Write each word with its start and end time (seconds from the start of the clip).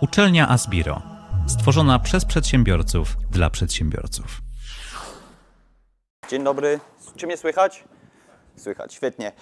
Uczelnia 0.00 0.48
Asbiro. 0.48 1.02
Stworzona 1.46 1.98
przez 1.98 2.24
przedsiębiorców 2.24 3.16
dla 3.30 3.50
przedsiębiorców. 3.50 4.40
Dzień 6.28 6.44
dobry. 6.44 6.80
Czy 7.16 7.26
mnie 7.26 7.36
słychać? 7.36 7.84
Słychać, 8.56 8.94
świetnie. 8.94 9.32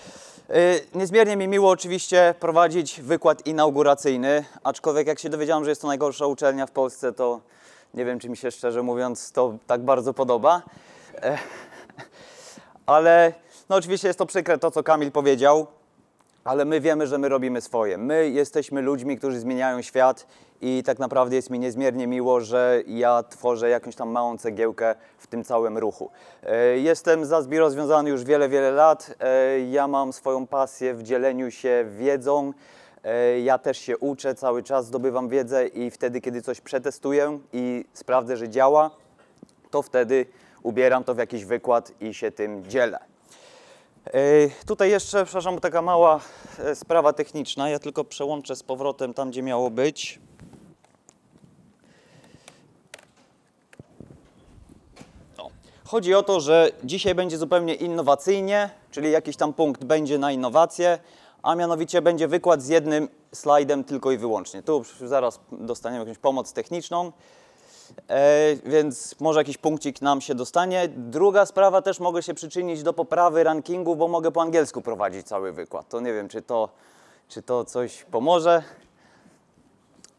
Y, 0.50 0.86
Niezmiernie 0.94 1.36
mi 1.36 1.48
miło 1.48 1.70
oczywiście 1.70 2.34
prowadzić 2.40 3.00
wykład 3.00 3.46
inauguracyjny, 3.46 4.44
aczkolwiek 4.64 5.06
jak 5.06 5.18
się 5.18 5.28
dowiedziałem, 5.28 5.64
że 5.64 5.70
jest 5.70 5.80
to 5.80 5.86
najgorsza 5.88 6.26
uczelnia 6.26 6.66
w 6.66 6.70
Polsce, 6.70 7.12
to 7.12 7.40
nie 7.94 8.04
wiem, 8.04 8.18
czy 8.18 8.28
mi 8.28 8.36
się 8.36 8.50
szczerze 8.50 8.82
mówiąc 8.82 9.32
to 9.32 9.54
tak 9.66 9.84
bardzo 9.84 10.14
podoba. 10.14 10.62
E, 11.22 11.38
Ale 12.86 13.32
no 13.68 13.76
oczywiście 13.76 14.08
jest 14.08 14.18
to 14.18 14.26
przykre 14.26 14.58
to, 14.58 14.70
co 14.70 14.82
Kamil 14.82 15.12
powiedział, 15.12 15.66
ale 16.48 16.64
my 16.64 16.80
wiemy, 16.80 17.06
że 17.06 17.18
my 17.18 17.28
robimy 17.28 17.60
swoje. 17.60 17.98
My 17.98 18.28
jesteśmy 18.30 18.82
ludźmi, 18.82 19.18
którzy 19.18 19.40
zmieniają 19.40 19.82
świat 19.82 20.26
i 20.60 20.82
tak 20.86 20.98
naprawdę 20.98 21.36
jest 21.36 21.50
mi 21.50 21.58
niezmiernie 21.58 22.06
miło, 22.06 22.40
że 22.40 22.82
ja 22.86 23.22
tworzę 23.22 23.68
jakąś 23.68 23.96
tam 23.96 24.08
małą 24.10 24.38
cegiełkę 24.38 24.94
w 25.18 25.26
tym 25.26 25.44
całym 25.44 25.78
ruchu. 25.78 26.10
E, 26.42 26.78
Jestem 26.78 27.24
za 27.24 27.42
Zbiro 27.42 27.70
związany 27.70 28.10
już 28.10 28.24
wiele, 28.24 28.48
wiele 28.48 28.70
lat. 28.70 29.14
E, 29.20 29.60
Ja 29.60 29.88
mam 29.88 30.12
swoją 30.12 30.46
pasję 30.46 30.94
w 30.94 31.02
dzieleniu 31.02 31.50
się 31.50 31.84
wiedzą. 31.98 32.52
E, 33.04 33.40
Ja 33.40 33.58
też 33.58 33.78
się 33.78 33.98
uczę, 33.98 34.34
cały 34.34 34.62
czas 34.62 34.86
zdobywam 34.86 35.28
wiedzę 35.28 35.66
i 35.66 35.90
wtedy, 35.90 36.20
kiedy 36.20 36.42
coś 36.42 36.60
przetestuję 36.60 37.38
i 37.52 37.84
sprawdzę, 37.92 38.36
że 38.36 38.48
działa, 38.48 38.90
to 39.70 39.82
wtedy 39.82 40.26
ubieram 40.62 41.04
to 41.04 41.14
w 41.14 41.18
jakiś 41.18 41.44
wykład 41.44 41.92
i 42.00 42.14
się 42.14 42.30
tym 42.30 42.64
dzielę. 42.66 42.98
Ej, 44.12 44.52
Tutaj 44.66 44.90
jeszcze, 44.90 45.24
przepraszam, 45.24 45.60
taka 45.60 45.82
mała 45.82 46.20
e, 46.58 46.74
sprawa 46.74 47.12
techniczna. 47.12 47.68
Ja 47.68 47.78
tylko 47.78 48.04
przełączę 48.04 48.56
z 48.56 48.62
powrotem 48.62 49.14
tam, 49.14 49.30
gdzie 49.30 49.42
miało 49.42 49.70
być. 49.70 50.20
O. 55.38 55.50
Chodzi 55.84 56.14
o 56.14 56.22
to, 56.22 56.40
że 56.40 56.70
dzisiaj 56.84 57.14
będzie 57.14 57.38
zupełnie 57.38 57.74
innowacyjnie, 57.74 58.70
czyli 58.90 59.10
jakiś 59.10 59.36
tam 59.36 59.52
punkt 59.52 59.84
będzie 59.84 60.18
na 60.18 60.32
innowacje, 60.32 60.98
a 61.42 61.54
mianowicie 61.54 62.02
będzie 62.02 62.28
wykład 62.28 62.62
z 62.62 62.68
jednym 62.68 63.08
slajdem 63.32 63.84
tylko 63.84 64.12
i 64.12 64.18
wyłącznie. 64.18 64.62
Tu 64.62 64.84
zaraz 65.00 65.40
dostaniemy 65.52 66.04
jakąś 66.04 66.18
pomoc 66.18 66.52
techniczną. 66.52 67.12
E, 68.08 68.56
więc 68.64 69.20
może 69.20 69.40
jakiś 69.40 69.58
punkcik 69.58 70.02
nam 70.02 70.20
się 70.20 70.34
dostanie. 70.34 70.88
Druga 70.96 71.46
sprawa, 71.46 71.82
też 71.82 72.00
mogę 72.00 72.22
się 72.22 72.34
przyczynić 72.34 72.82
do 72.82 72.92
poprawy 72.92 73.44
rankingu, 73.44 73.96
bo 73.96 74.08
mogę 74.08 74.32
po 74.32 74.42
angielsku 74.42 74.82
prowadzić 74.82 75.26
cały 75.26 75.52
wykład. 75.52 75.88
To 75.88 76.00
nie 76.00 76.12
wiem, 76.12 76.28
czy 76.28 76.42
to, 76.42 76.68
czy 77.28 77.42
to 77.42 77.64
coś 77.64 78.04
pomoże. 78.04 78.62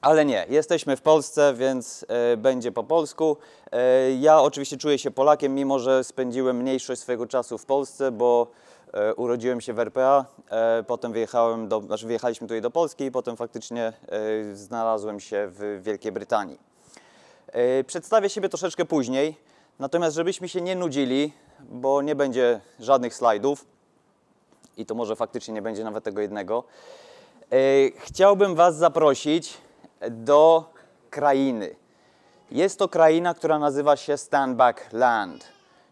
Ale 0.01 0.25
nie, 0.25 0.45
jesteśmy 0.49 0.97
w 0.97 1.01
Polsce, 1.01 1.53
więc 1.53 2.05
e, 2.07 2.37
będzie 2.37 2.71
po 2.71 2.83
polsku. 2.83 3.37
E, 3.71 4.11
ja 4.11 4.41
oczywiście 4.41 4.77
czuję 4.77 4.99
się 4.99 5.11
Polakiem, 5.11 5.55
mimo 5.55 5.79
że 5.79 6.03
spędziłem 6.03 6.57
mniejszość 6.57 7.01
swojego 7.01 7.27
czasu 7.27 7.57
w 7.57 7.65
Polsce, 7.65 8.11
bo 8.11 8.47
urodziłem 9.17 9.61
się 9.61 9.73
w 9.73 9.79
RPA, 9.79 10.25
potem 10.87 11.13
wyjechałem 11.13 11.67
do, 11.67 11.81
znaczy 11.81 12.07
wyjechaliśmy 12.07 12.47
tutaj 12.47 12.61
do 12.61 12.71
Polski 12.71 13.03
i 13.03 13.11
potem 13.11 13.37
faktycznie 13.37 13.93
znalazłem 14.53 15.19
się 15.19 15.47
w 15.51 15.79
Wielkiej 15.83 16.11
Brytanii. 16.11 16.68
E, 17.51 17.83
Przedstawię 17.83 18.29
siebie 18.29 18.49
troszeczkę 18.49 18.85
później, 18.85 19.37
natomiast 19.79 20.15
żebyśmy 20.15 20.49
się 20.49 20.61
nie 20.61 20.75
nudzili, 20.75 21.33
bo 21.59 22.01
nie 22.01 22.15
będzie 22.15 22.61
żadnych 22.79 23.15
slajdów 23.15 23.65
i 24.77 24.85
to 24.85 24.95
może 24.95 25.15
faktycznie 25.15 25.53
nie 25.53 25.61
będzie 25.61 25.83
nawet 25.83 26.03
tego 26.03 26.21
jednego, 26.21 26.63
e, 27.51 27.55
chciałbym 27.97 28.55
Was 28.55 28.75
zaprosić 28.75 29.57
do 30.11 30.73
krainy. 31.09 31.75
Jest 32.51 32.79
to 32.79 32.89
kraina, 32.89 33.33
która 33.33 33.59
nazywa 33.59 33.95
się 33.95 34.17
Standback 34.17 34.93
Land. 34.93 35.45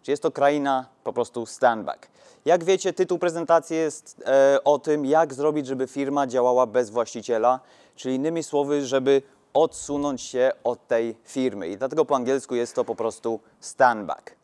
Czyli 0.04 0.14
jest 0.14 0.24
to 0.24 0.32
kraina 0.32 0.86
po 1.04 1.14
prostu 1.14 1.46
Standback. 1.46 2.08
Jak 2.46 2.64
wiecie, 2.64 2.94
tytuł 2.94 3.20
prezentacji 3.20 3.78
jest 3.78 4.24
e, 4.26 4.64
o 4.64 4.80
tym, 4.80 5.06
jak 5.06 5.34
zrobić, 5.34 5.68
żeby 5.68 5.88
firma 5.88 6.28
działała 6.28 6.66
bez 6.66 6.90
właściciela, 6.90 7.60
czyli 7.96 8.16
innymi 8.16 8.44
słowy, 8.44 8.86
żeby 8.86 9.22
odsunąć 9.64 10.22
się 10.22 10.52
od 10.64 10.88
tej 10.88 11.18
firmy. 11.24 11.68
I 11.68 11.78
dlatego 11.78 12.06
po 12.06 12.16
angielsku 12.16 12.56
jest 12.56 12.76
to 12.76 12.86
po 12.86 12.96
prostu 12.96 13.40
Standback. 13.60 14.36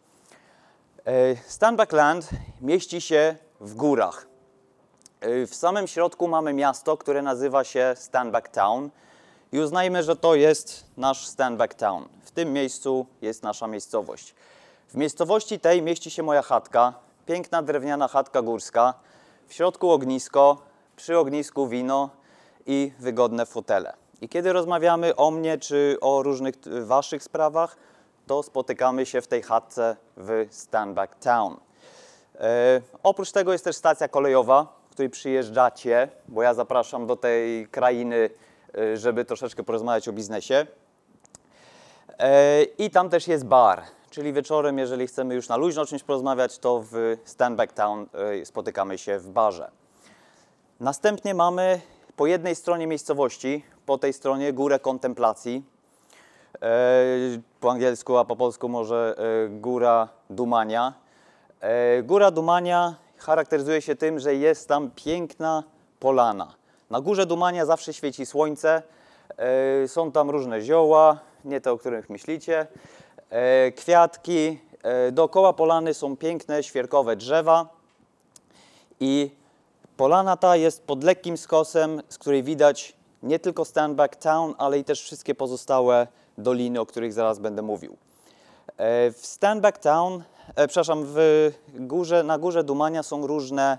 E, 1.06 1.36
Standback 1.48 1.92
Land 1.92 2.30
mieści 2.62 3.02
się 3.02 3.36
w 3.60 3.76
górach. 3.76 4.28
E, 5.22 5.48
W 5.48 5.56
samym 5.56 5.88
środku 5.88 6.28
mamy 6.28 6.54
miasto, 6.54 6.98
które 6.98 7.22
nazywa 7.22 7.64
się 7.64 7.94
Standback 7.98 8.48
Town 8.48 8.90
i 9.52 9.60
uznajmy, 9.60 10.04
że 10.04 10.16
to 10.16 10.36
jest 10.36 10.86
nasz 10.98 11.28
Standback 11.28 11.74
Town. 11.74 12.06
W 12.24 12.32
tym 12.32 12.54
miejscu 12.54 13.06
jest 13.22 13.44
nasza 13.44 13.68
miejscowość. 13.68 14.36
W 14.88 14.96
miejscowości 14.96 15.60
tej 15.60 15.82
mieści 15.82 16.12
się 16.12 16.24
moja 16.24 16.42
chatka, 16.42 16.94
piękna 17.26 17.62
drewniana 17.62 18.08
chatka 18.08 18.42
górska, 18.42 18.94
w 19.48 19.54
środku 19.54 19.92
ognisko, 19.92 20.58
przy 20.96 21.18
ognisku 21.18 21.68
wino 21.68 22.10
i 22.66 22.92
wygodne 23.00 23.46
fotele. 23.46 24.03
I 24.24 24.30
kiedy 24.30 24.54
rozmawiamy 24.54 25.16
o 25.16 25.32
mnie 25.32 25.58
czy 25.58 25.98
o 26.02 26.24
różnych 26.24 26.56
waszych 26.86 27.24
sprawach, 27.24 27.76
to 28.28 28.44
spotykamy 28.44 29.06
się 29.06 29.22
w 29.22 29.28
tej 29.28 29.42
chatce 29.42 29.96
w 30.18 30.48
Standback 30.50 31.16
Town. 31.16 31.58
E, 32.40 32.82
oprócz 33.04 33.32
tego 33.32 33.52
jest 33.52 33.64
też 33.64 33.76
stacja 33.76 34.08
kolejowa, 34.08 34.68
w 34.90 34.92
której 34.92 35.10
przyjeżdżacie, 35.10 36.08
bo 36.28 36.42
ja 36.42 36.54
zapraszam 36.54 37.08
do 37.08 37.16
tej 37.16 37.68
krainy, 37.68 38.30
e, 38.78 38.98
żeby 38.98 39.26
troszeczkę 39.26 39.64
porozmawiać 39.64 40.08
o 40.08 40.14
biznesie. 40.14 40.68
E, 42.20 42.64
I 42.64 42.90
tam 42.90 43.10
też 43.10 43.28
jest 43.28 43.46
bar, 43.46 43.84
czyli 44.10 44.34
wieczorem, 44.34 44.78
jeżeli 44.78 45.08
chcemy 45.08 45.36
już 45.36 45.48
na 45.48 45.58
luźno 45.58 45.82
o 45.82 45.86
czymś 45.86 46.04
porozmawiać, 46.04 46.60
to 46.60 46.84
w 46.92 47.18
Standback 47.26 47.74
Town 47.74 48.06
e, 48.42 48.46
spotykamy 48.46 48.98
się 48.98 49.20
w 49.20 49.30
barze. 49.30 49.72
Następnie 50.80 51.34
mamy 51.34 51.82
po 52.16 52.28
jednej 52.28 52.56
stronie 52.56 52.88
miejscowości, 52.88 53.64
po 53.86 53.98
tej 53.98 54.14
stronie 54.14 54.54
górę 54.54 54.80
kontemplacji. 54.80 55.64
E, 56.62 57.40
po 57.60 57.72
angielsku, 57.72 58.18
a 58.18 58.26
po 58.26 58.36
polsku 58.36 58.70
może 58.70 59.16
e, 59.18 59.50
góra 59.50 60.10
Dumania. 60.30 60.94
E, 61.62 62.04
góra 62.04 62.32
Dumania 62.32 62.96
charakteryzuje 63.18 63.82
się 63.82 63.96
tym, 63.96 64.20
że 64.20 64.36
jest 64.36 64.68
tam 64.68 64.92
piękna 64.96 65.64
polana. 66.00 66.54
Na 66.90 67.02
górze 67.02 67.26
Dumania 67.26 67.66
zawsze 67.66 67.94
świeci 67.94 68.26
słońce, 68.26 68.82
są 69.88 70.12
tam 70.12 70.30
różne 70.30 70.62
zioła, 70.62 71.20
nie 71.46 71.62
te, 71.62 71.72
o 71.72 71.78
których 71.78 72.10
myślicie, 72.10 72.68
kwiatki. 73.76 74.60
Dookoła 75.12 75.54
polany 75.54 75.94
są 75.94 76.18
piękne, 76.18 76.64
świerkowe 76.64 77.16
drzewa 77.16 77.68
i 79.00 79.32
polana 79.98 80.38
ta 80.38 80.56
jest 80.56 80.84
pod 80.84 81.04
lekkim 81.04 81.38
skosem, 81.38 82.02
z 82.10 82.18
której 82.18 82.44
widać 82.44 82.96
nie 83.24 83.40
tylko 83.40 83.66
Standback 83.66 84.16
Town, 84.16 84.54
ale 84.58 84.80
i 84.80 84.84
też 84.84 85.02
wszystkie 85.02 85.36
pozostałe 85.36 86.08
doliny, 86.38 86.80
o 86.80 86.86
których 86.86 87.14
zaraz 87.14 87.40
będę 87.40 87.62
mówił. 87.62 87.98
E, 88.78 89.12
W 89.12 89.26
Standback 89.26 89.78
Town, 89.78 90.24
e, 90.56 90.68
przepraszam, 90.68 91.04
w 91.06 91.52
górze, 91.68 92.24
na 92.24 92.38
górze 92.38 92.64
Dumania 92.64 93.04
są 93.04 93.28
różne 93.28 93.78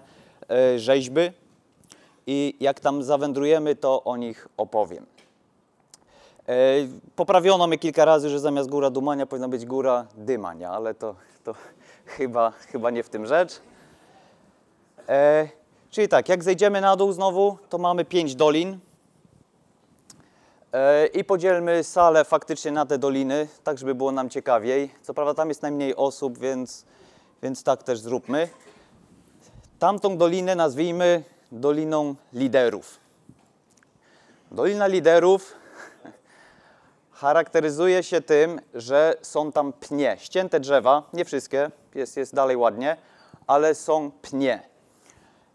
e, 0.50 0.78
rzeźby 0.78 1.20
i 2.26 2.56
jak 2.60 2.80
tam 2.80 3.02
zawędrujemy, 3.02 3.76
to 3.76 4.04
o 4.04 4.16
nich 4.16 4.48
opowiem. 4.56 5.06
Poprawiono 7.16 7.66
mnie 7.66 7.78
kilka 7.78 8.04
razy, 8.04 8.28
że 8.30 8.40
zamiast 8.40 8.68
góra 8.68 8.90
Dumania 8.90 9.26
powinna 9.26 9.48
być 9.48 9.66
góra 9.66 10.06
Dymania, 10.14 10.70
ale 10.70 10.94
to, 10.94 11.14
to 11.44 11.54
chyba, 12.16 12.50
chyba 12.50 12.90
nie 12.90 13.02
w 13.02 13.08
tym 13.08 13.26
rzecz. 13.26 13.60
E, 15.08 15.48
czyli 15.90 16.08
tak, 16.08 16.28
jak 16.28 16.44
zejdziemy 16.44 16.80
na 16.80 16.96
dół 16.96 17.12
znowu, 17.12 17.58
to 17.68 17.78
mamy 17.78 18.04
pięć 18.04 18.34
dolin. 18.34 18.78
E, 20.74 21.06
I 21.06 21.24
podzielmy 21.24 21.84
salę 21.84 22.24
faktycznie 22.24 22.72
na 22.72 22.86
te 22.86 22.98
doliny, 22.98 23.48
tak 23.64 23.78
żeby 23.78 23.94
było 23.94 24.12
nam 24.12 24.30
ciekawiej. 24.30 24.94
Co 25.02 25.14
prawda 25.14 25.34
tam 25.34 25.48
jest 25.48 25.62
najmniej 25.62 25.96
osób, 25.96 26.38
więc, 26.38 26.84
więc 27.42 27.62
tak 27.62 27.82
też 27.82 27.98
zróbmy. 27.98 28.48
Tamtą 29.78 30.16
dolinę 30.16 30.54
nazwijmy 30.54 31.24
Doliną 31.52 32.14
Liderów. 32.32 33.00
Dolina 34.50 34.86
Liderów 34.86 35.52
charakteryzuje 37.20 38.02
się 38.02 38.20
tym, 38.20 38.60
że 38.74 39.16
są 39.22 39.52
tam 39.52 39.72
pnie, 39.72 40.16
ścięte 40.20 40.60
drzewa, 40.60 41.02
nie 41.12 41.24
wszystkie, 41.24 41.70
jest, 41.94 42.16
jest 42.16 42.34
dalej 42.34 42.56
ładnie, 42.56 42.96
ale 43.46 43.74
są 43.74 44.10
pnie. 44.22 44.62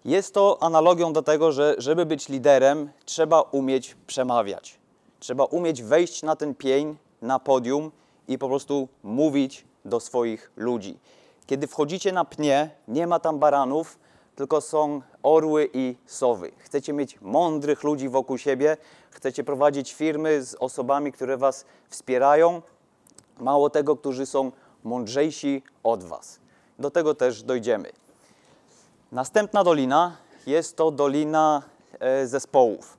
Jest 0.06 0.34
to 0.34 0.58
analogią 0.62 1.14
do 1.14 1.22
tego, 1.22 1.52
że 1.52 1.76
żeby 1.78 2.06
być 2.06 2.30
liderem, 2.30 2.92
trzeba 3.06 3.42
umieć 3.42 3.96
przemawiać. 4.08 4.79
Trzeba 5.20 5.44
umieć 5.44 5.84
wejść 5.84 6.24
na 6.24 6.36
ten 6.36 6.56
pień, 6.56 6.98
na 7.22 7.40
podium 7.40 7.92
i 8.28 8.38
po 8.38 8.48
prostu 8.48 8.88
mówić 9.04 9.66
do 9.86 10.00
swoich 10.00 10.52
ludzi. 10.56 11.00
Kiedy 11.46 11.68
wchodzicie 11.68 12.12
na 12.12 12.26
pnie, 12.26 12.70
nie 12.88 13.08
ma 13.08 13.20
tam 13.20 13.40
baranów, 13.40 14.00
tylko 14.36 14.62
są 14.62 15.02
orły 15.24 15.70
i 15.74 15.96
sowy. 16.06 16.52
Chcecie 16.58 16.94
mieć 16.94 17.22
mądrych 17.22 17.84
ludzi 17.84 18.10
wokół 18.10 18.38
siebie, 18.38 18.78
chcecie 19.10 19.44
prowadzić 19.44 19.94
firmy 19.94 20.44
z 20.44 20.56
osobami, 20.56 21.12
które 21.12 21.38
Was 21.38 21.66
wspierają, 21.90 22.62
mało 23.40 23.70
tego, 23.70 23.96
którzy 23.96 24.26
są 24.26 24.52
mądrzejsi 24.84 25.64
od 25.84 26.04
Was. 26.04 26.40
Do 26.80 26.92
tego 26.92 27.16
też 27.16 27.44
dojdziemy. 27.44 27.92
Następna 29.12 29.64
dolina 29.64 30.18
jest 30.48 30.78
to 30.78 30.92
dolina 30.92 31.62
e, 32.00 32.28
zespołów, 32.28 32.98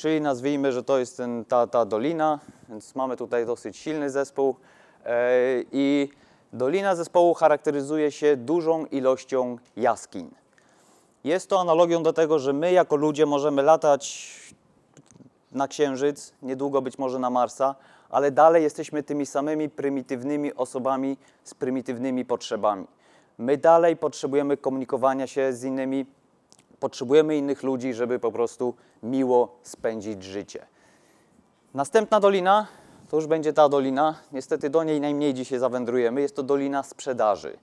czyli 0.00 0.20
nazwijmy, 0.20 0.72
że 0.72 0.82
to 0.82 0.98
jest 0.98 1.16
ten, 1.16 1.44
ta, 1.44 1.66
ta 1.66 1.84
dolina, 1.84 2.38
więc 2.68 2.94
mamy 2.94 3.16
tutaj 3.16 3.46
dosyć 3.46 3.76
silny 3.76 4.10
zespół 4.10 4.56
e, 5.04 5.30
i 5.72 6.08
dolina 6.52 6.94
zespołu 6.94 7.34
charakteryzuje 7.34 8.12
się 8.12 8.36
dużą 8.36 8.86
ilością 8.86 9.56
jaskiń. 9.76 10.30
Jest 11.24 11.50
to 11.50 11.60
analogią 11.60 12.02
do 12.02 12.12
tego, 12.12 12.38
że 12.38 12.52
my 12.52 12.72
jako 12.72 12.96
ludzie 12.96 13.26
możemy 13.26 13.62
latać 13.62 14.30
na 15.52 15.68
Księżyc, 15.68 16.32
niedługo 16.42 16.82
być 16.82 16.98
może 16.98 17.18
na 17.18 17.30
Marsa, 17.30 17.74
ale 18.10 18.30
dalej 18.30 18.62
jesteśmy 18.62 19.02
tymi 19.02 19.26
samymi 19.26 19.68
prymitywnymi 19.68 20.54
osobami 20.54 21.16
z 21.44 21.54
prymitywnymi 21.54 22.24
potrzebami. 22.24 22.86
My 23.38 23.56
dalej 23.56 23.96
potrzebujemy 23.96 24.56
komunikowania 24.56 25.26
się 25.26 25.52
z 25.52 25.64
innymi, 25.64 26.06
potrzebujemy 26.80 27.36
innych 27.36 27.62
ludzi, 27.62 27.94
żeby 27.94 28.18
po 28.18 28.32
prostu 28.32 28.74
miło 29.02 29.56
spędzić 29.62 30.22
życie. 30.22 30.66
Następna 31.74 32.20
dolina 32.20 32.66
to 33.10 33.16
już 33.16 33.26
będzie 33.26 33.52
ta 33.52 33.68
dolina. 33.68 34.14
Niestety 34.32 34.70
do 34.70 34.84
niej 34.84 35.00
najmniej 35.00 35.34
dzisiaj 35.34 35.58
zawędrujemy. 35.58 36.20
Jest 36.20 36.36
to 36.36 36.42
dolina 36.42 36.82
sprzedaży. 36.82 37.56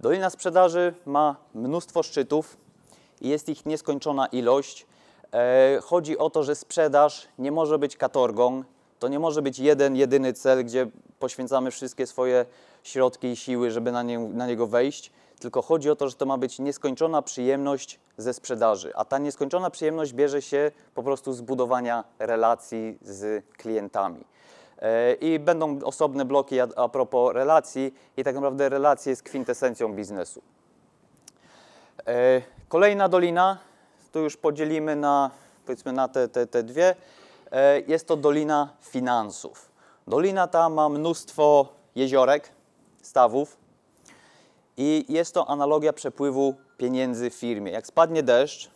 Dolina 0.00 0.30
sprzedaży 0.30 0.94
ma 1.06 1.36
mnóstwo 1.54 2.02
szczytów 2.02 2.56
i 3.20 3.28
jest 3.28 3.48
ich 3.48 3.66
nieskończona 3.66 4.26
ilość. 4.26 4.86
E, 5.32 5.78
chodzi 5.82 6.18
o 6.18 6.30
to, 6.30 6.42
że 6.42 6.54
sprzedaż 6.54 7.28
nie 7.38 7.52
może 7.52 7.78
być 7.78 7.96
katorgą. 7.96 8.64
To 8.98 9.08
nie 9.08 9.18
może 9.18 9.42
być 9.42 9.58
jeden, 9.58 9.96
jedyny 9.96 10.32
cel, 10.32 10.64
gdzie 10.64 10.86
poświęcamy 11.18 11.70
wszystkie 11.70 12.06
swoje 12.06 12.46
środki 12.82 13.26
i 13.26 13.36
siły, 13.36 13.70
żeby 13.70 13.92
na, 13.92 14.02
nie, 14.02 14.18
na 14.18 14.46
niego 14.46 14.66
wejść. 14.66 15.12
Tylko 15.40 15.62
chodzi 15.62 15.90
o 15.90 15.96
to, 15.96 16.08
że 16.08 16.14
to 16.14 16.26
ma 16.26 16.38
być 16.38 16.58
nieskończona 16.58 17.22
przyjemność 17.22 18.00
ze 18.16 18.34
sprzedaży. 18.34 18.92
A 18.94 19.04
ta 19.04 19.18
nieskończona 19.18 19.70
przyjemność 19.70 20.12
bierze 20.12 20.42
się 20.42 20.70
po 20.94 21.02
prostu 21.02 21.32
z 21.32 21.40
budowania 21.40 22.04
relacji 22.18 22.98
z 23.02 23.44
klientami. 23.56 24.24
E, 24.78 25.14
I 25.14 25.38
będą 25.38 25.82
osobne 25.82 26.24
bloki 26.24 26.60
a, 26.60 26.88
propos 26.88 27.34
relacji, 27.34 27.94
i 28.16 28.24
tak 28.24 28.34
naprawdę 28.34 28.68
relacje 28.68 29.10
jest 29.10 29.22
kwintesencją 29.22 29.92
biznesu. 29.92 30.42
E, 32.06 32.42
Kolejna 32.68 33.08
dolina, 33.08 33.58
tu 34.12 34.20
już 34.20 34.36
podzielimy 34.36 34.96
na, 34.96 35.30
powiedzmy, 35.66 35.92
na 35.92 36.08
te, 36.08 36.28
te, 36.28 36.46
te 36.46 36.62
dwie, 36.62 36.94
e, 37.52 37.80
jest 37.80 38.08
to 38.08 38.16
dolina 38.16 38.68
finansów. 38.80 39.70
Dolina 40.06 40.46
ta 40.48 40.68
ma 40.68 40.88
mnóstwo 40.88 41.68
jeziorek, 41.94 42.50
stawów 43.02 43.56
i 44.76 45.04
jest 45.08 45.34
to 45.34 45.50
analogia 45.50 45.92
przepływu 45.92 46.54
pieniędzy 46.78 47.30
w 47.30 47.34
firmie. 47.34 47.72
Jak 47.72 47.86
spadnie 47.86 48.22
deszcz, 48.22 48.70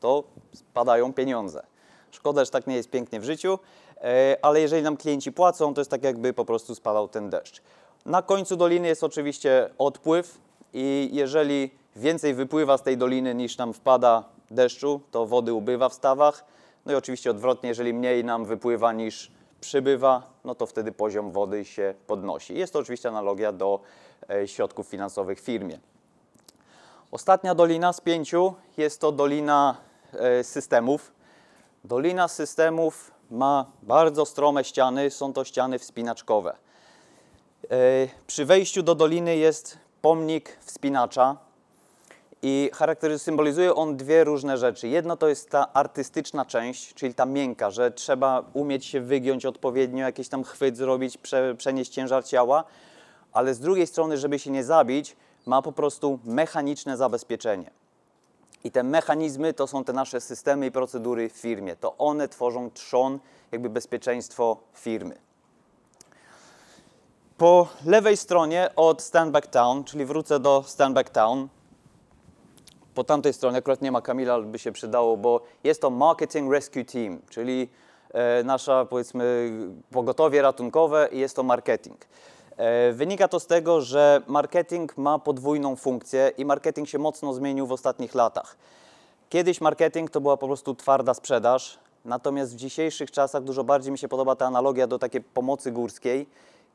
to 0.00 0.24
spadają 0.52 1.12
pieniądze. 1.12 1.62
Szkoda, 2.10 2.44
że 2.44 2.50
tak 2.50 2.66
nie 2.66 2.76
jest 2.76 2.90
pięknie 2.90 3.20
w 3.20 3.24
życiu, 3.24 3.58
e, 4.00 4.36
ale 4.42 4.60
jeżeli 4.60 4.82
nam 4.82 4.96
klienci 4.96 5.32
płacą, 5.32 5.74
to 5.74 5.80
jest 5.80 5.90
tak 5.90 6.04
jakby 6.04 6.32
po 6.32 6.44
prostu 6.44 6.74
spadał 6.74 7.08
ten 7.08 7.30
deszcz. 7.30 7.62
Na 8.06 8.22
końcu 8.22 8.56
doliny 8.56 8.88
jest 8.88 9.04
oczywiście 9.04 9.70
odpływ 9.78 10.38
i 10.72 11.10
jeżeli 11.12 11.70
więcej 11.96 12.34
wypływa 12.34 12.78
z 12.78 12.82
tej 12.82 12.96
doliny 12.96 13.34
niż 13.34 13.56
nam 13.56 13.72
wpada 13.72 14.24
deszczu, 14.50 15.00
to 15.10 15.26
wody 15.26 15.52
ubywa 15.52 15.88
w 15.88 15.94
stawach. 15.94 16.44
No 16.86 16.92
i 16.92 16.94
oczywiście 16.94 17.30
odwrotnie, 17.30 17.68
jeżeli 17.68 17.94
mniej 17.94 18.24
nam 18.24 18.44
wypływa 18.44 18.92
niż 18.92 19.30
przybywa, 19.60 20.29
no 20.44 20.54
to 20.54 20.66
wtedy 20.66 20.92
poziom 20.92 21.30
wody 21.30 21.64
się 21.64 21.94
podnosi. 22.06 22.54
Jest 22.54 22.72
to 22.72 22.78
oczywiście 22.78 23.08
analogia 23.08 23.52
do 23.52 23.80
e, 24.30 24.48
środków 24.48 24.86
finansowych 24.86 25.40
w 25.40 25.44
firmie. 25.44 25.78
Ostatnia 27.10 27.54
dolina 27.54 27.92
z 27.92 28.00
pięciu 28.00 28.54
jest 28.76 29.00
to 29.00 29.12
dolina 29.12 29.76
e, 30.12 30.44
systemów. 30.44 31.12
Dolina 31.84 32.28
systemów 32.28 33.10
ma 33.30 33.66
bardzo 33.82 34.26
strome 34.26 34.64
ściany, 34.64 35.10
są 35.10 35.32
to 35.32 35.44
ściany 35.44 35.78
wspinaczkowe. 35.78 36.56
E, 37.70 37.76
Przy 38.26 38.44
wejściu 38.44 38.82
do 38.82 38.94
doliny 38.94 39.36
jest 39.36 39.78
pomnik 40.02 40.58
wspinacza 40.60 41.36
i 42.42 42.70
symbolizuje 43.16 43.74
on 43.74 43.96
dwie 43.96 44.24
różne 44.24 44.58
rzeczy. 44.58 44.88
Jedno 44.88 45.16
to 45.16 45.28
jest 45.28 45.50
ta 45.50 45.72
artystyczna 45.72 46.44
część, 46.44 46.94
czyli 46.94 47.14
ta 47.14 47.26
miękka, 47.26 47.70
że 47.70 47.90
trzeba 47.90 48.44
umieć 48.52 48.86
się 48.86 49.00
wygiąć 49.00 49.46
odpowiednio, 49.46 50.04
jakiś 50.04 50.28
tam 50.28 50.44
chwyt 50.44 50.76
zrobić, 50.76 51.18
prze, 51.18 51.54
przenieść 51.54 51.92
ciężar 51.92 52.24
ciała, 52.24 52.64
ale 53.32 53.54
z 53.54 53.60
drugiej 53.60 53.86
strony, 53.86 54.18
żeby 54.18 54.38
się 54.38 54.50
nie 54.50 54.64
zabić, 54.64 55.16
ma 55.46 55.62
po 55.62 55.72
prostu 55.72 56.18
mechaniczne 56.24 56.96
zabezpieczenie. 56.96 57.70
I 58.64 58.70
te 58.70 58.82
mechanizmy 58.82 59.54
to 59.54 59.66
są 59.66 59.84
te 59.84 59.92
nasze 59.92 60.20
systemy 60.20 60.66
i 60.66 60.70
procedury 60.70 61.28
w 61.28 61.32
firmie. 61.32 61.76
To 61.76 61.96
one 61.96 62.28
tworzą 62.28 62.70
trzon, 62.70 63.18
jakby 63.52 63.70
bezpieczeństwo 63.70 64.56
firmy. 64.74 65.18
Po 67.38 67.68
lewej 67.86 68.16
stronie 68.16 68.70
od 68.76 69.02
Stand 69.02 69.32
Back 69.32 69.46
Town, 69.46 69.84
czyli 69.84 70.04
wrócę 70.04 70.40
do 70.40 70.64
Stand 70.66 70.94
Back 70.94 71.10
Town, 71.10 71.48
po 73.00 73.04
tamtej 73.04 73.32
stronie 73.32 73.58
akurat 73.58 73.82
nie 73.82 73.92
ma 73.92 74.02
Kamila, 74.02 74.34
ale 74.34 74.44
by 74.44 74.58
się 74.58 74.72
przydało, 74.72 75.16
bo 75.16 75.40
jest 75.64 75.80
to 75.80 75.90
Marketing 75.90 76.52
Rescue 76.52 76.84
Team, 76.84 77.20
czyli 77.30 77.68
e, 78.12 78.44
nasza 78.44 78.84
powiedzmy 78.84 79.52
pogotowie 79.90 80.42
ratunkowe 80.42 81.08
i 81.12 81.18
jest 81.18 81.36
to 81.36 81.42
marketing. 81.42 82.06
E, 82.56 82.92
wynika 82.92 83.28
to 83.28 83.40
z 83.40 83.46
tego, 83.46 83.80
że 83.80 84.22
marketing 84.26 84.98
ma 84.98 85.18
podwójną 85.18 85.76
funkcję 85.76 86.32
i 86.38 86.44
marketing 86.44 86.88
się 86.88 86.98
mocno 86.98 87.34
zmienił 87.34 87.66
w 87.66 87.72
ostatnich 87.72 88.14
latach. 88.14 88.56
Kiedyś 89.28 89.60
marketing 89.60 90.10
to 90.10 90.20
była 90.20 90.36
po 90.36 90.46
prostu 90.46 90.74
twarda 90.74 91.14
sprzedaż, 91.14 91.78
natomiast 92.04 92.52
w 92.52 92.56
dzisiejszych 92.56 93.10
czasach 93.10 93.44
dużo 93.44 93.64
bardziej 93.64 93.92
mi 93.92 93.98
się 93.98 94.08
podoba 94.08 94.36
ta 94.36 94.46
analogia 94.46 94.86
do 94.86 94.98
takiej 94.98 95.20
pomocy 95.20 95.72
górskiej, 95.72 96.26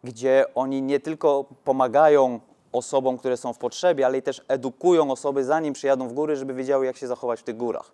gdzie 0.04 0.46
oni 0.56 0.82
nie 0.82 1.00
tylko 1.00 1.46
pomagają 1.64 2.40
osobom, 2.72 3.18
które 3.18 3.38
są 3.38 3.54
w 3.54 3.58
potrzebie, 3.58 4.06
ale 4.06 4.18
i 4.18 4.22
też 4.22 4.42
edukują 4.48 5.12
osoby, 5.12 5.44
zanim 5.44 5.74
przyjadą 5.74 6.08
w 6.08 6.14
góry, 6.14 6.36
żeby 6.36 6.54
wiedziały, 6.54 6.86
jak 6.86 6.98
się 6.98 7.08
zachować 7.08 7.40
w 7.40 7.44
tych 7.44 7.58
górach. 7.58 7.92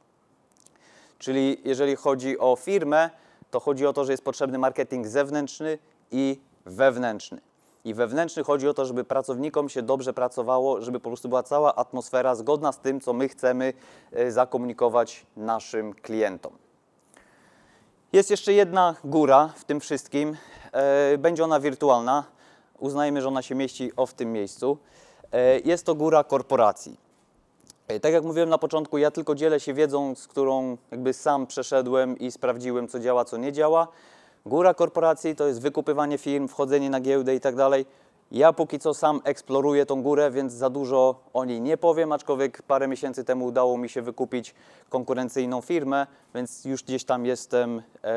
Czyli 1.20 1.62
jeżeli 1.66 1.96
chodzi 1.96 2.40
o 2.40 2.56
firmę, 2.56 3.10
to 3.52 3.60
chodzi 3.60 3.86
o 3.86 3.94
to, 3.94 4.06
że 4.06 4.14
jest 4.14 4.24
potrzebny 4.24 4.58
marketing 4.58 5.08
zewnętrzny 5.08 5.78
i 6.12 6.40
wewnętrzny. 6.66 7.42
I 7.86 7.94
wewnętrzny 7.94 8.44
chodzi 8.44 8.68
o 8.68 8.74
to, 8.74 8.86
żeby 8.86 9.04
pracownikom 9.04 9.70
się 9.70 9.82
dobrze 9.82 10.14
pracowało, 10.14 10.82
żeby 10.82 11.00
po 11.00 11.10
prostu 11.10 11.30
była 11.30 11.44
cała 11.44 11.76
atmosfera 11.76 12.36
zgodna 12.36 12.72
z 12.72 12.80
tym, 12.80 13.02
co 13.02 13.14
my 13.14 13.30
chcemy 13.30 13.74
e, 14.12 14.32
zakomunikować 14.32 15.26
naszym 15.38 15.94
klientom. 15.94 16.54
Jest 18.14 18.32
jeszcze 18.32 18.54
jedna 18.54 18.96
góra 19.04 19.54
w 19.56 19.64
tym 19.64 19.80
wszystkim. 19.80 20.38
E, 20.72 21.18
Będzie 21.18 21.44
ona 21.44 21.60
wirtualna. 21.60 22.24
Uznajmy, 22.82 23.22
że 23.22 23.28
ona 23.28 23.42
się 23.42 23.56
mieści 23.56 23.92
o 23.96 24.06
w 24.06 24.14
tym 24.14 24.34
miejscu. 24.34 24.78
E, 25.32 25.60
Jest 25.60 25.86
to 25.86 25.96
góra 25.96 26.24
korporacji. 26.24 26.98
E, 27.88 28.00
Tak 28.00 28.14
jak 28.14 28.24
mówiłem 28.24 28.50
na 28.50 28.58
początku, 28.58 28.98
ja 28.98 29.12
tylko 29.12 29.36
dzielę 29.36 29.60
się 29.60 29.74
wiedzą, 29.74 30.16
z 30.16 30.28
którą 30.28 30.78
jakby 30.92 31.14
sam 31.14 31.48
przeszedłem 31.48 32.20
i 32.20 32.32
sprawdziłem, 32.32 32.88
co 32.88 33.00
działa, 33.00 33.26
co 33.26 33.38
nie 33.38 33.52
działa. 33.52 33.88
Góra 34.46 34.74
korporacji 34.74 35.36
to 35.36 35.48
jest 35.48 35.62
wykupywanie 35.62 36.18
firm, 36.18 36.48
wchodzenie 36.48 36.90
na 36.90 37.00
giełdę 37.00 37.36
i 37.36 37.40
tak 37.40 37.56
dalej. 37.56 37.86
Ja 38.32 38.54
póki 38.54 38.80
co 38.80 38.94
sam 38.94 39.22
eksploruję 39.24 39.86
tą 39.86 40.04
górę, 40.04 40.32
więc 40.32 40.54
za 40.54 40.70
dużo 40.70 41.16
o 41.34 41.46
niej 41.46 41.62
nie 41.62 41.78
powiem, 41.78 42.12
aczkolwiek 42.12 42.62
parę 42.62 42.88
miesięcy 42.88 43.24
temu 43.24 43.46
udało 43.46 43.78
mi 43.78 43.90
się 43.90 44.02
wykupić 44.02 44.56
konkurencyjną 44.90 45.62
firmę, 45.62 46.08
więc 46.36 46.66
już 46.66 46.84
gdzieś 46.84 47.04
tam 47.04 47.26
jestem 47.26 47.80
e, 48.04 48.14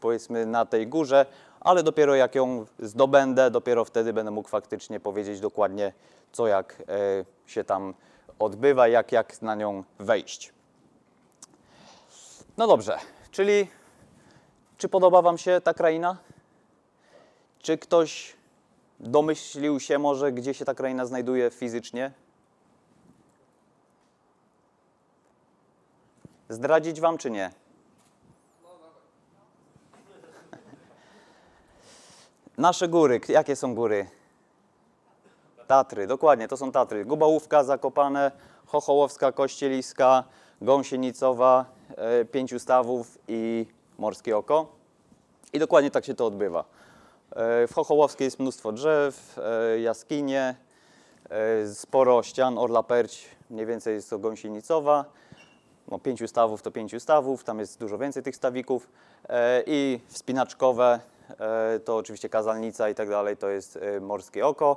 powiedzmy 0.00 0.46
na 0.46 0.66
tej 0.66 0.86
górze, 0.86 1.26
ale 1.60 1.82
dopiero 1.82 2.14
jak 2.14 2.34
ją 2.34 2.66
zdobędę, 2.78 3.50
dopiero 3.50 3.84
wtedy 3.84 4.12
będę 4.12 4.30
mógł 4.30 4.48
faktycznie 4.48 5.00
powiedzieć 5.00 5.40
dokładnie, 5.40 5.92
co 6.32 6.46
jak 6.46 6.82
e, 6.88 7.24
się 7.46 7.64
tam 7.64 7.94
odbywa, 8.38 8.88
jak, 8.88 9.12
jak 9.12 9.42
na 9.42 9.54
nią 9.54 9.84
wejść. 9.98 10.52
No 12.56 12.66
dobrze, 12.66 12.98
czyli 13.30 13.68
czy 14.78 14.88
podoba 14.88 15.22
Wam 15.22 15.38
się 15.38 15.60
ta 15.60 15.74
kraina? 15.74 16.16
Czy 17.58 17.78
ktoś 17.78 18.36
domyślił 19.00 19.80
się 19.80 19.98
może, 19.98 20.32
gdzie 20.32 20.54
się 20.54 20.64
ta 20.64 20.74
kraina 20.74 21.06
znajduje 21.06 21.50
fizycznie? 21.50 22.12
Zdradzić 26.48 27.00
Wam 27.00 27.18
czy 27.18 27.30
nie? 27.30 27.50
Nasze 32.58 32.88
góry, 32.88 33.20
jakie 33.28 33.56
są 33.56 33.74
góry? 33.74 34.06
Tatry, 35.66 36.06
dokładnie, 36.06 36.48
to 36.48 36.56
są 36.56 36.72
Tatry. 36.72 37.04
Gubałówka, 37.04 37.64
Zakopane, 37.64 38.32
Chochołowska, 38.66 39.32
Kościeliska, 39.32 40.24
gąsienicowa, 40.62 41.64
e, 41.96 42.24
pięciu 42.24 42.58
stawów 42.58 43.18
i 43.28 43.66
morskie 43.98 44.36
oko. 44.36 44.66
I 45.52 45.58
dokładnie 45.58 45.90
tak 45.90 46.04
się 46.04 46.14
to 46.14 46.26
odbywa. 46.26 46.64
E, 47.30 47.66
W 47.66 47.74
Chochołowskiej 47.74 48.24
jest 48.24 48.38
mnóstwo 48.38 48.72
drzew, 48.72 49.38
e, 49.38 49.80
jaskinie, 49.80 50.54
sporo 51.74 52.22
ścian, 52.22 52.58
orla 52.58 52.82
perć, 52.82 53.28
mniej 53.50 53.66
więcej 53.66 53.94
jest 53.94 54.10
to 54.10 54.18
gąsienicowa. 54.18 55.04
No, 55.88 55.98
pięciu 55.98 56.28
stawów 56.28 56.62
to 56.62 56.70
pięciu 56.70 57.00
stawów, 57.00 57.44
tam 57.44 57.58
jest 57.58 57.80
dużo 57.80 57.98
więcej 57.98 58.22
tych 58.22 58.36
stawików. 58.36 58.90
I 59.66 60.00
wspinaczkowe 60.08 61.00
to 61.84 61.96
oczywiście 61.96 62.28
kazalnica 62.28 62.88
i 62.88 62.94
tak 62.94 63.08
dalej, 63.08 63.36
to 63.36 63.48
jest 63.48 63.76
e, 63.76 64.00
morskie 64.00 64.46
oko. 64.46 64.76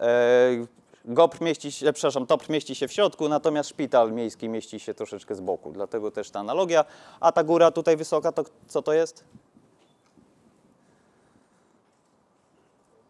E, 0.00 0.66
GOPR 1.04 1.40
mieści 1.40 1.72
się, 1.72 1.92
przepraszam, 1.92 2.26
TOPR 2.26 2.50
mieści 2.50 2.74
się 2.74 2.88
w 2.88 2.92
środku, 2.92 3.28
natomiast 3.28 3.68
szpital 3.70 4.12
miejski 4.12 4.48
mieści 4.48 4.80
się 4.80 4.94
troszeczkę 4.94 5.34
z 5.34 5.40
boku, 5.40 5.72
dlatego 5.72 6.10
też 6.10 6.30
ta 6.30 6.40
analogia. 6.40 6.84
A 7.20 7.32
ta 7.32 7.44
góra 7.44 7.70
tutaj 7.70 7.96
wysoka, 7.96 8.32
to 8.32 8.44
co 8.68 8.82
to 8.82 8.92
jest? 8.92 9.24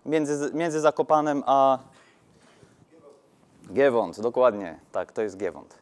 Między, 0.07 0.51
między 0.55 0.81
Zakopanem 0.81 1.43
a 1.47 1.79
Giewont, 3.73 4.21
dokładnie, 4.21 4.79
tak, 4.93 5.13
to 5.13 5.23
jest 5.23 5.37
Giewont. 5.37 5.79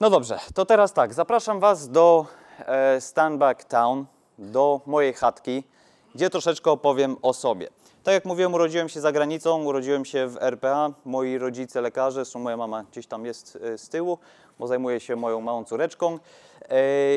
No 0.00 0.10
dobrze, 0.10 0.38
to 0.54 0.66
teraz 0.66 0.92
tak, 0.92 1.14
zapraszam 1.14 1.60
Was 1.60 1.88
do 1.88 2.26
e, 2.58 3.00
Standback 3.00 3.64
Town, 3.64 4.06
do 4.38 4.80
mojej 4.86 5.14
chatki, 5.14 5.64
gdzie 6.16 6.30
troszeczkę 6.30 6.70
opowiem 6.70 7.16
o 7.22 7.32
sobie. 7.32 7.68
Tak 8.04 8.14
jak 8.14 8.24
mówiłem, 8.24 8.54
urodziłem 8.54 8.88
się 8.88 9.00
za 9.00 9.12
granicą, 9.12 9.64
urodziłem 9.64 10.04
się 10.04 10.26
w 10.26 10.36
RPA. 10.40 10.90
Moi 11.04 11.38
rodzice 11.38 11.80
lekarze, 11.80 12.14
zresztą 12.14 12.38
moja 12.38 12.56
mama 12.56 12.84
gdzieś 12.90 13.06
tam 13.06 13.24
jest 13.24 13.58
e, 13.62 13.78
z 13.78 13.88
tyłu, 13.88 14.18
bo 14.58 14.66
zajmuje 14.66 15.00
się 15.00 15.16
moją 15.16 15.40
małą 15.40 15.64
córeczką. 15.64 16.14
E, 16.14 16.18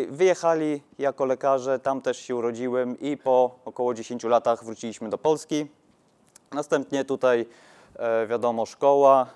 wyjechali 0.10 0.82
jako 0.98 1.26
lekarze, 1.26 1.80
tam 1.80 2.02
też 2.02 2.18
się 2.18 2.36
urodziłem 2.36 3.00
i 3.00 3.18
po 3.18 3.56
około 3.66 3.94
10 3.94 4.24
latach 4.24 4.64
wróciliśmy 4.64 5.10
do 5.10 5.18
Polski. 5.18 5.68
Następnie 6.52 7.06
tutaj 7.06 7.46
e, 7.96 8.28
wiadomo 8.28 8.66
szkoła. 8.66 9.28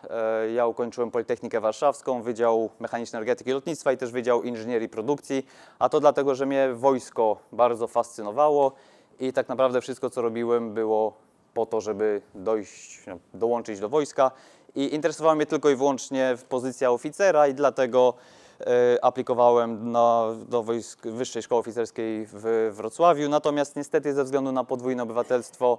Ja 0.55 0.67
ukończyłem 0.67 1.12
Politechnikę 1.12 1.62
Warszawską, 1.62 2.22
Wydział 2.22 2.70
Mechanicznej 2.79 3.17
Energetyki 3.17 3.50
i 3.50 3.53
Lotnictwa 3.53 3.91
i 3.91 3.98
też 3.98 4.12
Wydział 4.12 4.43
Inżynierii 4.43 4.89
Produkcji, 4.89 5.46
a 5.79 5.89
to 5.89 6.00
dlatego, 6.00 6.36
że 6.36 6.46
mnie 6.46 6.70
wojsko 6.74 7.38
bardzo 7.51 7.88
fascynowało 7.88 8.72
i 9.20 9.34
tak 9.34 9.50
naprawdę 9.50 9.82
wszystko, 9.82 10.10
co 10.10 10.22
robiłem, 10.22 10.74
było 10.74 11.13
po 11.53 11.65
to, 11.65 11.82
żeby 11.82 12.22
dojść, 12.36 13.03
no, 13.08 13.17
dołączyć 13.34 13.79
do 13.79 13.89
wojska 13.89 14.32
i 14.75 14.96
interesowała 14.96 15.36
mnie 15.36 15.46
tylko 15.46 15.70
i 15.70 15.75
wyłącznie 15.75 16.38
pozycja 16.50 16.91
oficera 16.91 17.48
i 17.48 17.53
dlatego 17.53 18.13
e, 18.60 19.05
aplikowałem 19.05 19.91
na, 19.91 20.27
do 20.50 20.63
wojsk, 20.63 21.08
Wyższej 21.08 21.43
Szkoły 21.43 21.60
Oficerskiej 21.60 22.27
w 22.34 22.72
Wrocławiu, 22.74 23.29
natomiast 23.29 23.75
niestety 23.75 24.13
ze 24.13 24.24
względu 24.24 24.51
na 24.51 24.63
podwójne 24.63 25.03
obywatelstwo 25.03 25.77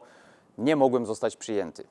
nie 0.58 0.76
mogłem 0.76 1.06
zostać 1.06 1.36
przyjęty. 1.36 1.84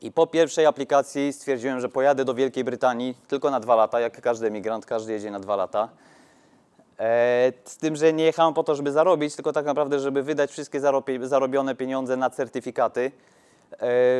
I 0.00 0.12
po 0.12 0.26
pierwszej 0.26 0.66
aplikacji 0.66 1.32
stwierdziłem, 1.32 1.80
że 1.80 1.88
pojadę 1.88 2.24
do 2.24 2.34
Wielkiej 2.34 2.64
Brytanii 2.64 3.14
tylko 3.28 3.50
na 3.50 3.60
dwa 3.60 3.74
lata, 3.74 4.00
jak 4.00 4.20
każdy 4.20 4.46
emigrant, 4.46 4.86
każdy 4.86 5.12
jedzie 5.12 5.30
na 5.30 5.40
dwa 5.40 5.56
lata. 5.56 5.88
E, 6.98 7.52
z 7.64 7.76
tym, 7.76 7.96
że 7.96 8.12
nie 8.12 8.24
jechałem 8.24 8.54
po 8.54 8.64
to, 8.64 8.74
żeby 8.74 8.92
zarobić, 8.92 9.34
tylko 9.34 9.52
tak 9.52 9.66
naprawdę, 9.66 10.00
żeby 10.00 10.22
wydać 10.22 10.50
wszystkie 10.50 10.80
zarobione 11.20 11.74
pieniądze 11.74 12.16
na 12.16 12.30
certyfikaty, 12.30 13.10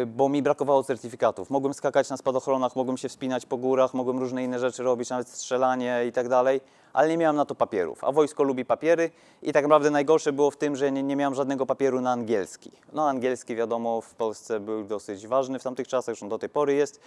bo 0.06 0.28
mi 0.28 0.42
brakowało 0.42 0.84
certyfikatów. 0.84 1.50
Mogłem 1.50 1.74
skakać 1.74 2.10
na 2.10 2.16
spadochronach, 2.16 2.76
mogłem 2.76 2.96
się 2.96 3.08
wspinać 3.08 3.46
po 3.46 3.56
górach, 3.56 3.94
mogłem 3.94 4.18
różne 4.18 4.44
inne 4.44 4.58
rzeczy 4.58 4.82
robić, 4.82 5.10
nawet 5.10 5.28
strzelanie 5.28 6.04
i 6.08 6.12
tak 6.12 6.28
dalej, 6.28 6.60
ale 6.92 7.08
nie 7.08 7.16
miałem 7.16 7.36
na 7.36 7.44
to 7.44 7.54
papierów. 7.54 8.04
A 8.04 8.12
wojsko 8.12 8.42
lubi 8.42 8.64
papiery 8.64 9.10
i 9.42 9.52
tak 9.52 9.64
naprawdę 9.64 9.90
najgorsze 9.90 10.32
było 10.32 10.50
w 10.50 10.56
tym, 10.56 10.76
że 10.76 10.92
nie, 10.92 11.02
nie 11.02 11.16
miałem 11.16 11.34
żadnego 11.34 11.66
papieru 11.66 12.00
na 12.00 12.12
angielski. 12.12 12.72
No 12.92 13.08
angielski 13.08 13.56
wiadomo 13.56 14.00
w 14.00 14.14
Polsce 14.14 14.60
był 14.60 14.84
dosyć 14.84 15.26
ważny 15.26 15.58
w 15.58 15.62
tamtych 15.62 15.88
czasach, 15.88 16.04
zresztą 16.14 16.28
do 16.28 16.38
tej 16.38 16.48
pory 16.48 16.74
jest. 16.74 17.00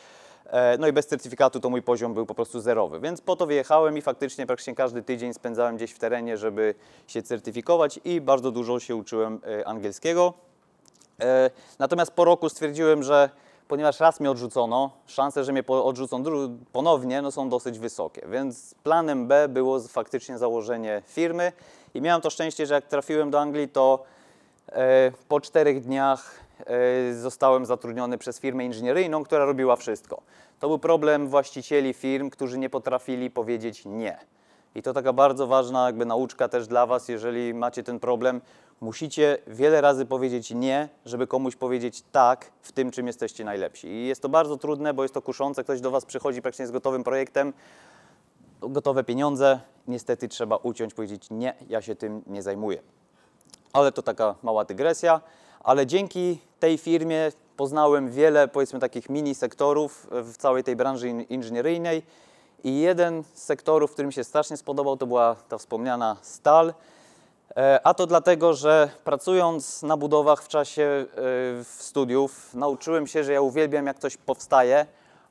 E, 0.46 0.77
No 0.77 0.88
i 0.88 0.93
bez 0.93 1.08
certyfikatu 1.08 1.60
to 1.60 1.69
mój 1.69 1.81
poziom 1.81 2.13
był 2.13 2.25
po 2.25 2.36
prostu 2.36 2.60
zerowy, 2.60 3.00
więc 3.00 3.22
po 3.22 3.36
to 3.36 3.46
wyjechałem 3.46 3.98
i 3.98 4.01
faktycznie 4.01 4.46
praktycznie 4.46 4.75
każdy 4.75 5.01
tydzień 5.03 5.34
spędzałem 5.34 5.75
gdzieś 5.75 5.91
w 5.91 6.00
terenie, 6.00 6.38
żeby 6.38 6.75
się 7.08 7.22
certyfikować 7.22 8.00
i 8.05 8.22
bardzo 8.22 8.51
dużo 8.51 8.79
się 8.79 8.96
uczyłem 8.96 9.41
e, 9.60 9.67
angielskiego. 9.67 10.48
E, 11.21 11.49
Natomiast 11.79 12.11
po 12.11 12.25
roku 12.25 12.49
stwierdziłem, 12.49 13.03
że 13.03 13.29
ponieważ 13.67 13.99
raz 13.99 14.19
mnie 14.19 14.31
odrzucono, 14.31 14.91
szanse, 15.07 15.43
że 15.43 15.51
mnie 15.51 15.63
odrzucą 15.67 16.23
ponownie 16.71 17.21
no, 17.21 17.31
są 17.31 17.49
dosyć 17.49 17.79
wysokie. 17.79 18.27
Więc 18.31 18.75
planem 18.83 19.27
B 19.27 19.47
było 19.49 19.79
faktycznie 19.79 20.38
założenie 20.38 21.01
firmy 21.05 21.51
i 21.93 22.01
miałem 22.01 22.21
to 22.21 22.29
szczęście, 22.29 22.65
że 22.65 22.73
jak 22.73 22.85
trafiłem 22.88 23.31
do 23.31 23.39
Anglii, 23.39 23.69
to 23.69 24.03
e, 24.71 25.11
po 25.27 25.41
czterech 25.41 25.81
dniach 25.81 26.35
e, 26.65 27.13
zostałem 27.13 27.65
zatrudniony 27.65 28.17
przez 28.17 28.39
firmę 28.39 28.65
inżynieryjną, 28.65 29.23
która 29.23 29.45
robiła 29.45 29.75
wszystko. 29.75 30.21
To 30.59 30.67
był 30.67 30.79
problem 30.79 31.27
właścicieli 31.27 31.93
firm, 31.93 32.29
którzy 32.29 32.57
nie 32.57 32.69
potrafili 32.69 33.31
powiedzieć 33.31 33.85
nie. 33.85 34.17
I 34.75 34.81
to 34.81 34.93
taka 34.93 35.13
bardzo 35.13 35.47
ważna 35.47 35.85
jakby 35.85 36.05
nauczka 36.05 36.47
też 36.47 36.67
dla 36.67 36.85
Was, 36.85 37.07
jeżeli 37.07 37.53
macie 37.53 37.83
ten 37.83 37.99
problem. 37.99 38.41
Musicie 38.81 39.38
wiele 39.48 39.81
razy 39.81 40.05
powiedzieć 40.05 40.51
nie, 40.51 40.89
żeby 41.05 41.27
komuś 41.27 41.55
powiedzieć 41.55 42.03
tak 42.12 42.51
w 42.62 42.71
tym, 42.71 42.91
czym 42.91 43.07
jesteście 43.07 43.43
najlepsi. 43.43 43.88
I 43.88 44.07
jest 44.07 44.21
to 44.21 44.29
bardzo 44.29 44.57
trudne, 44.57 44.93
bo 44.93 45.03
jest 45.03 45.13
to 45.13 45.21
kuszące. 45.21 45.63
Ktoś 45.63 45.81
do 45.81 45.91
Was 45.91 46.05
przychodzi 46.05 46.41
praktycznie 46.41 46.67
z 46.67 46.71
gotowym 46.71 47.03
projektem, 47.03 47.53
gotowe 48.62 49.03
pieniądze. 49.03 49.59
Niestety 49.88 50.27
trzeba 50.27 50.55
uciąć, 50.55 50.93
powiedzieć 50.93 51.27
nie, 51.31 51.53
ja 51.69 51.81
się 51.81 51.95
tym 51.95 52.21
nie 52.27 52.41
zajmuję. 52.41 52.81
Ale 53.74 53.91
to 53.91 54.01
taka 54.01 54.36
mała 54.43 54.65
dygresja. 54.65 55.21
Ale 55.59 55.86
dzięki 55.86 56.39
tej 56.59 56.77
firmie 56.77 57.31
poznałem 57.57 58.12
wiele, 58.12 58.48
powiedzmy, 58.48 58.79
takich 58.79 59.09
mini 59.09 59.36
sektorów 59.36 60.07
w 60.12 60.38
całej 60.38 60.63
tej 60.63 60.75
branży 60.75 61.09
in- 61.09 61.21
inżynieryjnej. 61.21 62.03
I 62.63 62.79
jeden 62.79 63.24
z 63.33 63.43
sektorów, 63.43 63.91
który 63.91 64.07
mi 64.07 64.13
się 64.13 64.24
strasznie 64.24 64.57
spodobał, 64.57 64.98
to 64.98 65.07
była 65.07 65.36
ta 65.50 65.57
wspomniana 65.57 66.17
stal. 66.21 66.74
E, 67.57 67.79
A 67.83 67.93
to 67.93 68.07
dlatego, 68.07 68.53
że 68.53 68.89
pracując 69.03 69.83
na 69.83 69.97
budowach 69.97 70.43
w 70.43 70.47
czasie 70.47 70.83
e, 70.83 71.63
studiów, 71.63 72.53
nauczyłem 72.53 73.07
się, 73.07 73.23
że 73.23 73.33
ja 73.33 73.41
uwielbiam, 73.41 73.85
jak 73.85 73.99
coś 73.99 74.17
powstaje, 74.17 74.85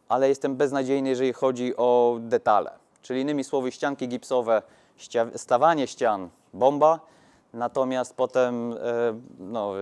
ale 0.09 0.29
jestem 0.29 0.57
beznadziejny, 0.57 1.09
jeżeli 1.09 1.33
chodzi 1.33 1.77
o 1.77 2.17
detale. 2.21 2.71
Czyli 3.03 3.21
innymi 3.21 3.45
słowy, 3.45 3.73
ścianki 3.73 4.09
gipsowe, 4.09 4.63
stawanie 5.37 5.87
ścian, 5.87 6.29
bomba, 6.55 7.01
natomiast 7.53 8.15
potem 8.15 8.73
e, 8.73 8.77
no, 9.39 9.73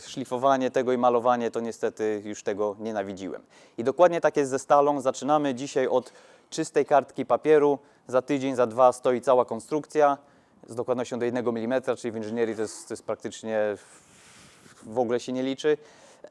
szlifowanie 0.00 0.70
tego 0.70 0.92
i 0.92 0.98
malowanie, 0.98 1.50
to 1.50 1.60
niestety 1.60 2.22
już 2.24 2.42
tego 2.42 2.76
nienawidziłem. 2.78 3.42
I 3.78 3.84
dokładnie 3.84 4.20
tak 4.20 4.36
jest 4.36 4.50
ze 4.50 4.58
stalą. 4.58 5.00
Zaczynamy 5.00 5.54
dzisiaj 5.54 5.86
od 5.86 6.12
czystej 6.50 6.86
kartki 6.86 7.26
papieru, 7.26 7.78
za 8.06 8.22
tydzień, 8.22 8.56
za 8.56 8.66
dwa 8.66 8.92
stoi 8.92 9.20
cała 9.20 9.44
konstrukcja 9.44 10.18
z 10.66 10.74
dokładnością 10.74 11.18
do 11.18 11.24
1 11.24 11.48
mm, 11.48 11.82
czyli 11.96 12.12
w 12.12 12.16
inżynierii 12.16 12.56
to 12.56 12.62
jest, 12.62 12.88
to 12.88 12.94
jest 12.94 13.04
praktycznie 13.04 13.76
w 14.82 14.98
ogóle 14.98 15.20
się 15.20 15.32
nie 15.32 15.42
liczy. 15.42 15.76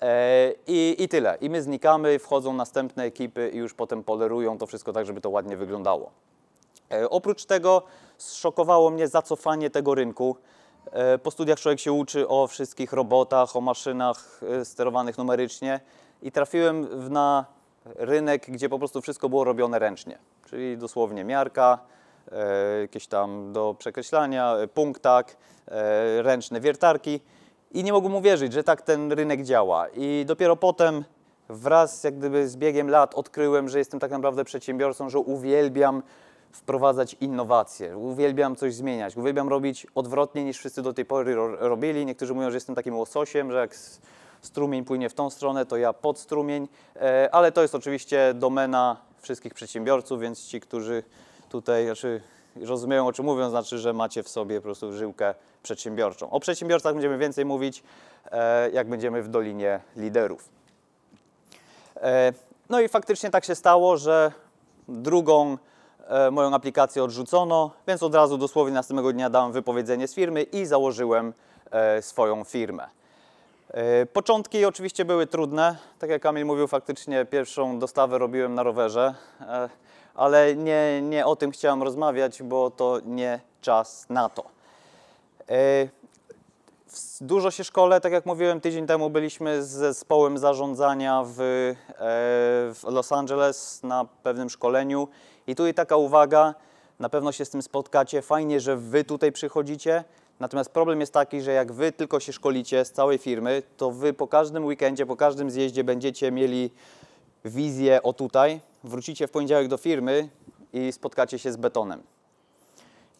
E, 0.01 0.53
I, 0.67 0.95
I 0.99 1.07
tyle. 1.07 1.37
I 1.41 1.49
my 1.49 1.61
znikamy, 1.61 2.19
wchodzą 2.19 2.53
następne 2.53 3.03
ekipy 3.03 3.49
i 3.53 3.57
już 3.57 3.73
potem 3.73 4.03
polerują 4.03 4.57
to 4.57 4.67
wszystko 4.67 4.93
tak, 4.93 5.05
żeby 5.05 5.21
to 5.21 5.29
ładnie 5.29 5.57
wyglądało. 5.57 6.11
E, 6.91 7.09
Oprócz 7.09 7.45
tego 7.45 7.83
zszokowało 8.17 8.89
mnie 8.89 9.07
zacofanie 9.07 9.69
tego 9.69 9.95
rynku. 9.95 10.35
E, 10.91 11.17
Po 11.17 11.31
studiach 11.31 11.59
człowiek 11.59 11.79
się 11.79 11.91
uczy 11.91 12.27
o 12.27 12.47
wszystkich 12.47 12.93
robotach, 12.93 13.55
o 13.55 13.61
maszynach 13.61 14.41
sterowanych 14.63 15.17
numerycznie 15.17 15.79
i 16.21 16.31
trafiłem 16.31 17.09
na 17.09 17.45
rynek, 17.85 18.45
gdzie 18.51 18.69
po 18.69 18.79
prostu 18.79 19.01
wszystko 19.01 19.29
było 19.29 19.43
robione 19.43 19.79
ręcznie. 19.79 20.17
Czyli 20.45 20.77
dosłownie 20.77 21.23
miarka, 21.23 21.79
jakieś 22.81 23.07
tam 23.07 23.53
do 23.53 23.75
przekreślania, 23.79 24.55
e, 24.55 24.67
punktak, 24.67 25.37
e, 25.67 26.21
ręczne 26.21 26.61
wiertarki. 26.61 27.19
I 27.71 27.83
nie 27.83 27.93
mogłem 27.93 28.15
uwierzyć, 28.15 28.53
że 28.53 28.63
tak 28.63 28.81
ten 28.81 29.11
rynek 29.11 29.43
działa. 29.43 29.87
I 29.87 30.23
dopiero 30.27 30.55
potem 30.55 31.03
wraz 31.49 32.03
jak 32.03 32.17
gdyby 32.17 32.47
z 32.47 32.57
biegiem 32.57 32.89
lat 32.89 33.15
odkryłem, 33.15 33.69
że 33.69 33.79
jestem 33.79 33.99
tak 33.99 34.11
naprawdę 34.11 34.43
przedsiębiorcą, 34.43 35.09
że 35.09 35.19
uwielbiam 35.19 36.03
wprowadzać 36.51 37.15
innowacje, 37.21 37.97
uwielbiam 37.97 38.55
coś 38.55 38.75
zmieniać, 38.75 39.17
uwielbiam 39.17 39.49
robić 39.49 39.87
odwrotnie 39.95 40.43
niż 40.43 40.57
wszyscy 40.57 40.81
do 40.81 40.93
tej 40.93 41.05
pory 41.05 41.35
ro 41.35 41.67
robili. 41.69 42.05
Niektórzy 42.05 42.33
mówią, 42.33 42.49
że 42.49 42.57
jestem 42.57 42.75
takim 42.75 42.97
łososiem, 42.97 43.51
że 43.51 43.57
jak 43.57 43.75
strumień 44.41 44.85
płynie 44.85 45.09
w 45.09 45.13
tą 45.13 45.29
stronę, 45.29 45.65
to 45.65 45.77
ja 45.77 45.93
pod 45.93 46.19
strumień, 46.19 46.67
e, 46.95 47.29
ale 47.31 47.51
to 47.51 47.61
jest 47.61 47.75
oczywiście 47.75 48.33
domena 48.33 48.97
wszystkich 49.21 49.53
przedsiębiorców, 49.53 50.19
więc 50.19 50.47
ci, 50.47 50.59
którzy 50.59 51.03
tutaj 51.51 51.85
znaczy, 51.85 52.21
rozumieją 52.55 53.07
o 53.07 53.13
czym 53.13 53.25
mówią, 53.25 53.49
znaczy, 53.49 53.77
że 53.77 53.93
macie 53.93 54.23
w 54.23 54.29
sobie 54.29 54.55
po 54.55 54.63
prostu 54.63 54.93
żyłkę 54.93 55.33
przedsiębiorczą. 55.63 56.29
O 56.29 56.39
przedsiębiorcach 56.39 56.93
będziemy 56.93 57.17
więcej 57.17 57.45
mówić, 57.45 57.83
e, 58.31 58.69
jak 58.69 58.89
będziemy 58.89 59.23
w 59.23 59.27
Dolinie 59.27 59.79
Liderów. 59.95 60.49
E, 61.95 62.33
No 62.69 62.79
i 62.79 62.89
faktycznie 62.89 63.29
tak 63.29 63.45
się 63.45 63.55
stało, 63.55 63.97
że 63.97 64.31
drugą, 64.87 65.57
e, 66.07 66.31
moją 66.31 66.53
aplikację 66.53 67.03
odrzucono, 67.03 67.71
więc 67.87 68.03
od 68.03 68.15
razu 68.15 68.37
dosłownie 68.37 68.73
następnego 68.73 69.13
dnia 69.13 69.29
dałem 69.29 69.51
wypowiedzenie 69.51 70.07
z 70.07 70.13
firmy 70.13 70.43
i 70.43 70.65
założyłem 70.65 71.33
swoją 72.01 72.43
firmę. 72.43 72.87
Początki 74.13 74.65
oczywiście 74.65 75.05
były 75.05 75.27
trudne. 75.27 75.77
Tak 75.99 76.09
jak 76.09 76.21
Kamil 76.21 76.45
mówił, 76.45 76.67
faktycznie 76.67 77.25
pierwszą 77.25 77.79
dostawę 77.79 78.17
robiłem 78.17 78.55
na 78.55 78.63
rowerze, 78.63 79.15
ale 80.15 80.55
nie, 80.55 81.01
nie 81.01 81.25
o 81.25 81.35
tym 81.35 81.51
chciałem 81.51 81.83
rozmawiać, 81.83 82.43
bo 82.43 82.71
to 82.71 82.99
nie 83.05 83.39
czas 83.61 84.05
na 84.09 84.29
to. 84.29 84.43
E, 85.49 86.01
Dużo 87.21 87.51
się 87.51 87.63
szkole, 87.63 88.01
tak 88.01 88.11
jak 88.13 88.25
mówiłem, 88.25 88.61
tydzień 88.61 88.87
temu 88.87 89.09
byliśmy 89.09 89.63
z 89.63 89.67
zespołem 89.67 90.37
zarządzania 90.37 91.23
w, 91.25 91.39
e, 91.39 91.75
w 92.73 92.81
Los 92.83 93.11
Angeles 93.11 93.83
na 93.83 94.05
pewnym 94.23 94.49
szkoleniu. 94.49 95.07
I 95.47 95.55
tu 95.55 95.67
i 95.67 95.73
taka 95.73 95.95
uwaga, 95.97 96.55
na 96.99 97.09
pewno 97.09 97.31
się 97.31 97.45
z 97.45 97.49
tym 97.49 97.61
spotkacie. 97.61 98.21
Fajnie, 98.21 98.59
że 98.59 98.77
wy 98.77 99.03
tutaj 99.03 99.31
przychodzicie. 99.31 100.03
Natomiast 100.39 100.71
problem 100.71 100.99
jest 100.99 101.13
taki, 101.13 101.41
że 101.41 101.51
jak 101.51 101.71
wy 101.71 101.91
tylko 101.91 102.19
się 102.19 102.33
szkolicie 102.33 102.85
z 102.85 102.91
całej 102.91 103.17
firmy, 103.17 103.63
to 103.77 103.91
wy 103.91 104.13
po 104.13 104.27
każdym 104.27 104.65
weekendzie, 104.65 105.05
po 105.05 105.15
każdym 105.15 105.51
zjeździe 105.51 105.83
będziecie 105.83 106.31
mieli 106.31 106.71
wizję 107.45 108.03
o 108.03 108.13
tutaj. 108.13 108.61
Wrócicie 108.83 109.27
w 109.27 109.31
poniedziałek 109.31 109.67
do 109.67 109.77
firmy 109.77 110.29
i 110.73 110.91
spotkacie 110.91 111.39
się 111.39 111.51
z 111.51 111.57
betonem. 111.57 112.03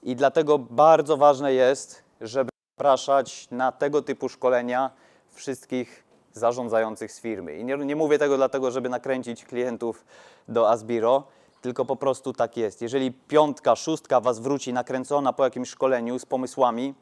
I 0.03 0.15
dlatego 0.15 0.59
bardzo 0.59 1.17
ważne 1.17 1.53
jest, 1.53 2.03
żeby 2.21 2.49
zapraszać 2.77 3.47
na 3.51 3.71
tego 3.71 4.01
typu 4.01 4.29
szkolenia 4.29 4.91
wszystkich 5.29 6.03
zarządzających 6.33 7.11
z 7.11 7.19
firmy. 7.19 7.57
I 7.57 7.63
nie, 7.63 7.77
nie 7.77 7.95
mówię 7.95 8.19
tego 8.19 8.37
dlatego, 8.37 8.71
żeby 8.71 8.89
nakręcić 8.89 9.45
klientów 9.45 10.05
do 10.47 10.69
Asbiro, 10.69 11.23
tylko 11.61 11.85
po 11.85 11.95
prostu 11.95 12.33
tak 12.33 12.57
jest. 12.57 12.81
Jeżeli 12.81 13.11
piątka, 13.11 13.75
szóstka 13.75 14.21
Was 14.21 14.39
wróci 14.39 14.73
nakręcona 14.73 15.33
po 15.33 15.43
jakimś 15.43 15.69
szkoleniu 15.69 16.19
z 16.19 16.25
pomysłami, 16.25 16.93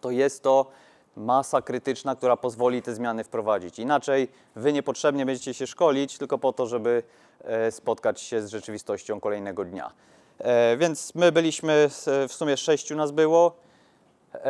to 0.00 0.10
jest 0.10 0.42
to 0.42 0.66
masa 1.16 1.62
krytyczna, 1.62 2.16
która 2.16 2.36
pozwoli 2.36 2.82
te 2.82 2.94
zmiany 2.94 3.24
wprowadzić. 3.24 3.78
Inaczej 3.78 4.28
Wy 4.56 4.72
niepotrzebnie 4.72 5.26
będziecie 5.26 5.54
się 5.54 5.66
szkolić 5.66 6.18
tylko 6.18 6.38
po 6.38 6.52
to, 6.52 6.66
żeby 6.66 7.02
e, 7.44 7.70
spotkać 7.70 8.20
się 8.20 8.42
z 8.42 8.50
rzeczywistością 8.50 9.20
kolejnego 9.20 9.64
dnia. 9.64 9.92
E, 10.38 10.76
Więc 10.76 11.14
my 11.14 11.32
byliśmy, 11.32 11.90
w 12.28 12.32
sumie 12.32 12.56
sześciu 12.56 12.96
nas 12.96 13.10
było 13.10 13.56
e, 14.34 14.40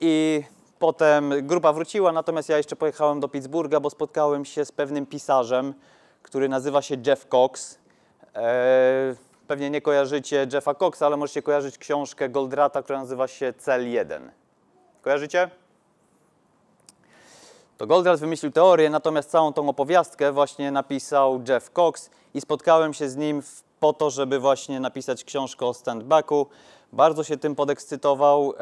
i 0.00 0.44
potem 0.78 1.46
grupa 1.46 1.72
wróciła, 1.72 2.12
natomiast 2.12 2.48
ja 2.48 2.56
jeszcze 2.56 2.76
pojechałem 2.76 3.20
do 3.20 3.28
Pittsburgha, 3.28 3.80
bo 3.80 3.90
spotkałem 3.90 4.44
się 4.44 4.64
z 4.64 4.72
pewnym 4.72 5.06
pisarzem, 5.06 5.74
który 6.22 6.48
nazywa 6.48 6.82
się 6.82 6.96
Jeff 7.06 7.26
Cox. 7.28 7.78
Pewnie 9.46 9.70
nie 9.70 9.80
kojarzycie 9.80 10.46
Jeffa 10.52 10.74
Coxa, 10.74 11.02
ale 11.06 11.16
możecie 11.16 11.42
kojarzyć 11.42 11.78
książkę 11.78 12.28
Goldrata, 12.28 12.82
która 12.82 12.98
nazywa 12.98 13.28
się 13.28 13.52
Cel 13.58 13.88
1. 13.88 14.30
Kojarzycie? 15.02 15.50
To 17.84 17.88
Goldratt 17.88 18.20
wymyślił 18.20 18.52
teorię, 18.52 18.90
natomiast 18.90 19.30
całą 19.30 19.52
tą 19.52 19.68
opowiastkę 19.68 20.32
właśnie 20.32 20.70
napisał 20.70 21.40
Jeff 21.48 21.70
Cox 21.70 22.10
i 22.34 22.40
spotkałem 22.40 22.94
się 22.94 23.08
z 23.08 23.16
nim 23.16 23.42
po 23.80 23.92
to, 23.92 24.10
żeby 24.10 24.38
właśnie 24.38 24.80
napisać 24.80 25.24
książkę 25.24 25.66
o 25.66 25.72
stand-backu. 25.72 26.46
Bardzo 26.92 27.24
się 27.24 27.36
tym 27.36 27.54
podekscytował. 27.54 28.54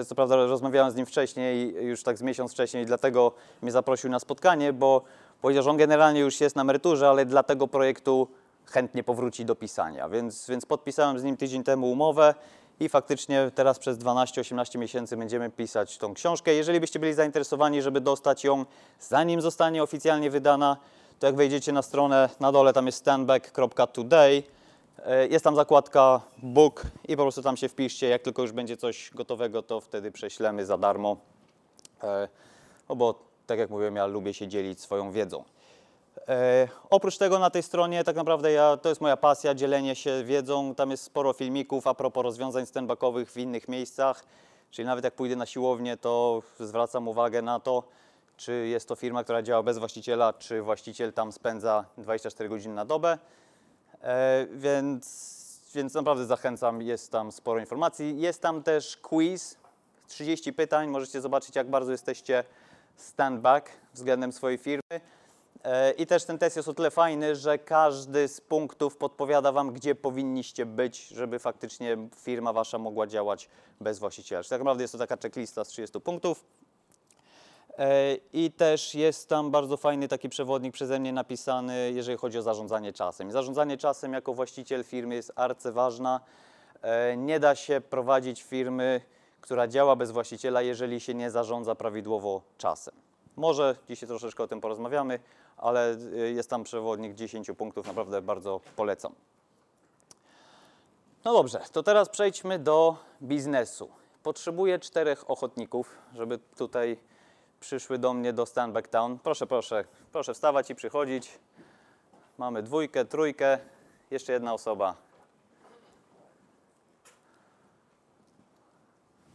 E, 0.00 0.04
co 0.04 0.14
prawda 0.14 0.36
rozmawiałem 0.36 0.92
z 0.92 0.94
nim 0.94 1.06
wcześniej, 1.06 1.74
już 1.74 2.02
tak 2.02 2.18
z 2.18 2.22
miesiąc 2.22 2.52
wcześniej, 2.52 2.86
dlatego 2.86 3.32
mnie 3.62 3.72
zaprosił 3.72 4.10
na 4.10 4.18
spotkanie, 4.18 4.72
bo 4.72 5.02
powiedział, 5.42 5.62
że 5.62 5.70
on 5.70 5.76
generalnie 5.76 6.20
już 6.20 6.40
jest 6.40 6.56
na 6.56 6.62
emeryturze, 6.62 7.08
ale 7.08 7.26
dla 7.26 7.42
tego 7.42 7.68
projektu 7.68 8.28
chętnie 8.66 9.04
powróci 9.04 9.44
do 9.44 9.54
pisania. 9.54 10.08
Więc, 10.08 10.46
więc 10.48 10.66
podpisałem 10.66 11.18
z 11.18 11.24
nim 11.24 11.36
tydzień 11.36 11.64
temu 11.64 11.92
umowę 11.92 12.34
i 12.80 12.88
faktycznie 12.88 13.50
teraz 13.54 13.78
przez 13.78 13.98
12-18 13.98 14.78
miesięcy 14.78 15.16
będziemy 15.16 15.50
pisać 15.50 15.98
tą 15.98 16.14
książkę. 16.14 16.54
Jeżeli 16.54 16.80
byście 16.80 16.98
byli 16.98 17.14
zainteresowani, 17.14 17.82
żeby 17.82 18.00
dostać 18.00 18.44
ją 18.44 18.64
zanim 19.00 19.40
zostanie 19.40 19.82
oficjalnie 19.82 20.30
wydana, 20.30 20.76
to 21.18 21.26
jak 21.26 21.36
wejdziecie 21.36 21.72
na 21.72 21.82
stronę, 21.82 22.28
na 22.40 22.52
dole 22.52 22.72
tam 22.72 22.86
jest 22.86 22.98
standback.today, 22.98 24.42
e, 25.06 25.26
jest 25.26 25.44
tam 25.44 25.56
zakładka 25.56 26.20
book 26.42 26.82
i 27.08 27.16
po 27.16 27.22
prostu 27.22 27.42
tam 27.42 27.56
się 27.56 27.68
wpiszcie. 27.68 28.08
Jak 28.08 28.22
tylko 28.22 28.42
już 28.42 28.52
będzie 28.52 28.76
coś 28.76 29.10
gotowego, 29.14 29.62
to 29.62 29.80
wtedy 29.80 30.12
prześlemy 30.12 30.66
za 30.66 30.78
darmo. 30.78 31.16
E, 32.02 32.28
No 32.88 32.96
bo 32.96 33.14
tak 33.46 33.58
jak 33.58 33.70
mówiłem, 33.70 33.96
ja 33.96 34.06
lubię 34.06 34.34
się 34.34 34.48
dzielić 34.48 34.80
swoją 34.80 35.12
wiedzą. 35.12 35.44
E, 36.28 36.68
oprócz 36.90 37.18
tego 37.18 37.38
na 37.38 37.50
tej 37.50 37.62
stronie 37.62 38.04
tak 38.04 38.16
naprawdę 38.16 38.52
ja, 38.52 38.76
to 38.76 38.88
jest 38.88 39.00
moja 39.00 39.16
pasja, 39.16 39.54
dzielenie 39.54 39.94
się 39.94 40.24
wiedzą. 40.24 40.74
Tam 40.74 40.90
jest 40.90 41.02
sporo 41.02 41.32
filmików 41.32 41.86
a 41.86 41.94
propos 41.94 42.22
rozwiązań 42.22 42.64
stand-backowych 42.64 43.26
w 43.26 43.36
innych 43.36 43.68
miejscach. 43.68 44.24
Czyli 44.70 44.86
nawet 44.86 45.04
jak 45.04 45.14
pójdę 45.14 45.36
na 45.36 45.46
siłownię, 45.46 45.96
to 45.96 46.42
zwracam 46.60 47.08
uwagę 47.08 47.42
na 47.42 47.60
to, 47.60 47.82
czy 48.36 48.66
jest 48.66 48.88
to 48.88 48.94
firma, 48.94 49.24
która 49.24 49.42
działa 49.42 49.62
bez 49.62 49.78
właściciela, 49.78 50.32
czy 50.32 50.62
właściciel 50.62 51.12
tam 51.12 51.32
spędza 51.32 51.84
24 51.98 52.48
godziny 52.48 52.74
na 52.74 52.84
dobę. 52.84 53.18
E, 54.02 54.46
więc, 54.52 55.70
więc 55.74 55.94
naprawdę 55.94 56.26
zachęcam, 56.26 56.82
jest 56.82 57.12
tam 57.12 57.32
sporo 57.32 57.60
informacji. 57.60 58.20
Jest 58.20 58.42
tam 58.42 58.62
też 58.62 58.96
quiz, 58.96 59.56
30 60.08 60.52
pytań, 60.52 60.88
możecie 60.88 61.20
zobaczyć 61.20 61.56
jak 61.56 61.70
bardzo 61.70 61.92
jesteście 61.92 62.44
stand-back 62.98 63.62
względem 63.94 64.32
swojej 64.32 64.58
firmy. 64.58 65.00
E, 65.64 65.90
I 65.90 66.06
też 66.06 66.24
ten 66.24 66.38
test 66.38 66.56
jest 66.56 66.68
o 66.68 66.74
tyle 66.74 66.90
fajny, 66.90 67.36
że 67.36 67.58
każdy 67.58 68.28
z 68.28 68.40
punktów 68.40 68.96
podpowiada 68.96 69.52
Wam, 69.52 69.72
gdzie 69.72 69.94
powinniście 69.94 70.66
być, 70.66 71.08
żeby 71.08 71.38
faktycznie 71.38 71.96
firma 72.16 72.52
Wasza 72.52 72.78
mogła 72.78 73.06
działać 73.06 73.48
bez 73.80 73.98
właściciela. 73.98 74.42
Czyli 74.42 74.50
tak 74.50 74.60
naprawdę 74.60 74.84
jest 74.84 74.92
to 74.92 74.98
taka 74.98 75.16
checklista 75.16 75.64
z 75.64 75.68
30 75.68 76.00
punktów. 76.00 76.44
E, 77.78 78.14
I 78.32 78.50
też 78.50 78.94
jest 78.94 79.28
tam 79.28 79.50
bardzo 79.50 79.76
fajny 79.76 80.08
taki 80.08 80.28
przewodnik 80.28 80.74
przeze 80.74 81.00
mnie 81.00 81.12
napisany, 81.12 81.92
jeżeli 81.92 82.18
chodzi 82.18 82.38
o 82.38 82.42
zarządzanie 82.42 82.92
czasem. 82.92 83.32
Zarządzanie 83.32 83.76
czasem 83.76 84.12
jako 84.12 84.34
właściciel 84.34 84.84
firmy 84.84 85.14
jest 85.14 85.32
arcyważna. 85.36 86.20
E, 86.82 87.16
Nie 87.16 87.40
da 87.40 87.54
się 87.54 87.80
prowadzić 87.80 88.42
firmy, 88.42 89.00
która 89.40 89.68
działa 89.68 89.96
bez 89.96 90.10
właściciela, 90.10 90.62
jeżeli 90.62 91.00
się 91.00 91.14
nie 91.14 91.30
zarządza 91.30 91.74
prawidłowo 91.74 92.42
czasem. 92.58 93.09
Może 93.40 93.76
dzisiaj 93.88 94.08
troszeczkę 94.08 94.42
o 94.42 94.48
tym 94.48 94.60
porozmawiamy, 94.60 95.18
ale 95.56 95.94
y, 95.94 96.32
jest 96.32 96.50
tam 96.50 96.64
przewodnik 96.64 97.14
10 97.14 97.50
punktów, 97.58 97.86
naprawdę 97.86 98.22
bardzo 98.22 98.60
polecam. 98.76 99.14
No 101.24 101.32
dobrze, 101.32 101.60
to 101.72 101.82
teraz 101.82 102.08
przejdźmy 102.08 102.58
do 102.58 102.96
biznesu. 103.22 103.88
Potrzebuję 104.22 104.78
czterech 104.78 105.30
ochotników, 105.30 105.94
żeby 106.14 106.38
tutaj 106.38 106.96
przyszły 107.60 107.98
do 107.98 108.14
mnie 108.14 108.32
do 108.32 108.46
Stanback 108.46 108.88
Town. 108.88 109.18
Proszę, 109.18 109.46
proszę, 109.46 109.84
proszę 110.12 110.34
wstawać 110.34 110.70
i 110.70 110.74
przychodzić. 110.74 111.38
Mamy 112.38 112.62
dwójkę, 112.62 113.04
trójkę, 113.04 113.58
jeszcze 114.10 114.32
jedna 114.32 114.54
osoba. 114.54 114.94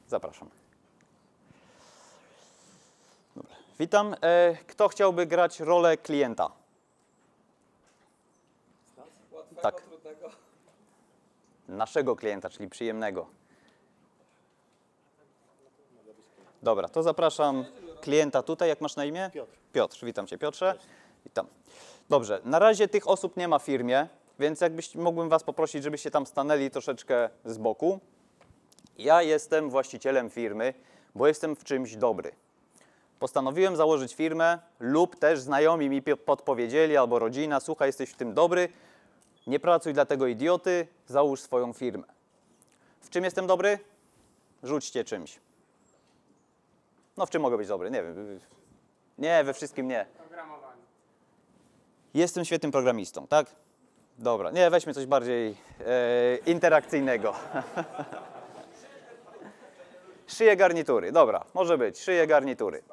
Zapraszam. 0.08 0.50
Dobra. 3.36 3.65
Witam. 3.80 4.16
E, 4.22 4.58
Kto 4.68 4.88
chciałby 4.88 5.26
grać 5.26 5.60
rolę 5.60 5.98
klienta? 5.98 6.52
Tak. 9.62 9.84
Naszego 11.68 12.16
klienta, 12.16 12.50
czyli 12.50 12.70
przyjemnego. 12.70 13.28
Dobra, 16.64 16.90
to 16.90 17.04
zapraszam 17.04 17.66
klienta 18.02 18.44
tutaj. 18.44 18.70
Jak 18.70 18.82
masz 18.82 18.96
na 18.96 19.06
imię? 19.06 19.30
Piotr. 19.34 19.52
Piotr, 19.74 20.06
witam 20.06 20.28
Cię 20.28 20.38
Piotrze. 20.38 20.80
Witam. 21.26 21.48
Dobrze, 22.10 22.42
na 22.44 22.60
razie 22.60 22.88
tych 22.88 23.08
osób 23.08 23.38
nie 23.38 23.48
ma 23.48 23.60
w 23.60 23.64
firmie, 23.64 24.08
więc 24.40 24.62
jakbyś 24.62 24.96
mógłbym 24.96 25.30
Was 25.30 25.44
poprosić, 25.44 25.84
żebyście 25.84 26.12
tam 26.12 26.26
stanęli 26.26 26.72
troszeczkę 26.72 27.30
z 27.46 27.58
boku. 27.58 28.00
Ja 28.98 29.22
jestem 29.22 29.70
właścicielem 29.70 30.30
firmy, 30.30 30.74
bo 31.16 31.28
jestem 31.28 31.56
w 31.56 31.64
czymś 31.64 31.96
dobry. 31.96 32.32
Postanowiłem 33.26 33.76
założyć 33.76 34.16
firmę 34.16 34.60
lub 34.80 35.16
też 35.16 35.40
znajomi 35.40 35.90
mi 35.90 36.02
podpowiedzieli 36.02 36.98
albo 36.98 37.20
rodzina, 37.20 37.60
słuchaj, 37.60 37.90
jesteś 37.90 38.10
w 38.10 38.16
tym 38.16 38.34
dobry, 38.34 38.70
nie 39.48 39.60
pracuj 39.60 39.94
dla 39.94 40.06
tego 40.06 40.28
idioty, 40.28 40.88
załóż 41.08 41.42
swoją 41.42 41.74
firmę. 41.74 42.04
W 43.02 43.10
czym 43.10 43.24
jestem 43.24 43.48
dobry? 43.48 43.80
Rzućcie 44.64 45.04
czymś. 45.04 45.40
No 47.18 47.26
w 47.26 47.30
czym 47.30 47.42
mogę 47.42 47.58
być 47.58 47.68
dobry? 47.68 47.92
Nie 47.92 48.04
wiem. 48.04 48.40
Nie, 49.18 49.44
we 49.44 49.54
wszystkim 49.54 49.88
nie. 49.88 50.06
Programowanie. 50.18 50.82
Jestem 52.14 52.46
świetnym 52.46 52.72
programistą, 52.72 53.28
tak? 53.28 53.48
Dobra, 54.18 54.52
nie, 54.52 54.70
weźmy 54.70 54.94
coś 54.94 55.06
bardziej 55.06 55.58
e, 55.80 56.38
interakcyjnego. 56.46 57.34
Szyję 60.28 60.56
garnitury, 60.56 61.12
dobra, 61.12 61.46
może 61.54 61.78
być, 61.78 62.00
szyję 62.00 62.28
garnitury. 62.28 62.84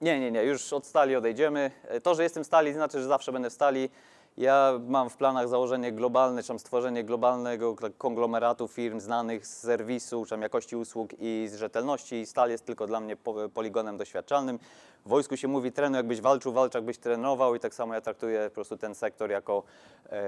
Nie, 0.00 0.20
nie, 0.20 0.30
nie, 0.30 0.42
już 0.44 0.72
od 0.72 0.86
stali 0.86 1.16
odejdziemy. 1.16 1.70
E, 1.84 2.00
To, 2.00 2.14
że 2.14 2.22
jestem 2.22 2.44
stali, 2.44 2.72
znaczy, 2.72 3.00
że 3.02 3.08
zawsze 3.08 3.32
będę 3.32 3.50
w 3.50 3.52
stali. 3.52 3.90
Ja 4.36 4.72
mam 4.88 5.10
w 5.10 5.16
planach 5.16 5.48
założenie 5.48 5.92
globalne, 5.92 6.42
czy 6.42 6.58
stworzenie 6.58 7.04
globalnego 7.04 7.74
k- 7.74 7.86
konglomeratu 7.98 8.68
firm 8.68 9.00
znanych 9.00 9.46
z 9.46 9.58
serwisu, 9.58 10.24
czy 10.26 10.36
jakości 10.38 10.76
usług 10.76 11.10
i 11.18 11.48
z 11.50 11.54
rzetelności. 11.54 12.26
Stal 12.26 12.50
jest 12.50 12.64
tylko 12.66 12.86
dla 12.86 13.00
mnie 13.00 13.16
po- 13.16 13.48
poligonem 13.48 13.96
doświadczalnym. 13.96 14.58
W 15.06 15.08
wojsku 15.08 15.36
się 15.36 15.48
mówi 15.48 15.72
trenuj 15.72 15.96
jakbyś 15.96 16.20
walczył, 16.20 16.52
walcz 16.52 16.74
jakbyś 16.74 16.98
trenował 16.98 17.54
i 17.54 17.60
tak 17.60 17.74
samo 17.74 17.94
ja 17.94 18.00
traktuję 18.00 18.44
po 18.44 18.54
prostu 18.54 18.76
ten 18.76 18.94
sektor 18.94 19.30
jako 19.30 19.62
e, 20.06 20.20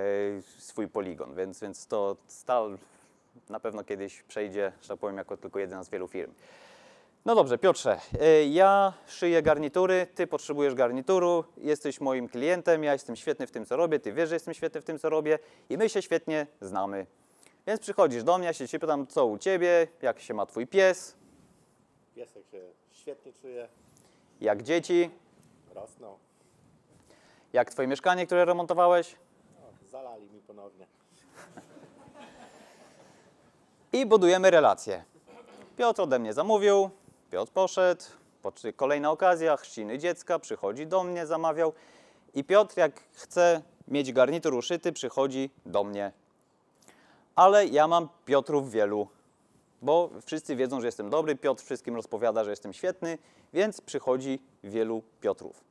swój 0.58 0.88
poligon, 0.88 1.34
więc, 1.34 1.60
więc 1.60 1.86
to 1.86 2.16
Stal 2.26 2.78
na 3.50 3.60
pewno 3.60 3.84
kiedyś 3.84 4.22
przejdzie, 4.22 4.72
że 4.82 4.88
tak 4.88 4.98
powiem, 4.98 5.16
jako 5.16 5.36
tylko 5.36 5.58
jedna 5.58 5.84
z 5.84 5.88
wielu 5.90 6.08
firm. 6.08 6.32
No 7.24 7.34
dobrze, 7.34 7.58
Piotrze, 7.58 8.00
y, 8.22 8.44
ja 8.46 8.92
szyję 9.06 9.42
garnitury, 9.42 10.06
ty 10.14 10.26
potrzebujesz 10.26 10.74
garnituru, 10.74 11.44
jesteś 11.56 12.00
moim 12.00 12.28
klientem, 12.28 12.84
ja 12.84 12.92
jestem 12.92 13.16
świetny 13.16 13.46
w 13.46 13.50
tym, 13.50 13.66
co 13.66 13.76
robię, 13.76 14.00
ty 14.00 14.12
wiesz, 14.12 14.28
że 14.28 14.34
jestem 14.36 14.54
świetny 14.54 14.80
w 14.80 14.84
tym, 14.84 14.98
co 14.98 15.10
robię 15.10 15.38
i 15.70 15.78
my 15.78 15.88
się 15.88 16.02
świetnie 16.02 16.46
znamy. 16.60 17.06
Więc 17.66 17.80
przychodzisz 17.80 18.24
do 18.24 18.38
mnie, 18.38 18.46
ja 18.46 18.52
się 18.52 18.68
cię 18.68 18.78
pytam, 18.78 19.06
co 19.06 19.26
u 19.26 19.38
ciebie, 19.38 19.88
jak 20.02 20.20
się 20.20 20.34
ma 20.34 20.46
twój 20.46 20.66
pies, 20.66 21.16
Piesek 22.14 22.46
się 22.50 22.60
świetnie 22.92 23.32
czuje, 23.32 23.68
jak 24.40 24.62
dzieci, 24.62 25.10
rosną. 25.74 26.18
jak 27.52 27.70
twoje 27.70 27.88
mieszkanie, 27.88 28.26
które 28.26 28.44
remontowałeś 28.44 29.16
zalali 29.90 30.30
mi 30.30 30.40
ponownie. 30.40 30.86
i 33.92 34.06
budujemy 34.06 34.50
relacje. 34.50 35.04
Piotr 35.76 36.00
ode 36.02 36.18
mnie 36.18 36.32
zamówił, 36.32 36.90
Piotr 37.30 37.52
poszedł, 37.52 38.04
kolejna 38.76 39.10
okazja, 39.10 39.56
chrzciny 39.56 39.98
dziecka, 39.98 40.38
przychodzi 40.38 40.86
do 40.86 41.04
mnie, 41.04 41.26
zamawiał 41.26 41.72
i 42.34 42.44
Piotr 42.44 42.78
jak 42.78 43.02
chce 43.12 43.62
mieć 43.88 44.12
garnitur 44.12 44.54
uszyty, 44.54 44.92
przychodzi 44.92 45.50
do 45.66 45.84
mnie. 45.84 46.12
Ale 47.36 47.66
ja 47.66 47.88
mam 47.88 48.08
Piotrów 48.24 48.70
wielu, 48.70 49.08
bo 49.82 50.10
wszyscy 50.26 50.56
wiedzą, 50.56 50.80
że 50.80 50.86
jestem 50.86 51.10
dobry, 51.10 51.36
Piotr 51.36 51.64
wszystkim 51.64 51.96
rozpowiada, 51.96 52.44
że 52.44 52.50
jestem 52.50 52.72
świetny, 52.72 53.18
więc 53.52 53.80
przychodzi 53.80 54.42
wielu 54.64 55.02
Piotrów. 55.20 55.64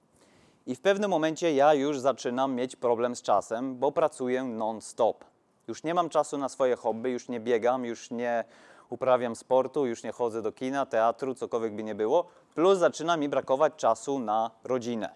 I 0.68 0.76
w 0.76 0.82
pewnym 0.82 1.10
momencie 1.10 1.54
ja 1.54 1.74
już 1.74 2.00
zaczynam 2.00 2.56
mieć 2.56 2.76
problem 2.76 3.16
z 3.16 3.22
czasem, 3.22 3.76
bo 3.76 3.92
pracuję 3.92 4.44
non-stop. 4.44 5.26
Już 5.68 5.84
nie 5.84 5.94
mam 5.94 6.10
czasu 6.10 6.38
na 6.38 6.50
swoje 6.50 6.76
hobby, 6.76 7.10
już 7.10 7.30
nie 7.30 7.40
biegam, 7.40 7.86
już 7.86 8.12
nie 8.12 8.44
uprawiam 8.90 9.36
sportu, 9.36 9.86
już 9.86 10.04
nie 10.04 10.12
chodzę 10.12 10.42
do 10.42 10.52
kina, 10.52 10.86
teatru, 10.86 11.36
cokolwiek 11.36 11.76
by 11.76 11.84
nie 11.84 11.96
było. 11.96 12.26
Plus 12.56 12.80
zaczyna 12.80 13.18
mi 13.18 13.30
brakować 13.30 13.74
czasu 13.76 14.20
na 14.20 14.52
rodzinę. 14.64 15.10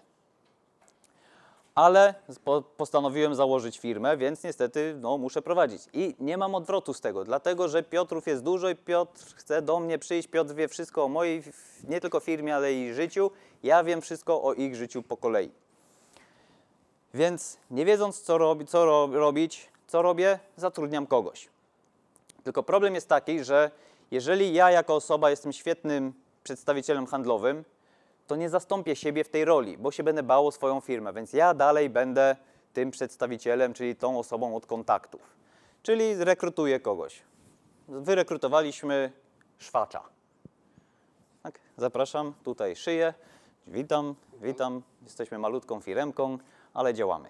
Ale 1.74 2.14
po, 2.44 2.62
postanowiłem 2.62 3.34
założyć 3.34 3.78
firmę, 3.78 4.16
więc 4.16 4.44
niestety 4.44 4.96
no, 5.00 5.18
muszę 5.18 5.42
prowadzić. 5.42 5.82
I 5.92 6.14
nie 6.20 6.38
mam 6.38 6.54
odwrotu 6.54 6.94
z 6.94 7.00
tego, 7.00 7.24
dlatego 7.24 7.68
że 7.68 7.82
Piotrów 7.82 8.26
jest 8.26 8.42
dużo 8.42 8.68
i 8.68 8.76
Piotr 8.76 9.34
chce 9.34 9.62
do 9.62 9.80
mnie 9.80 9.98
przyjść. 9.98 10.28
Piotr 10.28 10.54
wie 10.54 10.68
wszystko 10.68 11.04
o 11.04 11.08
mojej, 11.08 11.42
nie 11.88 12.00
tylko 12.00 12.20
firmie, 12.20 12.56
ale 12.56 12.72
i 12.72 12.94
życiu. 12.94 13.30
Ja 13.62 13.84
wiem 13.84 14.00
wszystko 14.00 14.42
o 14.42 14.54
ich 14.54 14.76
życiu 14.76 15.02
po 15.02 15.16
kolei. 15.16 15.50
Więc 17.14 17.58
nie 17.70 17.84
wiedząc, 17.84 18.20
co, 18.20 18.38
robi, 18.38 18.66
co 18.66 18.84
ro, 18.84 19.08
robić, 19.12 19.68
co 19.86 20.02
robię, 20.02 20.38
zatrudniam 20.56 21.06
kogoś. 21.06 21.53
Tylko 22.44 22.62
problem 22.62 22.94
jest 22.94 23.08
taki, 23.08 23.44
że 23.44 23.70
jeżeli 24.10 24.54
ja 24.54 24.70
jako 24.70 24.94
osoba 24.94 25.30
jestem 25.30 25.52
świetnym 25.52 26.12
przedstawicielem 26.42 27.06
handlowym, 27.06 27.64
to 28.26 28.36
nie 28.36 28.48
zastąpię 28.48 28.96
siebie 28.96 29.24
w 29.24 29.28
tej 29.28 29.44
roli, 29.44 29.78
bo 29.78 29.90
się 29.90 30.02
będę 30.02 30.22
bał 30.22 30.46
o 30.46 30.52
swoją 30.52 30.80
firmę, 30.80 31.12
więc 31.12 31.32
ja 31.32 31.54
dalej 31.54 31.90
będę 31.90 32.36
tym 32.72 32.90
przedstawicielem, 32.90 33.74
czyli 33.74 33.96
tą 33.96 34.18
osobą 34.18 34.56
od 34.56 34.66
kontaktów. 34.66 35.20
Czyli 35.82 36.24
rekrutuję 36.24 36.80
kogoś. 36.80 37.22
Wyrekrutowaliśmy 37.88 39.12
szwacza. 39.58 40.02
Tak, 41.42 41.58
zapraszam, 41.76 42.34
tutaj 42.44 42.76
szyję. 42.76 43.14
Witam, 43.66 44.14
witam. 44.42 44.82
Jesteśmy 45.02 45.38
malutką 45.38 45.80
firemką, 45.80 46.38
ale 46.74 46.94
działamy. 46.94 47.28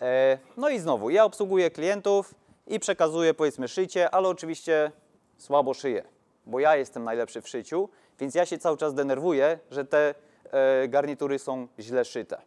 E, 0.00 0.38
No 0.56 0.68
i 0.68 0.78
znowu, 0.78 1.10
ja 1.10 1.24
obsługuję 1.24 1.70
klientów 1.70 2.34
i 2.66 2.80
przekazuję 2.80 3.34
powiedzmy 3.34 3.68
szycie, 3.68 4.10
ale 4.10 4.28
oczywiście 4.28 4.92
słabo 5.36 5.74
szyję, 5.74 6.04
bo 6.46 6.60
ja 6.60 6.76
jestem 6.76 7.04
najlepszy 7.04 7.42
w 7.42 7.48
szyciu, 7.48 7.88
więc 8.18 8.34
ja 8.34 8.46
się 8.46 8.58
cały 8.58 8.76
czas 8.76 8.94
denerwuję, 8.94 9.58
że 9.70 9.84
te 9.84 10.14
e, 10.50 10.88
garnitury 10.88 11.38
są 11.38 11.68
źle 11.78 12.04
szyte. 12.04 12.42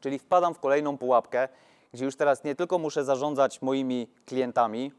Czyli 0.00 0.18
wpadam 0.18 0.54
w 0.54 0.60
kolejną 0.60 0.98
pułapkę, 0.98 1.48
gdzie 1.92 2.04
już 2.04 2.16
teraz 2.16 2.44
nie 2.44 2.54
tylko 2.54 2.78
muszę 2.78 3.04
zarządzać 3.04 3.62
moimi 3.62 4.10
klientami, 4.26 4.92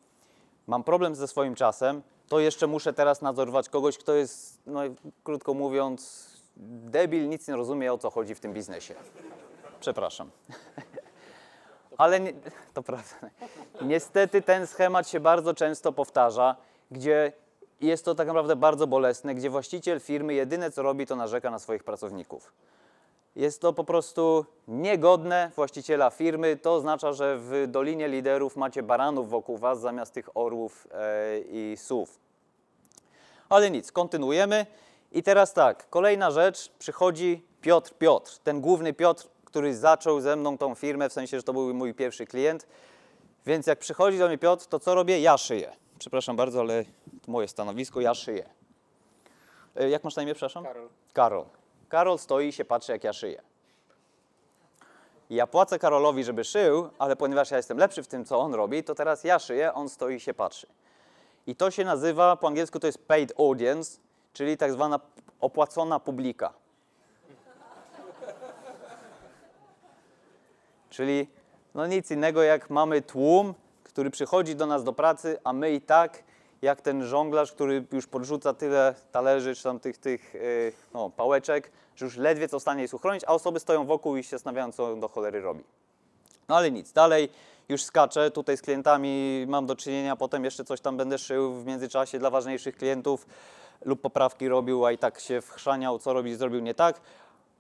mam 0.68 0.84
problem 0.84 1.16
ze 1.16 1.28
swoim 1.28 1.56
czasem, 1.56 2.02
to 2.28 2.40
jeszcze 2.40 2.68
muszę 2.68 2.94
teraz 2.94 3.22
nadzorować 3.22 3.70
kogoś, 3.70 3.98
kto 3.98 4.14
jest, 4.14 4.60
no 4.66 4.82
krótko 5.24 5.54
mówiąc, 5.54 6.30
debil, 6.86 7.30
nic 7.30 7.48
nie 7.48 7.56
rozumie 7.56 7.94
o 7.94 7.98
co 7.98 8.10
chodzi 8.10 8.36
w 8.36 8.40
tym 8.40 8.54
biznesie. 8.54 8.96
Przepraszam. 9.80 10.32
Ale 11.98 12.20
nie, 12.20 12.34
to 12.74 12.84
prawda. 12.84 13.16
Niestety 13.82 14.42
ten 14.42 14.68
schemat 14.68 15.10
się 15.10 15.20
bardzo 15.20 15.54
często 15.54 15.92
powtarza, 15.92 16.56
gdzie 16.92 17.32
jest 17.82 18.06
to 18.06 18.16
tak 18.16 18.28
naprawdę 18.28 18.56
bardzo 18.56 18.88
bolesne, 18.88 19.36
gdzie 19.36 19.50
właściciel 19.50 20.00
firmy 20.00 20.34
jedyne 20.34 20.72
co 20.72 20.82
robi, 20.82 21.06
to 21.06 21.16
narzeka 21.16 21.52
na 21.52 21.60
swoich 21.60 21.84
pracowników. 21.84 22.54
Jest 23.36 23.62
to 23.62 23.74
po 23.74 23.84
prostu 23.84 24.46
niegodne 24.68 25.52
właściciela 25.56 26.10
firmy. 26.10 26.58
To 26.58 26.74
oznacza, 26.74 27.14
że 27.14 27.38
w 27.38 27.68
Dolinie 27.68 28.08
Liderów 28.08 28.56
macie 28.56 28.84
baranów 28.84 29.30
wokół 29.30 29.58
was 29.58 29.80
zamiast 29.80 30.14
tych 30.14 30.38
orłów 30.38 30.88
e, 30.92 31.40
i 31.40 31.78
sów. 31.78 32.20
Ale 33.50 33.72
nic, 33.72 33.92
kontynuujemy. 33.92 34.66
I 35.12 35.24
teraz 35.24 35.54
tak, 35.54 35.90
kolejna 35.90 36.32
rzecz, 36.32 36.72
przychodzi 36.80 37.46
Piotr 37.62 37.94
Piotr, 37.94 38.38
ten 38.44 38.62
główny 38.62 38.94
Piotr, 38.94 39.28
który 39.48 39.76
zaczął 39.76 40.22
ze 40.22 40.36
mną 40.36 40.58
tą 40.58 40.76
firmę, 40.76 41.10
w 41.10 41.14
sensie, 41.14 41.38
że 41.38 41.44
to 41.44 41.54
był 41.54 41.74
mój 41.74 41.94
pierwszy 41.94 42.26
klient. 42.26 42.68
Więc 43.46 43.68
jak 43.68 43.80
przychodzi 43.80 44.18
do 44.18 44.28
mnie 44.28 44.38
Piotr, 44.38 44.66
to 44.66 44.80
co 44.80 44.96
robię? 44.96 45.20
Ja 45.20 45.38
szyję. 45.38 45.72
Przepraszam 46.00 46.36
bardzo, 46.36 46.60
ale 46.60 46.84
to 47.26 47.32
moje 47.32 47.48
stanowisko, 47.48 48.02
ja 48.02 48.14
szyję. 48.14 48.50
E, 49.76 49.90
Jak 49.90 50.04
masz 50.04 50.16
na 50.16 50.24
imię, 50.24 50.34
przepraszam? 50.34 50.64
Karol. 50.64 50.90
Karol. 51.14 51.46
Karol 51.90 52.20
stoi 52.20 52.48
i 52.48 52.52
się 52.52 52.66
patrzy, 52.66 52.92
jak 52.92 53.04
ja 53.04 53.14
szyję. 53.14 53.42
I 55.30 55.36
Ja 55.36 55.48
płacę 55.48 55.80
Karolowi, 55.80 56.24
żeby 56.24 56.44
szył, 56.44 56.90
ale 57.00 57.16
ponieważ 57.16 57.52
ja 57.52 57.58
jestem 57.58 57.78
lepszy 57.78 58.04
w 58.04 58.08
tym, 58.08 58.26
co 58.26 58.40
on 58.40 58.54
robi, 58.54 58.84
to 58.84 58.96
teraz 58.96 59.24
ja 59.24 59.40
szyję, 59.40 59.74
on 59.74 59.90
stoi 59.90 60.16
i 60.16 60.20
się 60.20 60.34
patrzy. 60.34 60.68
I 61.48 61.56
to 61.56 61.72
się 61.72 61.86
nazywa, 61.86 62.36
po 62.36 62.48
angielsku 62.48 62.80
to 62.80 62.88
jest 62.88 63.08
paid 63.08 63.34
audience, 63.40 64.00
czyli 64.34 64.58
tak 64.58 64.72
zwana 64.72 65.00
opłacona 65.42 66.00
publika. 66.00 66.54
Czyli 70.98 71.28
no 71.76 71.88
nic 71.88 72.12
innego 72.12 72.44
jak 72.44 72.70
mamy 72.70 73.02
tłum, 73.02 73.54
który 73.84 74.10
przychodzi 74.10 74.56
do 74.56 74.66
nas 74.66 74.84
do 74.84 74.94
pracy, 74.94 75.38
a 75.44 75.54
my 75.54 75.72
i 75.72 75.82
tak, 75.82 76.24
jak 76.62 76.82
ten 76.82 77.04
żonglarz, 77.04 77.52
który 77.52 77.86
już 77.92 78.08
podrzuca 78.08 78.54
tyle 78.54 78.96
talerzy 79.12 79.56
czy 79.56 79.64
tam 79.64 79.80
tych, 79.80 79.98
tych 79.98 80.34
yy, 80.34 80.74
no, 80.94 81.10
pałeczek, 81.10 81.72
że 81.96 82.06
już 82.06 82.18
ledwie 82.18 82.48
co 82.48 82.60
w 82.60 82.62
stanie 82.62 82.82
jest 82.82 82.94
uchronić, 82.94 83.24
a 83.28 83.28
osoby 83.28 83.60
stoją 83.60 83.86
wokół 83.86 84.18
i 84.18 84.24
się 84.24 84.30
zastanawiają, 84.30 84.72
co 84.72 84.96
do 84.96 85.08
cholery 85.08 85.42
robi. 85.42 85.64
No 86.50 86.56
ale 86.58 86.72
nic, 86.72 86.92
dalej 86.94 87.30
już 87.70 87.84
skaczę, 87.84 88.32
tutaj 88.32 88.58
z 88.58 88.62
klientami 88.62 89.46
mam 89.48 89.66
do 89.66 89.76
czynienia, 89.76 90.16
potem 90.16 90.46
jeszcze 90.46 90.64
coś 90.64 90.82
tam 90.82 90.98
będę 90.98 91.18
szył 91.18 91.54
w 91.54 91.66
międzyczasie 91.66 92.20
dla 92.20 92.30
ważniejszych 92.30 92.78
klientów 92.78 93.28
lub 93.86 94.02
poprawki 94.02 94.48
robił, 94.48 94.86
a 94.86 94.92
i 94.92 94.98
tak 94.98 95.20
się 95.20 95.42
wchrzaniał, 95.42 96.00
co 96.00 96.14
robić, 96.14 96.38
zrobił 96.38 96.60
nie 96.60 96.74
tak. 96.74 97.02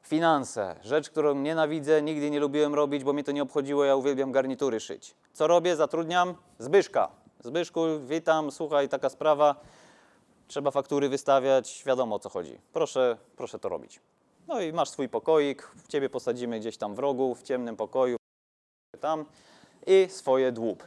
Finanse, 0.08 0.76
rzecz, 0.84 1.10
którą 1.10 1.36
nienawidzę, 1.36 2.02
nigdy 2.02 2.30
nie 2.30 2.40
lubiłem 2.40 2.76
robić, 2.76 3.04
bo 3.04 3.14
mnie 3.14 3.24
to 3.24 3.32
nie 3.32 3.44
obchodziło, 3.44 3.86
ja 3.86 3.96
uwielbiam 3.96 4.32
garnitury 4.32 4.80
szyć. 4.80 5.16
Co 5.34 5.48
robię? 5.48 5.76
Zatrudniam 5.76 6.36
Zbyszka. 6.60 7.12
Zbyszku, 7.44 7.82
witam, 8.06 8.52
słuchaj, 8.52 8.90
taka 8.90 9.10
sprawa, 9.10 9.56
trzeba 10.48 10.72
faktury 10.72 11.10
wystawiać, 11.10 11.84
wiadomo 11.86 12.16
o 12.16 12.20
co 12.20 12.30
chodzi. 12.30 12.60
Proszę, 12.74 13.18
proszę 13.36 13.60
to 13.60 13.70
robić. 13.70 14.00
No 14.48 14.62
i 14.62 14.74
masz 14.74 14.90
swój 14.90 15.10
pokoik, 15.10 15.72
w 15.76 15.88
ciebie 15.88 16.10
posadzimy 16.10 16.60
gdzieś 16.60 16.78
tam 16.78 16.96
w 16.96 17.00
rogu, 17.00 17.36
w 17.36 17.44
ciemnym 17.44 17.76
pokoju, 17.76 18.18
tam 19.02 19.26
i 19.88 20.08
swoje 20.10 20.52
dłub. 20.52 20.84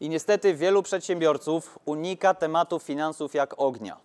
I 0.00 0.08
niestety 0.08 0.54
wielu 0.54 0.82
przedsiębiorców 0.82 1.78
unika 1.84 2.34
tematu 2.34 2.78
finansów 2.78 3.34
jak 3.34 3.54
ognia. 3.60 3.96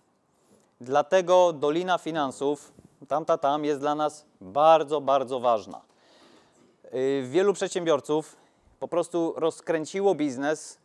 Dlatego 0.80 1.52
Dolina 1.52 1.98
Finansów, 1.98 2.72
tamta 3.06 3.38
tam, 3.38 3.64
jest 3.64 3.80
dla 3.80 3.94
nas 3.94 4.26
bardzo, 4.40 5.00
bardzo 5.00 5.40
ważna. 5.40 5.80
Yy, 6.92 7.22
Wielu 7.28 7.52
przedsiębiorców 7.52 8.36
po 8.80 8.88
prostu 8.88 9.34
rozkręciło 9.36 10.14
biznes, 10.14 10.78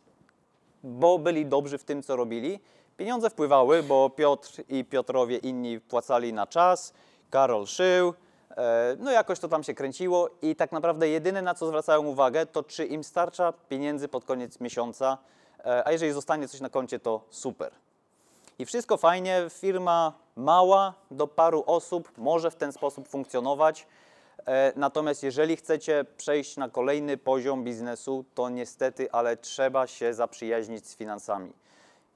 bo 0.82 1.18
byli 1.18 1.46
dobrzy 1.46 1.78
w 1.78 1.84
tym, 1.84 2.02
co 2.02 2.16
robili. 2.16 2.60
Pieniądze 2.96 3.30
wpływały, 3.30 3.82
bo 3.82 4.10
Piotr 4.10 4.62
i 4.68 4.84
Piotrowie 4.84 5.36
inni 5.36 5.80
płacali 5.80 6.32
na 6.32 6.46
czas, 6.46 6.92
Karol 7.30 7.66
szył, 7.66 8.14
E, 8.56 8.96
No 8.98 9.10
jakoś 9.10 9.38
to 9.38 9.48
tam 9.48 9.62
się 9.62 9.74
kręciło 9.74 10.30
i 10.42 10.56
tak 10.56 10.72
naprawdę 10.72 11.08
jedyne 11.08 11.42
na 11.42 11.54
co 11.54 11.66
zwracałem 11.66 12.06
uwagę 12.06 12.46
to 12.46 12.62
czy 12.62 12.84
im 12.84 13.04
starcza 13.04 13.52
pieniędzy 13.68 14.08
pod 14.08 14.24
koniec 14.24 14.60
miesiąca, 14.60 15.18
e, 15.58 15.86
a 15.86 15.92
jeżeli 15.92 16.12
zostanie 16.12 16.48
coś 16.48 16.60
na 16.60 16.70
koncie 16.70 16.98
to 16.98 17.24
super. 17.30 17.72
I 18.60 18.66
wszystko 18.66 18.96
fajnie, 18.96 19.46
firma 19.50 20.12
mała 20.36 20.94
do 21.10 21.26
paru 21.26 21.64
osób 21.66 22.12
może 22.18 22.50
w 22.50 22.56
ten 22.56 22.72
sposób 22.72 23.08
funkcjonować. 23.08 23.86
E, 24.46 24.72
Natomiast 24.76 25.22
jeżeli 25.22 25.56
chcecie 25.56 26.04
przejść 26.16 26.56
na 26.56 26.68
kolejny 26.68 27.16
poziom 27.16 27.64
biznesu, 27.64 28.24
to 28.34 28.48
niestety, 28.48 29.12
ale 29.12 29.36
trzeba 29.36 29.86
się 29.86 30.14
zaprzyjaźnić 30.14 30.86
z 30.86 30.96
finansami. 30.96 31.52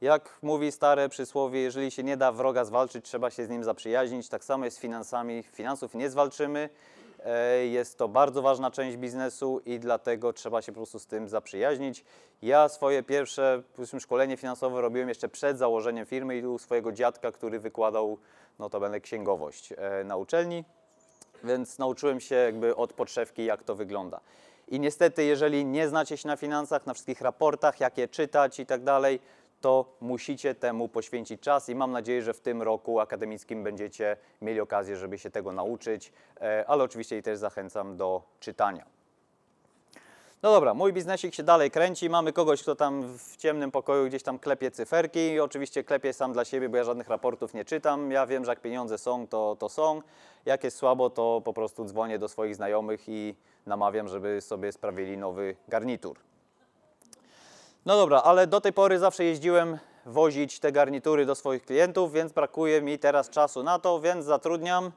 Jak 0.01 0.39
mówi 0.43 0.73
stare 0.73 1.09
przysłowie, 1.09 1.61
jeżeli 1.61 1.91
się 1.91 2.03
nie 2.03 2.17
da 2.17 2.33
wroga 2.33 2.65
zwalczyć, 2.65 3.05
trzeba 3.05 3.31
się 3.31 3.47
z 3.47 3.49
nim 3.49 3.65
zaprzyjaźnić. 3.65 4.29
Tak 4.29 4.45
samo 4.45 4.65
jest 4.65 4.77
z 4.77 4.81
finansami. 4.81 5.43
Finansów 5.43 5.95
nie 5.95 6.11
zwalczymy. 6.11 6.69
E, 7.25 7.67
Jest 7.67 7.99
to 7.99 8.09
bardzo 8.09 8.43
ważna 8.43 8.71
część 8.71 8.97
biznesu 8.97 9.61
i 9.67 9.79
dlatego 9.79 10.33
trzeba 10.33 10.63
się 10.63 10.73
po 10.73 10.77
prostu 10.77 10.99
z 10.99 11.07
tym 11.07 11.29
zaprzyjaźnić. 11.29 12.05
Ja 12.43 12.69
swoje 12.69 13.03
pierwsze 13.03 13.63
szkolenie 13.99 14.37
finansowe 14.37 14.81
robiłem 14.81 15.09
jeszcze 15.09 15.29
przed 15.29 15.59
założeniem 15.59 16.07
firmy 16.07 16.37
i 16.37 16.47
u 16.47 16.59
swojego 16.59 16.93
dziadka, 16.93 17.33
który 17.33 17.61
wykładał 17.61 18.19
notabene 18.59 19.01
księgowość 19.01 19.73
e, 19.73 20.05
na 20.05 20.17
uczelni 20.17 20.65
więc 21.45 21.79
nauczyłem 21.79 22.21
się 22.21 22.35
jakby 22.35 22.77
od 22.77 22.93
podszewki, 22.93 23.45
jak 23.45 23.63
to 23.63 23.75
wygląda. 23.75 24.21
I 24.69 24.81
niestety, 24.81 25.25
jeżeli 25.25 25.65
nie 25.65 25.89
znacie 25.89 26.17
się 26.17 26.29
na 26.29 26.37
finansach, 26.37 26.87
na 26.87 26.95
wszystkich 26.95 27.21
raportach, 27.21 27.81
jak 27.81 27.99
je 27.99 28.09
czytać 28.09 28.61
i 28.61 28.67
tak 28.67 28.83
dalej, 28.85 29.21
to 29.65 29.85
musicie 30.01 30.55
temu 30.55 30.89
poświęcić 30.89 31.41
czas 31.41 31.69
i 31.69 31.75
mam 31.75 31.93
nadzieję, 31.93 32.23
że 32.23 32.35
w 32.35 32.41
tym 32.41 32.63
roku 32.63 33.01
akademickim 33.01 33.63
będziecie 33.63 34.17
mieli 34.43 34.61
okazję, 34.61 34.97
żeby 34.97 35.19
się 35.19 35.31
tego 35.31 35.53
nauczyć, 35.53 36.13
e, 36.41 36.65
ale 36.69 36.85
oczywiście 36.85 37.19
i 37.19 37.23
też 37.23 37.39
zachęcam 37.39 37.97
do 37.97 38.23
czytania. 38.41 38.85
No 40.43 40.53
dobra, 40.53 40.75
mój 40.75 40.93
biznesik 40.93 41.35
się 41.35 41.43
dalej 41.43 41.71
kręci. 41.71 42.11
Mamy 42.11 42.33
kogoś, 42.33 42.63
kto 42.63 42.77
tam 42.77 43.19
w 43.19 43.37
ciemnym 43.37 43.71
pokoju 43.71 44.07
gdzieś 44.07 44.23
tam 44.23 44.39
klepie 44.39 44.71
cyferki. 44.71 45.41
Oczywiście 45.41 45.85
klepie 45.85 46.13
sam 46.13 46.33
dla 46.33 46.45
siebie, 46.45 46.69
bo 46.69 46.77
ja 46.77 46.85
żadnych 46.85 47.09
raportów 47.09 47.55
nie 47.55 47.65
czytam. 47.65 48.11
Ja 48.11 48.27
wiem, 48.27 48.45
że 48.45 48.53
jak 48.53 48.61
pieniądze 48.61 48.99
są, 48.99 49.27
to, 49.27 49.57
to 49.59 49.69
są. 49.69 50.03
Jak 50.45 50.65
jest 50.65 50.77
słabo, 50.77 51.11
to 51.11 51.43
po 51.45 51.53
prostu 51.53 51.85
dzwonię 51.85 52.19
do 52.19 52.29
swoich 52.29 52.57
znajomych 52.57 53.09
i 53.09 53.35
namawiam, 53.67 54.09
żeby 54.09 54.41
sobie 54.41 54.73
sprawili 54.73 55.19
nowy 55.19 55.57
garnitur. 55.69 56.34
No 57.87 57.97
dobra, 57.97 58.23
ale 58.23 58.47
do 58.47 58.61
tej 58.61 58.73
pory 58.73 58.99
zawsze 58.99 59.25
jeździłem 59.25 59.79
wozić 60.07 60.61
te 60.61 60.73
garnitury 60.73 61.27
do 61.27 61.35
swoich 61.35 61.65
klientów, 61.65 62.13
więc 62.13 62.33
brakuje 62.33 62.83
mi 62.83 62.99
teraz 62.99 63.31
czasu 63.31 63.63
na 63.63 63.79
to, 63.79 64.01
więc 64.01 64.25
zatrudniam 64.25 64.93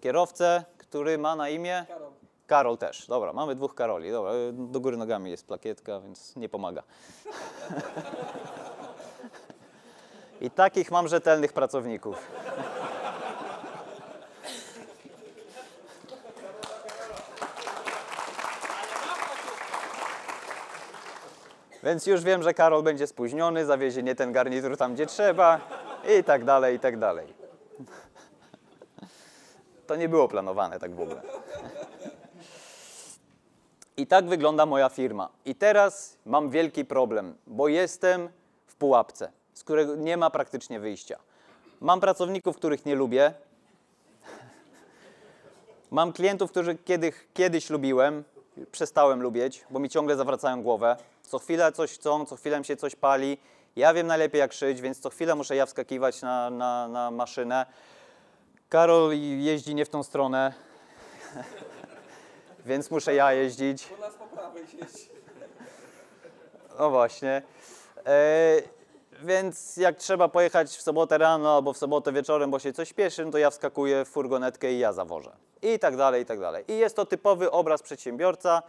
kierowcę, 0.00 0.64
który 0.78 1.18
ma 1.18 1.36
na 1.36 1.48
imię... 1.48 1.84
Karol. 1.88 2.10
Karol 2.46 2.78
też. 2.78 3.06
Dobra, 3.06 3.32
mamy 3.32 3.54
dwóch 3.54 3.74
Karoli. 3.74 4.10
Dobra, 4.10 4.32
do 4.52 4.80
góry 4.80 4.96
nogami 4.96 5.30
jest 5.30 5.46
plakietka, 5.46 6.00
więc 6.00 6.36
nie 6.36 6.48
pomaga. 6.48 6.82
I 10.40 10.50
takich 10.50 10.90
mam 10.90 11.08
rzetelnych 11.08 11.52
pracowników. 11.52 12.26
Więc 21.82 22.06
już 22.06 22.22
wiem, 22.22 22.42
że 22.42 22.54
Karol 22.54 22.82
będzie 22.82 23.06
spóźniony, 23.06 23.66
zawiezie 23.66 24.02
nie 24.02 24.14
ten 24.14 24.32
garnitur 24.32 24.76
tam, 24.76 24.94
gdzie 24.94 25.06
trzeba 25.06 25.60
i 26.18 26.24
tak 26.24 26.44
dalej, 26.44 26.76
i 26.76 26.80
tak 26.80 26.98
dalej. 26.98 27.26
To 29.86 29.96
nie 29.96 30.08
było 30.08 30.28
planowane 30.28 30.78
tak 30.78 30.94
w 30.94 31.00
ogóle. 31.00 31.22
I 33.96 34.06
tak 34.06 34.28
wygląda 34.28 34.66
moja 34.66 34.88
firma. 34.88 35.28
I 35.44 35.54
teraz 35.54 36.18
mam 36.26 36.50
wielki 36.50 36.84
problem, 36.84 37.34
bo 37.46 37.68
jestem 37.68 38.28
w 38.66 38.74
pułapce, 38.74 39.32
z 39.54 39.64
którego 39.64 39.96
nie 39.96 40.16
ma 40.16 40.30
praktycznie 40.30 40.80
wyjścia. 40.80 41.18
Mam 41.80 42.00
pracowników, 42.00 42.56
których 42.56 42.86
nie 42.86 42.94
lubię. 42.94 43.34
Mam 45.90 46.12
klientów, 46.12 46.50
których 46.50 46.84
kiedy, 46.84 47.12
kiedyś 47.34 47.70
lubiłem, 47.70 48.24
przestałem 48.72 49.22
lubić, 49.22 49.64
bo 49.70 49.78
mi 49.78 49.88
ciągle 49.88 50.16
zawracają 50.16 50.62
głowę. 50.62 50.96
Co 51.32 51.38
chwilę 51.38 51.72
coś 51.72 51.92
chcą, 51.92 52.26
co 52.26 52.36
chwilę 52.36 52.58
mi 52.58 52.64
się 52.64 52.76
coś 52.76 52.96
pali. 52.96 53.38
Ja 53.76 53.94
wiem 53.94 54.06
najlepiej 54.06 54.38
jak 54.38 54.52
szyć, 54.52 54.80
więc 54.80 55.00
co 55.00 55.10
chwilę 55.10 55.34
muszę 55.34 55.56
ja 55.56 55.66
wskakiwać 55.66 56.22
na, 56.22 56.50
na, 56.50 56.88
na 56.88 57.10
maszynę. 57.10 57.66
Karol 58.68 59.12
jeździ 59.38 59.74
nie 59.74 59.84
w 59.84 59.88
tą 59.88 60.02
stronę, 60.02 60.52
więc 62.66 62.90
muszę 62.90 63.14
ja 63.14 63.32
jeździć. 63.32 63.88
U 63.98 64.00
nas 64.00 64.14
po 64.14 64.24
prawej 64.24 64.66
siedzi. 64.66 65.08
No 66.78 66.90
właśnie. 66.90 67.42
E, 68.06 68.62
więc 69.22 69.76
jak 69.76 69.96
trzeba 69.96 70.28
pojechać 70.28 70.70
w 70.70 70.82
sobotę 70.82 71.18
rano 71.18 71.56
albo 71.56 71.72
w 71.72 71.78
sobotę 71.78 72.12
wieczorem, 72.12 72.50
bo 72.50 72.58
się 72.58 72.72
coś 72.72 72.88
śpieszy, 72.88 73.24
no 73.24 73.30
to 73.30 73.38
ja 73.38 73.50
wskakuję 73.50 74.04
w 74.04 74.08
furgonetkę 74.08 74.72
i 74.72 74.78
ja 74.78 74.92
zawożę. 74.92 75.32
I 75.62 75.78
tak 75.78 75.96
dalej, 75.96 76.22
i 76.22 76.26
tak 76.26 76.40
dalej. 76.40 76.64
I 76.68 76.76
jest 76.76 76.96
to 76.96 77.06
typowy 77.06 77.50
obraz 77.50 77.82
przedsiębiorca, 77.82 78.62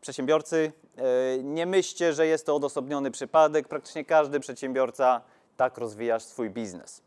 przedsiębiorcy. 0.00 0.72
E, 0.96 1.02
nie 1.42 1.66
myślcie, 1.66 2.12
że 2.12 2.26
jest 2.26 2.46
to 2.46 2.56
odosobniony 2.56 3.10
przypadek. 3.10 3.68
Praktycznie 3.68 4.04
każdy 4.04 4.40
przedsiębiorca 4.40 5.20
tak 5.56 5.78
rozwija 5.78 6.20
swój 6.20 6.50
biznes. 6.50 7.02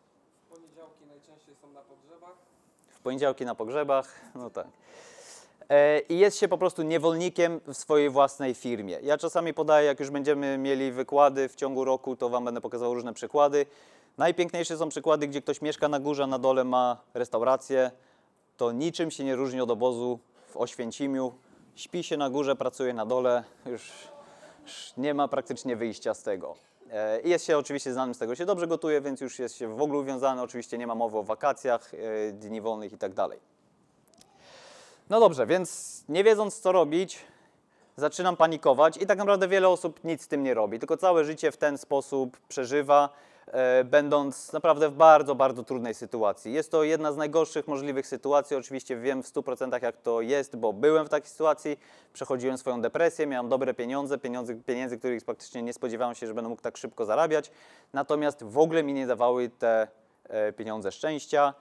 Poniedziałki 0.49 1.05
najczęściej 1.07 1.55
są 1.61 1.69
na 1.71 1.81
pogrzebach. 1.81 2.35
W 2.89 2.99
poniedziałki 2.99 3.45
na 3.45 3.55
pogrzebach, 3.55 4.15
no 4.35 4.49
tak. 4.49 4.67
E, 5.69 5.99
I 5.99 6.17
jest 6.19 6.37
się 6.37 6.47
po 6.47 6.57
prostu 6.57 6.81
niewolnikiem 6.81 7.59
w 7.67 7.73
swojej 7.73 8.09
własnej 8.09 8.53
firmie. 8.53 8.99
Ja 9.01 9.17
czasami 9.17 9.53
podaję, 9.53 9.87
jak 9.87 9.99
już 9.99 10.09
będziemy 10.09 10.57
mieli 10.57 10.91
wykłady 10.91 11.49
w 11.49 11.55
ciągu 11.55 11.85
roku, 11.85 12.15
to 12.15 12.29
Wam 12.29 12.45
będę 12.45 12.61
pokazywał 12.61 12.93
różne 12.93 13.13
przykłady. 13.13 13.65
Najpiękniejsze 14.17 14.77
są 14.77 14.89
przykłady, 14.89 15.27
gdzie 15.27 15.41
ktoś 15.41 15.61
mieszka 15.61 15.87
na 15.87 15.99
górze, 15.99 16.23
a 16.23 16.27
na 16.27 16.39
dole 16.39 16.63
ma 16.63 16.97
restaurację. 17.13 17.91
To 18.57 18.71
niczym 18.71 19.11
się 19.11 19.23
nie 19.23 19.35
różni 19.35 19.61
od 19.61 19.71
obozu 19.71 20.19
w 20.47 20.57
Oświęcimiu. 20.57 21.33
Śpi 21.75 22.03
się 22.03 22.17
na 22.17 22.29
górze, 22.29 22.55
pracuje 22.55 22.93
na 22.93 23.05
dole. 23.05 23.43
Już, 23.65 23.91
już 24.63 24.93
nie 24.97 25.13
ma 25.13 25.27
praktycznie 25.27 25.75
wyjścia 25.75 26.13
z 26.13 26.23
tego. 26.23 26.55
E, 26.91 27.21
I 27.21 27.29
jest 27.29 27.45
się 27.45 27.57
oczywiście 27.57 27.93
znanym 27.93 28.15
z 28.15 28.17
tego, 28.17 28.35
się 28.35 28.45
dobrze 28.45 28.67
gotuje, 28.67 29.01
więc 29.01 29.21
już 29.21 29.39
jest 29.39 29.55
się 29.55 29.75
w 29.75 29.81
ogóle 29.81 29.99
uwiązany. 29.99 30.41
Oczywiście 30.41 30.77
nie 30.77 30.87
ma 30.87 30.95
mowy 30.95 31.17
o 31.17 31.23
wakacjach, 31.23 31.93
e, 31.93 32.31
dni 32.31 32.61
wolnych 32.61 32.93
i 32.93 32.97
tak 32.97 33.13
dalej. 33.13 33.39
No 35.09 35.19
dobrze, 35.19 35.47
więc 35.47 36.03
nie 36.09 36.23
wiedząc 36.23 36.59
co 36.59 36.71
robić, 36.71 37.19
zaczynam 37.97 38.37
panikować 38.37 38.97
i 38.97 39.05
tak 39.05 39.17
naprawdę 39.17 39.47
wiele 39.47 39.69
osób 39.69 40.03
nic 40.03 40.21
z 40.21 40.27
tym 40.27 40.43
nie 40.43 40.53
robi, 40.53 40.79
tylko 40.79 40.97
całe 40.97 41.25
życie 41.25 41.51
w 41.51 41.57
ten 41.57 41.77
sposób 41.77 42.37
przeżywa, 42.47 43.09
będąc 43.85 44.53
naprawdę 44.53 44.89
w 44.89 44.93
bardzo, 44.93 45.35
bardzo 45.35 45.63
trudnej 45.63 45.93
sytuacji. 45.93 46.53
Jest 46.53 46.71
to 46.71 46.83
jedna 46.83 47.11
z 47.11 47.17
najgorszych 47.17 47.67
możliwych 47.67 48.07
sytuacji, 48.07 48.57
oczywiście 48.57 48.97
wiem 48.97 49.23
w 49.23 49.33
100% 49.33 49.83
jak 49.83 49.97
to 49.97 50.21
jest, 50.21 50.55
bo 50.55 50.73
byłem 50.73 51.05
w 51.05 51.09
takiej 51.09 51.29
sytuacji, 51.29 51.79
przechodziłem 52.13 52.57
swoją 52.57 52.81
depresję, 52.81 53.27
miałem 53.27 53.49
dobre 53.49 53.73
pieniądze, 53.73 54.17
pieniądze 54.17 54.55
pieniędzy, 54.55 54.97
których 54.97 55.25
praktycznie 55.25 55.61
nie 55.61 55.73
spodziewałem 55.73 56.15
się, 56.15 56.27
że 56.27 56.33
będę 56.33 56.49
mógł 56.49 56.61
tak 56.61 56.77
szybko 56.77 57.05
zarabiać, 57.05 57.51
natomiast 57.93 58.43
w 58.43 58.57
ogóle 58.57 58.83
mi 58.83 58.93
nie 58.93 59.07
dawały 59.07 59.49
te 59.49 59.87
e, 60.29 60.53
pieniądze 60.53 60.91
szczęścia 60.91 61.53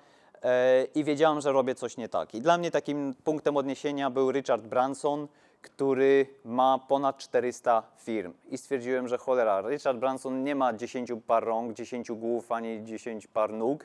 e, 0.43 0.85
i 0.85 1.05
wiedziałem, 1.05 1.41
że 1.41 1.53
robię 1.53 1.75
coś 1.75 1.97
nie 1.97 2.09
tak. 2.09 2.35
I 2.35 2.41
dla 2.41 2.59
mnie 2.59 2.71
takim 2.71 3.15
punktem 3.25 3.57
odniesienia 3.57 4.11
był 4.11 4.33
Richard 4.33 4.63
Branson, 4.63 5.29
który 5.63 6.27
ma 6.45 6.79
ponad 6.89 7.19
400 7.19 7.83
firm. 7.97 8.33
I 8.51 8.59
stwierdziłem, 8.59 9.09
że 9.09 9.19
cholera, 9.19 9.63
Richard 9.69 9.99
Branson 9.99 10.45
nie 10.45 10.55
ma 10.55 10.73
10 10.73 11.13
par 11.27 11.45
rąk, 11.45 11.73
10 11.73 12.13
głów, 12.13 12.53
ani 12.53 12.85
10 12.85 13.27
par 13.27 13.53
nóg. 13.53 13.85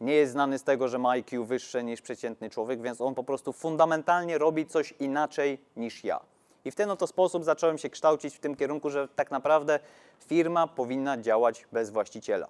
Nie 0.00 0.12
jest 0.12 0.32
znany 0.32 0.58
z 0.58 0.64
tego, 0.64 0.88
że 0.88 0.98
ma 0.98 1.10
IQ 1.10 1.44
wyższe 1.44 1.84
niż 1.84 2.00
przeciętny 2.02 2.50
człowiek, 2.50 2.82
więc 2.82 3.00
on 3.00 3.14
po 3.14 3.24
prostu 3.24 3.52
fundamentalnie 3.52 4.38
robi 4.38 4.66
coś 4.66 4.94
inaczej 5.00 5.58
niż 5.76 6.04
ja. 6.04 6.20
I 6.64 6.70
w 6.70 6.74
ten 6.74 6.90
oto 6.90 7.06
sposób 7.06 7.44
zacząłem 7.44 7.78
się 7.78 7.90
kształcić 7.90 8.36
w 8.36 8.40
tym 8.40 8.56
kierunku, 8.56 8.90
że 8.90 9.08
tak 9.08 9.30
naprawdę 9.30 9.80
firma 10.26 10.66
powinna 10.66 11.18
działać 11.18 11.66
bez 11.72 11.90
właściciela. 11.90 12.48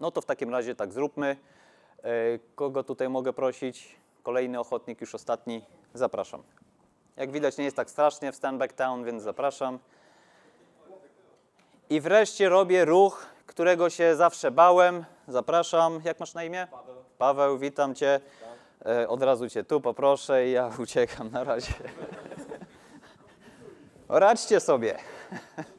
No 0.00 0.10
to 0.10 0.20
w 0.20 0.26
takim 0.26 0.50
razie 0.50 0.74
tak 0.74 0.92
zróbmy. 0.92 1.36
E, 2.02 2.38
Kogo 2.54 2.84
tutaj 2.84 3.08
mogę 3.08 3.32
prosić? 3.32 3.96
Kolejny 4.22 4.60
ochotnik, 4.60 5.00
już 5.00 5.14
ostatni. 5.14 5.64
Zapraszam. 5.94 6.42
Jak 7.18 7.30
widać, 7.30 7.56
nie 7.58 7.64
jest 7.64 7.76
tak 7.76 7.90
strasznie 7.90 8.32
w 8.32 8.36
Stanback 8.36 8.72
Town, 8.72 9.04
więc 9.04 9.22
zapraszam. 9.22 9.78
I 11.90 12.00
wreszcie 12.00 12.48
robię 12.48 12.84
ruch, 12.84 13.26
którego 13.46 13.90
się 13.90 14.16
zawsze 14.16 14.50
bałem. 14.50 15.04
Zapraszam. 15.28 16.00
Jak 16.04 16.20
masz 16.20 16.34
na 16.34 16.44
imię? 16.44 16.66
Paweł. 16.70 16.96
Paweł, 17.18 17.58
witam 17.58 17.94
Cię. 17.94 18.20
E, 18.86 19.08
Od 19.08 19.22
razu 19.22 19.48
Cię 19.48 19.64
tu 19.64 19.80
poproszę 19.80 20.46
i 20.48 20.50
ja 20.52 20.70
uciekam 20.82 21.30
na 21.30 21.44
razie. 21.44 21.72
Radźcie 24.08 24.60
sobie. 24.60 24.98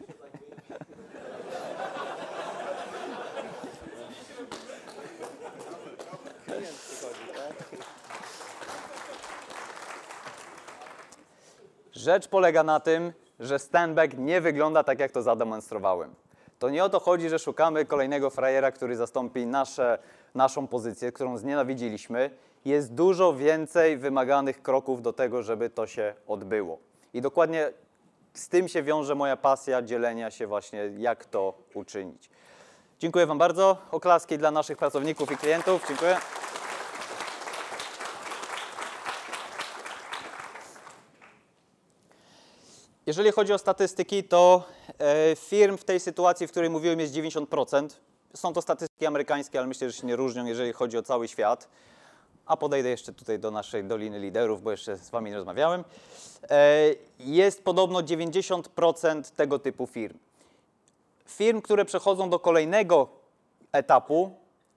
Rzecz 12.00 12.28
polega 12.28 12.64
na 12.64 12.80
tym, 12.80 13.14
że 13.40 13.60
standback 13.60 14.14
nie 14.18 14.42
wygląda 14.42 14.84
tak, 14.84 15.00
jak 15.00 15.12
to 15.12 15.22
zademonstrowałem. 15.22 16.16
To 16.60 16.70
nie 16.70 16.84
o 16.84 16.90
to 16.90 17.00
chodzi, 17.00 17.30
że 17.30 17.40
szukamy 17.40 17.86
kolejnego 17.86 18.30
frajera, 18.30 18.72
który 18.72 18.96
zastąpi 18.96 19.46
nasze, 19.46 20.00
naszą 20.36 20.68
pozycję, 20.68 21.12
którą 21.12 21.38
znienawidziliśmy. 21.38 22.30
Jest 22.66 22.94
dużo 22.94 23.34
więcej 23.34 23.98
wymaganych 23.98 24.62
kroków 24.62 25.02
do 25.02 25.14
tego, 25.14 25.44
żeby 25.44 25.70
to 25.70 25.88
się 25.88 26.14
odbyło. 26.28 26.78
I 27.14 27.22
dokładnie 27.22 27.74
z 28.34 28.48
tym 28.50 28.68
się 28.68 28.84
wiąże 28.84 29.16
moja 29.16 29.38
pasja 29.38 29.82
dzielenia 29.82 30.32
się 30.32 30.48
właśnie, 30.48 30.92
jak 30.98 31.26
to 31.26 31.54
uczynić. 31.74 32.30
Dziękuję 33.00 33.26
Wam 33.26 33.38
bardzo. 33.38 33.78
Oklaski 33.92 34.38
dla 34.38 34.52
naszych 34.52 34.78
pracowników 34.78 35.32
i 35.32 35.38
klientów. 35.38 35.88
Dziękuję. 35.88 36.18
Jeżeli 43.10 43.32
chodzi 43.32 43.54
o 43.54 43.58
statystyki, 43.58 44.24
to 44.24 44.64
e, 45.00 45.36
firm 45.36 45.78
w 45.78 45.84
tej 45.84 46.00
sytuacji, 46.00 46.48
w 46.48 46.52
której 46.52 46.70
mówiłem, 46.70 47.00
jest 47.00 47.14
90%. 47.14 47.90
Są 48.34 48.54
to 48.54 48.62
statystyki 48.62 49.06
amerykańskie, 49.06 49.60
ale 49.60 49.68
myślę, 49.68 49.90
że 49.90 49.98
się 50.02 50.08
nie 50.08 50.16
różnią, 50.16 50.46
jeżeli 50.46 50.74
chodzi 50.74 50.98
o 50.98 51.04
cały 51.04 51.28
świat. 51.28 51.68
A 52.46 52.58
podejdę 52.58 52.90
jeszcze 52.90 53.14
tutaj 53.14 53.40
do 53.40 53.52
naszej 53.52 53.84
Doliny 53.84 54.20
Liderów, 54.20 54.64
bo 54.64 54.72
jeszcze 54.72 54.98
z 54.98 55.10
Wami 55.10 55.32
nie 55.32 55.38
rozmawiałem. 55.38 55.84
E, 56.50 56.96
Jest 57.20 57.64
podobno 57.64 58.00
90% 58.00 59.32
tego 59.36 59.60
typu 59.60 59.88
firm. 59.88 60.18
Firm, 61.26 61.62
które 61.62 61.86
przechodzą 61.86 62.30
do 62.30 62.40
kolejnego 62.40 63.10
etapu, 63.72 64.32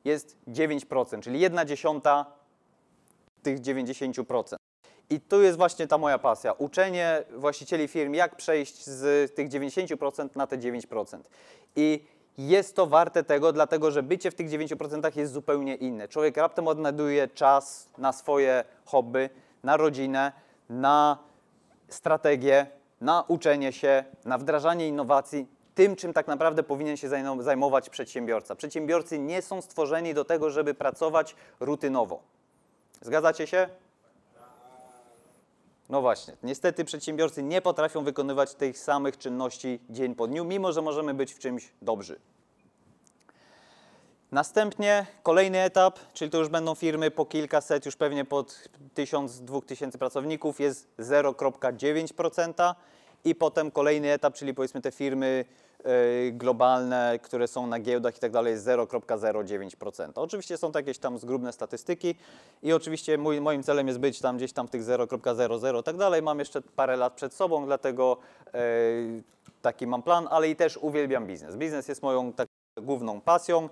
jest 0.05 0.37
9%, 0.49 1.21
czyli 1.21 1.41
1 1.41 1.69
dziesiąta 1.69 2.27
tych 3.43 3.61
90%. 3.61 4.62
I 5.13 5.21
tu 5.21 5.43
jest 5.43 5.59
właśnie 5.59 5.87
ta 5.87 5.99
moja 5.99 6.19
pasja. 6.19 6.53
Uczenie 6.53 7.23
właścicieli 7.37 7.89
firm, 7.89 8.15
jak 8.15 8.37
przejść 8.37 8.87
z 8.87 9.35
tych 9.35 9.49
90% 9.49 10.29
na 10.37 10.47
te 10.47 10.59
9%. 10.59 11.19
I 11.77 12.05
jest 12.39 12.77
to 12.77 12.87
warte 12.87 13.25
tego, 13.25 13.53
dlatego 13.53 13.91
że 13.91 14.03
bycie 14.03 14.31
w 14.31 14.35
tych 14.35 14.49
9% 14.51 15.17
jest 15.17 15.33
zupełnie 15.33 15.75
inne. 15.75 16.09
Człowiek 16.09 16.37
raptem 16.37 16.69
odnajduje 16.69 17.29
czas 17.29 17.89
na 17.99 18.13
swoje 18.13 18.65
hobby, 18.85 19.31
na 19.63 19.77
rodzinę, 19.77 20.33
na 20.71 21.19
strategię, 21.89 22.67
na 23.01 23.25
uczenie 23.29 23.73
się, 23.73 24.05
na 24.25 24.39
wdrażanie 24.39 24.89
innowacji, 24.89 25.47
tym, 25.75 25.97
czym 25.97 26.13
tak 26.13 26.27
naprawdę 26.27 26.63
powinien 26.63 26.97
się 26.97 27.09
zajmo- 27.09 27.43
zajmować 27.43 27.91
przedsiębiorca. 27.91 28.55
Przedsiębiorcy 28.55 29.19
nie 29.19 29.43
są 29.43 29.63
stworzeni 29.63 30.15
do 30.15 30.25
tego, 30.25 30.51
żeby 30.51 30.75
pracować 30.75 31.37
rutynowo. 31.61 32.23
Zgadzacie 33.01 33.47
się? 33.47 33.69
No 35.89 36.01
właśnie, 36.01 36.37
niestety 36.43 36.85
przedsiębiorcy 36.85 37.43
nie 37.43 37.63
potrafią 37.63 38.05
wykonywać 38.05 38.55
tych 38.55 38.79
samych 38.79 39.19
czynności 39.19 39.81
dzień 39.91 40.15
po 40.15 40.27
dniu, 40.27 40.45
mimo 40.45 40.73
że 40.73 40.83
możemy 40.83 41.15
być 41.15 41.35
w 41.35 41.39
czymś 41.39 41.73
dobrzy. 41.83 42.21
Następnie 44.33 45.07
kolejny 45.23 45.61
etap, 45.61 45.99
czyli 46.13 46.31
to 46.31 46.39
już 46.39 46.49
będą 46.49 46.75
firmy 46.75 47.11
po 47.11 47.27
kilkaset, 47.27 47.87
już 47.87 47.97
pewnie 47.97 48.25
pod 48.25 48.69
1000-2000 48.95 49.99
pracowników, 49.99 50.61
jest 50.61 50.89
0,9% 50.99 52.75
i 53.25 53.35
potem 53.35 53.71
kolejny 53.71 54.13
etap, 54.13 54.35
czyli 54.35 54.55
powiedzmy 54.55 54.81
te 54.81 54.93
firmy 54.93 55.45
y, 56.27 56.33
globalne, 56.33 57.19
które 57.23 57.49
są 57.49 57.67
na 57.67 57.79
giełdach 57.81 58.17
i 58.17 58.21
tak 58.21 58.33
dalej, 58.33 58.53
jest 58.53 58.67
0,09%. 58.67 60.13
Oczywiście 60.15 60.57
są 60.57 60.73
to 60.73 60.79
jakieś 60.79 60.99
tam 60.99 61.19
zgrubne 61.19 61.53
statystyki 61.53 62.15
i 62.63 62.73
oczywiście 62.73 63.19
mój, 63.19 63.41
moim 63.41 63.63
celem 63.63 63.87
jest 63.87 63.99
być 63.99 64.21
tam 64.21 64.37
gdzieś 64.37 64.53
tam 64.53 64.69
w 64.69 64.71
tych 64.71 64.83
0,00 64.83 65.81
i 65.81 65.83
tak 65.83 65.97
dalej. 65.97 66.23
Mam 66.23 66.39
jeszcze 66.39 66.63
parę 66.63 66.97
lat 66.97 67.13
przed 67.13 67.35
sobą, 67.35 67.67
dlatego 67.67 68.17
y, 68.55 69.23
taki 69.63 69.87
mam 69.87 70.03
plan, 70.03 70.29
ale 70.31 70.51
i 70.51 70.57
też 70.57 70.77
uwielbiam 70.77 71.27
biznes. 71.27 71.57
Biznes 71.57 71.89
jest 71.89 72.03
moją 72.03 72.33
tak 72.33 72.49
główną 72.77 73.21
pasją. 73.21 73.69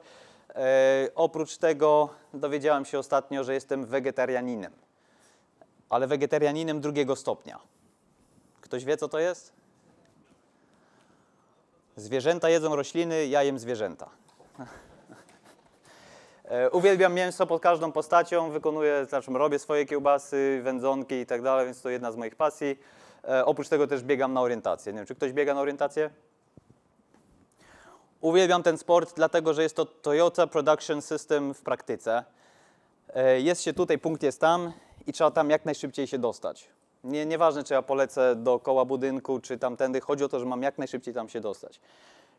E, 0.55 1.09
oprócz 1.15 1.57
tego 1.57 2.09
dowiedziałem 2.35 2.85
się 2.85 2.99
ostatnio, 2.99 3.45
że 3.45 3.55
jestem 3.55 3.87
wegetarianinem, 3.87 4.73
ale 5.89 6.07
wegetarianinem 6.07 6.81
drugiego 6.81 7.17
stopnia. 7.17 7.59
Ktoś 8.61 8.85
wie, 8.85 8.97
co 8.97 9.09
to 9.09 9.19
jest? 9.19 9.53
Zwierzęta 11.97 12.49
jedzą 12.49 12.77
rośliny, 12.77 13.27
ja 13.27 13.43
jem 13.43 13.59
zwierzęta. 13.59 14.11
E, 16.45 16.71
Uwielbiam 16.71 17.15
mięso 17.15 17.47
pod 17.47 17.63
każdą 17.63 17.93
postacią, 17.93 18.51
wykonuję, 18.51 19.07
znaczy 19.09 19.31
robię 19.33 19.59
swoje 19.59 19.87
kiełbasy, 19.87 20.61
wędzonki 20.63 21.15
i 21.15 21.27
tak 21.27 21.43
dalej, 21.43 21.67
więc 21.67 21.83
to 21.83 21.91
jedna 21.91 22.13
z 22.13 22.17
moich 22.17 22.37
pasji. 22.37 22.79
E, 23.29 23.45
Oprócz 23.47 23.69
tego 23.69 23.87
też 23.87 24.03
biegam 24.03 24.33
na 24.33 24.41
orientację. 24.41 24.93
Nie 24.93 24.97
wiem, 24.99 25.07
czy 25.07 25.15
ktoś 25.15 25.33
biega 25.33 25.55
na 25.55 25.61
orientację? 25.61 26.11
Uwielbiam 28.21 28.63
ten 28.63 28.79
sport, 28.79 29.13
dlatego 29.17 29.55
że 29.55 29.63
jest 29.63 29.77
to 29.77 29.87
Toyota 29.87 30.47
Production 30.47 31.03
System 31.03 31.55
w 31.55 31.63
praktyce. 31.63 32.25
E, 33.15 33.41
Jest 33.41 33.63
się 33.63 33.73
tutaj, 33.73 33.99
punkt 33.99 34.23
jest 34.23 34.41
tam 34.41 34.73
i 35.07 35.13
trzeba 35.13 35.31
tam 35.31 35.51
jak 35.51 35.65
najszybciej 35.65 36.07
się 36.07 36.19
dostać. 36.19 36.69
Nie, 37.05 37.27
nieważne, 37.27 37.65
czy 37.65 37.75
ja 37.75 37.83
polecę 37.83 38.37
dookoła 38.37 38.85
budynku, 38.85 39.41
czy 39.41 39.59
tamtędy, 39.59 40.01
chodzi 40.01 40.25
o 40.25 40.29
to, 40.29 40.41
że 40.41 40.47
mam 40.47 40.63
jak 40.63 40.79
najszybciej 40.79 41.15
tam 41.15 41.29
się 41.29 41.41
dostać. 41.41 41.81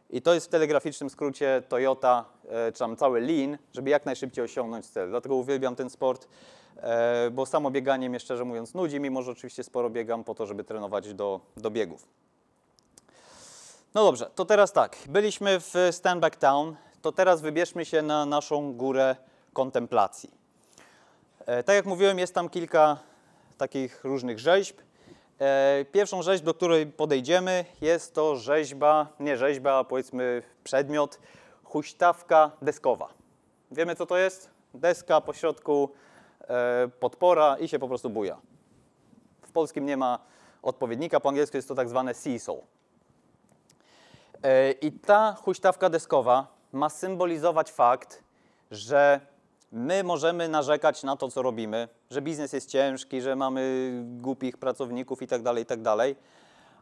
I 0.09 0.21
to 0.21 0.33
jest 0.33 0.47
w 0.47 0.49
telegraficznym 0.49 1.09
skrócie 1.09 1.63
Toyota, 1.69 2.25
e, 2.49 2.71
czy 2.71 2.79
tam 2.79 2.95
cały 2.95 3.21
Lean, 3.21 3.57
żeby 3.73 3.89
jak 3.89 4.05
najszybciej 4.05 4.43
osiągnąć 4.43 4.85
cel. 4.85 5.09
Dlatego 5.09 5.35
uwielbiam 5.35 5.75
ten 5.75 5.89
sport, 5.89 6.27
e, 6.77 7.29
bo 7.31 7.45
samo 7.45 7.71
bieganie 7.71 8.09
mnie 8.09 8.19
szczerze 8.19 8.45
mówiąc 8.45 8.73
nudzi, 8.73 8.99
mimo 8.99 9.21
że 9.21 9.31
oczywiście 9.31 9.63
sporo 9.63 9.89
biegam 9.89 10.23
po 10.23 10.35
to, 10.35 10.45
żeby 10.45 10.63
trenować 10.63 11.13
do, 11.13 11.39
do 11.57 11.71
biegów. 11.71 12.07
No 13.93 14.03
dobrze, 14.03 14.29
to 14.35 14.45
teraz 14.45 14.71
tak. 14.71 14.97
Byliśmy 15.09 15.59
w 15.59 15.73
Standback 15.91 16.35
Town, 16.35 16.75
to 17.01 17.11
teraz 17.11 17.41
wybierzmy 17.41 17.85
się 17.85 18.01
na 18.01 18.25
naszą 18.25 18.73
górę 18.73 19.15
kontemplacji. 19.53 20.31
E, 21.45 21.63
tak 21.63 21.75
jak 21.75 21.85
mówiłem, 21.85 22.19
jest 22.19 22.35
tam 22.35 22.49
kilka 22.49 22.97
takich 23.61 24.03
różnych 24.03 24.39
rzeźb. 24.39 24.77
E, 25.39 25.85
pierwszą 25.91 26.21
rzeźb, 26.21 26.45
do 26.45 26.53
której 26.53 26.85
podejdziemy, 26.85 27.65
jest 27.81 28.15
to 28.15 28.35
rzeźba, 28.35 29.07
nie 29.19 29.37
rzeźba, 29.37 29.77
a 29.77 29.83
powiedzmy 29.83 30.43
przedmiot, 30.63 31.19
huśtawka 31.63 32.51
deskowa. 32.61 33.13
Wiemy, 33.71 33.95
co 33.95 34.05
to 34.05 34.17
jest? 34.17 34.49
Deska, 34.73 35.21
po 35.21 35.33
środku 35.33 35.89
e, 36.41 36.87
podpora 36.99 37.57
i 37.57 37.67
się 37.67 37.79
po 37.79 37.87
prostu 37.87 38.09
buja. 38.09 38.37
W 39.41 39.51
polskim 39.51 39.85
nie 39.85 39.97
ma 39.97 40.19
odpowiednika, 40.61 41.19
po 41.19 41.29
angielsku 41.29 41.57
jest 41.57 41.67
to 41.67 41.75
tak 41.75 41.89
zwane 41.89 42.13
seesaw. 42.13 42.55
E, 44.43 44.71
I 44.71 44.91
ta 44.91 45.33
huśtawka 45.33 45.89
deskowa 45.89 46.47
ma 46.71 46.89
symbolizować 46.89 47.71
fakt, 47.71 48.23
że 48.71 49.19
my 49.71 50.03
możemy 50.03 50.49
narzekać 50.49 51.03
na 51.03 51.17
to, 51.17 51.29
co 51.29 51.41
robimy, 51.41 51.87
że 52.09 52.21
biznes 52.21 52.53
jest 52.53 52.69
ciężki, 52.69 53.21
że 53.21 53.35
mamy 53.35 53.91
głupich 54.03 54.57
pracowników 54.57 55.21
itd., 55.21 55.53
itd., 55.57 55.95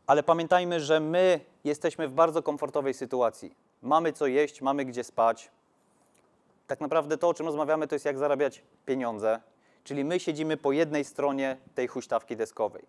ale 0.08 0.23
pamiętajmy, 0.23 0.80
że 0.80 0.99
my 0.99 1.39
jesteśmy 1.63 2.08
w 2.08 2.13
bardzo 2.13 2.43
komfortowej 2.43 2.93
sytuacji. 2.93 3.56
Mamy 3.82 4.13
co 4.13 4.28
jeść, 4.28 4.62
mamy 4.62 4.86
gdzie 4.86 5.04
spać. 5.04 5.52
Tak 6.67 6.82
naprawdę 6.82 7.17
to, 7.17 7.28
o 7.28 7.34
czym 7.34 7.45
rozmawiamy, 7.45 7.88
to 7.88 7.95
jest 7.95 8.06
jak 8.06 8.17
zarabiać 8.17 8.62
pieniądze, 8.86 9.39
czyli 9.84 10.06
my 10.06 10.19
siedzimy 10.19 10.58
po 10.58 10.71
jednej 10.71 11.04
stronie 11.04 11.58
tej 11.75 11.88
huśtawki 11.88 12.36
deskowej. 12.36 12.84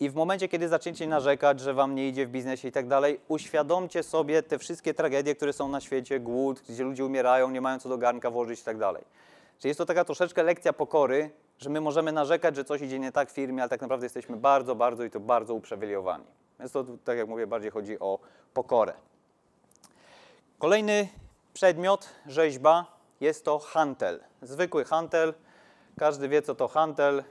I 0.00 0.10
w 0.10 0.14
momencie, 0.14 0.48
kiedy 0.48 0.68
zaczniecie 0.68 1.06
narzekać, 1.06 1.60
że 1.60 1.74
wam 1.74 1.94
nie 1.94 2.08
idzie 2.08 2.26
w 2.26 2.30
biznesie 2.30 2.68
i 2.68 2.72
tak 2.72 2.86
dalej, 2.88 3.20
uświadomcie 3.28 4.02
sobie 4.02 4.42
te 4.42 4.58
wszystkie 4.58 4.94
tragedie, 4.94 5.34
które 5.34 5.52
są 5.52 5.68
na 5.68 5.80
świecie, 5.80 6.20
głód, 6.20 6.62
gdzie 6.68 6.84
ludzie 6.84 7.04
umierają, 7.04 7.50
nie 7.50 7.60
mają 7.60 7.78
co 7.78 7.88
do 7.88 7.98
garnka 7.98 8.30
włożyć 8.30 8.60
i 8.60 8.64
tak 8.64 8.78
dalej. 8.78 9.04
Czyli 9.58 9.70
jest 9.70 9.78
to 9.78 9.86
taka 9.86 10.04
troszeczkę 10.04 10.42
lekcja 10.42 10.72
pokory, 10.72 11.30
że 11.58 11.70
my 11.70 11.80
możemy 11.80 12.12
narzekać, 12.12 12.56
że 12.56 12.64
coś 12.64 12.80
idzie 12.80 12.98
nie 12.98 13.12
tak 13.12 13.30
w 13.30 13.32
firmie, 13.32 13.62
ale 13.62 13.68
tak 13.68 13.80
naprawdę 13.80 14.06
jesteśmy 14.06 14.36
bardzo, 14.36 14.74
bardzo 14.74 15.04
i 15.04 15.10
to 15.10 15.20
bardzo 15.20 15.54
uprzywilejowani. 15.54 16.24
Więc 16.60 16.72
to, 16.72 16.84
tak 17.04 17.18
jak 17.18 17.28
mówię, 17.28 17.46
bardziej 17.46 17.70
chodzi 17.70 17.98
o 17.98 18.18
pokorę. 18.54 18.92
Kolejny 20.58 21.08
przedmiot, 21.52 22.08
rzeźba, 22.26 22.86
jest 23.20 23.44
to 23.44 23.58
hantel. 23.58 24.20
Zwykły 24.42 24.84
hantel. 24.84 25.34
Każdy 25.98 26.28
wie, 26.28 26.42
co 26.42 26.54
to 26.54 26.68
hantel. 26.68 27.24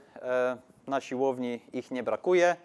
Na 0.90 1.00
siłowni 1.00 1.60
ich 1.72 1.90
nie 1.90 2.02
brakuje. 2.02 2.56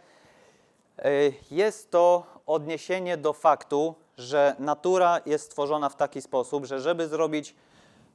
E, 0.98 1.12
Jest 1.52 1.92
to 1.92 2.24
odniesienie 2.46 3.18
do 3.18 3.34
faktu, 3.34 3.96
że 4.18 4.56
natura 4.60 5.22
jest 5.26 5.46
stworzona 5.46 5.90
w 5.90 5.96
taki 5.96 6.22
sposób, 6.22 6.66
że 6.66 6.80
żeby 6.80 7.08
zrobić 7.08 7.56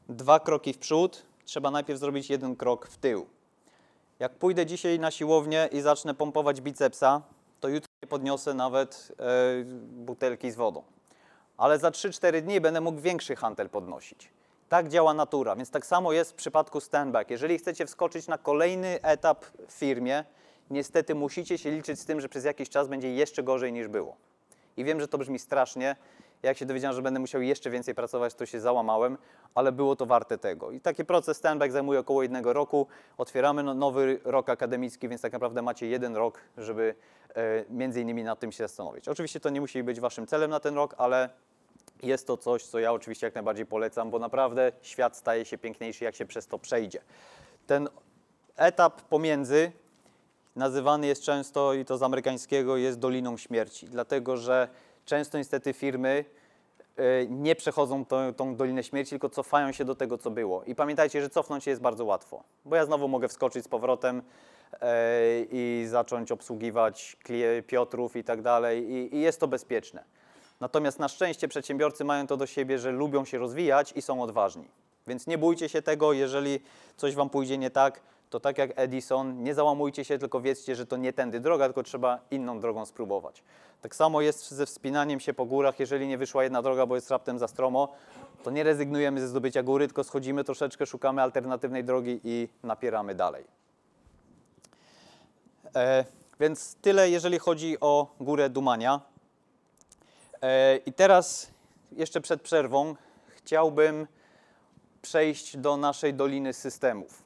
dwa 0.09 0.41
kroki 0.41 0.73
w 0.73 0.79
przód, 0.79 1.23
trzeba 1.45 1.71
najpierw 1.71 2.01
zrobić 2.01 2.31
jeden 2.31 2.57
krok 2.57 2.87
w 2.87 2.97
tył. 2.97 3.27
Jak 4.19 4.35
pójdę 4.35 4.67
dzisiaj 4.67 4.99
na 4.99 5.11
siłownię 5.11 5.69
i 5.73 5.81
zacznę 5.81 6.15
pompować 6.15 6.61
bicepsa, 6.61 7.23
to 7.61 7.69
jutro 7.69 7.89
nie 8.03 8.09
podniosę 8.09 8.55
nawet 8.55 9.13
e, 9.19 9.25
butelki 10.05 10.51
z 10.51 10.57
wodą. 10.57 10.83
Ale 11.57 11.79
za 11.79 11.91
3-4 11.91 12.41
dni 12.43 12.61
będę 12.61 12.81
mógł 12.81 13.01
większy 13.01 13.37
hantel 13.37 13.69
podnosić. 13.69 14.31
Tak 14.71 14.89
działa 14.89 15.15
natura, 15.15 15.57
więc 15.57 15.71
tak 15.71 15.87
samo 15.87 16.13
jest 16.13 16.31
w 16.31 16.35
przypadku 16.35 16.81
standback. 16.81 17.31
Jeżeli 17.31 17.59
chcecie 17.59 17.87
wskoczyć 17.87 18.29
na 18.29 18.39
kolejny 18.39 19.03
etap 19.03 19.45
w 19.69 19.73
firmie, 19.73 20.25
niestety 20.71 21.15
musicie 21.15 21.59
się 21.59 21.71
liczyć 21.71 22.01
z 22.01 22.05
tym, 22.05 22.21
że 22.21 22.29
przez 22.29 22.45
jakiś 22.45 22.69
czas 22.69 22.89
będzie 22.89 23.15
jeszcze 23.15 23.43
gorzej 23.43 23.73
niż 23.73 23.89
było. 23.89 24.17
I 24.77 24.85
wiem, 24.85 25.01
że 25.01 25.09
to 25.09 25.19
brzmi 25.19 25.39
strasznie. 25.39 25.97
Jak 26.43 26.59
się 26.59 26.67
dowiedziałem, 26.67 26.97
że 26.97 27.03
będę 27.03 27.21
musiał 27.21 27.43
jeszcze 27.43 27.71
więcej 27.71 27.95
pracować, 27.95 28.35
to 28.35 28.47
się 28.47 28.61
załamałem, 28.61 29.19
ale 29.55 29.73
było 29.73 29.97
to 29.97 30.07
warte 30.07 30.39
tego. 30.39 30.71
I 30.71 30.81
taki 30.81 31.05
proces 31.05 31.37
standback 31.37 31.73
zajmuje 31.73 31.99
około 31.99 32.23
jednego 32.23 32.53
roku. 32.53 32.87
Otwieramy 33.19 33.63
no- 33.63 33.75
nowy 33.75 34.21
rok 34.25 34.49
akademicki, 34.49 35.09
więc 35.09 35.23
tak 35.23 35.33
naprawdę 35.33 35.63
macie 35.63 35.87
jeden 35.87 36.17
rok, 36.17 36.41
żeby 36.59 36.95
e, 37.35 37.65
między 37.71 38.01
innymi 38.01 38.25
nad 38.25 38.41
tym 38.41 38.53
się 38.53 38.65
zastanowić. 38.65 39.09
Oczywiście 39.09 39.41
to 39.41 39.51
nie 39.51 39.61
musi 39.61 39.83
być 39.83 40.01
waszym 40.01 40.27
celem 40.27 40.51
na 40.51 40.61
ten 40.61 40.75
rok, 40.75 40.95
ale 40.99 41.31
jest 42.03 42.27
to 42.27 42.37
coś, 42.37 42.65
co 42.65 42.79
ja 42.79 42.93
oczywiście 42.93 43.27
jak 43.27 43.35
najbardziej 43.35 43.67
polecam, 43.67 44.11
bo 44.11 44.19
naprawdę 44.19 44.73
świat 44.83 45.17
staje 45.17 45.45
się 45.45 45.59
piękniejszy, 45.59 46.05
jak 46.05 46.15
się 46.15 46.27
przez 46.27 46.47
to 46.47 46.59
przejdzie. 46.59 47.01
Ten 47.67 47.89
etap 48.57 49.03
pomiędzy 49.03 49.73
nazywany 50.57 51.07
jest 51.07 51.23
często, 51.23 51.75
i 51.75 51.85
to 51.85 51.99
z 51.99 52.03
amerykańskiego, 52.03 52.77
jest 52.77 52.99
Doliną 52.99 53.37
Śmierci, 53.37 53.87
dlatego 53.87 54.37
że 54.37 54.69
często 55.05 55.39
niestety 55.39 55.73
firmy 55.73 56.25
y, 56.99 57.27
nie 57.31 57.57
przechodzą 57.57 58.05
tą, 58.05 58.35
tą 58.35 58.57
Dolinę 58.57 58.83
Śmierci, 58.83 59.11
tylko 59.11 59.29
cofają 59.29 59.73
się 59.73 59.85
do 59.85 59.95
tego, 59.95 60.19
co 60.19 60.31
było. 60.31 60.65
I 60.65 60.75
pamiętajcie, 60.75 61.23
że 61.23 61.31
cofnąć 61.31 61.65
się 61.65 61.71
jest 61.71 61.83
bardzo 61.83 62.05
łatwo, 62.05 62.45
bo 62.65 62.77
ja 62.77 62.87
znowu 62.87 63.09
mogę 63.09 63.29
wskoczyć 63.29 63.65
z 63.65 63.69
powrotem 63.69 64.23
e, 64.81 64.93
i 65.51 65.87
zacząć 65.89 66.33
obsługiwać 66.33 67.17
Piotrów 67.67 68.17
i 68.17 68.25
tak 68.25 68.43
dalej 68.43 68.91
i 69.15 69.21
jest 69.21 69.41
to 69.41 69.49
bezpieczne. 69.49 70.05
Natomiast 70.61 70.99
na 70.99 71.09
szczęście 71.09 71.49
przedsiębiorcy 71.49 72.05
mają 72.05 72.27
to 72.27 72.37
do 72.37 72.47
siebie, 72.47 72.79
że 72.79 72.93
lubią 72.93 73.25
się 73.25 73.39
rozwijać 73.39 73.93
i 73.97 74.03
są 74.03 74.23
odważni. 74.23 74.69
Więc 75.07 75.27
nie 75.27 75.39
bójcie 75.39 75.69
się 75.69 75.83
tego, 75.83 76.13
jeżeli 76.13 76.61
coś 76.97 77.15
wam 77.15 77.31
pójdzie 77.31 77.59
nie 77.59 77.71
tak, 77.71 78.01
to 78.31 78.41
tak 78.41 78.59
jak 78.59 78.71
Edison, 78.77 79.43
nie 79.43 79.55
załamujcie 79.55 80.05
się, 80.05 80.19
tylko 80.19 80.41
wiedzcie, 80.41 80.77
że 80.77 80.87
to 80.87 80.97
nie 80.97 81.13
tędy 81.13 81.41
droga, 81.41 81.65
tylko 81.65 81.83
trzeba 81.83 82.19
inną 82.31 82.61
drogą 82.61 82.87
spróbować. 82.87 83.43
Tak 83.83 83.95
samo 83.95 84.21
jest 84.21 84.51
ze 84.51 84.67
wspinaniem 84.67 85.21
się 85.21 85.35
po 85.35 85.45
górach, 85.45 85.81
jeżeli 85.81 86.09
nie 86.09 86.19
wyszła 86.19 86.45
jedna 86.45 86.63
droga, 86.63 86.87
bo 86.87 86.95
jest 86.95 87.11
raptem 87.11 87.39
za 87.39 87.49
stromo, 87.49 87.89
to 88.45 88.51
nie 88.51 88.63
rezygnujemy 88.63 89.21
ze 89.21 89.29
zdobycia 89.29 89.63
góry, 89.63 89.87
tylko 89.87 90.05
schodzimy 90.05 90.45
troszeczkę, 90.45 90.87
szukamy 90.87 91.23
alternatywnej 91.23 91.85
drogi 91.85 92.21
i 92.25 92.49
napieramy 92.63 93.15
dalej. 93.15 93.45
E, 95.77 96.05
więc 96.41 96.75
tyle, 96.75 97.11
jeżeli 97.11 97.39
chodzi 97.39 97.77
o 97.81 98.15
górę 98.21 98.51
Dumania. 98.51 99.01
E, 100.43 100.77
I 100.77 100.93
teraz, 100.93 101.51
jeszcze 101.93 102.21
przed 102.21 102.43
przerwą, 102.43 102.95
chciałbym 103.37 104.07
przejść 105.03 105.57
do 105.57 105.77
naszej 105.77 106.15
Doliny 106.15 106.53
Systemów. 106.53 107.23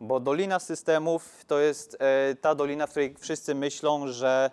Bo 0.00 0.20
Dolina 0.20 0.58
Systemów 0.58 1.44
to 1.46 1.58
jest 1.58 1.96
e, 2.00 2.34
ta 2.34 2.54
dolina, 2.54 2.86
w 2.86 2.90
której 2.90 3.14
wszyscy 3.18 3.54
myślą, 3.54 4.08
że, 4.08 4.50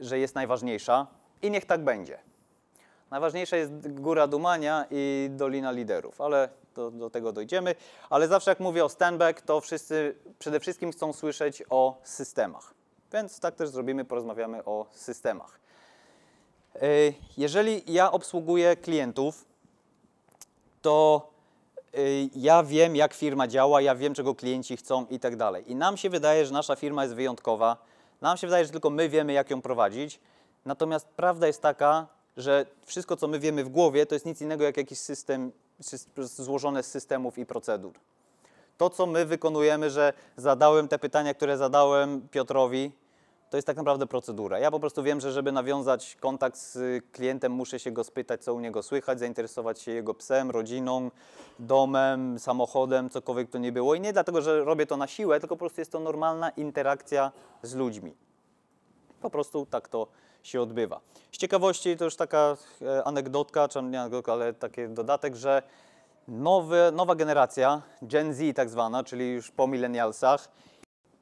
że 0.00 0.18
jest 0.18 0.34
najważniejsza. 0.34 1.06
I 1.42 1.50
niech 1.50 1.64
tak 1.64 1.84
będzie. 1.84 2.18
Najważniejsza 3.10 3.56
jest 3.56 4.00
Góra 4.00 4.26
Dumania 4.26 4.84
i 4.90 5.28
Dolina 5.30 5.70
Liderów, 5.70 6.20
ale 6.20 6.48
do, 6.74 6.90
do 6.90 7.10
tego 7.10 7.32
dojdziemy. 7.32 7.74
Ale 8.10 8.28
zawsze 8.28 8.50
jak 8.50 8.60
mówię 8.60 8.84
o 8.84 8.88
standback, 8.88 9.40
to 9.40 9.60
wszyscy 9.60 10.14
przede 10.38 10.60
wszystkim 10.60 10.92
chcą 10.92 11.12
słyszeć 11.12 11.62
o 11.70 12.00
systemach. 12.02 12.74
Więc 13.12 13.40
tak 13.40 13.54
też 13.54 13.68
zrobimy, 13.68 14.04
porozmawiamy 14.04 14.64
o 14.64 14.86
systemach. 14.92 15.65
E, 16.82 17.12
Jeżeli 17.36 17.82
ja 17.86 18.12
obsługuję 18.12 18.76
klientów, 18.76 19.44
to 20.82 21.28
y, 21.98 22.28
ja 22.36 22.62
wiem, 22.62 22.96
jak 22.96 23.14
firma 23.14 23.48
działa, 23.48 23.80
ja 23.80 23.94
wiem, 23.94 24.14
czego 24.14 24.34
klienci 24.34 24.76
chcą 24.76 25.06
i 25.06 25.20
tak 25.20 25.36
dalej. 25.36 25.70
I 25.72 25.74
nam 25.74 25.96
się 25.96 26.10
wydaje, 26.10 26.46
że 26.46 26.52
nasza 26.52 26.76
firma 26.76 27.02
jest 27.02 27.14
wyjątkowa. 27.14 27.76
Nam 28.20 28.36
się 28.36 28.46
wydaje, 28.46 28.64
że 28.64 28.70
tylko 28.72 28.90
my 28.90 29.08
wiemy, 29.08 29.32
jak 29.32 29.50
ją 29.50 29.62
prowadzić. 29.62 30.20
Natomiast 30.64 31.06
prawda 31.08 31.46
jest 31.46 31.62
taka, 31.62 32.06
że 32.36 32.66
wszystko, 32.86 33.16
co 33.16 33.28
my 33.28 33.38
wiemy 33.38 33.64
w 33.64 33.68
głowie, 33.68 34.06
to 34.06 34.14
jest 34.14 34.26
nic 34.26 34.40
innego 34.40 34.64
jak 34.64 34.76
jakiś 34.76 34.98
system 34.98 35.52
sys- 35.82 36.06
złożone 36.42 36.82
z 36.82 36.86
systemów 36.86 37.38
i 37.38 37.46
procedur. 37.46 37.92
To, 38.78 38.90
co 38.90 39.06
my 39.06 39.26
wykonujemy, 39.26 39.90
że 39.90 40.12
zadałem 40.36 40.88
te 40.88 40.98
pytania, 40.98 41.34
które 41.34 41.56
zadałem 41.56 42.28
Piotrowi, 42.28 42.92
to 43.50 43.56
jest 43.56 43.66
tak 43.66 43.76
naprawdę 43.76 44.06
procedura. 44.06 44.58
Ja 44.58 44.70
po 44.70 44.80
prostu 44.80 45.02
wiem, 45.02 45.20
że 45.20 45.32
żeby 45.32 45.52
nawiązać 45.52 46.16
kontakt 46.20 46.58
z 46.58 47.04
klientem, 47.12 47.52
muszę 47.52 47.78
się 47.80 47.90
go 47.90 48.04
spytać, 48.04 48.44
co 48.44 48.54
u 48.54 48.60
niego 48.60 48.82
słychać, 48.82 49.18
zainteresować 49.18 49.80
się 49.80 49.92
jego 49.92 50.14
psem, 50.14 50.50
rodziną, 50.50 51.10
domem, 51.58 52.38
samochodem, 52.38 53.10
cokolwiek 53.10 53.50
to 53.50 53.58
nie 53.58 53.72
było. 53.72 53.94
I 53.94 54.00
nie 54.00 54.12
dlatego, 54.12 54.42
że 54.42 54.64
robię 54.64 54.86
to 54.86 54.96
na 54.96 55.06
siłę, 55.06 55.40
tylko 55.40 55.56
po 55.56 55.58
prostu 55.58 55.80
jest 55.80 55.92
to 55.92 56.00
normalna 56.00 56.50
interakcja 56.50 57.32
z 57.62 57.74
ludźmi. 57.74 58.14
Po 59.20 59.30
prostu 59.30 59.66
tak 59.66 59.88
to 59.88 60.06
się 60.42 60.60
odbywa. 60.60 61.00
Z 61.32 61.36
ciekawości 61.38 61.96
to 61.96 62.04
już 62.04 62.16
taka 62.16 62.56
e, 62.82 63.04
anegdotka, 63.04 63.68
czy 63.68 63.82
nie 63.82 64.00
anegdotka, 64.00 64.32
ale 64.32 64.54
taki 64.54 64.88
dodatek, 64.88 65.36
że 65.36 65.62
nowe, 66.28 66.92
nowa 66.94 67.14
generacja, 67.14 67.82
Gen 68.02 68.34
Z 68.34 68.56
tak 68.56 68.70
zwana, 68.70 69.04
czyli 69.04 69.32
już 69.32 69.50
po 69.50 69.66
millennialsach, 69.66 70.48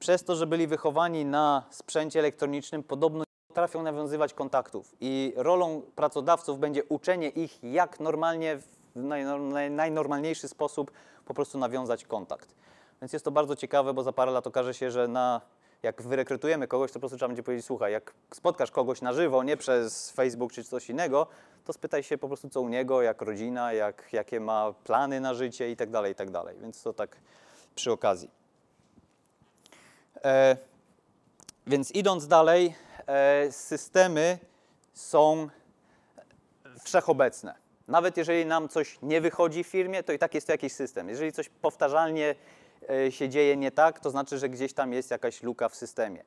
przez 0.05 0.25
to, 0.25 0.37
że 0.37 0.47
byli 0.47 0.67
wychowani 0.67 1.25
na 1.25 1.63
sprzęcie 1.71 2.19
elektronicznym, 2.19 2.83
podobno 2.83 3.19
nie 3.19 3.49
potrafią 3.49 3.83
nawiązywać 3.83 4.35
kontaktów. 4.35 4.95
I 5.01 5.33
rolą 5.37 5.83
pracodawców 5.97 6.59
będzie 6.59 6.85
uczenie 6.85 7.29
ich, 7.29 7.65
jak 7.65 8.01
normalnie, 8.01 8.57
w 8.57 8.67
naj, 8.97 9.71
najnormalniejszy 9.71 10.49
sposób 10.49 10.91
po 11.25 11.35
prostu 11.35 11.59
nawiązać 11.59 12.05
kontakt. 12.05 12.55
Więc 13.03 13.13
jest 13.13 13.25
to 13.25 13.31
bardzo 13.31 13.57
ciekawe, 13.57 13.95
bo 13.95 14.03
za 14.03 14.13
parę 14.13 14.33
lat 14.33 14.47
okaże 14.47 14.75
się, 14.75 14.91
że 14.91 15.09
na, 15.09 15.41
jak 15.83 16.03
wyrekrutujemy 16.03 16.69
kogoś, 16.69 16.91
to 16.91 16.95
po 16.95 17.01
prostu 17.01 17.17
trzeba 17.17 17.29
będzie 17.29 17.43
powiedzieć, 17.43 17.67
słuchaj, 17.67 17.93
jak 17.93 18.15
spotkasz 18.35 18.71
kogoś 18.71 19.03
na 19.03 19.13
żywo, 19.13 19.43
nie 19.43 19.57
przez 19.57 20.11
Facebook 20.11 20.53
czy 20.53 20.65
coś 20.65 20.91
innego, 20.91 21.27
to 21.65 21.73
spytaj 21.73 22.03
się 22.03 22.19
po 22.19 22.29
prostu, 22.29 22.49
co 22.49 22.61
u 22.61 22.69
niego, 22.69 23.03
jak 23.03 23.23
rodzina, 23.23 23.73
jak, 23.73 24.09
jakie 24.13 24.41
ma 24.41 24.73
plany 24.73 25.21
na 25.21 25.35
życie 25.35 25.71
i 25.71 25.77
tak 25.77 25.91
dalej, 25.91 26.13
i 26.13 26.15
tak 26.15 26.31
dalej. 26.31 26.57
Więc 26.61 26.83
to 26.83 26.93
tak 26.93 27.17
przy 27.75 27.93
okazji. 27.93 28.44
E, 30.25 30.57
więc 31.67 31.91
idąc 31.91 32.27
dalej, 32.27 32.75
e, 33.07 33.53
systemy 33.53 34.39
są 34.93 35.49
wszechobecne. 36.85 37.55
Nawet 37.89 38.17
jeżeli 38.17 38.47
nam 38.47 38.69
coś 38.69 38.99
nie 39.03 39.21
wychodzi 39.21 39.65
w 39.65 39.67
firmie, 39.67 40.03
to 40.03 40.13
i 40.13 40.19
tak 40.19 40.35
jest 40.35 40.47
to 40.47 40.53
jakiś 40.53 40.73
system. 40.73 41.09
Jeżeli 41.09 41.33
coś 41.33 41.49
powtarzalnie 41.49 42.35
e, 42.91 43.13
się 43.13 43.29
dzieje 43.29 43.57
nie 43.57 43.71
tak, 43.71 44.01
to 44.01 44.11
znaczy, 44.11 44.39
że 44.39 44.49
gdzieś 44.49 44.73
tam 44.73 44.93
jest 44.93 45.11
jakaś 45.11 45.43
luka 45.43 45.69
w 45.69 45.75
systemie. 45.77 46.25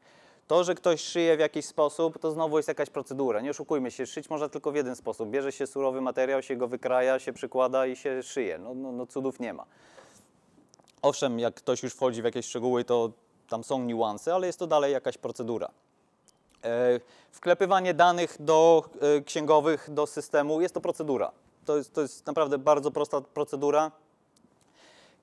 To, 0.47 0.63
że 0.63 0.75
ktoś 0.75 1.01
szyje 1.01 1.37
w 1.37 1.39
jakiś 1.39 1.65
sposób, 1.65 2.19
to 2.19 2.31
znowu 2.31 2.57
jest 2.57 2.67
jakaś 2.67 2.89
procedura. 2.89 3.41
Nie 3.41 3.49
oszukujmy 3.49 3.91
się, 3.91 4.05
szyć 4.05 4.29
można 4.29 4.49
tylko 4.49 4.71
w 4.71 4.75
jeden 4.75 4.95
sposób. 4.95 5.29
Bierze 5.29 5.51
się 5.51 5.67
surowy 5.67 6.01
materiał, 6.01 6.41
się 6.41 6.55
go 6.55 6.67
wykraja, 6.67 7.19
się 7.19 7.33
przykłada 7.33 7.85
i 7.85 7.95
się 7.95 8.23
szyje. 8.23 8.57
No, 8.57 8.73
no, 8.73 8.91
no 8.91 9.05
cudów 9.05 9.39
nie 9.39 9.53
ma. 9.53 9.65
Owszem, 11.01 11.39
jak 11.39 11.53
ktoś 11.53 11.83
już 11.83 11.93
wchodzi 11.93 12.21
w 12.21 12.25
jakieś 12.25 12.45
szczegóły, 12.45 12.83
to 12.83 13.11
tam 13.49 13.63
są 13.63 13.83
niuanse, 13.83 14.35
ale 14.35 14.47
jest 14.47 14.59
to 14.59 14.67
dalej 14.67 14.93
jakaś 14.93 15.17
procedura. 15.17 15.69
E, 16.63 16.99
Wklepywanie 17.31 17.93
danych 17.93 18.37
do 18.39 18.83
e, 19.17 19.21
księgowych, 19.21 19.89
do 19.91 20.07
systemu 20.07 20.61
jest 20.61 20.73
to 20.73 20.81
procedura. 20.81 21.31
To 21.65 21.77
jest, 21.77 21.93
to 21.93 22.01
jest 22.01 22.27
naprawdę 22.27 22.57
bardzo 22.57 22.91
prosta 22.91 23.21
procedura. 23.21 23.91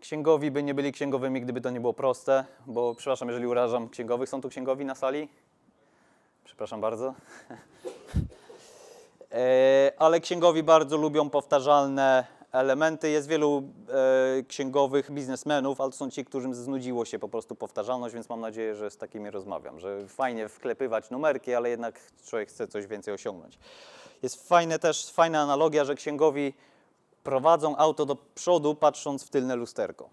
Księgowi 0.01 0.51
by 0.51 0.63
nie 0.63 0.75
byli 0.75 0.93
księgowymi, 0.93 1.41
gdyby 1.41 1.61
to 1.61 1.71
nie 1.71 1.81
było 1.81 1.93
proste, 1.93 2.45
bo 2.67 2.95
przepraszam, 2.95 3.29
jeżeli 3.29 3.47
urażam 3.47 3.89
księgowych. 3.89 4.29
Są 4.29 4.41
tu 4.41 4.49
księgowi 4.49 4.85
na 4.85 4.95
sali? 4.95 5.29
Przepraszam 6.45 6.81
bardzo. 6.81 7.15
E, 9.33 9.93
ale 9.99 10.21
księgowi 10.21 10.63
bardzo 10.63 10.97
lubią 10.97 11.31
powtarzalne 11.31 12.27
elementy. 12.55 13.11
Jest 13.11 13.29
wielu 13.29 13.63
e, 14.39 14.43
księgowych 14.43 15.11
biznesmenów, 15.11 15.81
ale 15.81 15.91
to 15.91 15.97
są 15.97 16.11
ci, 16.11 16.25
którym 16.25 16.55
znudziło 16.55 17.05
się 17.05 17.19
po 17.19 17.29
prostu 17.29 17.55
powtarzalność, 17.55 18.15
więc 18.15 18.29
mam 18.29 18.41
nadzieję, 18.41 18.75
że 18.75 18.91
z 18.91 18.97
takimi 18.97 19.31
rozmawiam, 19.31 19.81
że 19.81 20.09
fajnie 20.09 20.49
wklepywać 20.49 21.11
numerki, 21.11 21.55
ale 21.55 21.71
jednak 21.71 22.01
człowiek 22.27 22.49
chce 22.49 22.69
coś 22.69 22.87
więcej 22.87 23.15
osiągnąć. 23.15 23.59
Jest 24.23 24.49
fajne 24.49 24.79
też, 24.79 25.11
fajna 25.11 25.41
analogia, 25.41 25.85
że 25.85 25.95
księgowi 25.95 26.55
prowadzą 27.25 27.77
auto 27.77 28.07
do 28.07 28.17
przodu, 28.35 28.75
patrząc 28.75 29.25
w 29.25 29.31
tylne 29.31 29.57
lusterko. 29.57 30.09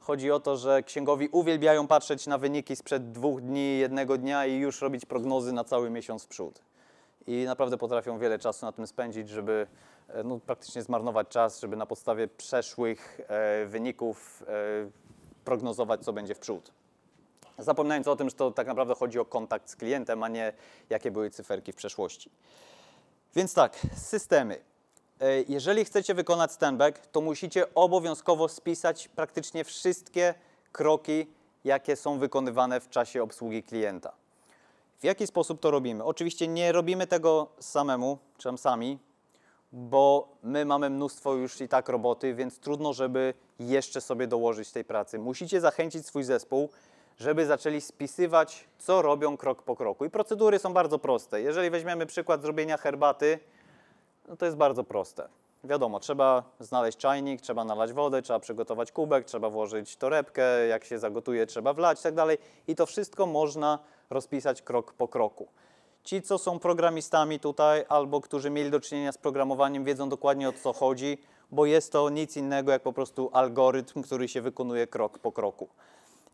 Chodzi 0.00 0.30
o 0.30 0.40
to, 0.40 0.56
że 0.56 0.82
księgowi 0.82 1.28
uwielbiają 1.28 1.86
patrzeć 1.86 2.26
na 2.26 2.38
wyniki 2.38 2.76
sprzed 2.76 3.12
dwóch 3.12 3.40
dni, 3.40 3.78
jednego 3.78 4.18
dnia 4.18 4.46
i 4.46 4.54
już 4.54 4.80
robić 4.80 5.06
prognozy 5.06 5.52
na 5.52 5.64
cały 5.64 5.90
miesiąc 5.90 6.24
w 6.24 6.26
przód. 6.26 6.62
I 7.28 7.44
naprawdę 7.44 7.78
potrafią 7.78 8.18
wiele 8.18 8.38
czasu 8.38 8.66
na 8.66 8.72
tym 8.72 8.86
spędzić, 8.86 9.28
żeby 9.28 9.66
e, 10.08 10.22
no, 10.24 10.40
praktycznie 10.46 10.82
zmarnować 10.82 11.28
czas, 11.28 11.60
żeby 11.60 11.76
na 11.76 11.86
podstawie 11.86 12.28
przeszłych 12.28 13.20
e, 13.28 13.66
wyników 13.66 14.44
e, 14.46 14.54
prognozować, 15.44 16.04
co 16.04 16.12
będzie 16.12 16.34
w 16.34 16.38
przód. 16.38 16.72
Zapominając 17.58 18.08
o 18.08 18.16
tym, 18.16 18.30
że 18.30 18.36
to 18.36 18.50
tak 18.50 18.66
naprawdę 18.66 18.94
chodzi 18.94 19.18
o 19.18 19.24
kontakt 19.24 19.70
z 19.70 19.76
klientem, 19.76 20.22
a 20.22 20.28
nie 20.28 20.52
jakie 20.90 21.10
były 21.10 21.30
cyferki 21.30 21.72
w 21.72 21.76
przeszłości. 21.76 22.30
Więc 23.34 23.54
tak, 23.54 23.76
systemy. 23.96 24.60
E, 25.20 25.42
Jeżeli 25.42 25.84
chcecie 25.84 26.14
wykonać 26.14 26.52
standback, 26.52 27.06
to 27.06 27.20
musicie 27.20 27.74
obowiązkowo 27.74 28.48
spisać 28.48 29.08
praktycznie 29.08 29.64
wszystkie 29.64 30.34
kroki, 30.72 31.26
jakie 31.64 31.96
są 31.96 32.18
wykonywane 32.18 32.80
w 32.80 32.88
czasie 32.88 33.22
obsługi 33.22 33.62
klienta. 33.62 34.12
W 35.00 35.04
jaki 35.04 35.26
sposób 35.26 35.60
to 35.60 35.70
robimy? 35.70 36.04
Oczywiście 36.04 36.48
nie 36.48 36.72
robimy 36.72 37.06
tego 37.06 37.46
samemu, 37.60 38.18
czy 38.38 38.58
sami, 38.58 38.98
bo 39.72 40.28
my 40.42 40.64
mamy 40.64 40.90
mnóstwo 40.90 41.34
już 41.34 41.60
i 41.60 41.68
tak 41.68 41.88
roboty, 41.88 42.34
więc 42.34 42.58
trudno, 42.58 42.92
żeby 42.92 43.34
jeszcze 43.58 44.00
sobie 44.00 44.26
dołożyć 44.26 44.72
tej 44.72 44.84
pracy. 44.84 45.18
Musicie 45.18 45.60
zachęcić 45.60 46.06
swój 46.06 46.24
zespół, 46.24 46.68
żeby 47.18 47.46
zaczęli 47.46 47.80
spisywać, 47.80 48.68
co 48.78 49.02
robią 49.02 49.36
krok 49.36 49.62
po 49.62 49.76
kroku. 49.76 50.04
I 50.04 50.10
procedury 50.10 50.58
są 50.58 50.72
bardzo 50.72 50.98
proste. 50.98 51.42
Jeżeli 51.42 51.70
weźmiemy 51.70 52.06
przykład 52.06 52.42
zrobienia 52.42 52.76
herbaty, 52.76 53.38
no 54.28 54.36
to 54.36 54.46
jest 54.46 54.56
bardzo 54.56 54.84
proste. 54.84 55.28
Wiadomo, 55.64 56.00
trzeba 56.00 56.42
znaleźć 56.60 56.98
czajnik, 56.98 57.40
trzeba 57.40 57.64
nalać 57.64 57.92
wodę, 57.92 58.22
trzeba 58.22 58.38
przygotować 58.38 58.92
kubek, 58.92 59.24
trzeba 59.24 59.50
włożyć 59.50 59.96
torebkę, 59.96 60.66
jak 60.66 60.84
się 60.84 60.98
zagotuje, 60.98 61.46
trzeba 61.46 61.72
wlać 61.72 62.00
i 62.00 62.02
tak 62.02 62.14
dalej. 62.14 62.38
I 62.66 62.74
to 62.74 62.86
wszystko 62.86 63.26
można 63.26 63.78
rozpisać 64.10 64.62
krok 64.62 64.92
po 64.92 65.08
kroku. 65.08 65.48
Ci, 66.04 66.22
co 66.22 66.38
są 66.38 66.58
programistami 66.58 67.40
tutaj, 67.40 67.84
albo 67.88 68.20
którzy 68.20 68.50
mieli 68.50 68.70
do 68.70 68.80
czynienia 68.80 69.12
z 69.12 69.18
programowaniem, 69.18 69.84
wiedzą 69.84 70.08
dokładnie 70.08 70.48
o 70.48 70.52
co 70.52 70.72
chodzi, 70.72 71.18
bo 71.50 71.66
jest 71.66 71.92
to 71.92 72.10
nic 72.10 72.36
innego 72.36 72.72
jak 72.72 72.82
po 72.82 72.92
prostu 72.92 73.30
algorytm, 73.32 74.02
który 74.02 74.28
się 74.28 74.42
wykonuje 74.42 74.86
krok 74.86 75.18
po 75.18 75.32
kroku. 75.32 75.68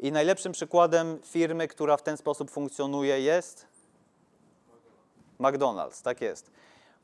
I 0.00 0.12
najlepszym 0.12 0.52
przykładem 0.52 1.18
firmy, 1.22 1.68
która 1.68 1.96
w 1.96 2.02
ten 2.02 2.16
sposób 2.16 2.50
funkcjonuje 2.50 3.20
jest 3.20 3.66
McDonald's, 5.40 6.02
tak 6.02 6.20
jest. 6.20 6.50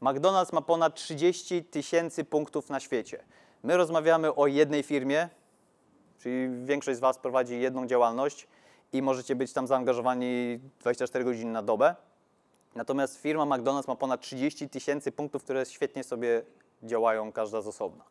McDonald's 0.03 0.53
ma 0.53 0.61
ponad 0.61 0.95
30 0.95 1.65
tysięcy 1.65 2.25
punktów 2.25 2.71
na 2.71 2.81
świecie. 2.81 3.25
My 3.63 3.77
rozmawiamy 3.77 4.35
o 4.35 4.47
jednej 4.47 4.83
firmie, 4.83 5.29
czyli 6.19 6.65
większość 6.65 6.97
z 6.97 7.01
Was 7.01 7.19
prowadzi 7.19 7.61
jedną 7.61 7.87
działalność 7.87 8.49
i 8.93 9.03
możecie 9.03 9.37
być 9.37 9.53
tam 9.53 9.67
zaangażowani 9.67 10.61
24 10.81 11.25
godziny 11.25 11.53
na 11.53 11.63
dobę. 11.63 11.95
Natomiast 12.75 13.21
firma 13.21 13.45
McDonald's 13.45 13.89
ma 13.89 13.97
ponad 13.97 14.21
30 14.21 14.69
tysięcy 14.69 15.13
punktów, 15.13 15.45
które 15.45 15.67
świetnie 15.67 16.05
sobie 16.05 16.43
działają, 16.83 17.33
każda 17.33 17.61
z 17.61 17.67
osobna. 17.67 18.05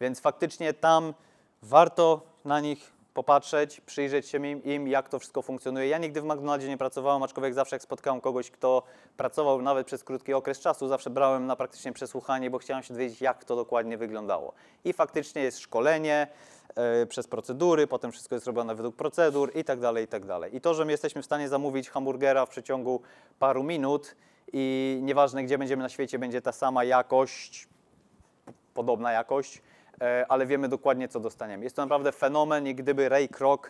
Więc 0.00 0.20
faktycznie 0.20 0.74
tam 0.74 1.14
warto 1.62 2.22
na 2.44 2.60
nich 2.60 2.92
popatrzeć, 3.14 3.80
przyjrzeć 3.80 4.28
się 4.28 4.46
im, 4.46 4.64
im, 4.64 4.88
jak 4.88 5.08
to 5.08 5.18
wszystko 5.18 5.42
funkcjonuje. 5.42 5.88
Ja 5.88 5.98
nigdy 5.98 6.20
w 6.20 6.24
McDonaldzie 6.24 6.68
nie 6.68 6.78
pracowałem, 6.78 7.22
aczkolwiek 7.22 7.54
zawsze 7.54 7.76
jak 7.76 7.82
spotkałem 7.82 8.20
kogoś, 8.20 8.50
kto 8.50 8.82
pracował 9.16 9.62
nawet 9.62 9.86
przez 9.86 10.04
krótki 10.04 10.34
okres 10.34 10.60
czasu, 10.60 10.88
zawsze 10.88 11.10
brałem 11.10 11.46
na 11.46 11.56
praktycznie 11.56 11.92
przesłuchanie, 11.92 12.50
bo 12.50 12.58
chciałem 12.58 12.82
się 12.82 12.94
dowiedzieć, 12.94 13.20
jak 13.20 13.44
to 13.44 13.56
dokładnie 13.56 13.98
wyglądało. 13.98 14.52
I 14.84 14.92
faktycznie 14.92 15.42
jest 15.42 15.58
szkolenie 15.58 16.26
e, 16.74 17.06
przez 17.06 17.26
procedury, 17.26 17.86
potem 17.86 18.12
wszystko 18.12 18.34
jest 18.34 18.46
robione 18.46 18.74
według 18.74 18.96
procedur 18.96 19.52
i 19.54 19.64
tak 19.64 19.80
dalej, 19.80 20.04
i 20.04 20.08
tak 20.08 20.26
dalej. 20.26 20.56
I 20.56 20.60
to, 20.60 20.74
że 20.74 20.84
my 20.84 20.92
jesteśmy 20.92 21.22
w 21.22 21.24
stanie 21.24 21.48
zamówić 21.48 21.90
hamburgera 21.90 22.46
w 22.46 22.48
przeciągu 22.48 23.00
paru 23.38 23.62
minut 23.62 24.16
i 24.52 24.98
nieważne 25.02 25.44
gdzie 25.44 25.58
będziemy 25.58 25.82
na 25.82 25.88
świecie, 25.88 26.18
będzie 26.18 26.42
ta 26.42 26.52
sama 26.52 26.84
jakość, 26.84 27.68
podobna 28.74 29.12
jakość, 29.12 29.62
ale 30.28 30.46
wiemy 30.46 30.68
dokładnie, 30.68 31.08
co 31.08 31.20
dostaniemy. 31.20 31.64
Jest 31.64 31.76
to 31.76 31.82
naprawdę 31.82 32.12
fenomen 32.12 32.66
i 32.66 32.74
gdyby 32.74 33.08
Ray 33.08 33.28
Kroc, 33.28 33.60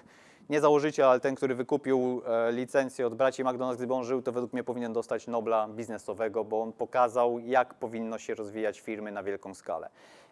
nie 0.51 0.61
założyciel, 0.61 1.07
ale 1.07 1.21
ten, 1.21 1.35
który 1.35 1.55
wykupił 1.55 2.23
e, 2.27 2.53
licencję 2.53 3.07
od 3.07 3.15
braci 3.15 3.45
McDonald's, 3.45 3.77
gdyby 3.77 3.95
on 3.95 4.05
żył, 4.05 4.23
to 4.23 4.33
według 4.33 4.53
mnie 4.53 4.65
powinien 4.65 4.93
dostać 4.93 5.27
Nobla 5.27 5.69
biznesowego, 5.69 6.45
bo 6.45 6.63
on 6.63 6.73
pokazał, 6.73 7.39
jak 7.39 7.75
powinno 7.75 8.19
się 8.19 8.35
rozwijać 8.35 8.81
firmy 8.81 9.13
na 9.13 9.23
wielką 9.23 9.55
skalę. 9.55 9.91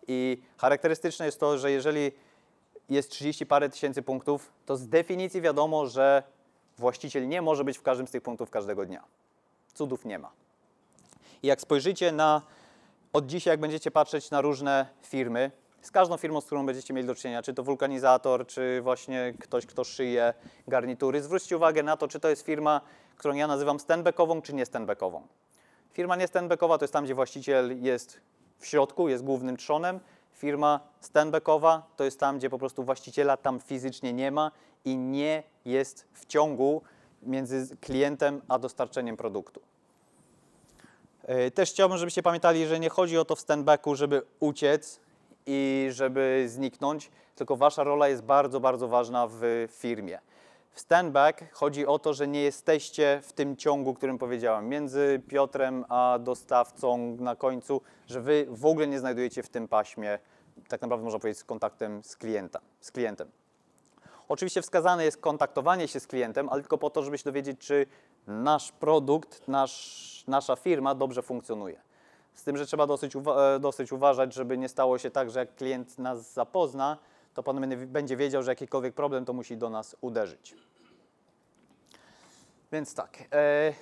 I 0.09 0.43
charakterystyczne 0.57 1.27
jest 1.27 1.41
to, 1.41 1.59
że 1.59 1.71
jeżeli 1.71 2.13
jest 2.89 3.11
30 3.11 3.47
parę 3.47 3.69
tysięcy 3.69 4.03
punktów, 4.03 4.53
to 4.67 4.77
z 4.77 4.89
definicji 4.89 5.41
wiadomo, 5.41 5.87
że 5.87 6.23
właściciel 6.79 7.29
nie 7.29 7.43
może 7.43 7.65
być 7.65 7.79
w 7.79 7.83
każdym 7.83 8.07
z 8.07 8.11
tych 8.11 8.23
punktów 8.23 8.51
każdego 8.51 8.87
dnia. 8.87 9.05
Cudów 9.75 10.05
nie 10.05 10.19
ma. 10.19 10.31
I 11.43 11.47
jak 11.47 11.61
spojrzycie 11.61 12.13
na 12.13 12.43
od 13.13 13.27
dzisiaj, 13.27 13.53
jak 13.53 13.61
będziecie 13.61 13.91
patrzeć 13.91 14.31
na 14.31 14.41
różne 14.41 14.87
firmy, 15.03 15.51
z 15.83 15.91
każdą 15.91 16.17
firmą, 16.17 16.41
z 16.41 16.47
którą 16.47 16.67
będziecie 16.67 16.95
mieli 16.95 17.07
do 17.07 17.15
czynienia, 17.15 17.43
czy 17.43 17.55
to 17.55 17.63
wulkanizator, 17.63 18.47
czy 18.47 18.81
właśnie 18.83 19.35
ktoś, 19.41 19.67
kto 19.67 19.85
szyje 19.85 20.35
garnitury, 20.69 21.23
zwróćcie 21.23 21.57
uwagę 21.57 21.83
na 21.83 21.97
to, 21.97 22.09
czy 22.09 22.21
to 22.21 22.29
jest 22.29 22.43
firma, 22.43 22.81
którą 23.17 23.35
ja 23.35 23.47
nazywam 23.47 23.81
standbackową, 23.81 24.43
czy 24.43 24.55
nie 24.55 24.67
standbackową. 24.67 25.27
Firma 25.93 26.17
nie 26.17 26.27
standbackowa 26.27 26.79
to 26.79 26.85
jest 26.85 26.93
tam, 26.93 27.05
gdzie 27.05 27.15
właściciel 27.15 27.83
jest 27.83 28.21
w 28.59 28.67
środku, 28.67 29.09
jest 29.09 29.25
głównym 29.25 29.57
trzonem. 29.57 30.01
Firma 30.33 30.81
standbackowa 31.01 31.83
to 31.97 32.05
jest 32.05 32.21
tam, 32.21 32.39
gdzie 32.39 32.51
po 32.51 32.59
prostu 32.59 32.85
właściciela 32.85 33.37
tam 33.37 33.61
fizycznie 33.61 34.13
nie 34.13 34.31
ma 34.31 34.51
i 34.85 34.97
nie 34.97 35.43
jest 35.65 36.07
w 36.13 36.27
ciągu 36.27 36.83
między 37.23 37.77
klientem 37.77 38.43
a 38.49 38.59
dostarczeniem 38.59 39.17
produktu. 39.17 39.61
E, 41.23 41.51
Też 41.51 41.71
chciałbym, 41.71 41.99
żebyście 41.99 42.23
pamiętali, 42.23 42.67
że 42.67 42.81
nie 42.81 42.89
chodzi 42.89 43.19
o 43.19 43.25
to 43.25 43.37
w 43.37 43.41
standbacku, 43.41 43.95
żeby 43.95 44.23
uciec 44.41 45.01
i 45.51 45.89
żeby 45.91 46.45
zniknąć, 46.49 47.11
tylko 47.35 47.57
wasza 47.57 47.85
rola 47.85 48.09
jest 48.09 48.23
bardzo, 48.23 48.61
bardzo 48.61 48.89
ważna 48.89 49.27
w 49.31 49.69
firmie. 49.71 50.19
W 50.73 50.81
standback 50.81 51.45
chodzi 51.53 51.87
o 51.87 51.99
to, 51.99 52.15
że 52.15 52.29
nie 52.29 52.43
jesteście 52.43 53.21
w 53.23 53.33
tym 53.33 53.57
ciągu, 53.57 53.95
którym 53.95 54.19
powiedziałem, 54.19 54.69
między 54.69 55.23
Piotrem 55.29 55.85
a 55.89 56.19
dostawcą 56.21 57.17
na 57.21 57.37
końcu, 57.37 57.81
że 58.07 58.21
wy 58.21 58.47
w 58.51 58.67
ogóle 58.67 58.87
nie 58.87 58.99
znajdujecie 58.99 59.43
w 59.43 59.49
tym 59.49 59.69
paśmie, 59.69 60.19
tak 60.69 60.83
naprawdę 60.83 61.05
można 61.05 61.19
powiedzieć, 61.19 61.41
z 61.41 61.45
kontaktem 61.45 62.05
z, 62.05 62.17
klienta, 62.17 62.61
z 62.81 62.91
klientem. 62.91 63.31
Oczywiście 64.29 64.63
wskazane 64.63 65.05
jest 65.05 65.17
kontaktowanie 65.17 65.89
się 65.89 66.01
z 66.01 66.07
klientem, 66.07 66.49
ale 66.49 66.63
tylko 66.63 66.79
po 66.79 66.91
to, 66.91 67.03
żeby 67.03 67.19
się 67.19 67.25
dowiedzieć, 67.25 67.59
czy 67.61 67.87
nasz 68.27 68.73
produkt, 68.73 69.49
nasz, 69.49 70.25
nasza 70.27 70.57
firma 70.57 70.95
dobrze 70.95 71.23
funkcjonuje. 71.23 71.88
Z 72.39 72.45
tym, 72.45 72.57
że 72.57 72.67
trzeba 72.67 72.87
dosyć, 72.87 73.15
uwa- 73.17 73.57
e, 73.57 73.61
dosyć 73.61 73.93
uważać, 73.93 74.35
żeby 74.35 74.59
nie 74.59 74.69
stało 74.69 74.99
się 74.99 75.11
tak, 75.11 75.31
że 75.31 75.39
jak 75.39 75.55
klient 75.55 75.99
nas 75.99 76.33
zapozna, 76.33 76.99
to 77.35 77.43
pan 77.43 77.69
będzie- 77.87 78.17
wiedział, 78.17 78.43
że 78.43 78.51
jakikolwiek 78.51 78.95
problem 78.95 79.25
to 79.25 79.33
musi 79.33 79.57
do 79.57 79.71
nas 79.71 79.97
uderzyć. 80.01 80.55
Więc 82.73 82.95
tak. 82.95 83.19
E, 83.33 83.73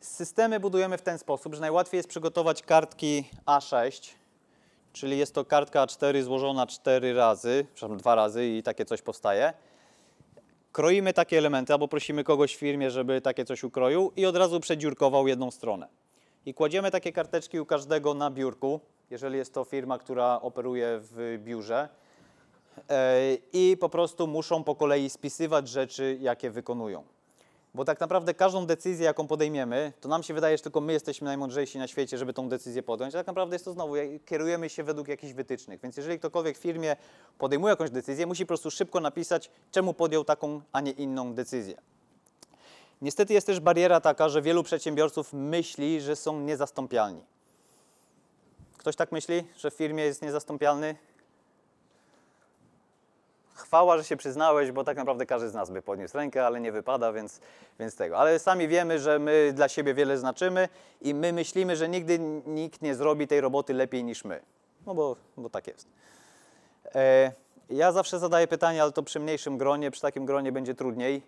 systemy 0.00 0.60
budujemy 0.60 0.98
w 0.98 1.02
ten 1.02 1.18
sposób, 1.18 1.54
że 1.54 1.60
najłatwiej 1.60 1.98
jest 1.98 2.08
przygotować 2.08 2.62
kartki 2.62 3.24
A6, 3.46 4.10
czyli 4.92 5.18
jest 5.18 5.34
to 5.34 5.44
kartka 5.44 5.86
A4 5.86 6.22
złożona 6.22 6.66
cztery 6.66 7.14
razy, 7.14 7.66
przepraszam, 7.74 7.98
dwa 7.98 8.14
razy 8.14 8.46
i 8.46 8.62
takie 8.62 8.84
coś 8.84 9.02
powstaje. 9.02 9.52
Kroimy 10.72 11.12
takie 11.12 11.38
elementy, 11.38 11.72
albo 11.72 11.88
prosimy 11.88 12.24
kogoś 12.24 12.56
w 12.56 12.58
firmie, 12.58 12.90
żeby 12.90 13.20
takie 13.20 13.44
coś 13.44 13.64
ukroił 13.64 14.12
i 14.16 14.26
od 14.26 14.36
razu 14.36 14.60
przedziurkował 14.60 15.28
jedną 15.28 15.50
stronę. 15.50 16.03
I 16.46 16.54
kładziemy 16.54 16.90
takie 16.90 17.12
karteczki 17.12 17.60
u 17.60 17.66
każdego 17.66 18.14
na 18.14 18.30
biurku, 18.30 18.80
jeżeli 19.10 19.36
jest 19.36 19.54
to 19.54 19.64
firma, 19.64 19.98
która 19.98 20.40
operuje 20.40 21.00
w 21.02 21.38
biurze. 21.44 21.88
E, 22.90 23.34
I 23.52 23.76
po 23.80 23.88
prostu 23.88 24.26
muszą 24.26 24.64
po 24.64 24.74
kolei 24.74 25.10
spisywać 25.10 25.68
rzeczy, 25.68 26.18
jakie 26.20 26.50
wykonują. 26.50 27.04
Bo 27.74 27.84
tak 27.84 28.00
naprawdę 28.00 28.34
każdą 28.34 28.66
decyzję, 28.66 29.06
jaką 29.06 29.26
podejmiemy, 29.26 29.92
to 30.00 30.08
nam 30.08 30.22
się 30.22 30.34
wydaje, 30.34 30.56
że 30.56 30.62
tylko 30.62 30.80
my 30.80 30.92
jesteśmy 30.92 31.24
najmądrzejsi 31.24 31.78
na 31.78 31.86
świecie, 31.86 32.18
żeby 32.18 32.32
tą 32.32 32.48
decyzję 32.48 32.82
podjąć, 32.82 33.14
a 33.14 33.18
tak 33.18 33.26
naprawdę 33.26 33.54
jest 33.54 33.64
to 33.64 33.72
znowu, 33.72 33.94
kierujemy 34.26 34.68
się 34.68 34.82
według 34.82 35.08
jakichś 35.08 35.32
wytycznych. 35.32 35.80
Więc 35.80 35.96
jeżeli 35.96 36.18
ktokolwiek 36.18 36.58
w 36.58 36.60
firmie 36.60 36.96
podejmuje 37.38 37.70
jakąś 37.70 37.90
decyzję, 37.90 38.26
musi 38.26 38.44
po 38.44 38.48
prostu 38.48 38.70
szybko 38.70 39.00
napisać, 39.00 39.50
czemu 39.70 39.94
podjął 39.94 40.24
taką, 40.24 40.60
a 40.72 40.80
nie 40.80 40.90
inną 40.90 41.34
decyzję. 41.34 41.93
Niestety 43.02 43.34
jest 43.34 43.46
też 43.46 43.60
bariera 43.60 44.00
taka, 44.00 44.28
że 44.28 44.42
wielu 44.42 44.62
przedsiębiorców 44.62 45.32
myśli, 45.32 46.00
że 46.00 46.16
są 46.16 46.40
niezastąpialni. 46.40 47.22
Ktoś 48.78 48.96
tak 48.96 49.12
myśli, 49.12 49.44
że 49.56 49.70
w 49.70 49.74
firmie 49.74 50.04
jest 50.04 50.22
niezastąpialny? 50.22 50.96
Chwała, 53.54 53.98
że 53.98 54.04
się 54.04 54.16
przyznałeś, 54.16 54.72
bo 54.72 54.84
tak 54.84 54.96
naprawdę 54.96 55.26
każdy 55.26 55.48
z 55.48 55.54
nas 55.54 55.70
by 55.70 55.82
podniósł 55.82 56.16
rękę, 56.16 56.46
ale 56.46 56.60
nie 56.60 56.72
wypada, 56.72 57.12
więc, 57.12 57.40
więc 57.80 57.96
tego. 57.96 58.18
Ale 58.18 58.38
sami 58.38 58.68
wiemy, 58.68 58.98
że 58.98 59.18
my 59.18 59.52
dla 59.54 59.68
siebie 59.68 59.94
wiele 59.94 60.18
znaczymy 60.18 60.68
i 61.00 61.14
my 61.14 61.32
myślimy, 61.32 61.76
że 61.76 61.88
nigdy 61.88 62.18
nikt 62.46 62.82
nie 62.82 62.94
zrobi 62.94 63.26
tej 63.26 63.40
roboty 63.40 63.74
lepiej 63.74 64.04
niż 64.04 64.24
my. 64.24 64.40
No 64.86 64.94
bo, 64.94 65.16
bo 65.36 65.50
tak 65.50 65.66
jest. 65.66 65.88
E, 66.94 67.32
ja 67.70 67.92
zawsze 67.92 68.18
zadaję 68.18 68.48
pytanie, 68.48 68.82
ale 68.82 68.92
to 68.92 69.02
przy 69.02 69.20
mniejszym 69.20 69.58
gronie, 69.58 69.90
przy 69.90 70.00
takim 70.00 70.26
gronie 70.26 70.52
będzie 70.52 70.74
trudniej, 70.74 71.22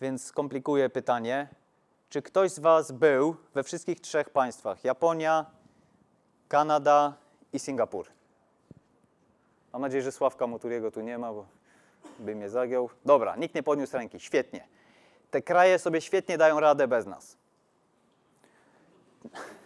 więc 0.00 0.24
skomplikuję 0.24 0.90
pytanie. 0.90 1.48
Czy 2.10 2.22
ktoś 2.22 2.50
z 2.50 2.58
Was 2.58 2.92
był 2.92 3.36
we 3.54 3.62
wszystkich 3.62 4.00
trzech 4.00 4.30
państwach? 4.30 4.84
Japonia, 4.84 5.46
Kanada 6.48 7.14
i 7.52 7.58
Singapur. 7.58 8.06
Mam 9.72 9.82
nadzieję, 9.82 10.02
że 10.02 10.12
Sławka 10.12 10.46
Moturiego 10.46 10.90
tu 10.90 11.00
nie 11.00 11.18
ma, 11.18 11.32
bo 11.32 11.46
by 12.18 12.34
mnie 12.34 12.50
zagiął. 12.50 12.90
Dobra, 13.04 13.36
nikt 13.36 13.54
nie 13.54 13.62
podniósł 13.62 13.96
ręki, 13.96 14.20
świetnie. 14.20 14.66
Te 15.30 15.42
kraje 15.42 15.78
sobie 15.78 16.00
świetnie 16.00 16.38
dają 16.38 16.60
radę 16.60 16.88
bez 16.88 17.06
nas. 17.06 17.36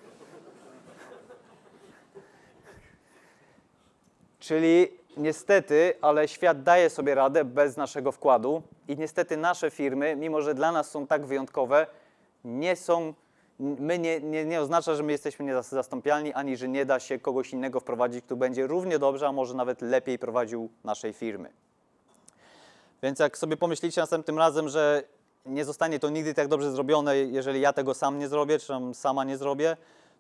Czyli 4.39 4.98
niestety, 5.19 5.95
ale 6.01 6.29
świat 6.29 6.63
daje 6.63 6.91
sobie 6.91 7.15
radę 7.15 7.45
bez 7.45 7.77
naszego 7.77 8.13
wkładu 8.13 8.63
i 8.89 8.97
niestety 8.97 9.37
nasze 9.37 9.71
firmy, 9.71 10.17
mimo 10.17 10.43
że 10.43 10.55
dla 10.55 10.73
nas 10.73 10.91
są 10.91 11.07
tak 11.07 11.27
wyjątkowe, 11.27 11.87
nie 12.45 12.77
są, 12.77 13.15
my 13.59 13.99
nie, 13.99 14.21
nie, 14.21 14.45
nie 14.45 14.61
oznacza, 14.61 14.95
że 14.95 15.03
my 15.03 15.13
jesteśmy 15.13 15.45
niezastąpialni, 15.45 16.33
ani 16.33 16.57
że 16.57 16.69
nie 16.69 16.87
da 16.87 17.01
się 17.01 17.19
kogoś 17.19 17.53
innego 17.53 17.81
wprowadzić, 17.81 18.25
kto 18.25 18.37
będzie 18.37 18.67
równie 18.67 18.99
dobrze, 18.99 19.29
a 19.29 19.33
może 19.33 19.55
nawet 19.55 19.83
lepiej 19.83 20.19
prowadził 20.19 20.69
naszej 20.85 21.13
firmy. 21.13 21.51
Więc 23.03 23.19
jak 23.19 23.39
sobie 23.39 23.57
pomyślicie 23.57 24.01
następnym 24.01 24.39
razem, 24.39 24.69
że 24.69 25.03
nie 25.47 25.65
zostanie 25.65 25.99
to 25.99 26.11
nigdy 26.11 26.35
tak 26.35 26.49
dobrze 26.49 26.73
zrobione, 26.73 27.17
jeżeli 27.17 27.61
ja 27.61 27.73
tego 27.73 27.95
sam 27.95 28.19
nie 28.19 28.29
zrobię, 28.29 28.59
czy 28.59 28.73
sama 28.95 29.25
nie 29.25 29.37
zrobię, 29.37 29.77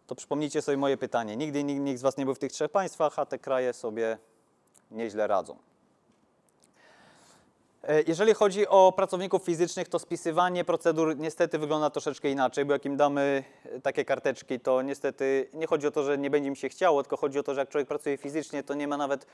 to 0.07 0.15
przypomnijcie 0.15 0.63
sobie 0.63 0.77
moje 0.77 0.97
pytanie. 0.97 1.37
Nigdy 1.37 1.65
nikt, 1.65 1.81
nikt 1.81 1.99
z 1.99 2.03
Was 2.03 2.17
nie 2.17 2.25
był 2.25 2.35
w 2.35 2.39
tych 2.39 2.53
trzech 2.53 2.71
państwach, 2.71 3.19
a 3.19 3.27
te 3.27 3.39
kraje 3.39 3.73
sobie 3.73 4.19
nieźle 4.91 5.27
radzą. 5.27 5.57
E, 7.83 8.03
Jeżeli 8.03 8.35
chodzi 8.35 8.69
o 8.69 8.93
pracowników 8.97 9.43
fizycznych, 9.43 9.89
to 9.89 9.99
spisywanie 9.99 10.65
procedur 10.65 11.17
niestety 11.17 11.59
wygląda 11.59 11.91
troszeczkę 11.91 12.31
inaczej, 12.31 12.65
bo 12.65 12.73
jak 12.73 12.85
im 12.85 12.97
damy 12.97 13.45
e, 13.65 13.81
takie 13.81 14.05
karteczki, 14.05 14.61
to 14.61 14.83
niestety 14.83 15.49
nie 15.55 15.67
chodzi 15.67 15.87
o 15.87 15.91
to, 15.91 16.03
że 16.03 16.19
nie 16.19 16.31
będzie 16.31 16.49
im 16.49 16.57
się 16.57 16.69
chciało, 16.69 17.03
tylko 17.03 17.17
chodzi 17.17 17.39
o 17.39 17.43
to, 17.43 17.55
że 17.55 17.61
jak 17.61 17.69
człowiek 17.69 17.89
pracuje 17.89 18.17
fizycznie, 18.17 18.63
to 18.63 18.75
nie 18.75 18.89
ma 18.89 18.97
nawet 18.97 19.27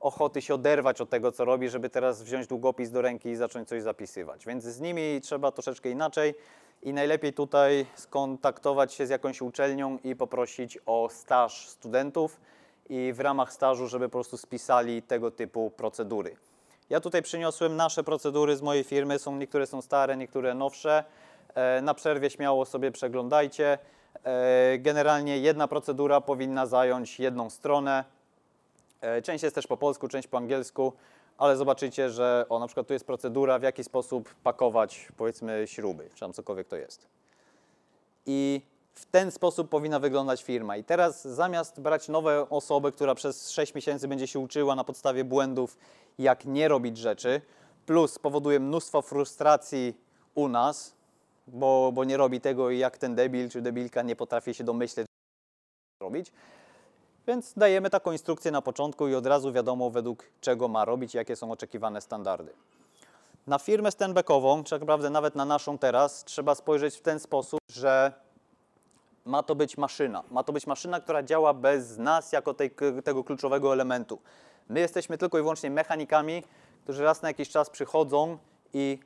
ochoty 0.00 0.42
się 0.42 0.54
oderwać 0.54 1.00
od 1.00 1.10
tego, 1.10 1.32
co 1.32 1.44
robi, 1.44 1.68
żeby 1.68 1.90
teraz 1.90 2.22
wziąć 2.22 2.46
długopis 2.46 2.90
do 2.90 3.02
ręki 3.02 3.28
i 3.28 3.36
zacząć 3.36 3.68
coś 3.68 3.82
zapisywać. 3.82 4.46
Więc 4.46 4.64
z 4.64 4.80
nimi 4.80 5.20
trzeba 5.22 5.52
troszeczkę 5.52 5.90
inaczej 5.90 6.34
i 6.82 6.92
najlepiej 6.92 7.32
tutaj 7.32 7.86
skontaktować 7.94 8.94
się 8.94 9.06
z 9.06 9.10
jakąś 9.10 9.42
uczelnią 9.42 9.98
i 10.04 10.16
poprosić 10.16 10.78
o 10.86 11.08
staż 11.10 11.68
studentów 11.68 12.40
i 12.88 13.12
w 13.12 13.20
ramach 13.20 13.52
stażu, 13.52 13.88
żeby 13.88 14.08
po 14.08 14.12
prostu 14.12 14.36
spisali 14.36 15.02
tego 15.02 15.30
typu 15.30 15.70
procedury. 15.70 16.36
Ja 16.90 17.00
tutaj 17.00 17.22
przyniosłem 17.22 17.76
nasze 17.76 18.04
procedury 18.04 18.56
z 18.56 18.62
mojej 18.62 18.84
firmy, 18.84 19.18
są, 19.18 19.36
niektóre 19.36 19.66
są 19.66 19.82
stare, 19.82 20.16
niektóre 20.16 20.54
nowsze. 20.54 21.04
E, 21.54 21.80
Na 21.82 21.94
przerwie 21.94 22.30
śmiało 22.30 22.64
sobie 22.64 22.90
przeglądajcie. 22.92 23.78
E, 24.24 24.78
Generalnie 24.78 25.38
jedna 25.38 25.68
procedura 25.68 26.20
powinna 26.20 26.66
zająć 26.66 27.20
jedną 27.20 27.50
stronę. 27.50 28.04
E, 29.00 29.22
Część 29.22 29.44
jest 29.44 29.54
też 29.54 29.66
po 29.66 29.76
polsku, 29.76 30.08
część 30.08 30.28
po 30.28 30.36
angielsku, 30.38 30.92
ale 31.38 31.56
zobaczycie, 31.56 32.10
że 32.10 32.46
o, 32.48 32.58
na 32.58 32.66
przykład 32.66 32.86
tu 32.86 32.92
jest 32.92 33.06
procedura, 33.06 33.58
w 33.58 33.62
jaki 33.62 33.84
sposób 33.84 34.34
pakować, 34.42 35.08
powiedzmy, 35.16 35.64
śruby, 35.66 36.10
czy 36.14 36.20
tam 36.20 36.32
cokolwiek 36.32 36.68
to 36.68 36.76
jest. 36.76 37.06
I 38.26 38.60
w 38.96 39.06
ten 39.06 39.30
sposób 39.30 39.68
powinna 39.68 39.98
wyglądać 39.98 40.42
firma. 40.42 40.76
I 40.76 40.84
teraz 40.84 41.24
zamiast 41.24 41.80
brać 41.80 42.08
nowe 42.08 42.50
osoby, 42.50 42.92
która 42.92 43.14
przez 43.14 43.50
6 43.50 43.74
miesięcy 43.74 44.08
będzie 44.08 44.26
się 44.26 44.38
uczyła 44.38 44.74
na 44.74 44.84
podstawie 44.84 45.24
błędów, 45.24 45.78
jak 46.18 46.44
nie 46.44 46.68
robić 46.68 46.98
rzeczy, 46.98 47.40
plus 47.86 48.12
spowoduje 48.12 48.60
mnóstwo 48.60 49.02
frustracji 49.02 49.94
u 50.34 50.48
nas, 50.48 50.94
bo, 51.46 51.90
bo 51.94 52.04
nie 52.04 52.16
robi 52.16 52.40
tego 52.40 52.70
i 52.70 52.78
jak 52.78 52.98
ten 52.98 53.14
debil 53.14 53.50
czy 53.50 53.62
debilka 53.62 54.02
nie 54.02 54.16
potrafi 54.16 54.54
się 54.54 54.64
domyśleć, 54.64 55.06
robić. 56.02 56.32
Więc 57.26 57.52
dajemy 57.56 57.90
taką 57.90 58.12
instrukcję 58.12 58.50
na 58.50 58.62
początku 58.62 59.08
i 59.08 59.14
od 59.14 59.26
razu 59.26 59.52
wiadomo, 59.52 59.90
według 59.90 60.24
czego 60.40 60.68
ma 60.68 60.84
robić, 60.84 61.14
jakie 61.14 61.36
są 61.36 61.52
oczekiwane 61.52 62.00
standardy. 62.00 62.52
Na 63.46 63.58
firmę 63.58 63.90
standbackową, 63.90 64.64
czy 64.64 64.70
tak 64.70 64.80
naprawdę 64.80 65.10
nawet 65.10 65.34
na 65.34 65.44
naszą 65.44 65.78
teraz, 65.78 66.24
trzeba 66.24 66.54
spojrzeć 66.54 66.96
w 66.96 67.00
ten 67.00 67.20
sposób, 67.20 67.60
że 67.72 68.25
ma 69.26 69.42
to 69.42 69.54
być 69.54 69.76
maszyna. 69.78 70.22
Ma 70.30 70.42
to 70.42 70.52
być 70.52 70.66
maszyna, 70.66 71.00
która 71.00 71.22
działa 71.22 71.54
bez 71.54 71.98
nas 71.98 72.32
jako 72.32 72.54
tej, 72.54 72.70
tego 73.04 73.24
kluczowego 73.24 73.72
elementu. 73.72 74.18
My 74.68 74.80
jesteśmy 74.80 75.18
tylko 75.18 75.38
i 75.38 75.40
wyłącznie 75.40 75.70
mechanikami, 75.70 76.42
którzy 76.84 77.04
raz 77.04 77.22
na 77.22 77.28
jakiś 77.28 77.48
czas 77.48 77.70
przychodzą 77.70 78.38
i 78.72 78.98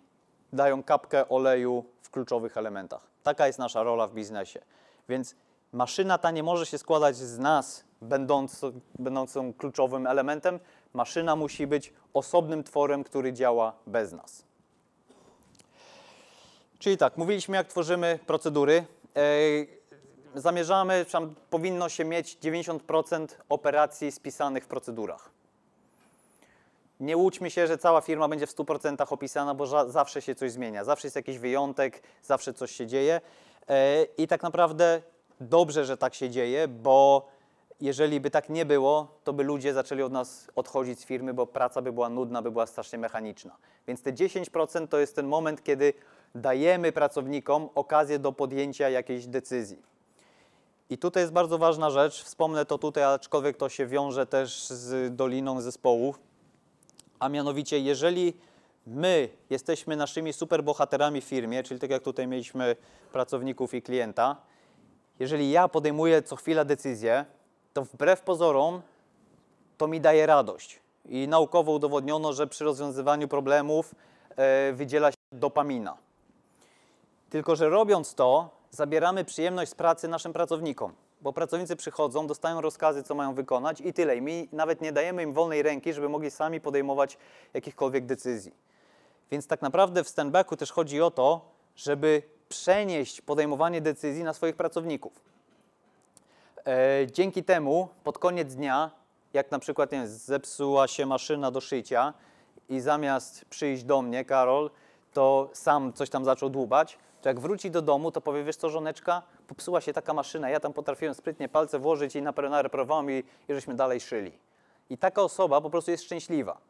dają 0.53 0.83
kapkę 0.83 1.29
oleju 1.29 1.85
w 2.03 2.11
kluczowych 2.11 2.57
elementach. 2.57 3.07
Taka 3.23 3.47
jest 3.47 3.59
nasza 3.59 3.83
rola 3.83 4.07
w 4.07 4.15
biznesie. 4.15 4.61
Więc 5.09 5.35
maszyna 5.73 6.19
ta 6.19 6.31
nie 6.31 6.43
może 6.43 6.67
się 6.67 6.79
składać 6.79 7.17
z 7.17 7.39
nas, 7.39 7.85
będąc, 8.03 8.61
będącą 8.99 9.53
kluczowym 9.53 10.07
elementem. 10.07 10.61
Maszyna 10.93 11.37
musi 11.37 11.67
być 11.67 11.93
osobnym 12.15 12.65
tworem, 12.65 13.05
który 13.05 13.33
działa 13.33 13.73
bez 13.87 14.13
nas. 14.13 14.45
Czyli 16.79 16.97
tak, 16.97 17.17
mówiliśmy 17.17 17.57
jak 17.57 17.67
tworzymy 17.67 18.19
procedury. 18.27 18.85
Zamierzamy, 20.35 21.07
tam 21.13 21.35
powinno 21.51 21.89
się 21.89 22.05
mieć 22.05 22.39
90% 22.43 23.27
operacji 23.49 24.13
spisanych 24.13 24.65
w 24.65 24.67
procedurach. 24.67 25.31
Nie 27.01 27.17
łudźmy 27.17 27.51
się, 27.51 27.67
że 27.67 27.79
cała 27.79 28.01
firma 28.01 28.29
będzie 28.29 28.47
w 28.47 28.55
100% 28.55 29.13
opisana, 29.13 29.55
bo 29.55 29.91
zawsze 29.91 30.23
się 30.23 30.35
coś 30.35 30.53
zmienia. 30.53 30.85
Zawsze 30.85 31.07
jest 31.07 31.17
jakiś 31.17 31.39
wyjątek, 31.39 32.03
zawsze 32.23 32.55
coś 32.55 32.71
się 32.71 32.87
dzieje. 32.87 33.21
E, 33.69 34.05
I 34.05 34.29
tak 34.29 34.43
naprawdę 34.43 35.03
dobrze, 35.41 35.85
że 35.85 35.97
tak 35.97 36.15
się 36.15 36.31
dzieje, 36.31 36.69
bo 36.69 37.29
jeżeli 37.81 38.21
by 38.21 38.31
tak 38.31 38.49
nie 38.49 38.67
było, 38.67 39.09
to 39.25 39.33
by 39.33 39.45
ludzie 39.45 39.75
zaczęli 39.75 40.03
od 40.03 40.13
nas 40.13 40.51
odchodzić 40.57 41.01
z 41.01 41.05
firmy, 41.05 41.35
bo 41.35 41.47
praca 41.47 41.83
by 41.83 41.93
była 41.93 42.09
nudna, 42.09 42.43
by 42.43 42.51
była 42.51 42.67
strasznie 42.67 42.99
mechaniczna. 42.99 43.57
Więc 43.87 44.03
te 44.03 44.13
10% 44.13 44.89
to 44.89 44.99
jest 44.99 45.17
ten 45.17 45.27
moment, 45.27 45.65
kiedy 45.65 45.93
dajemy 46.35 46.93
pracownikom 46.93 47.69
okazję 47.75 48.19
do 48.19 48.33
podjęcia 48.33 48.89
jakiejś 48.89 49.27
decyzji. 49.27 49.91
I 50.91 50.99
tutaj 50.99 51.23
jest 51.23 51.33
bardzo 51.33 51.59
ważna 51.59 51.91
rzecz, 51.91 52.23
wspomnę 52.25 52.67
to 52.67 52.79
tutaj, 52.79 53.05
aczkolwiek 53.05 53.57
to 53.57 53.69
się 53.69 53.87
wiąże 53.87 54.27
też 54.27 54.67
z 54.67 55.17
doliną 55.17 55.61
zespołów, 55.61 56.19
a 57.19 57.29
mianowicie 57.29 57.79
jeżeli 57.79 58.35
my 58.87 59.29
jesteśmy 59.51 59.97
naszymi 59.97 60.33
superbohaterami 60.33 61.21
w 61.21 61.25
firmie, 61.25 61.63
czyli 61.63 61.81
tak 61.81 61.91
jak 61.91 62.03
tutaj 62.03 62.27
mieliśmy 62.27 62.77
pracowników 63.13 63.75
i 63.75 63.83
klienta, 63.83 64.37
jeżeli 65.19 65.51
ja 65.51 65.69
podejmuję 65.69 66.23
co 66.23 66.37
chwila 66.37 66.65
decyzję, 66.65 67.25
to 67.73 67.85
wbrew 67.85 68.21
pozorom 68.21 68.83
to 69.79 69.87
mi 69.87 70.01
daje 70.01 70.27
radość. 70.27 70.81
I 71.09 71.29
naukowo 71.29 71.73
udowodniono, 71.73 72.33
że 72.33 72.47
przy 72.47 72.65
rozwiązywaniu 72.65 73.29
problemów 73.29 73.95
e, 74.37 74.73
wydziela 74.73 75.11
się 75.11 75.17
dopamina. 75.33 75.97
Tylko, 77.31 77.57
że 77.57 77.69
robiąc 77.69 78.15
to, 78.15 78.60
zabieramy 78.71 79.25
przyjemność 79.25 79.71
z 79.71 79.75
pracy 79.75 80.09
naszym 80.09 80.33
pracownikom, 80.33 80.93
bo 81.21 81.33
pracownicy 81.33 81.77
przychodzą, 81.77 82.27
dostają 82.27 82.61
rozkazy, 82.61 83.03
co 83.03 83.15
mają 83.15 83.35
wykonać 83.35 83.81
i 83.81 83.93
tyle. 83.93 84.17
I 84.17 84.23
my 84.23 84.49
nawet 84.53 84.81
nie 84.81 84.93
dajemy 84.93 85.23
im 85.23 85.33
wolnej 85.33 85.63
ręki, 85.63 85.93
żeby 85.93 86.09
mogli 86.09 86.31
sami 86.31 86.61
podejmować 86.61 87.19
jakichkolwiek 87.55 88.07
decyzji. 88.07 88.53
Więc 89.31 89.47
tak 89.47 89.63
naprawdę 89.63 90.05
w 90.05 90.09
standbacku 90.09 90.57
też 90.57 90.73
chodzi 90.73 91.03
o 91.03 91.11
to, 91.11 91.41
żeby 91.77 92.23
przenieść 92.49 93.21
podejmowanie 93.21 93.81
decyzji 93.81 94.25
na 94.25 94.33
swoich 94.33 94.57
pracowników. 94.57 95.13
E, 96.67 97.07
dzięki 97.13 97.45
temu 97.45 97.89
pod 98.05 98.19
koniec 98.19 98.55
dnia, 98.55 98.91
jak 99.33 99.51
na 99.51 99.59
przykład 99.59 99.91
wiem, 99.91 100.07
zepsuła 100.07 100.89
się 100.89 101.07
maszyna 101.07 101.51
do 101.51 101.61
szycia 101.61 102.15
i 102.69 102.81
zamiast 102.81 103.45
przyjść 103.45 103.85
do 103.85 104.03
mnie, 104.03 104.25
Karol, 104.25 104.71
to 105.13 105.51
sam 105.53 105.93
coś 105.93 106.11
tam 106.11 106.25
zaczął 106.25 106.51
dłubać, 106.51 106.99
to 107.23 107.29
jak 107.29 107.41
wróci 107.41 107.71
do 107.71 107.83
domu, 107.83 108.13
to 108.13 108.21
powie, 108.21 108.45
wiesz 108.45 108.57
co, 108.57 108.71
żoneczka, 108.71 109.23
popsuła 109.47 109.81
się 109.81 109.93
taka 109.93 110.15
maszyna, 110.15 110.51
ja 110.51 110.61
tam 110.61 110.73
potrafiłem 110.73 111.15
sprytnie 111.15 111.49
palce 111.49 111.79
włożyć 111.79 112.17
i 112.17 112.23
nareperowałem 112.23 113.11
i, 113.11 113.25
i 113.49 113.55
żeśmy 113.55 113.75
dalej 113.75 114.01
szyli. 114.01 114.33
I 114.91 114.99
taka 114.99 115.23
osoba 115.23 115.61
po 115.61 115.71
prostu 115.71 115.91
jest 115.91 116.05
szczęśliwa. 116.05 116.61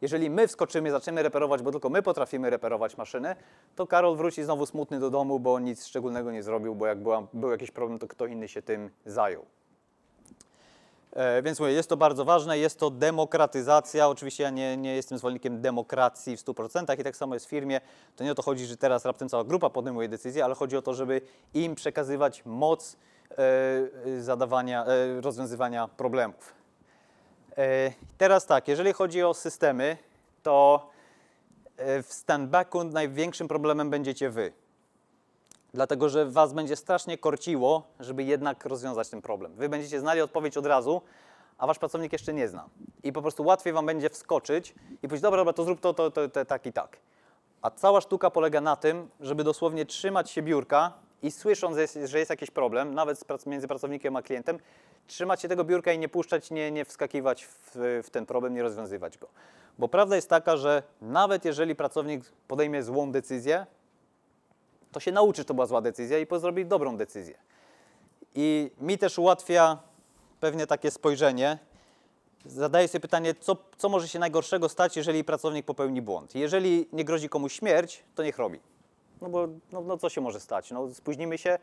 Jeżeli 0.00 0.30
my 0.30 0.48
wskoczymy, 0.48 0.90
zaczniemy 0.90 1.22
reperować, 1.22 1.62
bo 1.62 1.72
tylko 1.72 1.88
my 1.88 2.02
potrafimy 2.02 2.50
reperować 2.50 2.96
maszyny, 2.96 3.36
to 3.76 3.86
Karol 3.86 4.16
wróci 4.16 4.44
znowu 4.44 4.66
smutny 4.66 5.00
do 5.00 5.10
domu, 5.10 5.40
bo 5.40 5.58
nic 5.58 5.86
szczególnego 5.86 6.32
nie 6.32 6.42
zrobił, 6.42 6.74
bo 6.74 6.86
jak 6.86 6.98
była, 6.98 7.26
był 7.32 7.50
jakiś 7.50 7.70
problem, 7.70 7.98
to 7.98 8.08
kto 8.08 8.26
inny 8.26 8.48
się 8.48 8.62
tym 8.62 8.90
zajął. 9.06 9.44
E, 11.14 11.42
Więc 11.42 11.60
mówię, 11.60 11.72
jest 11.72 11.88
to 11.88 11.96
bardzo 11.96 12.24
ważne, 12.24 12.58
jest 12.58 12.78
to 12.78 12.90
demokratyzacja. 12.90 14.08
Oczywiście 14.08 14.42
ja 14.42 14.50
nie, 14.50 14.76
nie 14.76 14.94
jestem 14.94 15.18
zwolennikiem 15.18 15.60
demokracji 15.60 16.36
w 16.36 16.40
100% 16.40 17.00
i 17.00 17.04
tak 17.04 17.16
samo 17.16 17.34
jest 17.34 17.46
w 17.46 17.48
firmie. 17.48 17.80
To 18.16 18.24
nie 18.24 18.32
o 18.32 18.34
to 18.34 18.42
chodzi, 18.42 18.66
że 18.66 18.76
teraz 18.76 19.04
raptem 19.04 19.28
cała 19.28 19.44
grupa 19.44 19.70
podejmuje 19.70 20.08
decyzje, 20.08 20.44
ale 20.44 20.54
chodzi 20.54 20.76
o 20.76 20.82
to, 20.82 20.94
żeby 20.94 21.20
im 21.54 21.74
przekazywać 21.74 22.42
moc 22.44 22.96
e, 23.30 24.22
zadawania, 24.22 24.86
e, 24.86 25.20
rozwiązywania 25.20 25.88
problemów. 25.88 26.54
Teraz 28.18 28.46
tak, 28.46 28.68
jeżeli 28.68 28.92
chodzi 28.92 29.22
o 29.22 29.34
systemy, 29.34 29.96
to 30.42 30.90
w 32.02 32.06
standbacku 32.08 32.84
największym 32.84 33.48
problemem 33.48 33.90
będziecie 33.90 34.30
wy. 34.30 34.52
Dlatego, 35.74 36.08
że 36.08 36.26
was 36.26 36.52
będzie 36.52 36.76
strasznie 36.76 37.18
korciło, 37.18 37.82
żeby 38.00 38.22
jednak 38.22 38.64
rozwiązać 38.64 39.08
ten 39.08 39.22
problem. 39.22 39.54
Wy 39.54 39.68
będziecie 39.68 40.00
znali 40.00 40.20
odpowiedź 40.20 40.56
od 40.56 40.66
razu, 40.66 41.02
a 41.58 41.66
wasz 41.66 41.78
pracownik 41.78 42.12
jeszcze 42.12 42.34
nie 42.34 42.48
zna. 42.48 42.68
I 43.02 43.12
po 43.12 43.22
prostu 43.22 43.44
łatwiej 43.44 43.72
wam 43.72 43.86
będzie 43.86 44.10
wskoczyć 44.10 44.74
i 45.02 45.08
powiedzieć, 45.08 45.20
dobra, 45.20 45.40
dobra, 45.40 45.52
to 45.52 45.64
zrób 45.64 45.80
to, 45.80 45.94
to, 45.94 46.10
to, 46.10 46.28
to 46.28 46.44
tak 46.44 46.66
i 46.66 46.72
tak. 46.72 46.96
A 47.62 47.70
cała 47.70 48.00
sztuka 48.00 48.30
polega 48.30 48.60
na 48.60 48.76
tym, 48.76 49.08
żeby 49.20 49.44
dosłownie 49.44 49.86
trzymać 49.86 50.30
się 50.30 50.42
biurka 50.42 50.92
i 51.22 51.30
słysząc, 51.30 51.76
że 52.04 52.18
jest- 52.18 52.30
jakiś 52.30 52.50
problem, 52.50 52.94
nawet 52.94 53.46
między 53.46 53.68
pracownikiem 53.68 54.16
a 54.16 54.22
klientem, 54.22 54.58
trzymać 55.06 55.42
się 55.42 55.48
tego 55.48 55.64
biurka 55.64 55.92
i 55.92 55.98
nie 55.98 56.08
puszczać, 56.08 56.50
nie, 56.50 56.70
nie 56.70 56.84
wskakiwać 56.84 57.44
w, 57.44 58.00
w 58.04 58.10
ten 58.10 58.26
problem, 58.26 58.54
nie 58.54 58.62
rozwiązywać 58.62 59.18
go. 59.18 59.28
Bo 59.78 59.88
prawda 59.88 60.16
jest 60.16 60.30
taka, 60.30 60.56
że 60.56 60.82
nawet 61.02 61.44
jeżeli 61.44 61.74
pracownik 61.74 62.24
podejmie 62.48 62.82
złą 62.82 63.12
decyzję, 63.12 63.66
to 64.94 65.00
się 65.00 65.12
nauczy, 65.12 65.40
że 65.40 65.44
to 65.44 65.54
była 65.54 65.66
zła 65.66 65.80
decyzja 65.80 66.18
i 66.18 66.26
zrobi 66.38 66.66
dobrą 66.66 66.96
decyzję. 66.96 67.38
I 68.34 68.70
mi 68.80 68.98
też 68.98 69.18
ułatwia 69.18 69.78
pewnie 70.40 70.66
takie 70.66 70.90
spojrzenie. 70.90 71.58
Zadaję 72.46 72.88
sobie 72.88 73.00
pytanie, 73.00 73.34
co, 73.40 73.56
co 73.76 73.88
może 73.88 74.08
się 74.08 74.18
najgorszego 74.18 74.68
stać, 74.68 74.96
jeżeli 74.96 75.24
pracownik 75.24 75.66
popełni 75.66 76.02
błąd. 76.02 76.34
Jeżeli 76.34 76.88
nie 76.92 77.04
grozi 77.04 77.28
komuś 77.28 77.52
śmierć, 77.52 78.04
to 78.14 78.22
niech 78.22 78.38
robi. 78.38 78.60
No 79.22 79.28
bo 79.28 79.48
no, 79.72 79.80
no 79.80 79.98
co 79.98 80.08
się 80.08 80.20
może 80.20 80.40
stać? 80.40 80.70
No, 80.70 80.94
spóźnimy 80.94 81.38
się, 81.38 81.58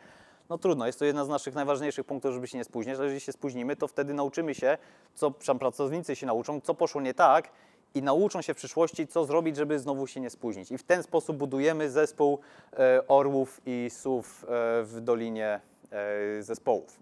no 0.50 0.58
trudno, 0.58 0.86
jest 0.86 1.00
to 1.00 1.06
jedna 1.06 1.26
z 1.26 1.30
naszych 1.30 1.56
najważniejszych 1.56 2.06
punktów, 2.06 2.34
żeby 2.34 2.48
się 2.48 2.58
nie 2.58 2.64
spóźnić, 2.64 2.96
ale 2.96 3.04
jeżeli 3.04 3.22
się 3.22 3.32
spóźnimy, 3.32 3.76
to 3.76 3.88
wtedy 3.88 4.14
nauczymy 4.14 4.56
się, 4.56 4.78
co 5.16 5.56
pracownicy 5.60 6.16
się 6.16 6.26
nauczą, 6.26 6.62
co 6.62 6.74
poszło 6.74 7.02
nie 7.02 7.14
tak 7.14 7.50
i 7.96 8.02
nauczą 8.04 8.42
się 8.42 8.54
w 8.54 8.58
przyszłości, 8.58 9.08
co 9.08 9.26
zrobić, 9.26 9.56
żeby 9.56 9.80
znowu 9.80 10.08
się 10.08 10.20
nie 10.20 10.30
spóźnić. 10.30 10.72
I 10.72 10.78
w 10.78 10.84
ten 10.84 11.04
sposób 11.04 11.38
budujemy 11.38 11.90
zespół 11.90 12.40
e, 12.74 13.08
orłów 13.08 13.62
i 13.66 13.90
sów 13.90 14.44
e, 14.44 14.48
w 14.84 14.98
Dolinie 15.02 15.60
e, 15.92 16.44
Zespołów. 16.44 17.00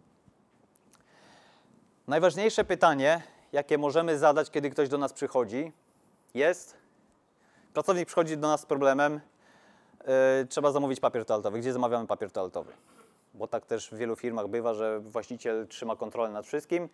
Najważniejsze 2.08 2.64
pytanie, 2.64 3.22
jakie 3.52 3.78
możemy 3.78 4.18
zadać, 4.18 4.52
kiedy 4.52 4.70
ktoś 4.70 4.90
do 4.90 4.98
nas 4.98 5.14
przychodzi, 5.14 5.72
jest: 6.34 6.76
pracownik 7.74 8.08
przychodzi 8.08 8.38
do 8.38 8.48
nas 8.48 8.62
z 8.62 8.66
problemem, 8.66 9.20
trzeba 10.50 10.72
zamówić 10.72 11.00
papier 11.00 11.26
toaletowy. 11.26 11.60
Gdzie 11.60 11.74
zamawiamy 11.74 12.08
papier 12.08 12.32
toaletowy? 12.32 12.72
Bo 13.34 13.48
tak 13.48 13.66
też 13.66 13.90
w 13.90 13.98
wielu 13.98 14.16
firmach 14.16 14.48
bywa, 14.48 14.74
że 14.74 15.00
właściciel 15.00 15.68
trzyma 15.68 15.96
kontrolę 15.96 16.30
nad 16.30 16.46
wszystkim. 16.46 16.90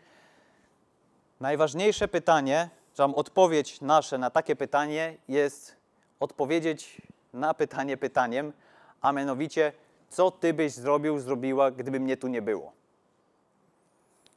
Najważniejsze 1.39 2.07
pytanie, 2.07 2.69
że 2.97 3.15
odpowiedź 3.15 3.81
nasze 3.81 4.17
na 4.17 4.29
takie 4.29 4.55
pytanie 4.55 5.17
jest 5.27 5.75
odpowiedzieć 6.19 7.01
na 7.33 7.53
pytanie 7.53 7.97
pytaniem, 7.97 8.53
a 9.01 9.11
mianowicie, 9.11 9.71
co 10.09 10.31
ty 10.31 10.53
byś 10.53 10.73
zrobił, 10.73 11.19
zrobiła, 11.19 11.71
gdyby 11.71 11.99
mnie 11.99 12.17
tu 12.17 12.27
nie 12.27 12.41
było? 12.41 12.71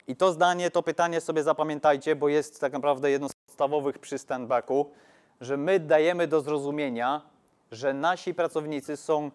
I 0.07 0.17
to 0.17 0.33
zdanie, 0.33 0.71
to 0.71 0.83
pytanie 0.83 1.21
sobie 1.21 1.43
zapamiętajcie, 1.43 2.17
bo 2.17 2.29
jest 2.29 2.61
tak 2.61 2.73
naprawdę 2.73 3.11
jedno 3.11 3.29
z 3.29 3.33
podstawowych 3.35 3.99
przy 3.99 4.19
standbacku, 4.19 4.91
że 5.41 5.57
my 5.57 5.81
dajemy 5.81 6.27
do 6.27 6.41
zrozumienia, 6.41 7.23
że 7.73 7.95
nasi 7.95 8.35
pracownicy 8.35 8.97
są 8.97 9.31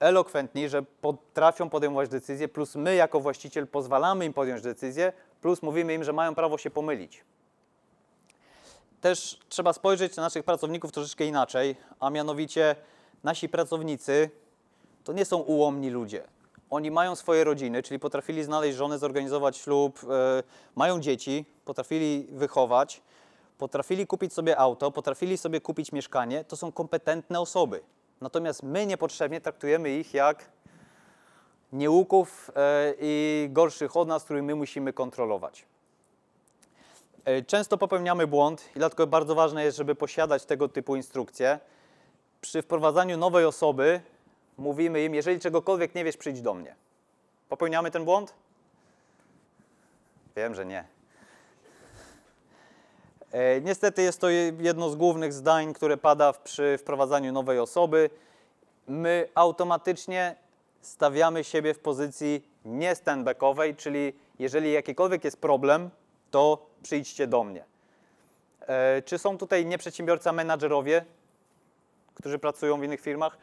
elokwentni, 0.00 0.68
że 0.68 0.82
potrafią 0.82 1.70
podejmować 1.70 2.08
decyzje, 2.08 2.48
plus 2.48 2.74
my 2.74 2.94
jako 2.94 3.20
właściciel 3.20 3.66
pozwalamy 3.66 4.24
im 4.24 4.32
podjąć 4.32 4.62
decyzję, 4.62 5.12
plus 5.40 5.62
mówimy 5.62 5.94
im, 5.94 6.04
że 6.04 6.12
mają 6.12 6.34
prawo 6.34 6.58
się 6.58 6.70
pomylić. 6.70 7.24
Też 9.00 9.38
trzeba 9.48 9.72
spojrzeć 9.72 10.16
na 10.16 10.22
naszych 10.22 10.44
pracowników 10.44 10.92
troszeczkę 10.92 11.24
inaczej, 11.24 11.76
a 12.00 12.10
mianowicie 12.10 12.76
nasi 13.24 13.48
pracownicy 13.48 14.30
to 15.04 15.12
nie 15.12 15.24
są 15.24 15.38
ułomni 15.38 15.90
ludzie. 15.90 16.24
Oni 16.70 16.90
mają 16.90 17.16
swoje 17.16 17.44
rodziny, 17.44 17.82
czyli 17.82 18.00
potrafili 18.00 18.44
znaleźć 18.44 18.78
żonę, 18.78 18.98
zorganizować 18.98 19.56
ślub, 19.56 20.00
e, 20.10 20.42
mają 20.76 21.00
dzieci, 21.00 21.44
potrafili 21.64 22.26
wychować, 22.30 23.02
potrafili 23.58 24.06
kupić 24.06 24.32
sobie 24.32 24.58
auto, 24.58 24.90
potrafili 24.90 25.38
sobie 25.38 25.60
kupić 25.60 25.92
mieszkanie. 25.92 26.44
To 26.44 26.56
są 26.56 26.72
kompetentne 26.72 27.40
osoby. 27.40 27.80
Natomiast 28.20 28.62
my 28.62 28.86
niepotrzebnie 28.86 29.40
traktujemy 29.40 29.90
ich 29.90 30.14
jak 30.14 30.50
nieuków 31.72 32.50
e, 32.56 32.94
i 33.00 33.48
gorszych 33.50 33.96
od 33.96 34.08
nas, 34.08 34.24
których 34.24 34.42
my 34.42 34.54
musimy 34.54 34.92
kontrolować. 34.92 35.66
E, 37.24 37.42
Często 37.42 37.78
popełniamy 37.78 38.26
błąd 38.26 38.68
i 38.76 38.78
dlatego 38.78 39.06
bardzo 39.06 39.34
ważne 39.34 39.64
jest, 39.64 39.76
żeby 39.76 39.94
posiadać 39.94 40.44
tego 40.44 40.68
typu 40.68 40.96
instrukcje. 40.96 41.58
Przy 42.40 42.62
wprowadzaniu 42.62 43.16
nowej 43.16 43.44
osoby 43.44 44.00
mówimy 44.58 45.04
im, 45.04 45.14
jeżeli 45.14 45.40
czegokolwiek 45.40 45.94
nie 45.94 46.04
wiesz, 46.04 46.16
przyjdź 46.16 46.40
do 46.40 46.54
mnie. 46.54 46.74
Popełniamy 47.48 47.90
ten 47.90 48.04
błąd? 48.04 48.34
Wiem, 50.36 50.54
że 50.54 50.66
nie. 50.66 50.84
E, 53.32 53.60
Niestety 53.60 54.02
jest 54.02 54.20
to 54.20 54.28
je- 54.28 54.52
jedno 54.60 54.90
z 54.90 54.96
głównych 54.96 55.32
zdań, 55.32 55.72
które 55.74 55.96
pada 55.96 56.32
przy 56.32 56.78
wprowadzaniu 56.78 57.32
nowej 57.32 57.58
osoby. 57.58 58.10
My 58.88 59.28
automatycznie 59.34 60.36
stawiamy 60.80 61.44
siebie 61.44 61.74
w 61.74 61.78
pozycji 61.78 62.48
nie 62.64 62.94
standbackowej, 62.94 63.76
czyli 63.76 64.12
jeżeli 64.38 64.72
jakikolwiek 64.72 65.24
jest 65.24 65.40
problem, 65.40 65.90
to 66.30 66.66
przyjdźcie 66.82 67.26
do 67.26 67.44
mnie. 67.44 67.64
E, 68.60 69.02
Czy 69.02 69.18
są 69.18 69.38
tutaj 69.38 69.66
nieprzedsiębiorcy, 69.66 70.28
a 70.28 70.32
menadżerowie, 70.32 71.04
którzy 72.14 72.38
pracują 72.38 72.80
w 72.80 72.84
innych 72.84 73.00
firmach? 73.00 73.38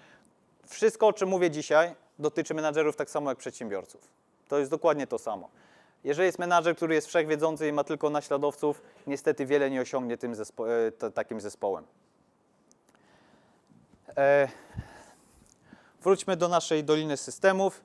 Wszystko, 0.67 1.07
o 1.07 1.13
czym 1.13 1.29
mówię 1.29 1.51
dzisiaj, 1.51 1.95
dotyczy 2.19 2.53
menadżerów 2.53 2.95
tak 2.95 3.09
samo 3.09 3.29
jak 3.31 3.37
przedsiębiorców. 3.37 4.01
To 4.47 4.59
jest 4.59 4.71
dokładnie 4.71 5.07
to 5.07 5.17
samo. 5.17 5.49
Jeżeli 6.03 6.25
jest 6.25 6.39
menadżer, 6.39 6.75
który 6.75 6.95
jest 6.95 7.07
wszechwiedzący 7.07 7.67
i 7.67 7.71
ma 7.71 7.83
tylko 7.83 8.09
naśladowców, 8.09 8.81
niestety 9.07 9.45
wiele 9.45 9.69
nie 9.69 9.81
osiągnie 9.81 10.17
tym 10.17 10.33
zespo- 10.33 10.67
e, 11.03 11.11
takim 11.11 11.41
zespołem. 11.41 11.85
E, 14.17 14.47
wróćmy 16.03 16.37
do 16.37 16.47
naszej 16.47 16.83
doliny 16.83 17.17
systemów. 17.17 17.81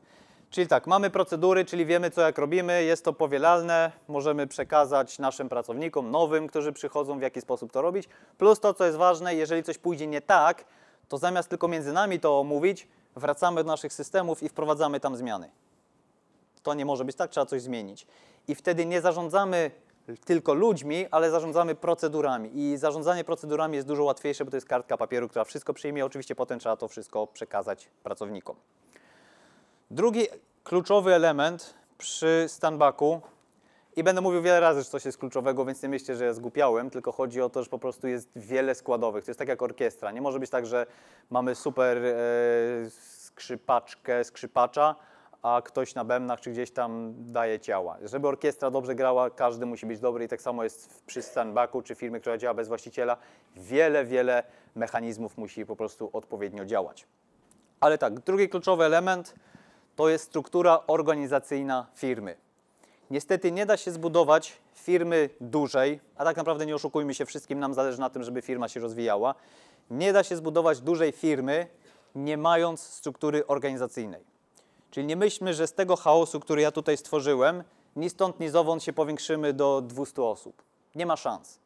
Czyli 0.53 0.66
tak, 0.66 0.86
mamy 0.86 1.11
procedury, 1.11 1.64
czyli 1.64 1.86
wiemy, 1.86 2.11
co 2.11 2.20
jak 2.20 2.38
robimy, 2.38 2.84
jest 2.84 3.05
to 3.05 3.12
powielalne, 3.12 3.92
możemy 4.09 4.46
przekazać 4.46 5.18
naszym 5.18 5.48
pracownikom, 5.48 6.11
nowym, 6.11 6.46
którzy 6.46 6.72
przychodzą, 6.72 7.18
w 7.18 7.22
jaki 7.22 7.40
sposób 7.40 7.72
to 7.72 7.82
robić. 7.82 8.09
Plus 8.38 8.61
to, 8.61 8.74
co 8.74 8.84
jest 8.84 8.98
ważne, 8.98 9.34
jeżeli 9.34 9.62
coś 9.62 9.78
pójdzie 9.78 10.07
nie 10.07 10.20
tak, 10.20 10.64
to 11.09 11.18
zamiast 11.18 11.48
tylko 11.48 11.68
między 11.68 11.92
nami 11.92 12.20
to 12.20 12.40
omówić, 12.40 12.88
wracamy 13.16 13.64
do 13.64 13.68
naszych 13.68 13.92
systemów 13.92 14.42
i 14.42 14.48
wprowadzamy 14.48 15.00
tam 15.00 15.16
zmiany. 15.16 15.50
To 16.62 16.74
nie 16.74 16.84
może 16.84 17.05
być 17.05 17.16
tak, 17.16 17.30
trzeba 17.30 17.46
coś 17.46 17.62
zmienić. 17.62 18.07
I 18.48 18.55
wtedy 18.55 18.86
nie 18.86 19.00
zarządzamy 19.00 19.70
tylko 20.24 20.55
ludźmi, 20.55 21.07
ale 21.11 21.30
zarządzamy 21.30 21.74
procedurami. 21.74 22.50
I 22.59 22.76
zarządzanie 22.76 23.24
procedurami 23.24 23.74
jest 23.76 23.88
dużo 23.88 24.05
łatwiejsze, 24.05 24.44
bo 24.44 24.50
to 24.50 24.57
jest 24.57 24.66
kartka 24.66 24.96
papieru, 24.96 25.28
która 25.28 25.44
wszystko 25.44 25.74
przyjmie. 25.74 26.07
Oczywiście 26.07 26.34
potem 26.34 26.59
trzeba 26.59 26.76
to 26.76 26.88
wszystko 26.88 27.26
przekazać 27.26 27.88
pracownikom. 28.03 28.57
Drugi 29.93 30.26
kluczowy 30.64 31.14
element 31.14 31.74
przy 31.99 32.45
standbacku, 32.49 33.20
i 33.97 34.03
będę 34.03 34.20
mówił 34.20 34.43
wiele 34.43 34.61
razy, 34.61 34.80
że 34.80 34.84
coś 34.84 35.05
jest 35.05 35.18
kluczowego, 35.18 35.64
więc 35.64 35.82
nie 35.82 35.88
myślcie, 35.88 36.16
że 36.16 36.24
ja 36.24 36.32
zgłupiałem, 36.32 36.90
tylko 36.90 37.12
chodzi 37.12 37.40
o 37.40 37.51
to, 37.51 37.62
że 37.62 37.68
po 37.68 37.78
prostu 37.78 38.09
jest 38.09 38.28
wiele 38.36 38.74
składowych. 38.74 39.24
To 39.24 39.30
jest 39.30 39.38
tak 39.38 39.49
jak 39.49 39.62
orkiestra. 39.62 40.11
Nie 40.11 40.20
może 40.20 40.40
być 40.40 40.51
tak, 40.51 40.66
że 40.66 40.86
mamy 41.30 41.55
super 41.55 41.99
e, 41.99 42.14
skrzypaczkę, 42.90 44.24
skrzypacza, 44.24 44.95
a 45.43 45.62
ktoś 45.64 45.95
na 45.95 46.05
bębnach 46.05 46.40
czy 46.40 46.51
gdzieś 46.51 46.70
tam 46.70 47.14
daje 47.18 47.61
ciała. 47.61 47.99
Żeby 48.03 48.28
orkiestra 48.28 48.70
dobrze 48.70 48.95
grała, 48.95 49.30
każdy 49.30 49.66
musi 49.66 49.86
być 49.86 50.01
dobry 50.01 50.24
i 50.24 50.28
tak 50.28 50.43
samo 50.43 50.64
jest 50.64 51.03
przy 51.07 51.22
standbacku 51.22 51.82
czy 51.82 51.95
firmie, 51.95 52.20
która 52.20 52.38
działa 52.38 52.55
bez 52.55 52.68
właściciela. 52.68 53.16
Wiele, 53.57 54.05
wiele 54.05 54.43
mechanizmów 54.74 55.38
musi 55.38 55.66
po 55.66 55.76
prostu 55.76 56.11
odpowiednio 56.12 56.64
działać. 56.64 57.07
Ale 57.80 57.99
tak, 57.99 58.20
drugi 58.20 58.49
kluczowy 58.49 58.84
element 58.84 59.34
to 59.97 60.09
jest 60.09 60.24
struktura 60.24 60.80
organizacyjna 60.86 61.86
firmy. 61.95 62.36
Niestety 63.11 63.53
nie 63.53 63.66
da 63.66 63.76
się 63.76 63.90
zbudować 63.90 64.53
firmy 64.74 65.30
dużej, 65.40 66.01
a 66.16 66.24
tak 66.24 66.36
naprawdę 66.36 66.66
nie 66.66 66.74
oszukujmy 66.74 67.14
się, 67.14 67.26
wszystkim 67.26 67.59
nam 67.59 67.74
zależy 67.74 68.01
na 68.01 68.11
tym, 68.11 68.22
żeby 68.22 68.43
firma 68.43 68.68
się 68.68 68.80
rozwijała. 68.80 69.34
Nie 69.90 70.12
da 70.12 70.22
się 70.22 70.36
zbudować 70.36 70.80
dużej 70.80 71.12
firmy, 71.12 71.66
nie 72.14 72.36
mając 72.36 72.80
struktury 72.80 73.47
organizacyjnej. 73.47 74.24
Czyli 74.90 75.07
nie 75.07 75.16
myślmy, 75.16 75.55
że 75.55 75.66
z 75.66 75.72
tego 75.72 75.97
chaosu, 75.97 76.40
który 76.40 76.62
ja 76.62 76.72
tutaj 76.72 76.97
stworzyłem, 76.97 77.64
ni 77.97 78.11
stąd, 78.11 78.40
ni 78.40 78.49
zowąd 78.49 78.82
się 78.82 78.93
powiększymy 78.93 79.53
do 79.53 79.80
200 79.80 80.22
osób. 80.22 80.62
Nie 80.95 81.07
ma 81.07 81.16
szans. 81.16 81.59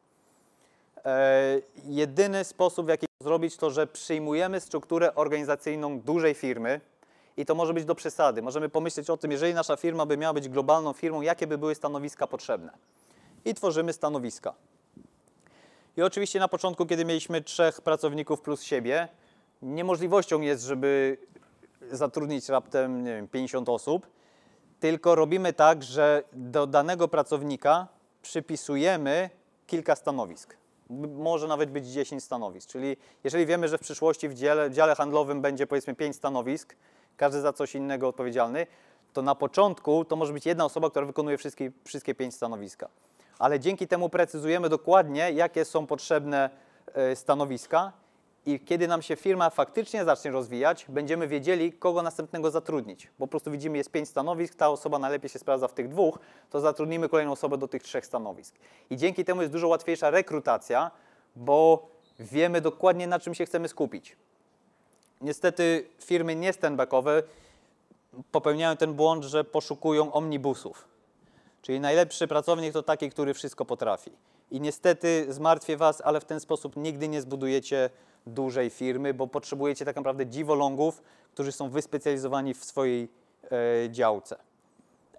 E, 1.05 1.61
jedyny 1.85 2.43
sposób, 2.43 2.85
w 2.85 2.89
jaki 2.89 3.05
to 3.19 3.23
zrobić, 3.23 3.57
to 3.57 3.69
że 3.69 3.87
przyjmujemy 3.87 4.59
strukturę 4.59 5.15
organizacyjną 5.15 5.99
dużej 5.99 6.33
firmy 6.33 6.81
i 7.37 7.45
to 7.45 7.55
może 7.55 7.73
być 7.73 7.85
do 7.85 7.95
przesady. 7.95 8.41
Możemy 8.41 8.69
pomyśleć 8.69 9.09
o 9.09 9.17
tym, 9.17 9.31
jeżeli 9.31 9.53
nasza 9.53 9.75
firma 9.75 10.05
by 10.05 10.17
miała 10.17 10.33
być 10.33 10.49
globalną 10.49 10.93
firmą, 10.93 11.21
jakie 11.21 11.47
by 11.47 11.57
były 11.57 11.75
stanowiska 11.75 12.27
potrzebne. 12.27 12.71
I 13.45 13.53
tworzymy 13.53 13.93
stanowiska. 13.93 14.53
I 15.97 16.01
oczywiście 16.01 16.39
na 16.39 16.47
początku, 16.47 16.85
kiedy 16.85 17.05
mieliśmy 17.05 17.41
trzech 17.41 17.81
pracowników 17.81 18.41
plus 18.41 18.63
siebie, 18.63 19.07
niemożliwością 19.61 20.41
jest, 20.41 20.63
żeby 20.63 21.17
zatrudnić 21.91 22.49
raptem 22.49 23.03
nie 23.03 23.15
wiem, 23.15 23.27
50 23.27 23.69
osób, 23.69 24.07
tylko 24.79 25.15
robimy 25.15 25.53
tak, 25.53 25.83
że 25.83 26.23
do 26.33 26.67
danego 26.67 27.07
pracownika 27.07 27.87
przypisujemy 28.21 29.29
kilka 29.67 29.95
stanowisk. 29.95 30.57
Może 31.15 31.47
nawet 31.47 31.71
być 31.71 31.87
10 31.87 32.23
stanowisk. 32.23 32.69
Czyli 32.69 32.97
jeżeli 33.23 33.45
wiemy, 33.45 33.67
że 33.67 33.77
w 33.77 33.81
przyszłości 33.81 34.29
w 34.29 34.33
dziale, 34.33 34.69
w 34.69 34.73
dziale 34.73 34.95
handlowym 34.95 35.41
będzie 35.41 35.67
powiedzmy 35.67 35.95
5 35.95 36.15
stanowisk, 36.15 36.75
każdy 37.17 37.41
za 37.41 37.53
coś 37.53 37.75
innego 37.75 38.07
odpowiedzialny, 38.07 38.67
to 39.13 39.21
na 39.21 39.35
początku 39.35 40.05
to 40.05 40.15
może 40.15 40.33
być 40.33 40.45
jedna 40.45 40.65
osoba, 40.65 40.89
która 40.89 41.05
wykonuje 41.05 41.37
wszystkie, 41.37 41.71
wszystkie 41.85 42.15
pięć 42.15 42.35
stanowiska. 42.35 42.89
Ale 43.39 43.59
dzięki 43.59 43.87
temu 43.87 44.09
precyzujemy 44.09 44.69
dokładnie, 44.69 45.31
jakie 45.31 45.65
są 45.65 45.87
potrzebne 45.87 46.49
e, 46.93 47.15
stanowiska 47.15 47.91
i 48.45 48.59
kiedy 48.59 48.87
nam 48.87 49.01
się 49.01 49.15
firma 49.15 49.49
faktycznie 49.49 50.05
zacznie 50.05 50.31
rozwijać, 50.31 50.85
będziemy 50.89 51.27
wiedzieli, 51.27 51.73
kogo 51.73 52.01
następnego 52.01 52.51
zatrudnić. 52.51 53.11
Bo 53.19 53.27
po 53.27 53.31
prostu 53.31 53.51
widzimy, 53.51 53.77
jest 53.77 53.91
pięć 53.91 54.09
stanowisk, 54.09 54.55
ta 54.55 54.69
osoba 54.69 54.99
najlepiej 54.99 55.29
się 55.29 55.39
sprawdza 55.39 55.67
w 55.67 55.73
tych 55.73 55.89
dwóch, 55.89 56.19
to 56.49 56.59
zatrudnimy 56.59 57.09
kolejną 57.09 57.31
osobę 57.31 57.57
do 57.57 57.67
tych 57.67 57.83
trzech 57.83 58.05
stanowisk. 58.05 58.55
I 58.89 58.97
dzięki 58.97 59.25
temu 59.25 59.41
jest 59.41 59.53
dużo 59.53 59.67
łatwiejsza 59.67 60.09
rekrutacja, 60.09 60.91
bo 61.35 61.89
wiemy 62.19 62.61
dokładnie, 62.61 63.07
na 63.07 63.19
czym 63.19 63.33
się 63.33 63.45
chcemy 63.45 63.67
skupić. 63.67 64.17
Niestety 65.21 65.89
firmy 65.99 66.35
nie 66.35 66.53
stand-backowe 66.53 67.23
popełniają 68.31 68.77
ten 68.77 68.93
błąd, 68.93 69.23
że 69.23 69.43
poszukują 69.43 70.13
omnibusów. 70.13 70.87
Czyli 71.61 71.79
najlepszy 71.79 72.27
pracownik 72.27 72.73
to 72.73 72.83
taki, 72.83 73.09
który 73.09 73.33
wszystko 73.33 73.65
potrafi. 73.65 74.11
I 74.51 74.61
niestety 74.61 75.25
zmartwię 75.29 75.77
Was, 75.77 76.01
ale 76.01 76.19
w 76.19 76.25
ten 76.25 76.39
sposób 76.39 76.75
nigdy 76.75 77.07
nie 77.07 77.21
zbudujecie 77.21 77.89
dużej 78.27 78.69
firmy, 78.69 79.13
bo 79.13 79.27
potrzebujecie 79.27 79.85
tak 79.85 79.95
naprawdę 79.95 80.25
dziwolągów, 80.25 81.01
którzy 81.33 81.51
są 81.51 81.69
wyspecjalizowani 81.69 82.53
w 82.53 82.65
swojej 82.65 83.09
e, 83.43 83.89
działce. 83.89 84.35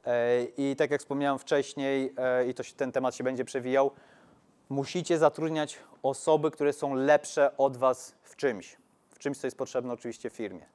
E, 0.04 0.44
I 0.44 0.76
tak 0.76 0.90
jak 0.90 1.00
wspomniałem 1.00 1.38
wcześniej, 1.38 2.14
e, 2.16 2.46
i 2.48 2.54
to 2.54 2.62
się, 2.62 2.74
ten 2.74 2.92
temat 2.92 3.14
się 3.14 3.24
będzie 3.24 3.44
przewijał, 3.44 3.90
musicie 4.68 5.18
zatrudniać 5.18 5.78
osoby, 6.02 6.50
które 6.50 6.72
są 6.72 6.94
lepsze 6.94 7.56
od 7.56 7.76
Was 7.76 8.14
w 8.22 8.36
czymś. 8.36 8.76
Czymś, 9.18 9.38
co 9.38 9.46
jest 9.46 9.56
potrzebne 9.56 9.92
oczywiście 9.92 10.30
firmie. 10.30 10.66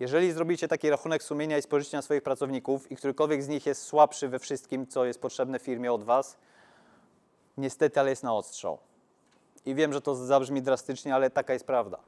Jeżeli 0.00 0.32
zrobicie 0.32 0.68
taki 0.68 0.90
rachunek 0.90 1.22
sumienia 1.22 1.58
i 1.58 1.62
spojrzycie 1.62 1.96
na 1.96 2.02
swoich 2.02 2.22
pracowników 2.22 2.92
i 2.92 2.96
którykolwiek 2.96 3.42
z 3.42 3.48
nich 3.48 3.66
jest 3.66 3.82
słabszy 3.82 4.28
we 4.28 4.38
wszystkim, 4.38 4.86
co 4.86 5.04
jest 5.04 5.20
potrzebne 5.20 5.58
firmie 5.58 5.92
od 5.92 6.04
Was, 6.04 6.36
niestety, 7.56 8.00
ale 8.00 8.10
jest 8.10 8.22
na 8.22 8.34
odstrzał. 8.34 8.78
I 9.66 9.74
wiem, 9.74 9.92
że 9.92 10.00
to 10.00 10.14
zabrzmi 10.14 10.62
drastycznie, 10.62 11.14
ale 11.14 11.30
taka 11.30 11.52
jest 11.52 11.66
prawda. 11.66 11.98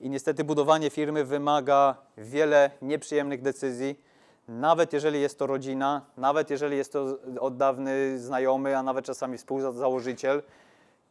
I 0.00 0.10
niestety 0.10 0.44
budowanie 0.44 0.90
firmy 0.90 1.24
wymaga 1.24 1.96
wiele 2.16 2.70
nieprzyjemnych 2.82 3.42
decyzji, 3.42 4.00
nawet 4.48 4.92
jeżeli 4.92 5.20
jest 5.20 5.38
to 5.38 5.46
rodzina, 5.46 6.06
nawet 6.16 6.50
jeżeli 6.50 6.76
jest 6.76 6.92
to 6.92 7.18
oddawny 7.40 8.18
znajomy, 8.18 8.78
a 8.78 8.82
nawet 8.82 9.04
czasami 9.04 9.38
współzałożyciel, 9.38 10.42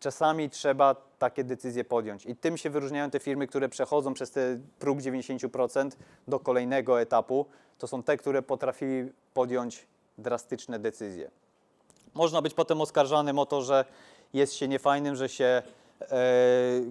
czasami 0.02 0.49
trzeba 0.49 0.95
takie 1.20 1.43
decyzje 1.43 1.84
podjąć. 1.84 2.26
I 2.26 2.36
tym 2.36 2.58
się 2.58 2.70
wyróżniają 2.70 3.10
te 3.10 3.20
firmy, 3.20 3.47
które 3.47 3.70
przechodzą 3.70 4.14
przez 4.14 4.32
ten 4.32 4.68
próg 4.80 4.99
90% 4.99 5.91
do 6.28 6.39
kolejnego 6.39 7.02
etapu. 7.02 7.45
To 7.78 7.88
są 7.88 8.04
te, 8.04 8.18
które 8.18 8.41
potrafili 8.41 9.12
podjąć 9.34 9.88
drastyczne 10.18 10.80
decyzje. 10.80 11.32
Można 12.14 12.41
być 12.41 12.54
potem 12.54 12.82
oskarżanym 12.82 13.39
o 13.39 13.45
to, 13.45 13.62
że 13.62 13.86
jest 14.34 14.54
się 14.54 14.68
niefajnym, 14.68 15.16
że 15.16 15.30
się 15.30 15.62
e, 16.02 16.12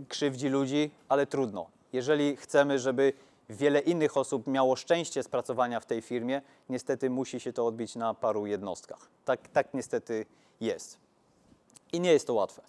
krzywdzi 0.09 0.49
ludzi, 0.49 0.91
ale 1.09 1.27
trudno. 1.27 1.67
Jeżeli 1.93 2.37
chcemy, 2.37 2.79
żeby 2.79 3.13
wiele 3.49 3.81
innych 3.81 4.17
osób 4.17 4.47
miało 4.47 4.77
szczęście 4.77 5.23
z 5.23 5.29
pracowania 5.29 5.81
w 5.81 5.87
tej 5.87 6.03
firmie, 6.03 6.43
niestety 6.69 7.11
musi 7.11 7.41
się 7.41 7.53
to 7.53 7.67
odbić 7.67 7.97
na 7.97 8.15
paru 8.15 8.47
jednostkach. 8.47 9.09
Tak, 9.25 9.49
tak 9.49 9.75
niestety 9.75 10.27
jest. 10.61 10.99
I 11.93 12.01
nie 12.01 12.13
jest 12.13 12.27
to 12.27 12.35
łatwe. 12.35 12.63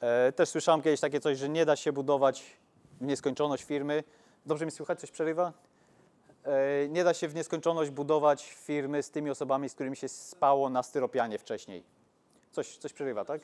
E, 0.00 0.32
też 0.32 0.48
słyszałem 0.48 0.82
kiedyś 0.82 1.00
takie 1.00 1.20
coś, 1.20 1.38
że 1.38 1.48
nie 1.48 1.66
da 1.66 1.76
się 1.76 1.92
budować 1.92 2.56
w 3.00 3.04
nieskończoność 3.04 3.64
firmy. 3.64 4.04
Dobrze 4.46 4.64
mi 4.66 4.70
słychać? 4.70 5.00
Coś 5.00 5.10
przerywa? 5.10 5.52
E, 6.44 6.88
nie 6.88 7.04
da 7.04 7.14
się 7.14 7.28
w 7.28 7.34
nieskończoność 7.34 7.90
budować 7.90 8.52
firmy 8.52 9.02
z 9.02 9.10
tymi 9.10 9.30
osobami, 9.30 9.68
z 9.68 9.74
którymi 9.74 9.96
się 9.96 10.08
spało 10.08 10.70
na 10.70 10.82
styropianie 10.82 11.38
wcześniej. 11.38 11.84
Coś, 12.52 12.76
coś 12.76 12.92
przerywa, 12.92 13.24
tak? 13.24 13.40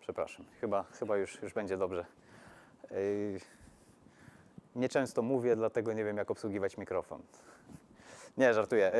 Przepraszam, 0.00 0.46
chyba, 0.60 0.82
chyba 0.82 1.16
już, 1.16 1.42
już 1.42 1.52
będzie 1.52 1.76
dobrze. 1.76 2.06
Yy, 2.90 3.40
Nieczęsto 4.76 5.22
mówię, 5.22 5.56
dlatego 5.56 5.92
nie 5.92 6.04
wiem, 6.04 6.16
jak 6.16 6.30
obsługiwać 6.30 6.76
mikrofon. 6.76 7.22
Nie, 8.36 8.54
żartuję. 8.54 8.92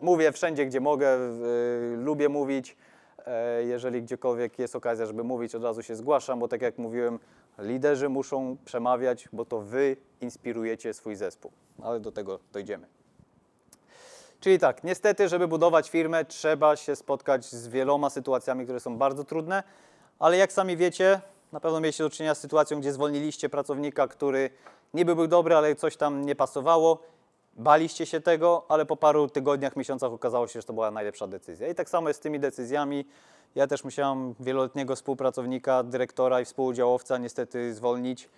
Mówię 0.00 0.32
wszędzie, 0.32 0.66
gdzie 0.66 0.80
mogę, 0.80 1.18
lubię 1.96 2.28
mówić. 2.28 2.76
Yy, 3.26 3.64
Jeżeli 3.64 4.02
gdziekolwiek 4.02 4.58
jest 4.58 4.76
okazja, 4.76 5.06
żeby 5.06 5.24
mówić, 5.24 5.54
od 5.54 5.62
razu 5.62 5.82
się 5.82 5.96
zgłaszam, 5.96 6.38
bo 6.38 6.48
tak 6.48 6.62
jak 6.62 6.78
mówiłem, 6.78 7.18
liderzy 7.58 8.08
muszą 8.08 8.56
przemawiać, 8.64 9.28
bo 9.32 9.44
to 9.44 9.60
wy 9.60 9.96
inspirujecie 10.20 10.94
swój 10.94 11.16
zespół. 11.16 11.50
Ale 11.82 12.00
do 12.00 12.12
tego 12.12 12.38
dojdziemy. 12.52 12.86
Czyli 14.40 14.58
tak, 14.58 14.84
niestety, 14.84 15.28
żeby 15.28 15.48
budować 15.48 15.90
firmę, 15.90 16.24
trzeba 16.24 16.76
się 16.76 16.96
spotkać 16.96 17.44
z 17.44 17.68
wieloma 17.68 18.10
sytuacjami, 18.10 18.64
które 18.64 18.80
są 18.80 18.98
bardzo 18.98 19.24
trudne, 19.24 19.62
ale 20.18 20.36
jak 20.36 20.52
sami 20.52 20.76
wiecie, 20.76 21.20
na 21.52 21.60
pewno 21.60 21.80
mieliście 21.80 22.04
do 22.04 22.10
czynienia 22.10 22.34
z 22.34 22.40
sytuacją, 22.40 22.80
gdzie 22.80 22.92
zwolniliście 22.92 23.48
pracownika, 23.48 24.08
który 24.08 24.50
niby 24.94 25.16
był 25.16 25.26
dobry, 25.26 25.54
ale 25.54 25.74
coś 25.74 25.96
tam 25.96 26.26
nie 26.26 26.34
pasowało. 26.34 27.02
Baliście 27.58 28.06
się 28.06 28.20
tego, 28.20 28.64
ale 28.68 28.86
po 28.86 28.96
paru 28.96 29.28
tygodniach, 29.28 29.76
miesiącach 29.76 30.12
okazało 30.12 30.48
się, 30.48 30.60
że 30.60 30.66
to 30.66 30.72
była 30.72 30.90
najlepsza 30.90 31.26
decyzja. 31.26 31.68
I 31.68 31.74
tak 31.74 31.90
samo 31.90 32.08
jest 32.08 32.20
z 32.20 32.22
tymi 32.22 32.40
decyzjami. 32.40 33.04
Ja 33.54 33.66
też 33.66 33.84
musiałem 33.84 34.34
wieloletniego 34.40 34.96
współpracownika, 34.96 35.82
dyrektora 35.82 36.40
i 36.40 36.44
współudziałowca 36.44 37.18
niestety 37.18 37.74
zwolnić 37.74 38.28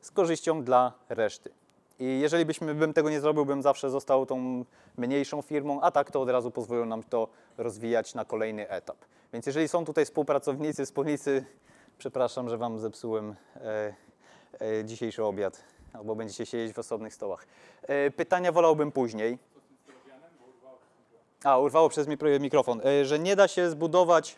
z 0.00 0.10
korzyścią 0.10 0.64
dla 0.64 0.92
reszty. 1.08 1.50
I 1.98 2.20
jeżeli 2.20 2.44
byśmy, 2.44 2.74
bym 2.74 2.92
tego 2.92 3.10
nie 3.10 3.20
zrobił, 3.20 3.46
bym 3.46 3.62
zawsze 3.62 3.90
został 3.90 4.26
tą 4.26 4.64
mniejszą 4.96 5.42
firmą, 5.42 5.80
a 5.80 5.90
tak 5.90 6.10
to 6.10 6.20
od 6.20 6.28
razu 6.28 6.50
pozwoliło 6.50 6.86
nam 6.86 7.02
to 7.02 7.28
rozwijać 7.56 8.14
na 8.14 8.24
kolejny 8.24 8.68
etap. 8.68 8.96
Więc 9.32 9.46
jeżeli 9.46 9.68
są 9.68 9.84
tutaj 9.84 10.04
współpracownicy, 10.04 10.84
wspólnicy, 10.86 11.44
przepraszam, 11.98 12.48
że 12.48 12.58
Wam 12.58 12.78
zepsułem 12.78 13.34
e, 13.56 13.94
e, 14.60 14.84
dzisiejszy 14.84 15.24
obiad, 15.24 15.64
albo 15.98 16.14
będziecie 16.14 16.46
siedzieć 16.46 16.74
w 16.74 16.78
osobnych 16.78 17.14
stołach. 17.14 17.46
E, 17.82 18.10
pytania 18.10 18.52
wolałbym 18.52 18.92
później. 18.92 19.38
A, 21.44 21.58
urwało 21.58 21.88
przez 21.88 22.08
mi 22.08 22.16
mikrofon. 22.40 22.80
E, 22.84 23.04
że 23.04 23.18
nie 23.18 23.36
da 23.36 23.48
się 23.48 23.70
zbudować 23.70 24.36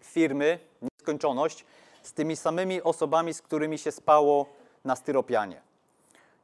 firmy, 0.00 0.58
nieskończoność, 0.82 1.64
z 2.02 2.12
tymi 2.12 2.36
samymi 2.36 2.82
osobami, 2.82 3.34
z 3.34 3.42
którymi 3.42 3.78
się 3.78 3.92
spało 3.92 4.46
na 4.84 4.96
styropianie. 4.96 5.62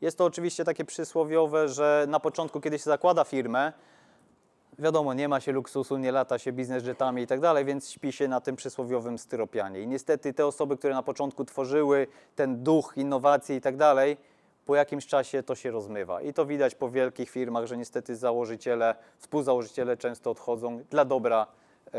Jest 0.00 0.18
to 0.18 0.24
oczywiście 0.24 0.64
takie 0.64 0.84
przysłowiowe, 0.84 1.68
że 1.68 2.06
na 2.08 2.20
początku, 2.20 2.60
kiedy 2.60 2.78
się 2.78 2.84
zakłada 2.84 3.24
firmę, 3.24 3.72
wiadomo, 4.78 5.14
nie 5.14 5.28
ma 5.28 5.40
się 5.40 5.52
luksusu, 5.52 5.96
nie 5.96 6.12
lata 6.12 6.38
się 6.38 6.52
biznes 6.52 6.86
jetami 6.86 7.22
i 7.22 7.26
tak 7.26 7.40
dalej, 7.40 7.64
więc 7.64 7.90
śpi 7.90 8.12
się 8.12 8.28
na 8.28 8.40
tym 8.40 8.56
przysłowiowym 8.56 9.18
styropianie. 9.18 9.80
I 9.80 9.86
niestety 9.86 10.34
te 10.34 10.46
osoby, 10.46 10.76
które 10.76 10.94
na 10.94 11.02
początku 11.02 11.44
tworzyły 11.44 12.06
ten 12.36 12.62
duch 12.62 12.92
innowacji 12.96 13.56
i 13.56 13.60
tak 13.60 13.76
dalej, 13.76 14.16
po 14.66 14.74
jakimś 14.74 15.06
czasie 15.06 15.42
to 15.42 15.54
się 15.54 15.70
rozmywa. 15.70 16.22
I 16.22 16.32
to 16.32 16.46
widać 16.46 16.74
po 16.74 16.90
wielkich 16.90 17.30
firmach, 17.30 17.66
że 17.66 17.76
niestety 17.76 18.16
założyciele, 18.16 18.94
współzałożyciele 19.18 19.96
często 19.96 20.30
odchodzą 20.30 20.82
dla 20.90 21.04
dobra 21.04 21.46
e, 21.92 21.98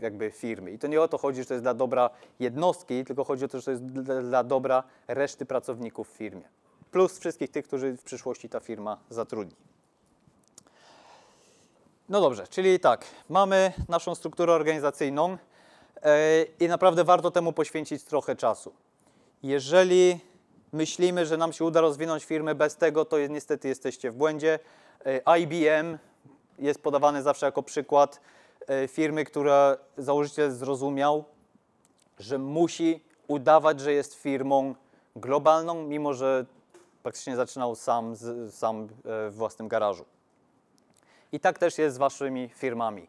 jakby 0.00 0.30
firmy. 0.30 0.70
I 0.70 0.78
to 0.78 0.86
nie 0.86 1.00
o 1.00 1.08
to 1.08 1.18
chodzi, 1.18 1.40
że 1.40 1.46
to 1.46 1.54
jest 1.54 1.64
dla 1.64 1.74
dobra 1.74 2.10
jednostki, 2.40 3.04
tylko 3.04 3.24
chodzi 3.24 3.44
o 3.44 3.48
to, 3.48 3.58
że 3.58 3.64
to 3.64 3.70
jest 3.70 3.84
dla, 3.84 4.22
dla 4.22 4.44
dobra 4.44 4.82
reszty 5.08 5.46
pracowników 5.46 6.08
w 6.08 6.12
firmie. 6.12 6.48
Plus 6.90 7.18
wszystkich 7.18 7.50
tych, 7.50 7.64
którzy 7.64 7.96
w 7.96 8.02
przyszłości 8.02 8.48
ta 8.48 8.60
firma 8.60 8.98
zatrudni. 9.10 9.77
No 12.08 12.20
dobrze, 12.20 12.46
czyli 12.46 12.80
tak, 12.80 13.04
mamy 13.28 13.72
naszą 13.88 14.14
strukturę 14.14 14.52
organizacyjną 14.52 15.36
e, 16.02 16.42
i 16.60 16.68
naprawdę 16.68 17.04
warto 17.04 17.30
temu 17.30 17.52
poświęcić 17.52 18.04
trochę 18.04 18.36
czasu. 18.36 18.72
Jeżeli 19.42 20.20
myślimy, 20.72 21.26
że 21.26 21.36
nam 21.36 21.52
się 21.52 21.64
uda 21.64 21.80
rozwinąć 21.80 22.24
firmę 22.24 22.54
bez 22.54 22.76
tego, 22.76 23.04
to 23.04 23.26
niestety 23.26 23.68
jesteście 23.68 24.10
w 24.10 24.14
błędzie. 24.14 24.58
E, 25.06 25.38
IBM 25.40 25.98
jest 26.58 26.82
podawany 26.82 27.22
zawsze 27.22 27.46
jako 27.46 27.62
przykład 27.62 28.20
e, 28.66 28.88
firmy, 28.88 29.24
która 29.24 29.76
założyciel 29.98 30.50
zrozumiał, 30.50 31.24
że 32.18 32.38
musi 32.38 33.04
udawać, 33.26 33.80
że 33.80 33.92
jest 33.92 34.14
firmą 34.14 34.74
globalną, 35.16 35.82
mimo 35.82 36.14
że 36.14 36.44
praktycznie 37.02 37.36
zaczynał 37.36 37.74
sam, 37.74 38.16
sam 38.50 38.88
w 39.04 39.34
własnym 39.36 39.68
garażu. 39.68 40.04
I 41.32 41.40
tak 41.40 41.58
też 41.58 41.78
jest 41.78 41.96
z 41.96 41.98
waszymi 41.98 42.50
firmami. 42.54 43.08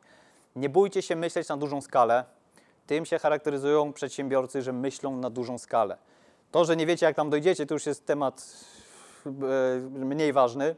Nie 0.56 0.70
bójcie 0.70 1.02
się 1.02 1.16
myśleć 1.16 1.48
na 1.48 1.58
dużą 1.58 1.82
skalę. 1.82 2.24
Tym 2.88 3.06
się 3.06 3.20
charakteryzują 3.20 3.94
przedsiębiorcy, 3.94 4.62
że 4.62 4.74
myślą 4.74 5.18
na 5.18 5.30
dużą 5.30 5.58
skalę. 5.58 5.98
To, 6.52 6.66
że 6.66 6.76
nie 6.76 6.86
wiecie, 6.86 7.06
jak 7.06 7.16
tam 7.16 7.30
dojdziecie, 7.30 7.66
to 7.66 7.74
już 7.74 7.86
jest 7.86 8.06
temat 8.06 8.66
e, 9.26 9.30
mniej 9.90 10.34
ważny, 10.34 10.76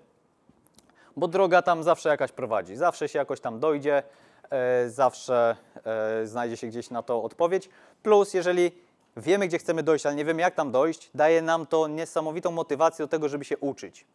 bo 1.18 1.28
droga 1.28 1.62
tam 1.62 1.84
zawsze 1.84 2.10
jakaś 2.10 2.32
prowadzi. 2.32 2.76
Zawsze 2.76 3.10
się 3.10 3.20
jakoś 3.20 3.40
tam 3.40 3.60
dojdzie, 3.60 4.04
e, 4.50 4.90
zawsze 4.90 5.56
e, 5.86 6.28
znajdzie 6.28 6.58
się 6.58 6.68
gdzieś 6.68 6.90
na 6.90 7.04
to 7.04 7.24
odpowiedź. 7.24 7.70
Plus, 8.04 8.34
jeżeli 8.34 8.72
wiemy, 9.18 9.48
gdzie 9.48 9.58
chcemy 9.58 9.84
dojść, 9.84 10.06
ale 10.06 10.16
nie 10.16 10.26
wiemy, 10.26 10.42
jak 10.42 10.56
tam 10.56 10.72
dojść, 10.72 11.10
daje 11.16 11.42
nam 11.42 11.66
to 11.66 11.88
niesamowitą 11.88 12.52
motywację 12.52 13.06
do 13.06 13.10
tego, 13.10 13.30
żeby 13.30 13.46
się 13.46 13.58
uczyć. 13.58 14.06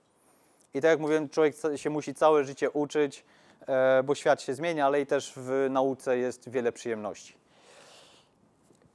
I 0.77 0.81
tak 0.81 0.91
jak 0.91 1.01
mówiłem, 1.01 1.29
człowiek 1.29 1.57
się 1.77 1.91
musi 1.91 2.15
całe 2.15 2.45
życie 2.45 2.71
uczyć, 2.71 3.25
e, 3.67 4.03
bo 4.03 4.15
świat 4.15 4.43
się 4.43 4.55
zmienia, 4.55 4.87
ale 4.87 5.01
i 5.01 5.07
też 5.07 5.33
w 5.37 5.67
nauce 5.71 6.19
jest 6.19 6.49
wiele 6.49 6.73
przyjemności. 6.73 7.35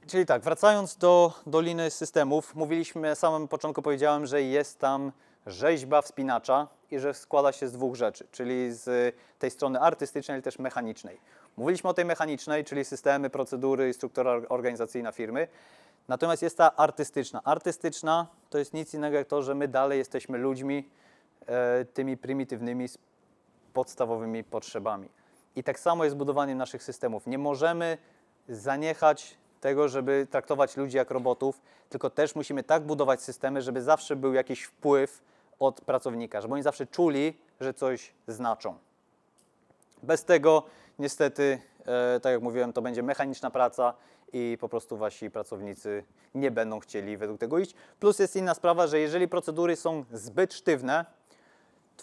Czyli 0.06 0.26
tak, 0.26 0.42
wracając 0.42 0.96
do 0.96 1.32
Doliny 1.46 1.90
Systemów, 1.90 2.54
mówiliśmy, 2.54 3.08
na 3.08 3.14
samym 3.14 3.48
początku 3.48 3.82
powiedziałem, 3.82 4.26
że 4.26 4.42
jest 4.42 4.78
tam 4.78 5.12
rzeźba 5.46 6.02
wspinacza 6.02 6.68
i 6.90 6.98
że 6.98 7.14
składa 7.14 7.52
się 7.52 7.68
z 7.68 7.72
dwóch 7.72 7.94
rzeczy, 7.94 8.26
czyli 8.32 8.72
z 8.72 9.16
tej 9.38 9.50
strony 9.50 9.80
artystycznej, 9.80 10.34
ale 10.34 10.42
też 10.42 10.58
mechanicznej. 10.58 11.20
Mówiliśmy 11.56 11.90
o 11.90 11.94
tej 11.94 12.04
mechanicznej, 12.04 12.64
czyli 12.64 12.84
systemy, 12.84 13.30
procedury 13.30 13.88
i 13.88 13.94
struktura 13.94 14.40
organizacyjna 14.48 15.12
firmy. 15.12 15.48
Natomiast 16.08 16.42
jest 16.42 16.56
ta 16.56 16.76
artystyczna. 16.76 17.40
Artystyczna 17.44 18.26
to 18.50 18.58
jest 18.58 18.74
nic 18.74 18.94
innego 18.94 19.16
jak 19.16 19.28
to, 19.28 19.42
że 19.42 19.54
my 19.54 19.68
dalej 19.68 19.98
jesteśmy 19.98 20.38
ludźmi, 20.38 20.88
tymi 21.94 22.16
prymitywnymi, 22.16 22.86
podstawowymi 23.72 24.44
potrzebami. 24.44 25.08
I 25.56 25.62
tak 25.62 25.80
samo 25.80 26.04
jest 26.04 26.16
z 26.16 26.18
budowaniem 26.18 26.58
naszych 26.58 26.82
systemów. 26.82 27.26
Nie 27.26 27.38
możemy 27.38 27.98
zaniechać 28.48 29.36
tego, 29.60 29.88
żeby 29.88 30.26
traktować 30.30 30.76
ludzi 30.76 30.96
jak 30.96 31.10
robotów, 31.10 31.60
tylko 31.88 32.10
też 32.10 32.34
musimy 32.34 32.62
tak 32.62 32.82
budować 32.82 33.22
systemy, 33.22 33.62
żeby 33.62 33.82
zawsze 33.82 34.16
był 34.16 34.34
jakiś 34.34 34.62
wpływ 34.62 35.22
od 35.58 35.80
pracownika, 35.80 36.40
żeby 36.40 36.54
oni 36.54 36.62
zawsze 36.62 36.86
czuli, 36.86 37.38
że 37.60 37.74
coś 37.74 38.14
znaczą. 38.26 38.74
Bez 40.02 40.24
tego 40.24 40.62
niestety, 40.98 41.58
e, 41.86 42.20
tak 42.20 42.32
jak 42.32 42.42
mówiłem, 42.42 42.72
to 42.72 42.82
będzie 42.82 43.02
mechaniczna 43.02 43.50
praca 43.50 43.94
i 44.32 44.58
po 44.60 44.68
prostu 44.68 44.96
wasi 44.96 45.30
pracownicy 45.30 46.04
nie 46.34 46.50
będą 46.50 46.80
chcieli 46.80 47.16
według 47.16 47.40
tego 47.40 47.58
iść. 47.58 47.74
Plus 48.00 48.18
jest 48.18 48.36
inna 48.36 48.54
sprawa, 48.54 48.86
że 48.86 48.98
jeżeli 48.98 49.28
procedury 49.28 49.76
są 49.76 50.04
zbyt 50.12 50.54
sztywne, 50.54 51.04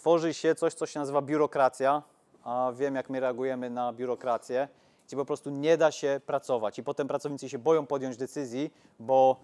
tworzy 0.00 0.34
się 0.34 0.54
coś, 0.54 0.74
co 0.74 0.86
się 0.86 0.98
nazywa 0.98 1.22
biurokracja, 1.22 2.02
a 2.44 2.72
wiem, 2.76 2.94
jak 2.94 3.10
my 3.10 3.20
reagujemy 3.20 3.70
na 3.70 3.92
biurokrację, 3.92 4.68
gdzie 5.06 5.16
po 5.16 5.24
prostu 5.24 5.50
nie 5.50 5.76
da 5.76 5.90
się 5.90 6.20
pracować 6.26 6.78
i 6.78 6.82
potem 6.82 7.08
pracownicy 7.08 7.48
się 7.48 7.58
boją 7.58 7.86
podjąć 7.86 8.16
decyzji, 8.16 8.70
bo 9.00 9.36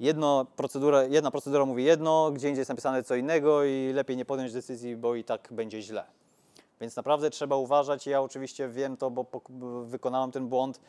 jedno 0.00 0.46
procedura, 0.56 1.04
jedna 1.04 1.30
procedura 1.30 1.64
mówi 1.64 1.84
jedno, 1.84 2.30
gdzie 2.30 2.48
indziej 2.48 2.60
jest 2.60 2.68
napisane 2.68 3.02
co 3.02 3.14
innego 3.14 3.64
i 3.64 3.92
lepiej 3.94 4.16
nie 4.16 4.24
podjąć 4.24 4.52
decyzji, 4.52 4.96
bo 4.96 5.14
i 5.14 5.24
tak 5.24 5.48
będzie 5.50 5.82
źle. 5.82 6.04
Więc 6.80 6.96
naprawdę 6.96 7.30
trzeba 7.30 7.56
uważać. 7.56 8.06
Ja 8.06 8.22
oczywiście 8.22 8.68
wiem 8.68 8.96
to, 8.96 9.10
bo 9.10 9.26
wykonałem 9.84 10.32
ten 10.32 10.48
błąd. 10.48 10.80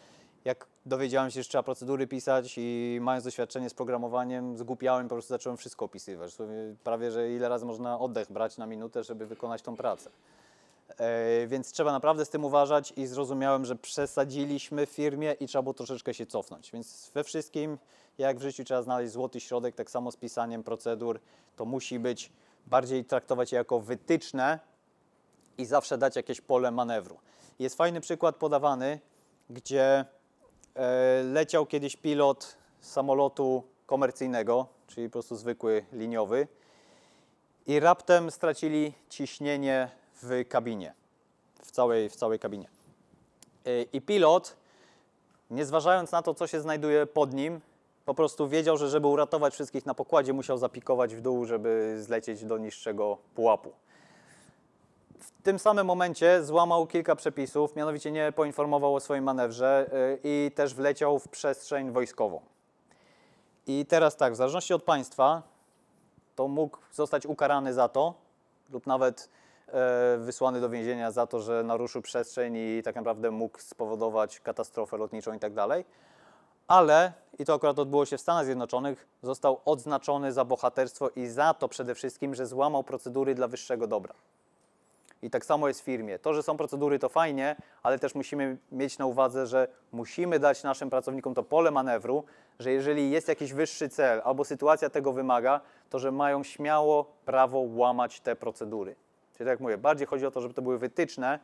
Jak 0.48 0.68
dowiedziałem 0.86 1.32
się, 1.32 1.43
że 1.43 1.50
trzeba 1.50 1.64
procedury 1.64 2.08
pisać 2.08 2.54
i 2.58 3.00
mając 3.02 3.26
doświadczenie 3.26 3.70
z 3.70 3.74
programowaniem, 3.74 4.58
zgłupiałem 4.58 5.08
po 5.08 5.16
prostu 5.16 5.30
zacząłem 5.30 5.58
wszystko 5.58 5.86
opisywać. 5.86 6.38
Prawie, 6.84 7.12
że 7.12 7.32
ile 7.32 7.50
razy 7.50 7.66
można 7.66 8.00
oddech 8.00 8.32
brać 8.32 8.58
na 8.58 8.66
minutę, 8.66 9.04
żeby 9.04 9.26
wykonać 9.26 9.62
tą 9.62 9.76
pracę. 9.76 10.10
E, 10.98 11.48
Więc 11.48 11.72
trzeba 11.72 11.91
naprawdę 11.91 12.26
z 12.26 12.30
tym 12.30 12.45
uważać 12.45 12.93
i 12.95 13.08
zrozumiałem, 13.08 13.66
że 13.66 13.76
przesadziliśmy 13.76 14.86
w 14.86 14.89
firmie 14.89 15.32
i 15.32 15.48
trzeba 15.48 15.62
było 15.62 15.74
troszeczkę 15.74 16.14
się 16.14 16.26
cofnąć. 16.26 16.72
Więc 16.72 17.12
we 17.14 17.24
wszystkim, 17.24 17.78
jak 18.18 18.38
w 18.38 18.41
życiu 18.41 18.64
trzeba 18.64 18.82
znaleźć 18.82 19.14
złoty 19.14 19.39
środek, 19.39 19.76
tak 19.76 19.91
samo 19.91 20.12
z 20.12 20.16
pisaniem 20.16 20.64
procedur, 20.64 21.20
to 21.56 21.66
musi 21.66 22.00
być 22.00 22.32
bardziej 22.68 23.06
traktować 23.06 23.52
je 23.52 23.58
jako 23.58 23.80
wytyczne, 23.80 24.60
i 25.58 25.66
zawsze 25.66 25.98
dać 25.98 26.16
jakieś 26.16 26.41
pole 26.41 26.72
manewru. 26.72 27.18
Jest 27.60 27.78
fajny 27.78 28.02
przykład 28.02 28.36
podawany, 28.36 29.00
gdzie 29.50 30.06
leciał 31.23 31.65
kiedyś 31.65 31.95
pilot 31.95 32.57
samolotu 32.82 33.63
komercyjnego, 33.86 34.67
czyli 34.88 35.09
po 35.09 35.11
prostu 35.11 35.36
zwykły 35.36 35.86
liniowy, 35.93 36.47
i 37.67 37.80
raptem 37.80 38.32
stracili 38.32 38.93
ciśnienie 39.09 39.89
w 40.21 40.45
kabinie, 40.49 40.93
w 41.61 41.71
całej, 41.71 42.09
w 42.09 42.15
całej 42.15 42.39
kabinie. 42.39 42.69
E, 43.65 43.82
I 43.82 44.01
pilot, 44.01 44.55
nie 45.51 45.65
zważając 45.65 46.11
na 46.11 46.21
to, 46.21 46.34
co 46.34 46.47
się 46.47 46.61
znajduje 46.61 47.05
pod 47.05 47.34
nim, 47.34 47.61
po 48.05 48.13
prostu 48.13 48.47
wiedział, 48.47 48.78
że 48.78 48.89
żeby 48.89 49.07
uratować 49.07 49.53
wszystkich 49.53 49.86
na 49.86 49.93
pokładzie, 49.93 50.34
musiał 50.34 50.57
zapikować 50.57 51.15
w 51.15 51.21
dół, 51.21 51.45
żeby 51.45 51.97
zlecieć 51.99 52.45
do 52.45 52.57
niższego 52.57 53.17
pułapu. 53.36 53.71
W 55.20 55.41
tym 55.43 55.59
samym 55.59 55.88
momencie 55.88 56.43
złamał 56.43 56.88
kilka 56.88 57.15
przepisów, 57.15 57.76
mianowicie 57.76 58.11
nie 58.11 58.32
poinformował 58.32 58.95
o 58.95 58.99
swoim 58.99 59.24
manewrze 59.24 59.89
y, 59.93 60.20
i 60.24 60.51
też 60.55 60.74
wleciał 60.74 61.20
w 61.20 61.28
przestrzeń 61.28 61.91
wojskową. 61.91 62.41
I 63.68 63.86
teraz 63.86 64.15
tak, 64.15 64.34
w 64.34 64.36
zależności 64.36 64.74
od 64.74 64.84
państwa, 64.84 65.41
to 66.36 66.47
mógł 66.47 66.78
zostać 66.91 67.26
ukarany 67.26 67.74
za 67.74 67.89
to 67.89 68.13
lub 68.70 68.88
nawet 68.88 69.30
e, 69.68 70.18
wysłany 70.18 70.61
do 70.61 70.70
więzienia 70.70 71.11
za 71.11 71.28
to, 71.28 71.41
że 71.41 71.63
naruszył 71.63 72.01
przestrzeń 72.01 72.55
i 72.57 72.82
tak 72.84 72.95
naprawdę 72.95 73.32
mógł 73.32 73.59
spowodować 73.59 74.39
katastrofę 74.39 74.97
lotniczą 74.97 75.34
i 75.34 75.39
tak 75.39 75.53
dalej. 75.53 75.86
Ale, 76.68 77.13
i 77.39 77.45
to 77.45 77.53
akurat 77.53 77.80
odbyło 77.80 78.05
się 78.05 78.18
w 78.18 78.22
Stanach 78.22 78.45
Zjednoczonych, 78.45 79.07
został 79.24 79.61
odznaczony 79.65 80.34
za 80.34 80.45
bohaterstwo 80.45 81.09
i 81.09 81.28
za 81.28 81.53
to 81.53 81.68
przede 81.68 81.95
wszystkim, 81.95 82.36
że 82.36 82.45
złamał 82.45 82.84
procedury 82.84 83.36
dla 83.36 83.47
wyższego 83.47 83.88
dobra. 83.88 84.13
I 85.22 85.30
tak 85.30 85.45
samo 85.45 85.68
jest 85.68 85.82
w 85.82 85.84
firmie. 85.84 86.20
To, 86.20 86.34
że 86.34 86.43
są 86.43 86.57
procedury, 86.57 86.99
to 86.99 87.09
fajnie, 87.09 87.55
ale 87.84 87.99
też 87.99 88.15
musimy 88.15 88.57
mieć 88.72 88.97
na 88.97 89.05
uwadze, 89.05 89.47
że 89.47 89.68
musimy 89.91 90.39
dać 90.39 90.63
naszym 90.63 90.89
pracownikom 90.89 91.34
to 91.34 91.43
pole 91.43 91.72
manewru, 91.72 92.24
że 92.59 92.72
jeżeli 92.72 93.11
jest 93.11 93.28
jakiś 93.28 93.53
wyższy 93.53 93.89
cel 93.89 94.22
albo 94.24 94.45
sytuacja 94.45 94.89
tego 94.89 95.13
wymaga, 95.13 95.61
to 95.89 95.99
że 95.99 96.11
mają 96.11 96.43
śmiało 96.43 97.05
prawo 97.26 97.59
łamać 97.59 98.20
te 98.20 98.36
procedury. 98.36 98.95
Czyli 99.34 99.45
tak 99.45 99.47
jak 99.47 99.59
mówię, 99.59 99.78
bardziej 99.78 100.07
chodzi 100.07 100.26
o 100.26 100.32
to, 100.32 100.41
żeby 100.41 100.53
to 100.53 100.61
były 100.61 100.78
wytyczne, 100.78 101.39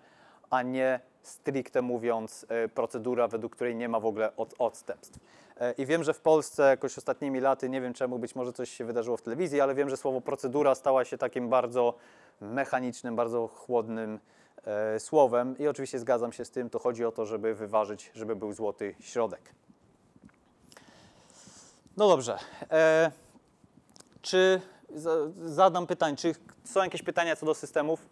a 0.50 0.62
nie 0.62 1.00
stricte 1.22 1.82
mówiąc 1.82 2.46
e, 2.50 2.68
procedura, 2.68 3.28
według 3.28 3.56
której 3.56 3.76
nie 3.76 3.90
ma 3.90 4.00
w 4.00 4.06
ogóle 4.06 4.36
od, 4.38 4.54
odstępstw. 4.60 5.20
E, 5.58 5.72
I 5.72 5.86
wiem, 5.86 6.04
że 6.04 6.14
w 6.14 6.20
Polsce 6.20 6.64
jakoś 6.64 6.98
ostatnimi 6.98 7.40
laty, 7.40 7.70
nie 7.70 7.82
wiem 7.82 7.94
czemu, 7.94 8.20
być 8.20 8.36
może 8.36 8.54
coś 8.54 8.70
się 8.70 8.86
wydarzyło 8.86 9.18
w 9.18 9.22
telewizji, 9.22 9.62
ale 9.62 9.76
wiem, 9.76 9.90
że 9.90 9.98
słowo 9.98 10.22
procedura 10.22 10.76
stała 10.76 11.06
się 11.06 11.18
takim 11.18 11.50
bardzo 11.50 11.94
mechanicznym, 12.42 13.16
bardzo 13.16 13.48
chłodnym 13.48 14.20
e, 14.64 15.00
słowem 15.00 15.58
i 15.58 15.68
oczywiście 15.68 16.00
zgadzam 16.00 16.32
się 16.32 16.46
z 16.46 16.52
tym, 16.52 16.70
to 16.70 16.80
chodzi 16.80 17.06
o 17.06 17.12
to, 17.12 17.26
żeby 17.26 17.56
wyważyć, 17.56 18.12
żeby 18.14 18.36
był 18.36 18.54
złoty 18.54 18.96
środek. 19.00 19.54
No 21.98 22.08
dobrze. 22.08 22.38
E, 22.72 23.12
czy 24.22 24.62
za, 24.96 25.12
zadam 25.46 25.88
pytanie, 25.88 26.18
czy 26.18 26.36
są 26.64 26.84
jakieś 26.84 27.04
pytania 27.04 27.36
co 27.36 27.46
do 27.46 27.54
systemów? 27.54 28.06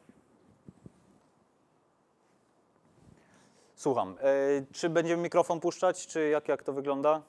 Słucham. 3.76 4.18
E, 4.22 4.74
czy 4.74 4.90
będziemy 4.90 5.24
mikrofon 5.24 5.60
puszczać, 5.60 6.08
czy 6.08 6.30
jak, 6.30 6.48
jak 6.48 6.64
to 6.64 6.74
wygląda? 6.74 7.22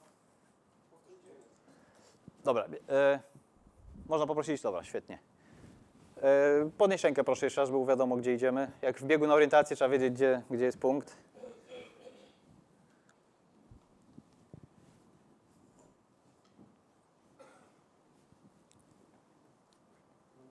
Dobra. 2.43 2.65
E, 2.89 3.19
można 4.07 4.27
poprosić? 4.27 4.61
Dobra, 4.61 4.83
świetnie. 4.83 5.32
E, 6.23 6.69
podnieś 6.77 7.03
rękę 7.03 7.23
proszę 7.23 7.45
jeszcze 7.45 7.61
raz, 7.61 7.69
było 7.69 7.85
wiadomo, 7.85 8.15
gdzie 8.17 8.33
idziemy. 8.33 8.71
Jak 8.81 8.99
w 8.99 9.03
biegu 9.05 9.27
na 9.27 9.33
orientację 9.33 9.75
trzeba 9.75 9.89
wiedzieć, 9.89 10.13
gdzie, 10.13 10.41
gdzie 10.51 10.65
jest 10.65 10.77
punkt. 10.79 11.17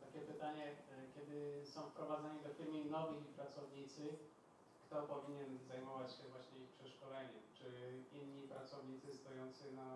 Takie 0.00 0.20
pytanie, 0.32 0.64
e, 0.64 0.94
kiedy 1.14 1.66
są 1.66 1.80
wprowadzani 1.80 2.40
do 2.42 2.48
firmy 2.54 2.90
nowi 2.90 3.16
pracownicy, 3.36 4.02
kto 4.86 5.02
powinien 5.02 5.58
zajmować 5.68 6.10
się 6.12 6.24
właśnie 6.32 6.58
ich 6.64 6.72
przeszkoleniem? 6.78 7.42
Czy 7.58 7.66
inni 8.18 8.48
pracownicy 8.48 9.14
stojący 9.14 9.64
na 9.80 9.88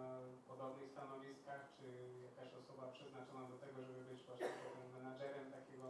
podobnych 0.49 0.91
stanowiskach, 0.91 1.61
czy 1.79 1.87
jakaś 2.29 2.49
osoba 2.61 2.85
przeznaczona 2.97 3.43
do 3.53 3.57
tego, 3.65 3.79
żeby 3.87 4.03
być 4.11 4.21
właśnie 4.27 4.47
takim 4.47 4.87
menadżerem 4.97 5.47
takiego 5.59 5.89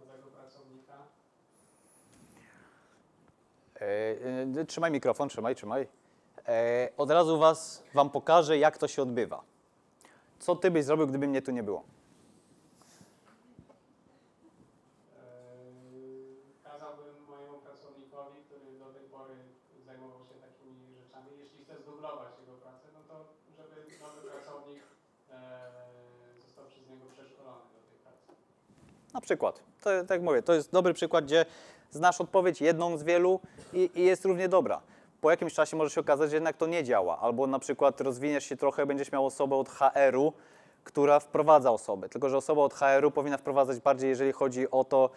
nowego 0.00 0.26
pracownika? 0.36 0.96
E, 3.82 4.60
e, 4.60 4.64
trzymaj 4.64 4.90
mikrofon, 4.90 5.28
trzymaj, 5.28 5.54
trzymaj. 5.54 5.88
E, 6.48 6.88
od 6.96 7.10
razu 7.10 7.38
was, 7.38 7.82
wam 7.94 8.10
pokażę, 8.10 8.58
jak 8.58 8.78
to 8.78 8.88
się 8.88 9.02
odbywa. 9.02 9.42
Co 10.38 10.56
ty 10.56 10.70
byś 10.70 10.84
zrobił, 10.84 11.06
gdyby 11.06 11.26
mnie 11.28 11.42
tu 11.42 11.50
nie 11.50 11.62
było? 11.62 11.82
Kazałbym 16.64 17.14
mojemu 17.28 17.58
pracownikowi, 17.58 18.38
który 18.46 18.78
do 18.78 18.84
tej 18.84 19.02
pory 19.02 19.34
zajmował 19.86 20.20
się 20.24 20.34
takimi 20.34 20.94
rzeczami, 21.02 21.30
jeśli 21.38 21.64
chce 21.64 21.78
zdublować 21.82 22.32
jego 22.40 22.52
pracę, 22.52 22.86
no 22.94 23.00
to 23.08 23.24
żeby 23.56 23.74
nowy 24.00 24.30
pracownik 24.30 24.82
został 26.46 26.64
przez 26.66 26.88
niego 26.88 27.06
przeszkolony 27.12 27.64
do 27.74 27.80
tej 27.88 27.98
pracy. 28.04 28.32
Na 29.14 29.20
przykład. 29.20 29.62
To, 29.80 29.90
tak 30.00 30.10
jak 30.10 30.22
mówię, 30.22 30.42
to 30.42 30.54
jest 30.54 30.72
dobry 30.72 30.94
przykład, 30.94 31.24
gdzie 31.24 31.46
znasz 31.92 32.20
odpowiedź 32.20 32.60
jedną 32.60 32.96
z 32.96 33.02
wielu 33.02 33.40
i, 33.72 33.90
i 33.94 34.02
jest 34.02 34.24
równie 34.24 34.48
dobra. 34.48 34.80
Po 35.20 35.30
jakimś 35.30 35.54
czasie 35.54 35.76
może 35.76 35.90
się 35.90 36.00
okazać, 36.00 36.30
że 36.30 36.36
jednak 36.36 36.56
to 36.56 36.66
nie 36.66 36.84
działa. 36.84 37.18
Albo 37.18 37.46
na 37.46 37.58
przykład 37.58 38.00
rozwiniesz 38.00 38.44
się 38.44 38.56
trochę, 38.56 38.86
będziesz 38.86 39.12
miał 39.12 39.26
osobę 39.26 39.56
od 39.56 39.68
HR-u, 39.68 40.32
która 40.84 41.20
wprowadza 41.20 41.70
osobę. 41.70 42.08
Tylko, 42.08 42.28
że 42.28 42.36
osoba 42.36 42.62
od 42.62 42.74
HR-u 42.74 43.10
powinna 43.10 43.38
wprowadzać 43.38 43.80
bardziej, 43.80 44.10
jeżeli 44.10 44.32
chodzi 44.32 44.70
o 44.70 44.84
to, 44.84 45.10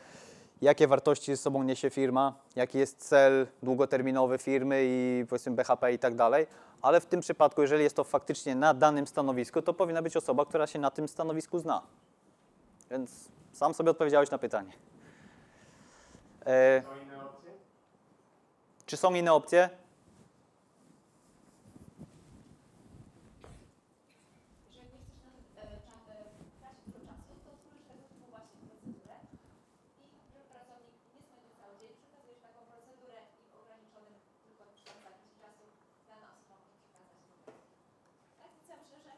jakie 0.61 0.88
wartości 0.88 1.32
ze 1.32 1.38
sobą 1.38 1.63
niesie 1.63 1.89
firma, 1.89 2.34
jaki 2.55 2.78
jest 2.78 2.97
cel 2.97 3.47
długoterminowy 3.63 4.38
firmy 4.38 4.82
i 4.84 5.26
powiedzmy 5.30 5.51
BHP 5.51 5.93
i 5.93 5.99
tak 5.99 6.15
dalej. 6.15 6.47
Ale 6.82 7.01
w 7.01 7.05
tym 7.05 7.19
przypadku, 7.21 7.61
jeżeli 7.61 7.84
jest 7.84 7.95
to 7.95 8.03
faktycznie 8.03 8.55
na 8.55 8.73
danym 8.73 9.07
stanowisku, 9.07 9.61
to 9.61 9.73
powinna 9.73 10.01
być 10.01 10.17
osoba, 10.17 10.45
która 10.45 10.67
się 10.67 10.80
na 10.80 10.91
tym 10.91 11.07
stanowisku 11.07 11.59
zna. 11.59 11.82
Więc 12.91 13.30
sam 13.53 13.73
sobie 13.73 13.91
odpowiedziałeś 13.91 14.32
na 14.32 14.38
pytanie. 14.38 14.71
E, 14.71 14.76
Są 14.76 14.82
inne 14.82 16.23
opcje? 16.23 16.35
Czy 18.86 18.98
są 18.98 19.16
inne 19.16 19.34
opcje? 19.34 19.70
Jeżeli 24.68 24.88
nie 24.93 25.00
chcesz 25.06 25.22
na 25.26 25.32
e, 25.62 25.64
cza- 25.88 26.06
e, 26.12 26.14
tracić 26.60 26.86
dużo 26.93 27.06
czasu, 27.08 27.32
to 27.46 27.50
tworzysz 27.62 27.84
tego 27.89 28.04
typu 28.12 28.26
właśnie 28.34 28.58
procedurę 28.68 29.16
i 30.00 30.02
żeby 30.30 30.43
pracownik 30.54 30.96
nie 31.14 31.22
spędził 31.26 31.54
cały 31.62 31.74
dzień, 31.80 31.91
przekazujesz 32.00 32.41
taką 32.48 32.60
procedurę 32.72 33.18
i 33.39 33.41
w 33.50 33.52
ograniczonym 33.62 34.16
tylko 34.46 34.64
przykład 34.76 34.98
zakresie 35.08 35.36
czasu 35.43 35.64
dana 36.10 36.28
osoba 36.36 36.56
może 36.62 36.76
przekazać 36.82 37.18
do 37.26 37.32
Tak 38.39 38.50
więc 38.54 38.66
ja 38.72 38.76
myślę, 38.82 38.98
że 39.06 39.12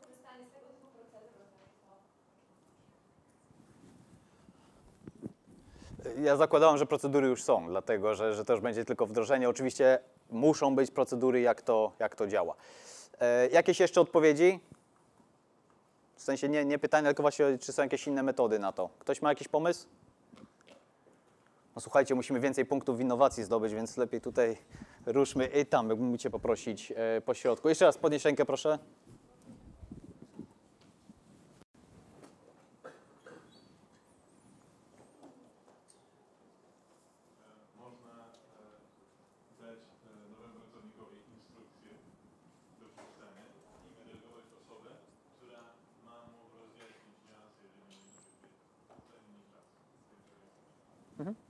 korzystanie 0.00 0.42
z 0.48 0.52
tego 0.54 0.66
typu 0.74 0.86
procedur 0.96 1.32
rozwiąże 1.42 1.76
to 1.84 1.90
Ja 6.22 6.36
zakładałem, 6.36 6.78
że 6.78 6.86
procedury 6.86 7.28
już 7.28 7.42
są, 7.42 7.66
dlatego 7.66 8.14
że, 8.14 8.34
że 8.34 8.44
to 8.44 8.52
już 8.52 8.62
będzie 8.62 8.84
tylko 8.84 9.06
wdrożenie. 9.06 9.48
Oczywiście 9.48 9.98
muszą 10.30 10.74
być 10.74 10.90
procedury, 10.90 11.40
jak 11.40 11.62
to, 11.62 11.92
jak 11.98 12.16
to 12.16 12.26
działa. 12.26 12.54
E, 13.20 13.48
jakieś 13.48 13.80
jeszcze 13.80 14.00
odpowiedzi? 14.00 14.60
W 16.16 16.22
sensie 16.22 16.48
nie, 16.48 16.64
nie 16.64 16.78
pytania, 16.78 17.08
tylko 17.08 17.22
właśnie, 17.22 17.58
czy 17.58 17.72
są 17.72 17.82
jakieś 17.82 18.06
inne 18.06 18.22
metody 18.22 18.58
na 18.58 18.72
to. 18.72 18.90
Ktoś 18.98 19.22
ma 19.22 19.28
jakiś 19.28 19.48
pomysł? 19.48 19.86
No 21.76 21.80
słuchajcie, 21.80 22.14
musimy 22.14 22.40
więcej 22.40 22.66
punktów 22.66 22.96
w 22.96 23.00
innowacji 23.00 23.44
zdobyć, 23.44 23.74
więc 23.74 23.96
lepiej 23.96 24.20
tutaj 24.20 24.56
ruszmy 25.06 25.46
i 25.46 25.66
tam, 25.66 25.88
mógłbym 25.88 26.18
Cię 26.18 26.30
poprosić 26.30 26.92
e, 26.96 27.20
po 27.20 27.34
środku. 27.34 27.68
Jeszcze 27.68 27.84
raz 27.84 27.98
podnieś 27.98 28.24
rękę, 28.24 28.44
proszę. 28.44 28.78
można 37.84 38.14
e, 38.60 38.66
dać 39.62 39.80
e, 40.06 40.12
nowemu 40.32 40.60
pracownikowi 40.60 41.18
instrukcję 41.36 41.92
do 42.80 42.86
przeczytania 42.94 43.44
i 43.84 43.88
wydelegować 43.96 44.46
osobę, 44.60 44.90
która 45.36 45.62
ma 46.06 46.16
mu 46.30 46.40
rozjaśnić 46.60 47.16
niuanse, 47.26 47.60
jeżeli 47.66 47.86
nie 47.90 47.98
musi 48.06 48.36
zajmie 49.08 49.40
czas. 49.52 49.66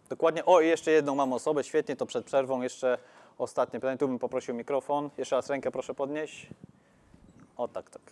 Dokładnie. 0.08 0.44
O, 0.44 0.60
i 0.60 0.66
jeszcze 0.66 0.90
jedną 0.90 1.14
mam 1.14 1.32
osobę. 1.32 1.64
Świetnie, 1.64 1.96
to 1.96 2.06
przed 2.06 2.24
przerwą 2.24 2.62
jeszcze 2.62 2.98
ostatnie 3.38 3.80
pytanie. 3.80 3.98
Tu 3.98 4.08
bym 4.08 4.18
poprosił 4.18 4.54
mikrofon. 4.54 5.10
Jeszcze 5.18 5.36
raz 5.36 5.50
rękę 5.50 5.70
proszę 5.70 5.94
podnieść. 5.94 6.46
O, 7.56 7.68
tak, 7.68 7.90
tak. 7.90 8.02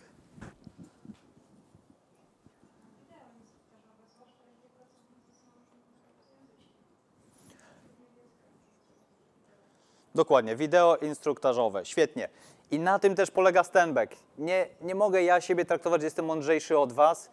Dokładnie, 10.15 10.55
wideo 10.55 10.97
instruktażowe, 10.97 11.85
świetnie. 11.85 12.29
I 12.71 12.79
na 12.79 12.99
tym 12.99 13.15
też 13.15 13.31
polega 13.31 13.63
standback. 13.63 14.15
Nie, 14.37 14.67
nie 14.81 14.95
mogę 14.95 15.23
ja 15.23 15.41
siebie 15.41 15.65
traktować, 15.65 16.01
że 16.01 16.07
jestem 16.07 16.25
mądrzejszy 16.25 16.77
od 16.77 16.93
Was, 16.93 17.29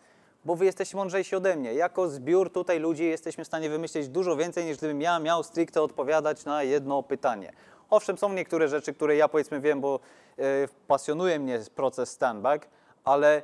bo 0.47 0.57
Wy 0.57 0.65
jesteście 0.65 0.97
mądrzejsi 0.97 1.37
ode 1.37 1.57
mnie. 1.57 1.75
Jako 1.75 2.09
zbiór 2.09 2.53
tutaj 2.53 2.79
ludzi 2.79 3.05
jesteśmy 3.05 3.45
w 3.45 3.47
stanie 3.47 3.71
wymyślić 3.71 4.09
dużo 4.09 4.37
więcej, 4.37 4.65
niż 4.65 4.77
gdybym 4.77 5.01
ja 5.01 5.19
miał 5.19 5.43
stricte 5.43 5.83
odpowiadać 5.83 6.45
na 6.45 6.63
jedno 6.63 7.03
pytanie. 7.03 7.53
Owszem, 7.91 8.19
są 8.19 8.33
niektóre 8.33 8.69
rzeczy, 8.69 8.95
które 8.95 9.17
ja 9.17 9.29
powiedzmy 9.29 9.61
wiem, 9.61 9.81
bo 9.81 10.01
e, 10.39 10.43
pasjonuje 10.87 11.39
mnie 11.39 11.61
proces 11.75 12.11
standback, 12.11 12.69
ale 13.05 13.43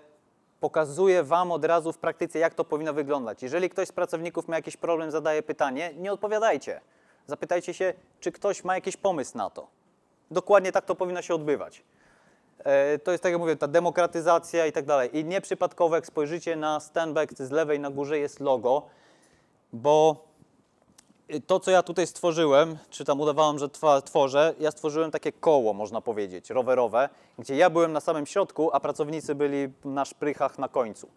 pokazuję 0.61 1.23
Wam 1.23 1.53
od 1.53 1.65
razu 1.65 1.93
w 1.93 1.99
praktyce, 1.99 2.39
jak 2.39 2.55
to 2.55 2.65
powinno 2.65 2.93
wyglądać. 2.93 3.43
Jeżeli 3.43 3.71
ktoś 3.71 3.89
z 3.89 3.93
pracowników 3.93 4.49
ma 4.49 4.57
jakiś 4.57 4.77
problem, 4.77 5.11
zadaje 5.11 5.43
pytanie, 5.43 5.95
nie 5.97 6.13
odpowiadajcie. 6.13 6.81
Zapytajcie 7.27 7.75
się, 7.75 7.95
czy 8.21 8.33
ktoś 8.33 8.65
ma 8.65 8.75
jakiś 8.75 8.97
pomysł 8.97 9.39
na 9.39 9.51
to. 9.51 9.67
Dokładnie 10.31 10.73
tak 10.73 10.85
to 10.85 10.95
powinno 10.95 11.23
się 11.23 11.35
odbywać. 11.35 11.83
E, 12.65 12.99
To 12.99 13.13
jest, 13.13 13.23
tak 13.23 13.33
jak 13.33 13.41
mówię, 13.41 13.57
ta 13.57 13.69
demokratyzacja 13.69 14.67
i 14.67 14.73
tak 14.73 14.85
dalej. 14.85 15.19
I 15.19 15.25
nieprzypadkowo, 15.25 15.95
jak 15.95 16.07
spojrzycie 16.07 16.57
na 16.57 16.81
standback, 16.81 17.33
z 17.39 17.51
lewej 17.51 17.81
na 17.81 17.91
górze 17.91 18.19
jest 18.19 18.41
logo, 18.41 18.83
bo 19.73 20.25
to, 21.47 21.61
co 21.61 21.71
ja 21.71 21.83
tutaj 21.83 22.07
stworzyłem, 22.07 22.79
czy 22.91 23.05
tam 23.05 23.21
udawałem, 23.21 23.59
że 23.59 23.69
tworzę, 24.05 24.55
ja 24.61 24.71
stworzyłem 24.71 25.11
takie 25.11 25.33
koło, 25.33 25.73
można 25.73 26.01
powiedzieć, 26.01 26.51
rowerowe, 26.51 27.09
gdzie 27.39 27.57
ja 27.57 27.71
byłem 27.71 27.93
na 27.93 28.01
samym 28.01 28.27
środku, 28.27 28.71
a 28.73 28.81
pracownicy 28.81 29.35
byli 29.35 29.69
na 29.85 30.05
szprychach 30.05 30.59
na 30.59 30.69
końcu. 30.69 31.09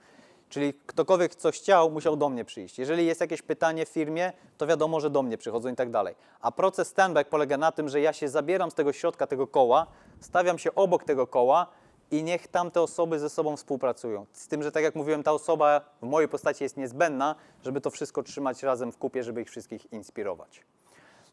Czyli 0.50 0.74
ktokolwiek 0.86 1.36
coś 1.36 1.60
chciał, 1.60 1.91
musiał 1.91 2.18
do 2.18 2.30
mnie 2.30 2.46
przyjść. 2.46 2.80
Jeżeli 2.80 3.06
jest 3.06 3.22
jakieś 3.22 3.41
pytanie 3.41 3.86
w 3.86 3.89
firmie, 3.89 4.34
to 4.58 4.68
wiadomo, 4.68 5.00
że 5.00 5.10
do 5.10 5.24
mnie 5.24 5.38
przychodzą 5.38 5.70
i 5.70 5.76
tak 5.76 5.91
dalej. 5.91 6.16
A 6.41 6.52
proces 6.52 6.88
standback 6.88 7.30
polega 7.30 7.58
na 7.58 7.72
tym, 7.72 7.89
że 7.89 8.02
ja 8.02 8.14
się 8.14 8.30
zabieram 8.30 8.72
z 8.72 8.74
tego 8.74 8.93
środka 8.93 9.28
tego 9.28 9.48
koła, 9.48 9.88
stawiam 10.20 10.60
się 10.60 10.76
obok 10.76 11.04
tego 11.04 11.28
koła 11.28 11.68
i 12.12 12.24
niech 12.24 12.48
tamte 12.48 12.82
osoby 12.82 13.20
ze 13.20 13.30
sobą 13.30 13.58
współpracują. 13.58 14.26
Z 14.34 14.48
tym, 14.48 14.64
że 14.64 14.72
tak 14.72 14.84
jak 14.84 14.96
mówiłem, 14.96 15.24
ta 15.24 15.32
osoba 15.32 15.82
w 16.02 16.06
mojej 16.06 16.30
postaci 16.30 16.64
jest 16.64 16.78
niezbędna, 16.78 17.36
żeby 17.64 17.82
to 17.82 17.89
wszystko 17.89 18.24
trzymać 18.24 18.64
razem 18.64 18.91
w 18.91 18.98
kupie, 18.98 19.24
żeby 19.24 19.41
ich 19.41 19.50
wszystkich 19.50 19.93
inspirować. 19.93 20.62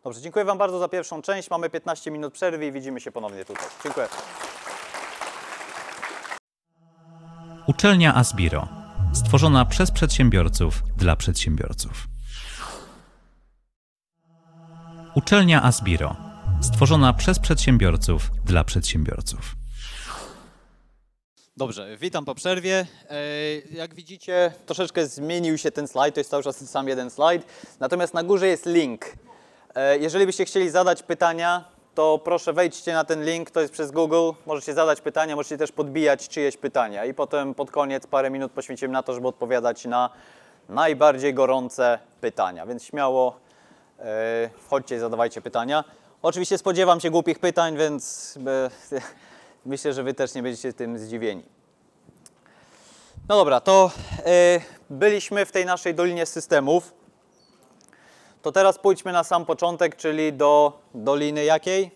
Dobrze, 0.04 0.20
dziękuję 0.20 0.44
Wam 0.44 0.58
bardzo 0.58 0.78
za 0.78 0.88
pierwszą 0.88 1.22
część. 1.22 1.50
Mamy 1.50 1.70
15 1.70 2.10
minut 2.10 2.32
przerwy 2.32 2.66
i 2.66 2.72
widzimy 2.72 3.00
się 3.00 3.12
ponownie 3.12 3.44
tutaj. 3.44 3.66
Dziękuję. 3.84 4.08
Uczelnia 7.66 8.14
Asbiro. 8.14 8.81
Stworzona 9.12 9.64
przez 9.64 9.90
przedsiębiorców 9.90 10.82
dla 10.96 11.16
przedsiębiorców. 11.16 12.08
Uczelnia 15.14 15.62
Asbiro. 15.62 16.16
Stworzona 16.62 17.12
przez 17.12 17.38
przedsiębiorców 17.38 18.30
dla 18.44 18.64
przedsiębiorców. 18.64 19.56
Dobrze, 21.56 21.96
witam 22.00 22.24
po 22.24 22.34
przerwie. 22.34 22.86
E, 23.10 23.16
Jak 23.70 23.94
widzicie, 23.94 24.52
troszeczkę 24.66 25.06
zmienił 25.06 25.58
się 25.58 25.70
ten 25.70 25.88
slajd, 25.88 26.14
to 26.14 26.20
jest 26.20 26.30
cały 26.30 26.42
czas 26.42 26.56
ten 26.56 26.66
sam 26.68 26.88
jeden 26.88 27.10
slajd. 27.10 27.46
Natomiast 27.80 28.14
na 28.14 28.22
górze 28.22 28.46
jest 28.46 28.66
link. 28.66 29.04
E, 29.74 29.98
Jeżeli 29.98 30.26
byście 30.26 30.44
chcieli 30.44 30.70
zadać 30.70 31.02
pytania, 31.02 31.64
to 31.95 32.20
proszę 32.24 32.53
wejdźcie 32.53 32.93
na 32.93 33.05
ten 33.05 33.24
link, 33.24 33.51
to 33.51 33.61
jest 33.61 33.72
przez 33.72 33.90
Google. 33.90 34.30
Możecie 34.47 34.74
zadać 34.74 35.01
pytania, 35.01 35.36
możecie 35.36 35.59
też 35.59 35.72
podbijać 35.72 36.28
czyjeś 36.28 36.57
pytania. 36.57 37.05
I 37.05 37.14
potem 37.14 37.55
pod 37.55 37.70
koniec 37.70 38.06
parę 38.06 38.31
minut 38.31 38.52
poświęcimy 38.52 38.93
na 38.93 39.02
to, 39.02 39.14
żeby 39.14 39.28
odpowiadać 39.28 39.85
na 39.85 40.10
najbardziej 40.69 41.35
gorące 41.35 41.98
pytania. 42.20 42.66
Więc 42.66 42.85
śmiało 42.85 43.36
e, 43.98 44.51
wchodźcie 44.66 44.97
i 44.97 44.98
zadawajcie 44.98 45.40
pytania. 45.40 45.85
Oczywiście 46.23 46.59
spodziewam 46.59 47.01
się 47.01 47.10
głupich 47.10 47.39
pytań, 47.39 47.77
więc 47.77 48.35
e, 48.93 49.01
myślę, 49.66 49.93
że 49.93 50.02
wy 50.02 50.14
też 50.14 50.35
nie 50.35 50.43
będziecie 50.43 50.73
tym 50.73 50.98
zdziwieni. 50.98 51.43
No 53.28 53.36
dobra, 53.36 53.60
to 53.60 53.90
e, 54.19 54.60
byliśmy 54.90 55.47
w 55.47 55.52
tej 55.52 55.66
naszej 55.66 55.94
dolinie 55.94 56.27
systemów. 56.27 57.01
To 58.43 58.52
teraz 58.52 58.78
pójdźmy 58.78 59.12
na 59.12 59.24
sam 59.24 59.44
początek, 59.44 59.97
czyli 59.97 60.32
do 60.32 60.81
doliny 60.94 61.44
jakiej? 61.44 61.90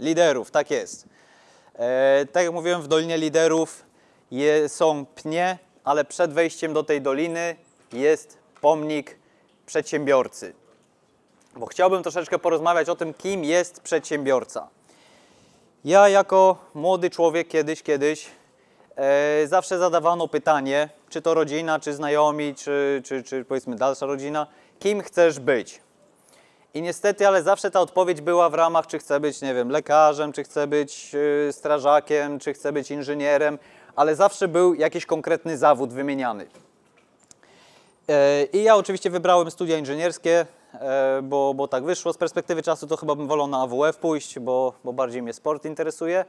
Liderów, 0.00 0.50
tak 0.50 0.70
jest. 0.70 1.06
E, 1.74 2.26
tak 2.32 2.44
jak 2.44 2.52
mówiłem, 2.52 2.82
w 2.82 2.88
Dolinie 2.88 3.18
Liderów 3.18 3.84
je, 4.30 4.68
są 4.68 5.06
pnie, 5.06 5.58
ale 5.84 6.04
przed 6.04 6.32
wejściem 6.32 6.72
do 6.72 6.82
tej 6.82 7.00
doliny 7.02 7.56
jest 7.92 8.38
pomnik 8.60 9.18
przedsiębiorcy. 9.66 10.54
Bo 11.56 11.66
chciałbym 11.66 12.02
troszeczkę 12.02 12.38
porozmawiać 12.38 12.88
o 12.88 12.96
tym, 12.96 13.14
kim 13.14 13.44
jest 13.44 13.80
przedsiębiorca. 13.80 14.68
Ja 15.84 16.08
jako 16.08 16.56
młody 16.74 17.10
człowiek 17.10 17.48
kiedyś, 17.48 17.82
kiedyś 17.82 18.26
e, 18.96 19.46
zawsze 19.46 19.78
zadawano 19.78 20.28
pytanie, 20.28 20.88
czy 21.08 21.22
to 21.22 21.34
rodzina, 21.34 21.80
czy 21.80 21.92
znajomi, 21.94 22.54
czy, 22.54 23.02
czy, 23.04 23.22
czy 23.22 23.44
powiedzmy 23.44 23.76
dalsza 23.76 24.06
rodzina, 24.06 24.46
kim 24.78 25.02
chcesz 25.02 25.38
być? 25.40 25.80
I 26.74 26.82
niestety, 26.82 27.28
ale 27.28 27.42
zawsze 27.42 27.70
ta 27.70 27.80
odpowiedź 27.80 28.20
była 28.20 28.48
w 28.48 28.54
ramach, 28.54 28.86
czy 28.86 28.98
chcę 28.98 29.20
być, 29.20 29.42
nie 29.42 29.54
wiem, 29.54 29.70
lekarzem, 29.70 30.32
czy 30.32 30.44
chcę 30.44 30.66
być 30.66 31.14
y, 31.48 31.52
strażakiem, 31.52 32.38
czy 32.38 32.52
chcę 32.52 32.72
być 32.72 32.90
inżynierem, 32.90 33.58
ale 33.96 34.16
zawsze 34.16 34.48
był 34.48 34.74
jakiś 34.74 35.06
konkretny 35.06 35.58
zawód 35.58 35.92
wymieniany. 35.92 36.46
E, 38.08 38.44
I 38.44 38.62
ja 38.62 38.76
oczywiście 38.76 39.10
wybrałem 39.10 39.50
studia 39.50 39.78
inżynierskie, 39.78 40.46
e, 40.74 41.20
bo, 41.22 41.54
bo 41.54 41.68
tak 41.68 41.84
wyszło. 41.84 42.12
Z 42.12 42.16
perspektywy 42.16 42.62
czasu 42.62 42.86
to 42.86 42.96
chyba 42.96 43.14
bym 43.14 43.28
wolał 43.28 43.46
na 43.46 43.62
AWF 43.62 43.96
pójść, 43.96 44.38
bo, 44.38 44.72
bo 44.84 44.92
bardziej 44.92 45.22
mnie 45.22 45.32
sport 45.32 45.64
interesuje. 45.64 46.24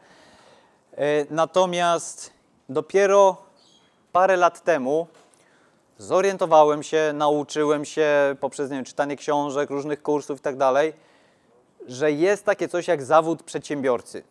E, 0.98 1.26
Natomiast 1.30 2.32
dopiero 2.70 3.38
parę 4.12 4.38
lat 4.38 4.64
temu 4.64 5.08
zorientowałem 5.98 6.84
się, 6.84 7.12
nauczyłem 7.14 7.86
się 7.86 8.36
poprzez 8.40 8.70
nie 8.70 8.76
wiem, 8.76 8.86
czytanie 8.86 9.16
książek, 9.16 9.70
różnych 9.70 10.04
kursów 10.04 10.40
i 10.40 10.42
tak 10.42 10.58
dalej, 10.58 10.94
że 11.88 12.12
jest 12.12 12.46
takie 12.46 12.68
coś 12.68 12.88
jak 12.88 13.04
zawód 13.04 13.44
przedsiębiorcy. 13.44 14.24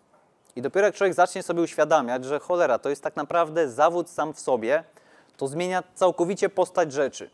I 0.56 0.62
dopiero 0.62 0.86
jak 0.86 0.94
człowiek 0.94 1.14
zacznie 1.14 1.42
sobie 1.42 1.62
uświadamiać, 1.62 2.24
że 2.24 2.38
cholera, 2.38 2.78
to 2.78 2.90
jest 2.90 3.02
tak 3.02 3.16
naprawdę 3.16 3.70
zawód 3.70 4.10
sam 4.10 4.34
w 4.34 4.40
sobie, 4.40 4.84
to 5.36 5.48
zmienia 5.48 5.82
całkowicie 5.94 6.48
postać 6.48 6.92
rzeczy. 6.92 7.30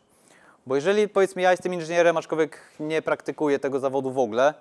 Bo 0.65 0.75
jeżeli 0.75 1.09
powiedzmy 1.09 1.41
ja 1.41 1.51
jestem 1.51 1.73
inżynierem, 1.73 2.17
aczkolwiek 2.17 2.59
nie 2.79 3.01
praktykuję 3.01 3.59
tego 3.59 3.79
zawodu 3.79 4.11
w 4.11 4.19
ogóle, 4.19 4.53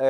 e, 0.00 0.06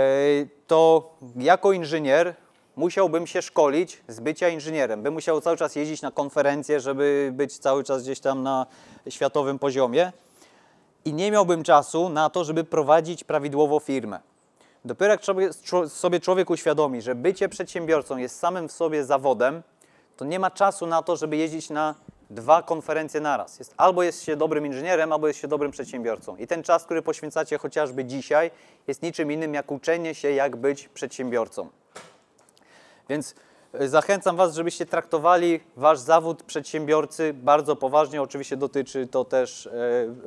to 0.66 1.10
jako 1.36 1.72
inżynier 1.72 2.34
musiałbym 2.76 3.26
się 3.26 3.42
szkolić 3.42 4.02
z 4.08 4.20
bycia 4.20 4.48
inżynierem. 4.48 5.02
Bym 5.02 5.14
musiał 5.14 5.40
cały 5.40 5.56
czas 5.56 5.76
jeździć 5.76 6.02
na 6.02 6.10
konferencje, 6.10 6.80
żeby 6.80 7.30
być 7.34 7.58
cały 7.58 7.84
czas 7.84 8.02
gdzieś 8.02 8.20
tam 8.20 8.42
na 8.42 8.66
światowym 9.08 9.58
poziomie 9.58 10.12
i 11.04 11.12
nie 11.12 11.30
miałbym 11.30 11.62
czasu 11.62 12.08
na 12.08 12.30
to, 12.30 12.44
żeby 12.44 12.64
prowadzić 12.64 13.24
prawidłowo 13.24 13.80
firmę. 13.80 14.20
Dopiero 14.84 15.12
jak 15.12 15.20
sobie 15.88 16.20
człowiek 16.20 16.50
uświadomi, 16.50 17.02
że 17.02 17.14
bycie 17.14 17.48
przedsiębiorcą 17.48 18.16
jest 18.16 18.38
samym 18.38 18.68
w 18.68 18.72
sobie 18.72 19.04
zawodem, 19.04 19.62
to 20.16 20.24
nie 20.24 20.38
ma 20.38 20.50
czasu 20.50 20.86
na 20.86 21.02
to, 21.02 21.16
żeby 21.16 21.36
jeździć 21.36 21.70
na 21.70 21.94
dwa 22.30 22.62
konferencje 22.62 23.20
naraz. 23.20 23.58
Jest, 23.58 23.74
albo 23.76 24.02
jest 24.02 24.22
się 24.22 24.36
dobrym 24.36 24.66
inżynierem, 24.66 25.12
albo 25.12 25.28
jest 25.28 25.40
się 25.40 25.48
dobrym 25.48 25.70
przedsiębiorcą. 25.70 26.36
I 26.36 26.46
ten 26.46 26.62
czas, 26.62 26.84
który 26.84 27.02
poświęcacie 27.02 27.58
chociażby 27.58 28.04
dzisiaj, 28.04 28.50
jest 28.86 29.02
niczym 29.02 29.32
innym 29.32 29.54
jak 29.54 29.72
uczenie 29.72 30.14
się, 30.14 30.30
jak 30.30 30.56
być 30.56 30.88
przedsiębiorcą. 30.88 31.68
Więc 33.10 33.34
e, 33.72 33.88
zachęcam 33.88 34.36
Was, 34.36 34.54
żebyście 34.54 34.86
traktowali 34.86 35.60
Wasz 35.76 35.98
zawód 35.98 36.42
przedsiębiorcy 36.42 37.34
bardzo 37.34 37.76
poważnie. 37.76 38.22
Oczywiście 38.22 38.56
dotyczy 38.56 39.06
to 39.06 39.24
też 39.24 39.66
e, 39.66 39.72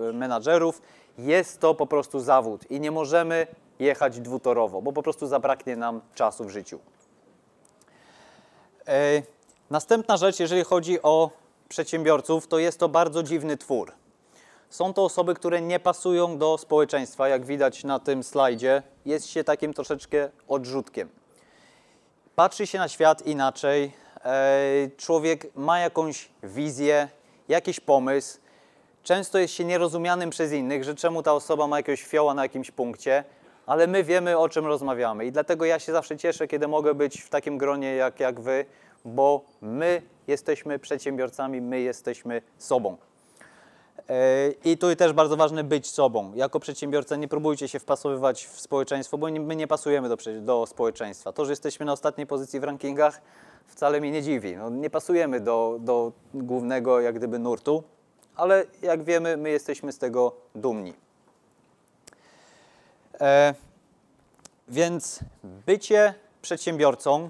e, 0.09 0.13
menadżerów. 0.13 0.81
Jest 1.17 1.59
to 1.59 1.75
po 1.75 1.87
prostu 1.87 2.19
zawód 2.19 2.71
i 2.71 2.79
nie 2.79 2.91
możemy 2.91 3.47
jechać 3.79 4.19
dwutorowo, 4.19 4.81
bo 4.81 4.93
po 4.93 5.03
prostu 5.03 5.27
zabraknie 5.27 5.75
nam 5.75 6.01
czasu 6.15 6.45
w 6.45 6.49
życiu. 6.49 6.79
Następna 9.69 10.17
rzecz, 10.17 10.39
jeżeli 10.39 10.63
chodzi 10.63 11.01
o 11.01 11.29
przedsiębiorców, 11.69 12.47
to 12.47 12.59
jest 12.59 12.79
to 12.79 12.89
bardzo 12.89 13.23
dziwny 13.23 13.57
twór. 13.57 13.91
Są 14.69 14.93
to 14.93 15.05
osoby, 15.05 15.33
które 15.33 15.61
nie 15.61 15.79
pasują 15.79 16.37
do 16.37 16.57
społeczeństwa, 16.57 17.27
jak 17.27 17.45
widać 17.45 17.83
na 17.83 17.99
tym 17.99 18.23
slajdzie. 18.23 18.83
Jest 19.05 19.27
się 19.27 19.43
takim 19.43 19.73
troszeczkę 19.73 20.29
odrzutkiem 20.47 21.09
patrzy 22.35 22.67
się 22.67 22.77
na 22.77 22.87
świat 22.87 23.25
inaczej. 23.25 23.91
Człowiek 24.97 25.47
ma 25.55 25.79
jakąś 25.79 26.29
wizję, 26.43 27.07
jakiś 27.47 27.79
pomysł. 27.79 28.39
Często 29.03 29.37
jest 29.37 29.53
się 29.53 29.65
nierozumianym 29.65 30.29
przez 30.29 30.51
innych, 30.51 30.83
że 30.83 30.95
czemu 30.95 31.23
ta 31.23 31.33
osoba 31.33 31.67
ma 31.67 31.77
jakiegoś 31.77 32.03
fioła 32.03 32.33
na 32.33 32.43
jakimś 32.43 32.71
punkcie, 32.71 33.23
ale 33.65 33.87
my 33.87 34.03
wiemy, 34.03 34.37
o 34.37 34.49
czym 34.49 34.65
rozmawiamy. 34.65 35.25
I 35.25 35.31
dlatego 35.31 35.65
ja 35.65 35.79
się 35.79 35.91
zawsze 35.91 36.17
cieszę, 36.17 36.47
kiedy 36.47 36.67
mogę 36.67 36.93
być 36.93 37.21
w 37.21 37.29
takim 37.29 37.57
gronie 37.57 37.95
jak, 37.95 38.19
jak 38.19 38.39
wy, 38.39 38.65
bo 39.05 39.41
my 39.61 40.01
jesteśmy 40.27 40.79
przedsiębiorcami, 40.79 41.61
my 41.61 41.81
jesteśmy 41.81 42.41
sobą. 42.57 42.97
E, 44.09 44.51
I 44.65 44.77
tu 44.77 44.95
też 44.95 45.13
bardzo 45.13 45.37
ważne 45.37 45.63
być 45.63 45.89
sobą. 45.89 46.33
Jako 46.35 46.59
przedsiębiorca 46.59 47.15
nie 47.15 47.27
próbujcie 47.27 47.67
się 47.67 47.79
wpasowywać 47.79 48.45
w 48.45 48.59
społeczeństwo, 48.59 49.17
bo 49.17 49.27
my 49.27 49.55
nie 49.55 49.67
pasujemy 49.67 50.09
do, 50.09 50.17
do 50.41 50.65
społeczeństwa. 50.65 51.33
To, 51.33 51.45
że 51.45 51.51
jesteśmy 51.51 51.85
na 51.85 51.93
ostatniej 51.93 52.27
pozycji 52.27 52.59
w 52.59 52.63
rankingach 52.63 53.21
wcale 53.67 53.99
mnie 53.99 54.11
nie 54.11 54.21
dziwi. 54.21 54.55
No, 54.55 54.69
nie 54.69 54.89
pasujemy 54.89 55.39
do, 55.39 55.77
do 55.79 56.11
głównego 56.33 57.01
jak 57.01 57.15
gdyby 57.15 57.39
nurtu, 57.39 57.83
ale 58.35 58.65
jak 58.81 59.03
wiemy, 59.03 59.37
my 59.37 59.49
jesteśmy 59.49 59.91
z 59.91 59.97
tego 59.97 60.35
dumni. 60.55 60.93
E, 63.21 63.53
więc 64.67 65.19
bycie 65.43 66.13
przedsiębiorcą 66.41 67.29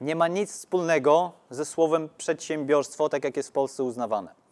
nie 0.00 0.16
ma 0.16 0.28
nic 0.28 0.52
wspólnego 0.52 1.32
ze 1.50 1.64
słowem 1.64 2.08
przedsiębiorstwo, 2.18 3.08
tak 3.08 3.24
jak 3.24 3.36
jest 3.36 3.48
w 3.48 3.52
Polsce 3.52 3.84
uznawane. 3.84 4.45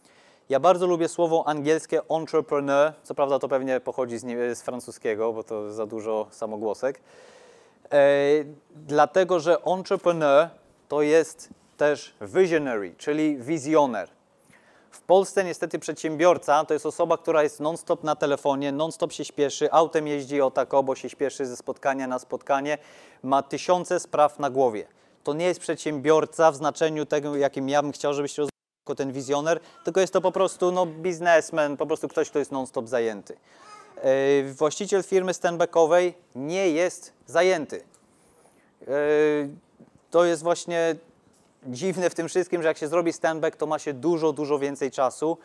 Ja 0.49 0.61
bardzo 0.61 0.87
lubię 0.87 1.09
słowo 1.09 1.45
angielskie 1.47 2.01
entrepreneur, 2.09 2.93
co 3.03 3.15
prawda 3.15 3.39
to 3.39 3.49
pewnie 3.49 3.81
pochodzi 3.81 4.19
z, 4.19 4.25
nie, 4.25 4.55
z 4.55 4.63
francuskiego, 4.63 5.33
bo 5.33 5.45
to 5.45 5.73
za 5.73 5.87
dużo 5.87 6.27
samogłosek. 6.31 7.01
E, 7.93 8.09
dlatego, 8.77 9.41
że 9.41 9.63
entrepreneur 9.65 10.49
to 10.89 11.03
jest 11.03 11.49
też 11.77 12.15
visionary, 12.21 12.95
czyli 12.99 13.37
wizjoner. 13.37 14.09
W 14.91 15.01
Polsce 15.01 15.45
niestety 15.45 15.79
przedsiębiorca 15.79 16.65
to 16.65 16.75
jest 16.75 16.87
osoba, 16.87 17.19
która 17.19 17.43
jest 17.43 17.61
non-stop 17.61 18.05
na 18.05 18.17
telefonie, 18.17 18.73
non-stop 18.73 19.13
się 19.13 19.25
śpieszy, 19.25 19.73
autem 19.73 20.07
jeździ 20.07 20.41
o 20.41 20.51
tak, 20.51 20.69
bo 20.85 20.95
się 20.95 21.09
śpieszy 21.09 21.47
ze 21.47 21.57
spotkania 21.57 22.07
na 22.07 22.19
spotkanie, 22.19 22.79
ma 23.23 23.43
tysiące 23.43 24.01
spraw 24.01 24.39
na 24.39 24.51
głowie. 24.51 24.87
To 25.25 25.35
nie 25.35 25.45
jest 25.45 25.61
przedsiębiorca 25.61 26.51
w 26.51 26.57
znaczeniu 26.57 27.07
tego, 27.07 27.37
jakim 27.37 27.69
ja 27.69 27.83
bym 27.83 27.93
chciał, 27.93 28.15
żebyście 28.15 28.43
rozumieli 28.43 28.54
jako 28.85 28.95
ten 28.95 29.13
wizjoner, 29.13 29.61
tylko 29.85 30.01
jest 30.01 30.13
to 30.13 30.21
po 30.21 30.33
prostu 30.33 30.73
no, 30.73 30.87
biznesmen, 30.87 31.77
po 31.77 31.87
prostu 31.87 32.09
ktoś, 32.09 32.31
kto 32.31 32.39
jest 32.39 32.53
non-stop 32.53 32.89
zajęty. 32.89 33.37
Yy, 34.45 34.55
Właściciel 34.55 35.03
firmy 35.03 35.35
standbackowej 35.35 36.15
nie 36.35 36.71
jest 36.71 37.13
zajęty. 37.27 37.85
Yy, 38.81 38.87
To 40.11 40.25
jest 40.25 40.43
właśnie 40.43 40.97
dziwne 41.67 42.11
w 42.11 42.15
tym 42.15 42.29
wszystkim, 42.29 42.63
że 42.63 42.69
jak 42.69 42.79
się 42.79 42.89
zrobi 42.89 43.13
standback, 43.13 43.57
to 43.57 43.67
ma 43.67 43.79
się 43.79 43.93
dużo, 43.93 44.33
dużo 44.33 44.59
więcej 44.59 44.91
czasu. 44.91 45.39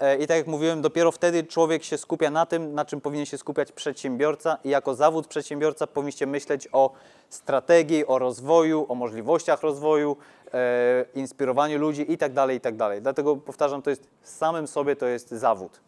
E, 0.00 0.16
I 0.16 0.26
tak 0.26 0.36
jak 0.36 0.46
mówiłem, 0.46 0.82
dopiero 0.82 1.12
wtedy 1.12 1.44
człowiek 1.44 1.84
się 1.84 1.98
skupia 1.98 2.30
na 2.30 2.46
tym, 2.46 2.74
na 2.74 2.84
czym 2.84 3.00
powinien 3.00 3.26
się 3.26 3.38
skupiać 3.38 3.72
przedsiębiorca 3.72 4.58
i 4.64 4.68
jako 4.68 4.94
zawód 4.94 5.26
przedsiębiorca 5.26 5.86
powinniście 5.86 6.26
myśleć 6.26 6.68
o 6.72 6.92
strategii, 7.28 8.06
o 8.06 8.18
rozwoju, 8.18 8.86
o 8.88 8.94
możliwościach 8.94 9.62
rozwoju, 9.62 10.16
e, 10.54 11.04
inspirowaniu 11.14 11.78
ludzi 11.78 12.12
i 12.12 12.18
tak 12.18 12.32
dalej, 12.32 12.60
tak. 12.60 12.74
Dlatego 13.00 13.36
powtarzam, 13.36 13.82
to 13.82 13.90
jest 13.90 14.08
samym 14.22 14.66
sobie 14.66 14.96
to 14.96 15.06
jest 15.06 15.30
zawód. 15.30 15.80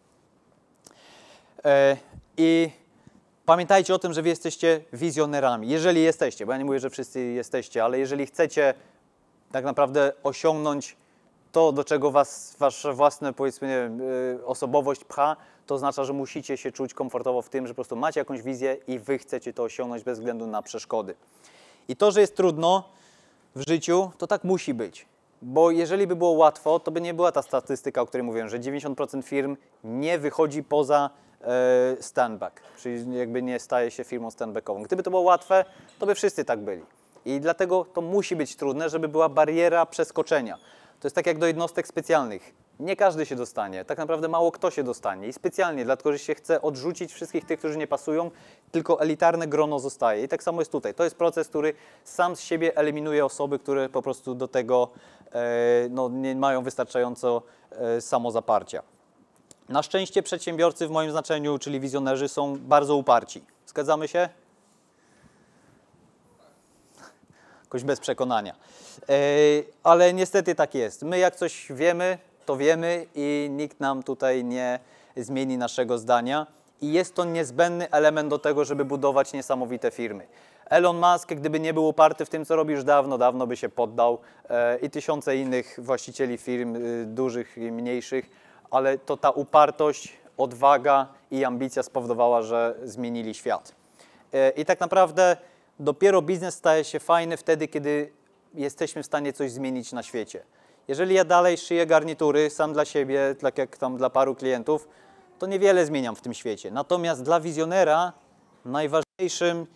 E, 1.65 1.97
I 2.37 2.69
pamiętajcie 3.45 3.95
o 3.95 3.99
tym, 3.99 4.13
że 4.13 4.21
wy 4.21 4.29
jesteście 4.29 4.81
wizjonerami. 4.93 5.69
Jeżeli 5.69 6.01
jesteście, 6.01 6.45
bo 6.45 6.51
ja 6.51 6.57
nie 6.57 6.65
mówię, 6.65 6.79
że 6.79 6.89
wszyscy 6.89 7.21
jesteście, 7.21 7.83
ale 7.83 7.99
jeżeli 7.99 8.25
chcecie 8.25 8.73
tak 9.51 9.65
naprawdę 9.65 10.13
osiągnąć 10.23 10.95
to, 11.51 11.71
do 11.71 11.83
czego 11.83 12.11
was 12.11 12.55
wasza 12.59 12.93
własna, 12.93 13.33
powiedzmy, 13.33 13.67
nie 13.67 13.75
wiem, 13.75 14.01
y, 14.01 14.45
osobowość 14.45 15.03
pcha, 15.03 15.35
to 15.65 15.75
oznacza, 15.75 16.03
że 16.03 16.13
musicie 16.13 16.57
się 16.57 16.71
czuć 16.71 16.93
komfortowo 16.93 17.41
w 17.41 17.49
tym, 17.49 17.67
że 17.67 17.73
po 17.73 17.75
prostu 17.75 17.95
macie 17.95 18.19
jakąś 18.19 18.41
wizję 18.41 18.77
i 18.87 18.99
wy 18.99 19.17
chcecie 19.17 19.53
to 19.53 19.63
osiągnąć 19.63 20.03
bez 20.03 20.19
względu 20.19 20.47
na 20.47 20.61
przeszkody. 20.61 21.15
I 21.87 21.95
to, 21.95 22.11
że 22.11 22.21
jest 22.21 22.35
trudno 22.35 22.89
w 23.55 23.69
życiu, 23.69 24.11
to 24.17 24.27
tak 24.27 24.43
musi 24.43 24.73
być. 24.73 25.05
Bo 25.41 25.71
jeżeli 25.71 26.07
by 26.07 26.15
było 26.15 26.31
łatwo, 26.31 26.79
to 26.79 26.91
by 26.91 27.01
nie 27.01 27.13
była 27.13 27.31
ta 27.31 27.41
statystyka, 27.41 28.01
o 28.01 28.05
której 28.05 28.23
mówiłem, 28.23 28.49
że 28.49 28.59
90% 28.59 29.23
firm 29.23 29.57
nie 29.83 30.19
wychodzi 30.19 30.63
poza 30.63 31.09
e, 31.41 31.97
standback, 31.99 32.61
czyli 32.77 33.17
jakby 33.17 33.41
nie 33.41 33.59
staje 33.59 33.91
się 33.91 34.03
firmą 34.03 34.31
standbackową. 34.31 34.83
Gdyby 34.83 35.03
to 35.03 35.09
było 35.09 35.21
łatwe, 35.21 35.65
to 35.99 36.05
by 36.05 36.15
wszyscy 36.15 36.45
tak 36.45 36.59
byli. 36.59 36.81
I 37.25 37.39
dlatego 37.39 37.85
to 37.93 38.01
musi 38.01 38.35
być 38.35 38.55
trudne, 38.55 38.89
żeby 38.89 39.07
była 39.07 39.29
bariera 39.29 39.85
przeskoczenia. 39.85 40.57
To 40.99 41.07
jest 41.07 41.15
tak 41.15 41.25
jak 41.25 41.37
do 41.37 41.47
jednostek 41.47 41.87
specjalnych. 41.87 42.53
Nie 42.79 42.95
każdy 42.95 43.25
się 43.25 43.35
dostanie, 43.35 43.85
tak 43.85 43.97
naprawdę 43.97 44.27
mało 44.27 44.51
kto 44.51 44.71
się 44.71 44.83
dostanie 44.83 45.27
i 45.27 45.33
specjalnie, 45.33 45.85
dlatego 45.85 46.11
że 46.11 46.19
się 46.19 46.35
chce 46.35 46.61
odrzucić 46.61 47.13
wszystkich 47.13 47.45
tych, 47.45 47.59
którzy 47.59 47.77
nie 47.77 47.87
pasują, 47.87 48.31
tylko 48.71 49.01
elitarne 49.01 49.47
grono 49.47 49.79
zostaje. 49.79 50.23
I 50.23 50.27
tak 50.27 50.43
samo 50.43 50.61
jest 50.61 50.71
tutaj. 50.71 50.93
To 50.93 51.03
jest 51.03 51.15
proces, 51.15 51.47
który 51.47 51.73
sam 52.03 52.35
z 52.35 52.41
siebie 52.41 52.77
eliminuje 52.77 53.25
osoby, 53.25 53.59
które 53.59 53.89
po 53.89 54.01
prostu 54.01 54.35
do 54.35 54.47
tego 54.47 54.89
e, 55.33 55.87
no, 55.89 56.09
nie 56.09 56.35
mają 56.35 56.63
wystarczająco 56.63 57.41
e, 57.71 58.01
samozaparcia. 58.01 58.83
Na 59.69 59.83
szczęście 59.83 60.23
przedsiębiorcy 60.23 60.87
w 60.87 60.91
moim 60.91 61.11
znaczeniu, 61.11 61.59
czyli 61.59 61.79
wizjonerzy, 61.79 62.27
są 62.27 62.57
bardzo 62.59 62.95
uparci. 62.95 63.43
Zgadzamy 63.65 64.07
się? 64.07 64.29
Jakoś 67.67 67.83
bez 67.83 67.99
przekonania. 67.99 68.55
E, 69.09 69.15
ale 69.83 70.13
niestety 70.13 70.55
tak 70.55 70.75
jest. 70.75 71.03
My 71.03 71.19
jak 71.19 71.35
coś 71.35 71.67
wiemy, 71.69 72.17
to 72.45 72.57
wiemy 72.57 73.05
i 73.15 73.47
nikt 73.51 73.79
nam 73.79 74.03
tutaj 74.03 74.43
nie 74.43 74.79
zmieni 75.17 75.57
naszego 75.57 75.97
zdania. 75.97 76.47
I 76.81 76.91
jest 76.91 77.15
to 77.15 77.25
niezbędny 77.25 77.91
element 77.91 78.29
do 78.29 78.39
tego, 78.39 78.65
żeby 78.65 78.85
budować 78.85 79.33
niesamowite 79.33 79.91
firmy. 79.91 80.27
Elon 80.65 80.97
Musk, 80.97 81.33
gdyby 81.33 81.59
nie 81.59 81.73
był 81.73 81.87
uparty 81.87 82.25
w 82.25 82.29
tym, 82.29 82.45
co 82.45 82.55
robi 82.55 82.73
już 82.73 82.83
dawno, 82.83 83.17
dawno 83.17 83.47
by 83.47 83.57
się 83.57 83.69
poddał 83.69 84.19
e, 84.49 84.77
i 84.77 84.89
tysiące 84.89 85.37
innych 85.37 85.79
właścicieli 85.81 86.37
firm, 86.37 86.75
y, 86.75 87.05
dużych 87.05 87.57
i 87.57 87.71
mniejszych, 87.71 88.29
ale 88.71 88.97
to 88.97 89.17
ta 89.17 89.29
upartość, 89.29 90.17
odwaga 90.37 91.07
i 91.31 91.45
ambicja 91.45 91.83
spowodowała, 91.83 92.41
że 92.41 92.75
zmienili 92.83 93.33
świat. 93.33 93.75
E, 94.33 94.49
I 94.49 94.65
tak 94.65 94.79
naprawdę 94.79 95.37
dopiero 95.79 96.21
biznes 96.21 96.55
staje 96.55 96.83
się 96.83 96.99
fajny 96.99 97.37
wtedy, 97.37 97.67
kiedy 97.67 98.11
jesteśmy 98.53 99.03
w 99.03 99.05
stanie 99.05 99.33
coś 99.33 99.51
zmienić 99.51 99.91
na 99.91 100.03
świecie. 100.03 100.43
Jeżeli 100.87 101.15
ja 101.15 101.25
dalej 101.25 101.57
szyję 101.57 101.85
garnitury 101.85 102.49
sam 102.49 102.73
dla 102.73 102.85
siebie, 102.85 103.35
tak 103.39 103.57
jak 103.57 103.77
tam 103.77 103.97
dla 103.97 104.09
paru 104.09 104.35
klientów, 104.35 104.87
to 105.39 105.47
niewiele 105.47 105.85
zmieniam 105.85 106.15
w 106.15 106.21
tym 106.21 106.33
świecie. 106.33 106.71
Natomiast 106.71 107.23
dla 107.23 107.39
wizjonera 107.39 108.13
najważniejszym, 108.65 109.67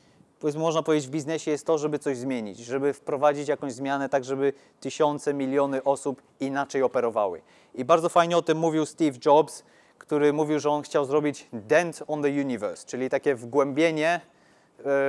można 0.58 0.84
powiedzieć, 0.84 1.08
w 1.08 1.12
biznesie 1.12 1.52
jest 1.52 1.66
to, 1.66 1.78
żeby 1.78 2.00
coś 2.00 2.18
zmienić, 2.18 2.58
żeby 2.60 2.94
wprowadzić 2.94 3.48
jakąś 3.48 3.74
zmianę, 3.74 4.10
tak 4.10 4.24
żeby 4.24 4.54
tysiące, 4.80 5.34
miliony 5.34 5.84
osób 5.84 6.22
inaczej 6.40 6.84
operowały. 6.84 7.42
I 7.76 7.86
bardzo 7.86 8.10
fajnie 8.10 8.38
o 8.38 8.42
tym 8.42 8.58
mówił 8.58 8.86
Steve 8.86 9.18
Jobs, 9.26 9.64
który 9.98 10.34
mówił, 10.34 10.60
że 10.60 10.70
on 10.70 10.82
chciał 10.82 11.06
zrobić 11.06 11.48
dent 11.54 12.04
on 12.08 12.22
the 12.22 12.30
universe, 12.30 12.88
czyli 12.88 13.10
takie 13.10 13.36
wgłębienie 13.36 14.22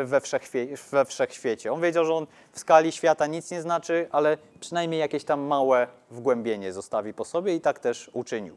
we, 0.05 0.21
wszechwie, 0.21 0.67
we 0.91 1.05
wszechświecie. 1.05 1.73
On 1.73 1.81
wiedział, 1.81 2.05
że 2.05 2.15
on 2.15 2.27
w 2.53 2.59
skali 2.59 2.93
świata 2.93 3.27
nic 3.27 3.51
nie 3.51 3.63
znaczy, 3.63 4.09
ale 4.13 4.39
przynajmniej 4.61 5.01
jakieś 5.01 5.25
tam 5.25 5.41
małe 5.41 5.87
wgłębienie 6.11 6.73
zostawi 6.73 7.15
po 7.15 7.25
sobie 7.25 7.55
i 7.55 7.61
tak 7.61 7.79
też 7.79 8.11
uczynił. 8.13 8.57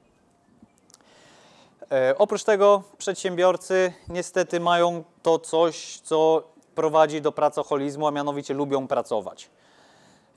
E, 1.91 2.17
oprócz 2.17 2.43
tego 2.43 2.83
przedsiębiorcy 2.97 3.93
niestety 4.09 4.59
mają 4.59 5.03
to 5.23 5.39
coś, 5.39 5.99
co 5.99 6.43
prowadzi 6.75 7.21
do 7.21 7.31
pracoholizmu, 7.31 8.07
a 8.07 8.11
mianowicie 8.11 8.53
lubią 8.53 8.87
pracować. 8.87 9.49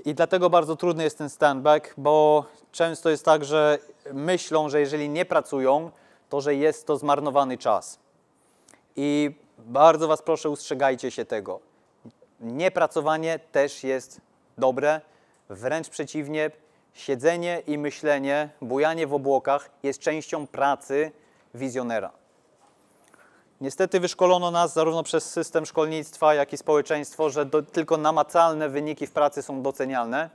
I 0.04 0.14
dlatego 0.14 0.50
bardzo 0.50 0.76
trudny 0.76 1.04
jest 1.04 1.18
ten 1.18 1.28
stand-back, 1.28 1.80
bo 1.96 2.44
często 2.72 3.10
jest 3.10 3.24
tak, 3.24 3.44
że 3.44 3.78
myślą, 4.12 4.68
że 4.68 4.80
jeżeli 4.80 5.08
nie 5.08 5.24
pracują, 5.24 5.90
to 6.28 6.40
że 6.40 6.54
jest 6.54 6.86
to 6.86 6.96
zmarnowany 6.96 7.58
czas. 7.58 7.98
I 8.96 9.34
bardzo 9.58 10.08
Was 10.08 10.22
proszę, 10.22 10.50
ustrzegajcie 10.50 11.10
się 11.10 11.24
tego. 11.24 11.60
Niepracowanie 12.40 13.38
też 13.52 13.84
jest 13.84 14.20
dobre, 14.58 15.00
wręcz 15.48 15.88
przeciwnie, 15.88 16.50
siedzenie 16.92 17.62
i 17.66 17.78
myślenie, 17.78 18.50
bujanie 18.62 19.06
w 19.06 19.14
obłokach 19.14 19.70
jest 19.82 20.00
częścią 20.00 20.46
pracy 20.46 21.12
wizjonera. 21.54 22.10
Niestety 23.60 24.00
wyszkolono 24.00 24.50
nas 24.50 24.74
zarówno 24.74 25.02
przez 25.02 25.30
system 25.30 25.66
szkolnictwa, 25.66 26.34
jak 26.34 26.52
i 26.52 26.56
społeczeństwo, 26.56 27.30
że 27.30 27.46
do, 27.46 27.62
tylko 27.62 27.96
namacalne 27.96 28.68
wyniki 28.68 29.06
w 29.06 29.12
pracy 29.12 29.42
są 29.42 29.62
docenialne, 29.62 30.30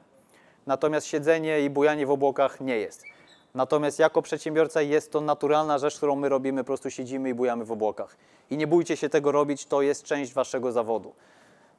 natomiast 0.67 1.07
siedzenie 1.07 1.61
i 1.61 1.69
bujanie 1.69 2.05
w 2.05 2.11
obłokach 2.11 2.61
nie 2.61 2.77
jest. 2.77 3.12
Natomiast 3.55 3.99
jako 3.99 4.21
przedsiębiorca 4.21 4.81
jest 4.81 5.11
to 5.11 5.21
naturalna 5.21 5.77
rzecz, 5.77 5.97
którą 5.97 6.15
my 6.15 6.29
robimy, 6.29 6.63
po 6.63 6.65
prostu 6.67 6.91
siedzimy 6.91 7.29
i 7.29 7.33
bujamy 7.33 7.65
w 7.65 7.71
obłokach. 7.71 8.15
I 8.49 8.57
nie 8.57 8.67
bójcie 8.67 8.97
się 8.97 9.09
tego 9.09 9.31
robić, 9.31 9.65
to 9.65 9.81
jest 9.81 10.03
część 10.03 10.33
waszego 10.33 10.71
zawodu. 10.71 11.13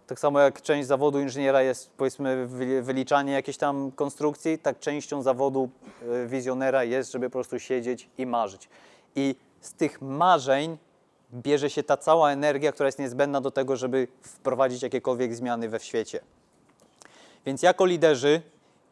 Tak 0.07 0.21
samo 0.21 0.41
jak 0.41 0.63
część 0.63 0.89
zawodu 0.89 1.21
inżyniera 1.21 1.63
jest 1.63 1.91
powiedzmy 1.97 2.47
wy- 2.47 2.83
wyliczanie 2.83 3.33
jakiejś 3.33 3.57
tam 3.57 3.93
konstrukcji, 3.93 4.59
tak 4.59 4.79
częścią 4.79 5.23
zawodu 5.23 5.69
y, 6.03 6.27
wizjonera 6.27 6.85
jest, 6.85 7.13
żeby 7.13 7.27
po 7.27 7.33
prostu 7.33 7.59
siedzieć 7.59 8.09
i 8.19 8.27
marzyć. 8.27 8.69
I 9.17 9.35
z 9.61 9.73
tych 9.73 10.03
marzeń 10.03 10.79
bierze 11.35 11.71
się 11.71 11.83
ta 11.83 11.97
cała 11.97 12.31
energia, 12.33 12.73
która 12.73 12.87
jest 12.87 12.99
niezbędna 12.99 13.41
do 13.41 13.51
tego, 13.51 13.77
żeby 13.77 14.09
wprowadzić 14.23 14.83
jakiekolwiek 14.83 15.35
zmiany 15.35 15.69
we 15.69 15.81
świecie. 15.81 16.21
Więc 17.47 17.63
jako 17.63 17.87
liderzy 17.87 18.43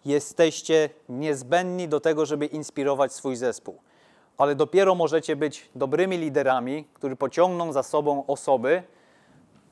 jesteście 0.04 0.90
niezbędni 1.08 1.88
do 1.88 2.00
tego, 2.00 2.26
żeby 2.26 2.46
inspirować 2.46 3.12
swój 3.12 3.36
zespół. 3.36 3.78
Ale 4.38 4.54
dopiero 4.54 4.94
możecie 4.94 5.36
być 5.36 5.70
dobrymi 5.74 6.18
liderami, 6.18 6.84
którzy 6.94 7.16
pociągną 7.16 7.72
za 7.72 7.82
sobą 7.82 8.26
osoby, 8.26 8.82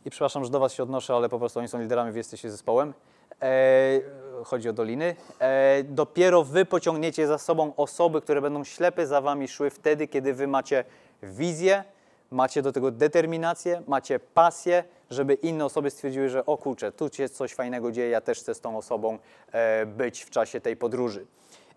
i 0.04 0.10
przepraszam, 0.10 0.44
że 0.44 0.50
do 0.50 0.60
Was 0.60 0.72
się 0.72 0.82
odnoszę, 0.82 1.14
ale 1.14 1.28
po 1.28 1.38
prostu 1.38 1.58
oni 1.58 1.68
są 1.68 1.80
liderami, 1.80 2.12
wy 2.12 2.18
jesteście 2.18 2.50
zespołem. 2.50 2.94
E, 3.42 4.00
chodzi 4.44 4.68
o 4.68 4.72
doliny. 4.72 5.14
E, 5.38 5.82
dopiero 5.84 6.44
Wy 6.44 6.64
pociągniecie 6.64 7.26
za 7.26 7.38
sobą 7.38 7.72
osoby, 7.76 8.20
które 8.20 8.40
będą 8.40 8.64
ślepy 8.64 9.06
za 9.06 9.20
Wami 9.20 9.48
szły 9.48 9.70
wtedy, 9.70 10.08
kiedy 10.08 10.34
Wy 10.34 10.46
macie 10.46 10.84
wizję, 11.22 11.84
macie 12.30 12.62
do 12.62 12.72
tego 12.72 12.90
determinację, 12.90 13.82
macie 13.86 14.18
pasję, 14.18 14.84
żeby 15.10 15.34
inne 15.34 15.64
osoby 15.64 15.90
stwierdziły, 15.90 16.28
że 16.28 16.46
o 16.46 16.58
kurczę, 16.58 16.92
tu 16.92 17.08
się 17.12 17.28
coś 17.28 17.54
fajnego 17.54 17.92
dzieje, 17.92 18.10
ja 18.10 18.20
też 18.20 18.38
chcę 18.38 18.54
z 18.54 18.60
tą 18.60 18.76
osobą 18.76 19.18
e, 19.52 19.86
być 19.86 20.24
w 20.24 20.30
czasie 20.30 20.60
tej 20.60 20.76
podróży. 20.76 21.26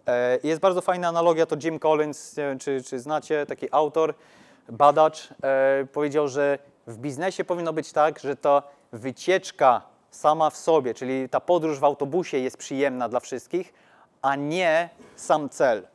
E, 0.07 0.39
Jest 0.43 0.61
bardzo 0.61 0.81
fajna 0.81 1.07
analogia, 1.07 1.45
to 1.45 1.55
Jim 1.63 1.79
Collins, 1.79 2.37
nie 2.37 2.43
wiem, 2.43 2.59
czy, 2.59 2.83
czy 2.83 2.99
znacie, 2.99 3.45
taki 3.45 3.67
autor, 3.71 4.13
badacz, 4.69 5.29
e, 5.43 5.85
powiedział, 5.93 6.27
że 6.27 6.59
w 6.87 6.97
biznesie 6.97 7.43
powinno 7.43 7.73
być 7.73 7.91
tak, 7.93 8.19
że 8.19 8.35
ta 8.35 8.63
wycieczka 8.91 9.81
sama 10.11 10.49
w 10.49 10.57
sobie, 10.57 10.93
czyli 10.93 11.29
ta 11.29 11.39
podróż 11.39 11.79
w 11.79 11.83
autobusie 11.83 12.37
jest 12.37 12.57
przyjemna 12.57 13.09
dla 13.09 13.19
wszystkich, 13.19 13.73
a 14.21 14.35
nie 14.35 14.89
sam 15.15 15.49
cel. 15.49 15.87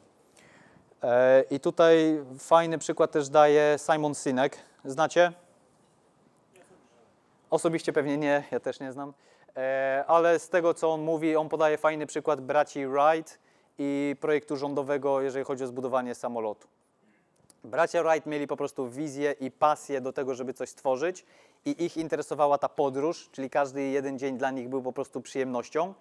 I 1.51 1.61
tutaj 1.61 2.21
fajny 2.39 2.79
przykład 2.79 3.11
też 3.11 3.29
daje 3.29 3.77
Simon 3.79 4.15
Sinek. 4.15 4.59
Znacie? 4.85 5.33
Osobiście 7.51 7.93
pewnie 7.93 8.17
nie, 8.17 8.45
ja 8.51 8.61
też 8.61 8.81
nie 8.81 8.93
znam. 8.93 9.13
E, 9.57 10.05
Ale 10.07 10.39
z 10.39 10.49
tego, 10.49 10.75
co 10.75 10.93
on 10.93 11.03
mówi, 11.03 11.37
on 11.37 11.49
podaje 11.49 11.79
fajny 11.79 12.07
przykład 12.07 12.41
braci 12.41 12.87
Wright 12.87 13.39
i 13.79 14.17
projektu 14.21 14.57
rządowego, 14.57 15.21
jeżeli 15.21 15.45
chodzi 15.45 15.65
o 15.65 15.67
zbudowanie 15.67 16.15
samolotu. 16.15 16.69
Bracia 17.65 18.03
Wright 18.03 18.27
mieli 18.27 18.47
po 18.47 18.57
prostu 18.57 18.89
wizję 18.89 19.35
i 19.41 19.51
pasję 19.51 20.01
do 20.01 20.13
tego, 20.13 20.35
żeby 20.35 20.55
coś 20.55 20.69
stworzyć 20.69 21.27
i 21.65 21.85
ich 21.85 21.97
interesowała 21.97 22.59
ta 22.59 22.69
podróż, 22.69 23.29
czyli 23.33 23.51
każdy 23.51 23.83
jeden 23.83 24.19
dzień 24.19 24.39
dla 24.39 24.51
nich 24.51 24.69
był 24.69 24.83
po 24.83 24.93
prostu 24.93 25.21
przyjemnością. 25.21 25.95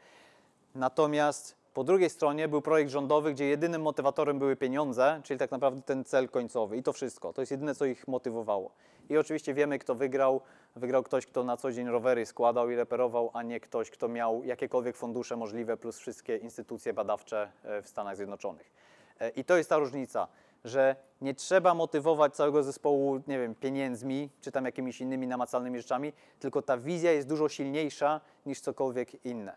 Natomiast 0.75 1.55
po 1.73 1.83
drugiej 1.83 2.09
stronie 2.09 2.47
był 2.47 2.61
projekt 2.61 2.91
rządowy, 2.91 3.33
gdzie 3.33 3.45
jedynym 3.45 3.81
motywatorem 3.81 4.39
były 4.39 4.55
pieniądze, 4.55 5.21
czyli 5.23 5.39
tak 5.39 5.51
naprawdę 5.51 5.81
ten 5.81 6.03
cel 6.03 6.29
końcowy 6.29 6.77
i 6.77 6.83
to 6.83 6.93
wszystko. 6.93 7.33
To 7.33 7.41
jest 7.41 7.51
jedyne, 7.51 7.75
co 7.75 7.85
ich 7.85 8.07
motywowało. 8.07 8.71
I 9.09 9.17
oczywiście 9.17 9.53
wiemy, 9.53 9.79
kto 9.79 9.95
wygrał. 9.95 10.41
Wygrał 10.75 11.03
ktoś, 11.03 11.25
kto 11.25 11.43
na 11.43 11.57
co 11.57 11.71
dzień 11.71 11.87
rowery 11.87 12.25
składał 12.25 12.69
i 12.69 12.75
reperował, 12.75 13.31
a 13.33 13.43
nie 13.43 13.59
ktoś, 13.59 13.89
kto 13.89 14.07
miał 14.07 14.43
jakiekolwiek 14.43 14.97
fundusze 14.97 15.35
możliwe, 15.35 15.77
plus 15.77 15.97
wszystkie 15.97 16.37
instytucje 16.37 16.93
badawcze 16.93 17.51
e, 17.63 17.81
w 17.81 17.87
Stanach 17.87 18.15
Zjednoczonych. 18.15 18.71
E, 19.19 19.29
I 19.29 19.43
to 19.43 19.57
jest 19.57 19.69
ta 19.69 19.77
różnica, 19.77 20.27
że 20.65 20.95
nie 21.21 21.33
trzeba 21.33 21.73
motywować 21.73 22.35
całego 22.35 22.63
zespołu, 22.63 23.21
nie 23.27 23.39
wiem, 23.39 23.55
pieniędzmi, 23.55 24.29
czy 24.41 24.51
tam 24.51 24.65
jakimiś 24.65 25.01
innymi 25.01 25.27
namacalnymi 25.27 25.77
rzeczami, 25.77 26.13
tylko 26.39 26.61
ta 26.61 26.77
wizja 26.77 27.11
jest 27.11 27.27
dużo 27.27 27.49
silniejsza 27.49 28.21
niż 28.45 28.59
cokolwiek 28.59 29.25
inne. 29.25 29.55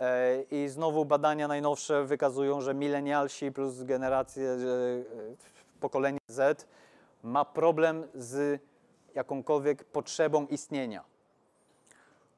E, 0.00 0.42
I 0.50 0.68
znowu 0.68 1.04
badania 1.04 1.48
najnowsze 1.48 2.04
wykazują, 2.04 2.60
że 2.60 2.74
milenialsi 2.74 3.52
plus 3.52 3.82
generacje, 3.82 4.56
pokolenie 5.80 6.18
Z 6.26 6.66
ma 7.22 7.44
problem 7.44 8.06
z 8.14 8.60
jakąkolwiek 9.14 9.84
potrzebą 9.84 10.46
istnienia. 10.46 11.04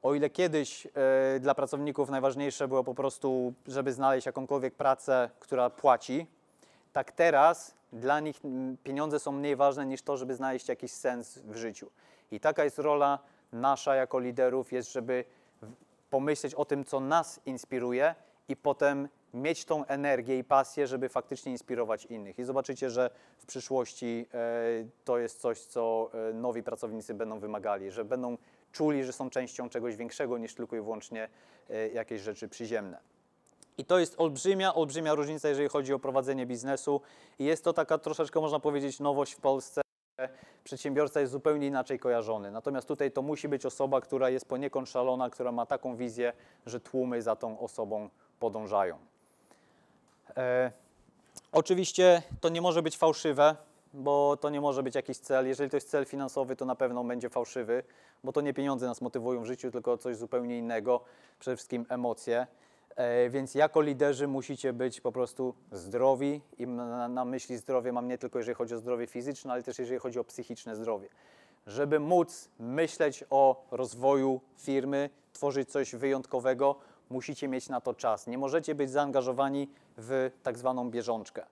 O 0.03 0.13
ile 0.13 0.29
kiedyś 0.29 0.87
e, 0.87 1.39
dla 1.39 1.55
pracowników 1.55 2.09
najważniejsze 2.09 2.67
było 2.67 2.83
po 2.83 2.95
prostu, 2.95 3.53
żeby 3.67 3.93
znaleźć 3.93 4.25
jakąkolwiek 4.25 4.75
pracę, 4.75 5.29
która 5.39 5.69
płaci, 5.69 6.27
tak 6.93 7.11
teraz 7.11 7.75
dla 7.93 8.19
nich 8.19 8.41
pieniądze 8.83 9.19
są 9.19 9.31
mniej 9.31 9.55
ważne 9.55 9.85
niż 9.85 10.01
to, 10.01 10.17
żeby 10.17 10.35
znaleźć 10.35 10.69
jakiś 10.69 10.91
sens 10.91 11.37
w 11.37 11.55
życiu. 11.55 11.91
I 12.31 12.39
taka 12.39 12.63
jest 12.63 12.79
rola 12.79 13.19
nasza 13.51 13.95
jako 13.95 14.19
liderów, 14.19 14.71
jest, 14.71 14.93
żeby 14.93 15.25
pomyśleć 16.09 16.55
o 16.55 16.65
tym, 16.65 16.85
co 16.85 16.99
nas 16.99 17.39
inspiruje 17.45 18.15
i 18.49 18.55
potem 18.55 19.09
mieć 19.33 19.65
tą 19.65 19.85
energię 19.85 20.37
i 20.37 20.43
pasję, 20.43 20.87
żeby 20.87 21.09
faktycznie 21.09 21.51
inspirować 21.51 22.05
innych. 22.05 22.39
I 22.39 22.43
zobaczycie, 22.43 22.89
że 22.89 23.09
w 23.37 23.45
przyszłości 23.45 24.25
e, 24.33 24.85
to 25.03 25.17
jest 25.17 25.41
coś, 25.41 25.59
co 25.59 26.09
e, 26.29 26.33
nowi 26.33 26.63
pracownicy 26.63 27.13
będą 27.13 27.39
wymagali, 27.39 27.91
że 27.91 28.05
będą 28.05 28.37
czuli, 28.71 29.03
że 29.03 29.13
są 29.13 29.29
częścią 29.29 29.69
czegoś 29.69 29.95
większego 29.95 30.37
niż 30.37 30.55
tylko 30.55 30.75
i 30.75 30.81
wyłącznie 30.81 31.29
e, 31.69 31.89
jakieś 31.89 32.21
rzeczy 32.21 32.49
przyziemne. 32.49 32.97
I 33.77 33.85
to 33.85 33.99
jest 33.99 34.15
olbrzymia, 34.17 34.73
olbrzymia 34.73 35.15
różnica, 35.15 35.49
jeżeli 35.49 35.69
chodzi 35.69 35.93
o 35.93 35.99
prowadzenie 35.99 36.45
biznesu. 36.45 37.01
I 37.39 37.45
jest 37.45 37.63
to 37.63 37.73
taka 37.73 37.97
troszeczkę, 37.97 38.41
można 38.41 38.59
powiedzieć, 38.59 38.99
nowość 38.99 39.33
w 39.33 39.39
Polsce. 39.39 39.81
Przedsiębiorca 40.63 41.19
jest 41.19 41.31
zupełnie 41.31 41.67
inaczej 41.67 41.99
kojarzony. 41.99 42.51
Natomiast 42.51 42.87
tutaj 42.87 43.11
to 43.11 43.21
musi 43.21 43.47
być 43.47 43.65
osoba, 43.65 44.01
która 44.01 44.29
jest 44.29 44.45
poniekąd 44.45 44.89
szalona, 44.89 45.29
która 45.29 45.51
ma 45.51 45.65
taką 45.65 45.95
wizję, 45.95 46.33
że 46.65 46.79
tłumy 46.79 47.21
za 47.21 47.35
tą 47.35 47.59
osobą 47.59 48.09
podążają. 48.39 49.12
E, 50.37 50.71
oczywiście 51.51 52.21
to 52.41 52.49
nie 52.49 52.61
może 52.61 52.81
być 52.81 52.97
fałszywe, 52.97 53.55
bo 53.93 54.37
to 54.37 54.49
nie 54.49 54.61
może 54.61 54.83
być 54.83 54.95
jakiś 54.95 55.17
cel. 55.17 55.47
Jeżeli 55.47 55.69
to 55.69 55.77
jest 55.77 55.89
cel 55.89 56.05
finansowy, 56.05 56.55
to 56.55 56.65
na 56.65 56.75
pewno 56.75 57.03
będzie 57.03 57.29
fałszywy, 57.29 57.83
bo 58.23 58.31
to 58.33 58.41
nie 58.41 58.53
pieniądze 58.53 58.85
nas 58.85 59.01
motywują 59.01 59.41
w 59.41 59.45
życiu, 59.45 59.71
tylko 59.71 59.97
coś 59.97 60.15
zupełnie 60.17 60.57
innego, 60.57 61.01
przede 61.39 61.57
wszystkim 61.57 61.85
emocje. 61.89 62.47
E, 62.95 63.29
Więc 63.29 63.55
jako 63.55 63.81
liderzy 63.81 64.27
musicie 64.27 64.73
być 64.73 65.01
po 65.01 65.11
prostu 65.11 65.53
zdrowi 65.71 66.41
i 66.57 66.67
na, 66.67 67.07
na 67.07 67.25
myśli 67.25 67.57
zdrowie 67.57 67.91
mam 67.91 68.07
nie 68.07 68.17
tylko 68.17 68.39
jeżeli 68.39 68.55
chodzi 68.55 68.75
o 68.75 68.77
zdrowie 68.77 69.07
fizyczne, 69.07 69.53
ale 69.53 69.63
też 69.63 69.79
jeżeli 69.79 69.99
chodzi 69.99 70.19
o 70.19 70.23
psychiczne 70.23 70.75
zdrowie. 70.75 71.09
Żeby 71.67 71.99
móc 71.99 72.49
myśleć 72.59 73.23
o 73.29 73.65
rozwoju 73.71 74.41
firmy, 74.57 75.09
tworzyć 75.33 75.69
coś 75.71 75.95
wyjątkowego, 75.95 76.75
Musicie 77.09 77.47
mieć 77.47 77.69
na 77.69 77.81
to 77.81 77.93
czas. 77.93 78.27
Nie 78.27 78.37
możecie 78.37 78.75
być 78.75 78.91
zaangażowani 78.91 79.69
w 79.97 80.31
tak 80.43 80.57
zwaną 80.57 80.89
bieżączkę. 80.89 81.45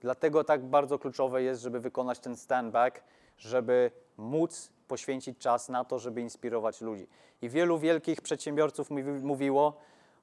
Dlatego 0.00 0.44
tak 0.44 0.64
bardzo 0.64 0.98
kluczowe 0.98 1.42
jest, 1.42 1.62
żeby 1.62 1.80
wykonać 1.80 2.18
ten 2.18 2.36
stand 2.36 2.72
back, 2.72 3.00
żeby 3.38 3.90
móc 4.16 4.70
poświęcić 4.88 5.38
czas 5.38 5.68
na 5.68 5.84
to, 5.84 5.98
żeby 5.98 6.20
inspirować 6.20 6.80
ludzi. 6.80 7.06
I 7.42 7.48
wielu 7.48 7.78
wielkich 7.78 8.20
przedsiębiorców 8.20 8.90
mówi, 8.90 9.02
mówiło 9.02 9.76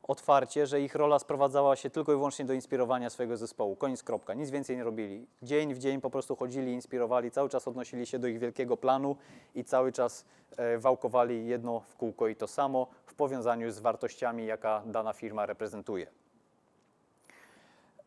otwarcie, 0.08 0.68
że 0.68 0.82
ich 0.82 0.96
rola 0.96 1.20
sprowadzała 1.20 1.76
się 1.76 1.90
tylko 1.90 2.12
i 2.12 2.16
wyłącznie 2.16 2.46
do 2.46 2.54
inspirowania 2.54 3.10
swojego 3.10 3.38
zespołu. 3.38 3.76
Koniec, 3.76 4.04
kropka. 4.04 4.34
Nic 4.34 4.50
więcej 4.50 4.78
nie 4.78 4.84
robili. 4.84 5.28
Dzień 5.44 5.74
w 5.74 5.80
dzień 5.80 6.02
po 6.02 6.10
prostu 6.10 6.36
chodzili, 6.36 6.74
inspirowali, 6.74 7.32
cały 7.32 7.50
czas 7.50 7.68
odnosili 7.68 8.06
się 8.06 8.20
do 8.20 8.28
ich 8.28 8.40
wielkiego 8.40 8.78
planu 8.78 9.16
i 9.56 9.64
cały 9.64 9.92
czas 9.92 10.26
e, 10.58 10.78
wałkowali 10.78 11.48
jedno 11.48 11.80
w 11.80 11.96
kółko 11.96 12.28
i 12.28 12.36
to 12.36 12.48
samo 12.48 12.88
w 13.06 13.14
powiązaniu 13.14 13.72
z 13.72 13.80
wartościami, 13.80 14.46
jaka 14.46 14.84
dana 14.86 15.14
firma 15.14 15.46
reprezentuje. 15.46 16.08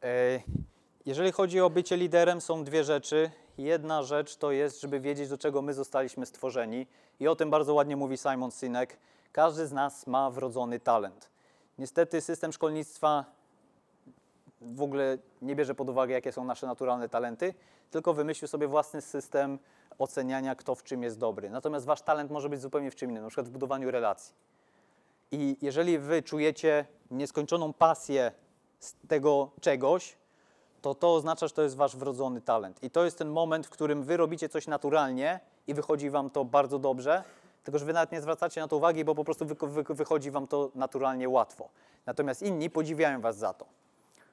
E, 0.03 0.41
Jeżeli 1.07 1.33
chodzi 1.33 1.61
o 1.61 1.71
bycie 1.71 1.97
liderem, 1.97 2.41
są 2.41 2.65
dwie 2.65 2.85
rzeczy. 2.85 3.31
Jedna 3.59 4.03
rzecz 4.03 4.37
to 4.37 4.53
jest, 4.53 4.81
żeby 4.81 5.01
wiedzieć, 5.01 5.29
do 5.29 5.39
czego 5.39 5.63
my 5.63 5.75
zostaliśmy 5.75 6.27
stworzeni, 6.27 6.87
i 7.21 7.29
o 7.29 7.37
tym 7.37 7.51
bardzo 7.51 7.75
ładnie 7.75 7.97
mówi 7.97 8.17
Simon 8.17 8.51
Sinek. 8.51 8.97
Każdy 9.33 9.67
z 9.67 9.73
nas 9.73 10.07
ma 10.07 10.31
wrodzony 10.31 10.81
talent. 10.81 11.31
Niestety, 11.79 12.21
system 12.21 12.53
szkolnictwa 12.53 13.25
w 14.61 14.83
ogóle 14.83 15.19
nie 15.43 15.57
bierze 15.57 15.75
pod 15.75 15.89
uwagę, 15.89 16.15
jakie 16.15 16.33
są 16.33 16.45
nasze 16.45 16.67
naturalne 16.67 17.09
talenty, 17.09 17.55
tylko 17.91 18.15
wymyślił 18.15 18.49
sobie 18.49 18.69
własny 18.69 19.01
system 19.01 19.59
oceniania, 19.99 20.55
kto 20.55 20.75
w 20.75 20.83
czym 20.83 21.03
jest 21.03 21.19
dobry. 21.19 21.51
Natomiast 21.51 21.87
wasz 21.87 22.03
talent 22.03 22.31
może 22.31 22.49
być 22.49 22.61
zupełnie 22.61 22.91
w 22.91 22.95
czym 22.95 23.11
innym, 23.11 23.23
na 23.23 23.29
przykład 23.29 23.49
w 23.49 23.51
budowaniu 23.51 23.91
relacji. 23.91 24.35
I 25.31 25.57
jeżeli 25.63 25.99
wy 25.99 26.23
czujecie 26.23 26.85
nieskończoną 27.11 27.73
pasję 27.73 28.33
z 28.79 28.95
tego 29.09 29.51
czegoś, 29.61 30.17
to 30.83 30.95
to 30.95 31.15
oznacza, 31.15 31.49
że 31.49 31.55
to 31.55 31.63
jest 31.63 31.77
wasz 31.77 31.97
wrodzony 31.97 32.41
talent. 32.41 32.83
I 32.83 32.91
to 32.91 33.05
jest 33.05 33.19
ten 33.19 33.29
moment, 33.29 33.67
w 33.67 33.71
którym 33.71 34.03
wy 34.03 34.17
robicie 34.17 34.49
coś 34.49 34.67
naturalnie 34.67 35.41
i 35.67 35.75
wychodzi 35.75 36.11
wam 36.11 36.31
to 36.31 36.45
bardzo 36.45 36.79
dobrze, 36.79 37.25
tylko 37.69 37.79
że 37.79 37.85
wy 37.85 37.93
nawet 37.93 38.13
nie 38.13 38.21
zwracacie 38.21 38.61
na 38.61 38.69
to 38.69 38.77
uwagi, 38.77 39.05
bo 39.05 39.15
po 39.15 39.25
prostu 39.25 39.47
wy, 39.47 39.55
wy, 39.63 39.95
wychodzi 39.95 40.31
wam 40.31 40.47
to 40.47 40.71
naturalnie 40.75 41.29
łatwo. 41.29 41.69
Natomiast 42.07 42.43
inni 42.43 42.71
podziwiają 42.71 43.21
was 43.21 43.37
za 43.37 43.53
to. 43.53 43.67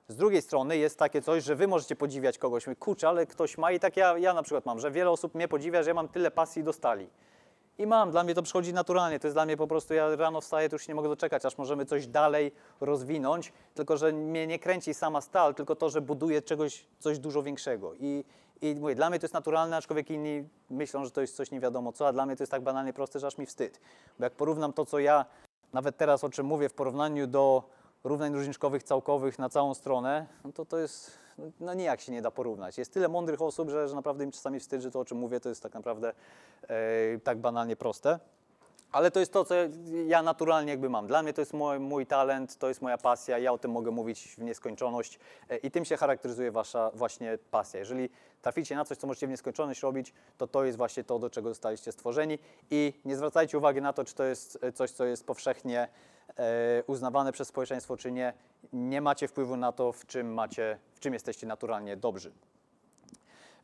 Z 0.08 0.16
drugiej 0.16 0.42
strony 0.42 0.78
jest 0.78 1.00
takie 1.00 1.22
coś, 1.22 1.44
że 1.44 1.56
wy 1.56 1.68
możecie 1.68 1.96
podziwiać 1.96 2.38
kogoś. 2.38 2.68
Mówię, 2.68 2.76
kurczę, 2.76 3.10
ale 3.10 3.26
ktoś 3.26 3.58
ma 3.58 3.72
i 3.72 3.80
tak 3.80 3.98
ja, 3.98 4.18
ja 4.18 4.34
na 4.34 4.44
przykład 4.44 4.66
mam, 4.66 4.80
że 4.80 4.92
wiele 4.92 5.10
osób 5.10 5.36
mnie 5.36 5.48
podziwia, 5.48 5.84
że 5.84 5.90
ja 5.90 5.94
mam 5.94 6.08
tyle 6.08 6.32
pasji 6.32 6.64
do 6.64 6.74
stali. 6.74 7.08
I 7.78 7.88
mam, 7.88 8.12
dla 8.12 8.24
mnie 8.24 8.36
to 8.36 8.44
przychodzi 8.44 8.74
naturalnie. 8.74 9.20
To 9.20 9.28
jest 9.28 9.36
dla 9.36 9.46
mnie 9.46 9.58
po 9.58 9.68
prostu, 9.68 9.94
ja 9.94 10.16
rano 10.16 10.42
wstaję, 10.42 10.70
to 10.70 10.76
już 10.76 10.88
nie 10.88 10.96
mogę 10.96 11.10
doczekać, 11.10 11.46
aż 11.46 11.58
możemy 11.58 11.86
coś 11.86 12.08
dalej 12.08 12.52
rozwinąć. 12.82 13.54
Tylko, 13.74 13.98
że 13.98 14.12
mnie 14.12 14.48
nie 14.48 14.60
kręci 14.60 14.94
sama 14.94 15.22
stal, 15.22 15.56
tylko 15.56 15.76
to, 15.76 15.90
że 15.90 16.02
buduję 16.02 16.42
czegoś, 16.42 16.86
coś 17.00 17.20
dużo 17.20 17.44
większego. 17.44 17.94
I, 17.94 18.24
i 18.62 18.76
mówię, 18.76 18.96
dla 18.96 19.10
mnie 19.10 19.20
to 19.20 19.26
jest 19.26 19.34
naturalne, 19.34 19.78
aczkolwiek 19.78 20.10
inni 20.10 20.50
myślą, 20.70 21.06
że 21.06 21.12
to 21.12 21.22
jest 21.22 21.36
coś 21.36 21.52
nie 21.52 21.60
wiadomo 21.60 21.94
co, 21.94 22.08
a 22.08 22.14
dla 22.14 22.26
mnie 22.26 22.36
to 22.36 22.44
jest 22.44 22.52
tak 22.52 22.62
banalnie 22.62 22.94
proste, 22.94 23.20
że 23.20 23.28
aż 23.28 23.38
mi 23.38 23.46
wstyd. 23.46 23.80
Bo 24.20 24.26
jak 24.26 24.34
porównam 24.34 24.74
to, 24.74 24.86
co 24.86 25.00
ja 25.00 25.26
nawet 25.74 25.98
teraz 25.98 26.24
o 26.24 26.30
czym 26.30 26.46
mówię 26.46 26.70
w 26.70 26.74
porównaniu 26.74 27.28
do 27.28 27.64
równań 28.04 28.34
różniczkowych 28.34 28.84
całkowych 28.84 29.40
na 29.40 29.50
całą 29.50 29.74
stronę, 29.74 30.26
no 30.44 30.52
to 30.52 30.66
to 30.66 30.78
jest, 30.78 31.12
no 31.60 31.74
nijak 31.74 32.02
się 32.02 32.12
nie 32.12 32.22
da 32.22 32.32
porównać. 32.32 32.78
Jest 32.78 32.94
tyle 32.94 33.08
mądrych 33.08 33.42
osób, 33.42 33.70
że, 33.70 33.88
że 33.88 33.96
naprawdę 33.96 34.24
im 34.24 34.32
czasami 34.32 34.60
wstyd, 34.60 34.82
że 34.82 34.92
to, 34.92 35.00
o 35.00 35.06
czym 35.06 35.18
mówię, 35.18 35.40
to 35.40 35.50
jest 35.50 35.64
tak 35.64 35.74
naprawdę 35.74 36.14
e, 36.68 37.20
tak 37.24 37.38
banalnie 37.38 37.76
proste. 37.76 38.20
Ale 38.96 39.12
to 39.12 39.20
jest 39.20 39.34
to, 39.34 39.46
co 39.46 39.56
ja 40.08 40.22
naturalnie 40.22 40.72
jakby 40.72 40.90
mam. 40.90 41.08
Dla 41.08 41.24
mnie 41.24 41.34
to 41.34 41.42
jest 41.42 41.54
mój, 41.54 41.80
mój 41.80 42.06
talent, 42.06 42.58
to 42.58 42.68
jest 42.68 42.82
moja 42.82 42.98
pasja, 42.98 43.38
ja 43.38 43.52
o 43.52 43.58
tym 43.58 43.72
mogę 43.72 43.92
mówić 43.92 44.36
w 44.38 44.42
nieskończoność 44.42 45.20
e, 45.50 45.58
i 45.58 45.72
tym 45.72 45.86
się 45.86 45.98
charakteryzuje 45.98 46.52
wasza 46.52 46.92
właśnie 46.94 47.38
pasja. 47.52 47.80
Jeżeli 47.80 48.10
traficie 48.42 48.76
na 48.76 48.86
coś, 48.86 48.98
co 48.98 49.08
możecie 49.08 49.28
w 49.28 49.30
nieskończoność 49.30 49.82
robić, 49.82 50.14
to 50.38 50.48
to 50.48 50.64
jest 50.64 50.78
właśnie 50.78 51.04
to, 51.04 51.20
do 51.20 51.30
czego 51.30 51.50
zostaliście 51.50 51.92
stworzeni 51.92 52.40
i 52.72 52.94
nie 53.06 53.16
zwracajcie 53.16 53.58
uwagi 53.58 53.82
na 53.82 53.94
to, 53.94 54.06
czy 54.06 54.16
to 54.16 54.24
jest 54.24 54.60
e, 54.62 54.72
coś, 54.72 54.92
co 54.92 55.06
jest 55.06 55.26
powszechnie 55.26 55.88
e, 56.38 56.84
uznawane 56.88 57.32
przez 57.32 57.48
społeczeństwo, 57.48 57.98
czy 57.98 58.12
nie. 58.12 58.34
Nie 58.74 59.02
macie 59.02 59.28
wpływu 59.28 59.58
na 59.58 59.72
to, 59.72 59.92
w 59.92 60.06
czym, 60.06 60.34
macie, 60.34 60.80
w 60.94 61.00
czym 61.00 61.14
jesteście 61.14 61.48
naturalnie 61.48 61.98
dobrzy. 61.98 62.32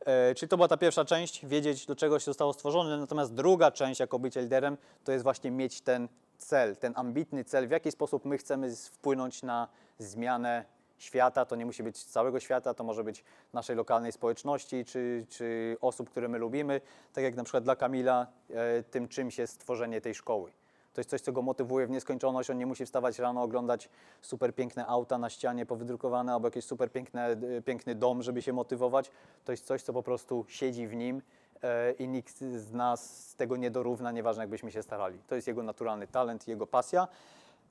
E, 0.06 0.34
Czyli 0.34 0.48
to 0.48 0.56
była 0.56 0.68
ta 0.68 0.76
pierwsza 0.76 1.04
część, 1.04 1.46
wiedzieć 1.46 1.86
do 1.86 1.96
czego 1.96 2.18
się 2.18 2.24
zostało 2.24 2.52
stworzone, 2.52 2.96
natomiast 2.96 3.34
druga 3.34 3.70
część 3.70 4.00
jako 4.00 4.18
bycie 4.18 4.40
liderem 4.42 4.76
to 5.04 5.12
jest 5.12 5.22
właśnie 5.22 5.50
mieć 5.50 5.80
ten 5.80 6.08
cel, 6.38 6.76
ten 6.76 6.92
ambitny 6.96 7.44
cel, 7.44 7.68
w 7.68 7.70
jaki 7.70 7.90
sposób 7.90 8.24
my 8.24 8.38
chcemy 8.38 8.76
wpłynąć 8.76 9.42
na 9.42 9.68
zmianę 9.98 10.64
świata. 10.98 11.44
To 11.44 11.56
nie 11.56 11.66
musi 11.66 11.82
być 11.82 12.04
całego 12.04 12.40
świata, 12.40 12.74
to 12.74 12.84
może 12.84 13.04
być 13.04 13.24
naszej 13.52 13.76
lokalnej 13.76 14.12
społeczności 14.12 14.84
czy, 14.84 15.26
czy 15.28 15.76
osób, 15.80 16.10
które 16.10 16.28
my 16.28 16.38
lubimy. 16.38 16.80
Tak 17.12 17.24
jak 17.24 17.34
na 17.34 17.44
przykład 17.44 17.64
dla 17.64 17.76
Kamila 17.76 18.26
e, 18.50 18.82
tym 18.82 19.08
czymś 19.08 19.38
jest 19.38 19.54
stworzenie 19.54 20.00
tej 20.00 20.14
szkoły. 20.14 20.52
To 20.94 21.00
jest 21.00 21.10
coś, 21.10 21.20
co 21.20 21.32
go 21.32 21.42
motywuje 21.42 21.86
w 21.86 21.90
nieskończoność. 21.90 22.50
On 22.50 22.58
nie 22.58 22.66
musi 22.66 22.86
wstawać 22.86 23.18
rano, 23.18 23.42
oglądać 23.42 23.88
super 24.22 24.54
piękne 24.54 24.86
auta 24.86 25.18
na 25.18 25.30
ścianie 25.30 25.66
powydrukowane 25.66 26.32
albo 26.32 26.46
jakiś 26.46 26.64
super 26.64 26.92
piękne, 26.92 27.30
y, 27.58 27.62
piękny 27.62 27.94
dom, 27.94 28.22
żeby 28.22 28.42
się 28.42 28.52
motywować. 28.52 29.10
To 29.44 29.52
jest 29.52 29.66
coś, 29.66 29.82
co 29.82 29.92
po 29.92 30.02
prostu 30.02 30.44
siedzi 30.48 30.86
w 30.86 30.94
nim 30.94 31.22
e, 31.62 31.92
i 31.92 32.08
nikt 32.08 32.38
z 32.40 32.72
nas 32.72 33.34
tego 33.36 33.56
nie 33.56 33.70
dorówna, 33.70 34.12
nieważne 34.12 34.42
jakbyśmy 34.42 34.72
się 34.72 34.82
starali. 34.82 35.18
To 35.26 35.34
jest 35.34 35.46
jego 35.46 35.62
naturalny 35.62 36.06
talent, 36.06 36.48
jego 36.48 36.66
pasja. 36.66 37.08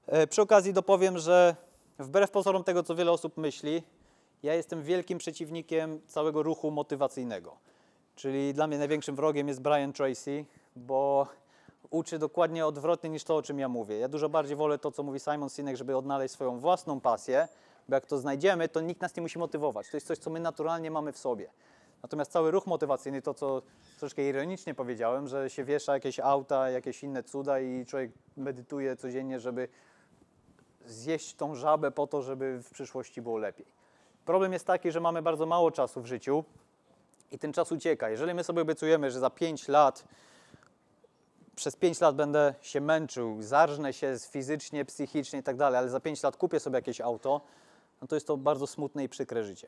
E, 0.08 0.28
Przy 0.28 0.42
okazji 0.42 0.74
dopowiem, 0.74 1.18
że 1.18 1.56
wbrew 2.00 2.32
pozorom 2.32 2.64
tego, 2.64 2.84
co 2.84 2.96
wiele 2.96 3.12
osób 3.12 3.38
myśli, 3.38 3.84
ja 4.44 4.54
jestem 4.54 4.84
wielkim 4.84 5.18
przeciwnikiem 5.18 6.02
całego 6.08 6.44
ruchu 6.44 6.72
motywacyjnego. 6.72 7.56
Czyli 8.16 8.54
dla 8.54 8.68
mnie 8.68 8.78
największym 8.78 9.16
wrogiem 9.16 9.48
jest 9.48 9.62
Brian 9.62 9.94
Tracy, 9.94 10.46
bo 10.76 11.28
uczy 11.92 12.20
dokładnie 12.20 12.66
odwrotnie 12.66 13.10
niż 13.10 13.24
to, 13.24 13.36
o 13.36 13.42
czym 13.42 13.60
ja 13.60 13.70
mówię. 13.70 13.98
Ja 13.98 14.08
dużo 14.08 14.30
bardziej 14.30 14.56
wolę 14.56 14.78
to, 14.78 14.92
co 14.92 15.04
mówi 15.04 15.20
Simon 15.20 15.50
Sinek, 15.50 15.78
żeby 15.78 15.98
odnaleźć 15.98 16.34
swoją 16.34 16.60
własną 16.60 17.00
pasję, 17.00 17.48
bo 17.90 17.96
jak 17.96 18.06
to 18.06 18.18
znajdziemy, 18.18 18.70
to 18.70 18.82
nikt 18.82 19.02
nas 19.02 19.16
nie 19.16 19.22
musi 19.22 19.40
motywować. 19.40 19.90
To 19.90 19.98
jest 19.98 20.08
coś, 20.08 20.18
co 20.18 20.30
my 20.30 20.40
naturalnie 20.40 20.92
mamy 20.92 21.12
w 21.12 21.18
sobie. 21.18 21.50
Natomiast 22.04 22.32
cały 22.32 22.52
ruch 22.52 22.68
motywacyjny, 22.68 23.22
to 23.22 23.34
co 23.34 23.62
troszkę 24.00 24.30
ironicznie 24.30 24.74
powiedziałem, 24.74 25.28
że 25.28 25.50
się 25.50 25.64
wiesza 25.64 25.94
jakieś 25.94 26.20
auta, 26.20 26.70
jakieś 26.70 27.04
inne 27.04 27.24
cuda 27.24 27.60
i 27.60 27.86
człowiek 27.86 28.12
medytuje 28.38 28.96
codziennie, 28.96 29.40
żeby 29.40 29.68
zjeść 30.86 31.36
tą 31.36 31.56
żabę 31.56 31.92
po 31.92 32.08
to, 32.08 32.22
żeby 32.22 32.60
w 32.64 32.72
przyszłości 32.72 33.22
było 33.22 33.38
lepiej. 33.38 33.66
Problem 34.26 34.54
jest 34.54 34.68
taki, 34.68 34.92
że 34.92 35.00
mamy 35.00 35.22
bardzo 35.22 35.46
mało 35.46 35.72
czasu 35.72 36.02
w 36.02 36.06
życiu 36.06 36.44
i 37.32 37.40
ten 37.40 37.54
czas 37.54 37.72
ucieka. 37.72 38.10
Jeżeli 38.10 38.34
my 38.34 38.44
sobie 38.44 38.62
obiecujemy, 38.62 39.12
że 39.12 39.20
za 39.20 39.30
5 39.30 39.68
lat 39.68 40.04
przez 41.62 41.76
5 41.76 42.02
lat 42.02 42.16
będę 42.16 42.54
się 42.62 42.82
męczył, 42.82 43.42
zarżnę 43.42 43.94
się 43.94 44.16
fizycznie, 44.30 44.86
psychicznie 44.86 45.40
i 45.40 45.44
tak 45.44 45.56
dalej, 45.56 45.78
ale 45.80 45.90
za 45.90 46.00
5 46.00 46.24
lat 46.24 46.38
kupię 46.38 46.60
sobie 46.60 46.76
jakieś 46.76 47.02
auto, 47.02 47.42
no 48.02 48.08
to 48.08 48.16
jest 48.16 48.28
to 48.28 48.38
bardzo 48.38 48.68
smutne 48.68 49.04
i 49.04 49.10
przykre 49.10 49.44
życie. 49.44 49.68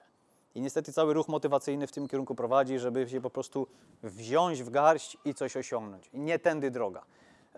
I 0.55 0.61
niestety 0.61 0.93
cały 0.93 1.13
ruch 1.13 1.27
motywacyjny 1.27 1.87
w 1.87 1.91
tym 1.91 2.07
kierunku 2.07 2.35
prowadzi, 2.35 2.79
żeby 2.79 3.09
się 3.09 3.21
po 3.21 3.29
prostu 3.29 3.67
wziąć 4.03 4.63
w 4.63 4.69
garść 4.69 5.17
i 5.25 5.33
coś 5.33 5.57
osiągnąć. 5.57 6.09
I 6.13 6.19
nie 6.19 6.39
tędy 6.39 6.71
droga. 6.71 7.03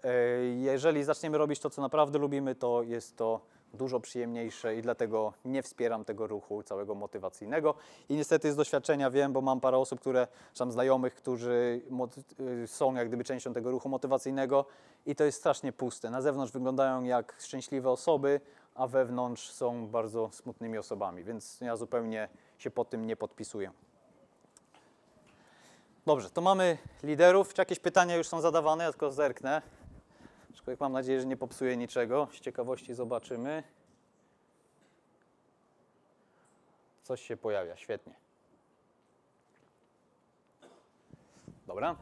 E, 0.03 0.09
Jeżeli 0.45 1.03
zaczniemy 1.03 1.37
robić 1.37 1.59
to, 1.59 1.69
co 1.69 1.81
naprawdę 1.81 2.19
lubimy, 2.19 2.55
to 2.55 2.83
jest 2.83 3.17
to 3.17 3.41
dużo 3.73 3.99
przyjemniejsze 3.99 4.75
i 4.75 4.81
dlatego 4.81 5.33
nie 5.45 5.63
wspieram 5.63 6.05
tego 6.05 6.27
ruchu 6.27 6.63
całego 6.63 6.95
motywacyjnego. 6.95 7.75
I 8.09 8.15
niestety 8.15 8.51
z 8.51 8.55
doświadczenia 8.55 9.11
wiem, 9.11 9.33
bo 9.33 9.41
mam 9.41 9.59
parę 9.59 9.77
osób, 9.77 9.99
które, 9.99 10.27
czy 10.53 10.59
tam 10.59 10.71
znajomych, 10.71 11.15
którzy 11.15 11.81
y, 12.63 12.67
są 12.67 12.95
jak 12.95 13.07
gdyby 13.07 13.23
częścią 13.23 13.53
tego 13.53 13.71
ruchu 13.71 13.89
motywacyjnego 13.89 14.65
i 15.05 15.15
to 15.15 15.23
jest 15.23 15.37
strasznie 15.37 15.73
puste. 15.73 16.09
Na 16.09 16.21
zewnątrz 16.21 16.53
wyglądają 16.53 17.03
jak 17.03 17.35
szczęśliwe 17.39 17.89
osoby, 17.89 18.41
a 18.75 18.87
wewnątrz 18.87 19.51
są 19.51 19.87
bardzo 19.87 20.29
smutnymi 20.31 20.77
osobami, 20.77 21.23
więc 21.23 21.61
ja 21.61 21.75
zupełnie 21.75 22.29
się 22.57 22.71
pod 22.71 22.89
tym 22.89 23.05
nie 23.05 23.15
podpisuję. 23.15 23.71
Dobrze, 26.05 26.29
to 26.29 26.41
mamy 26.41 26.77
liderów. 27.03 27.53
Czy 27.53 27.61
jakieś 27.61 27.79
pytania 27.79 28.15
już 28.15 28.27
są 28.27 28.41
zadawane? 28.41 28.83
Ja 28.83 28.91
tylko 28.91 29.11
zerknę. 29.11 29.61
Aczkolwiek 30.55 30.79
mam 30.79 30.91
nadzieję, 30.91 31.19
że 31.19 31.25
nie 31.25 31.37
popsuję 31.37 31.77
niczego. 31.77 32.27
Z 32.33 32.39
ciekawości 32.39 32.93
zobaczymy. 32.93 33.63
Coś 37.03 37.21
się 37.21 37.37
pojawia, 37.37 37.77
świetnie. 37.77 38.13
Dobra. 41.67 41.95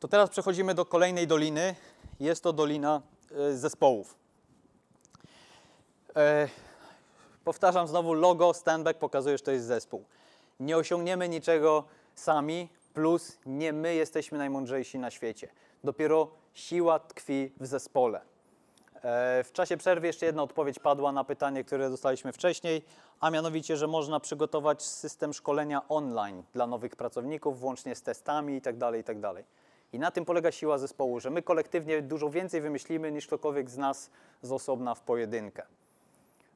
To 0.00 0.08
teraz 0.08 0.30
przechodzimy 0.30 0.74
do 0.74 0.84
kolejnej 0.84 1.26
doliny. 1.26 1.74
Jest 2.20 2.42
to 2.42 2.52
dolina 2.52 3.02
e, 3.30 3.56
zespołów. 3.56 4.18
E, 6.16 6.48
powtarzam 7.44 7.88
znowu, 7.88 8.14
logo 8.14 8.54
Standback 8.54 8.98
pokazuje, 8.98 9.38
że 9.38 9.44
to 9.44 9.50
jest 9.50 9.66
zespół. 9.66 10.04
Nie 10.60 10.76
osiągniemy 10.76 11.28
niczego 11.28 11.84
sami, 12.14 12.68
plus 12.94 13.38
nie 13.46 13.72
my 13.72 13.94
jesteśmy 13.94 14.38
najmądrzejsi 14.38 14.98
na 14.98 15.10
świecie. 15.10 15.48
Dopiero 15.84 16.43
siła 16.54 16.98
tkwi 16.98 17.52
w 17.60 17.66
zespole. 17.66 18.20
E, 18.94 19.44
W 19.44 19.52
czasie 19.52 19.76
przerwy 19.76 20.06
jeszcze 20.06 20.26
jedna 20.26 20.42
odpowiedź 20.42 20.78
padła 20.78 21.12
na 21.12 21.24
pytanie, 21.24 21.64
które 21.64 21.90
dostaliśmy 21.90 22.32
wcześniej, 22.32 22.82
a 23.20 23.30
mianowicie, 23.30 23.76
że 23.76 23.86
można 23.86 24.20
przygotować 24.20 24.82
system 24.82 25.32
szkolenia 25.32 25.88
online 25.88 26.42
dla 26.52 26.66
nowych 26.66 26.96
pracowników, 26.96 27.60
włącznie 27.60 27.94
z 27.94 28.02
testami 28.02 28.54
itd. 28.54 28.92
itd. 28.96 29.34
I 29.92 29.98
na 29.98 30.10
tym 30.10 30.24
polega 30.24 30.52
siła 30.52 30.78
zespołu, 30.78 31.20
że 31.20 31.30
my 31.30 31.42
kolektywnie 31.42 32.02
dużo 32.02 32.30
więcej 32.30 32.60
wymyślimy 32.60 33.12
niż 33.12 33.26
ktokolwiek 33.26 33.70
z 33.70 33.76
nas 33.76 34.10
z 34.42 34.52
osobna 34.52 34.94
w 34.94 35.00
pojedynkę. 35.00 35.62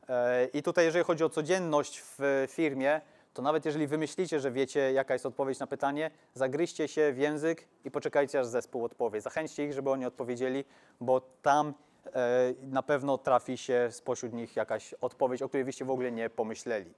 E, 0.09 0.47
I 0.47 0.63
tutaj, 0.63 0.85
jeżeli 0.85 1.05
chodzi 1.05 1.25
o 1.25 1.29
codzienność 1.29 2.03
w 2.19 2.47
firmie, 2.51 3.01
to 3.39 3.43
nawet 3.43 3.65
jeżeli 3.65 3.87
wymyślicie, 3.87 4.41
że 4.41 4.51
wiecie, 4.51 4.93
jaka 4.93 5.15
jest 5.15 5.27
odpowiedź 5.27 5.59
na 5.59 5.67
pytanie, 5.67 6.11
zagryźcie 6.35 6.89
się 6.89 7.13
w 7.13 7.19
język 7.19 7.69
i 7.85 7.91
poczekajcie, 7.91 8.41
aż 8.41 8.47
zespół 8.47 8.85
odpowie. 8.85 9.21
Zachęćcie 9.21 9.65
ich, 9.65 9.73
żeby 9.73 9.91
oni 9.91 10.07
odpowiedzieli, 10.07 10.65
bo 11.01 11.21
tam 11.43 11.75
e, 12.07 12.55
na 12.63 12.83
pewno 12.83 13.19
trafi 13.19 13.57
się 13.57 13.89
spośród 13.91 14.33
nich 14.33 14.57
jakaś 14.57 14.95
odpowiedź, 14.95 15.43
o 15.43 15.49
której 15.49 15.65
wyście 15.65 15.85
w 15.85 15.91
ogóle 15.91 16.13
nie 16.13 16.31
pomyśleli. 16.31 16.93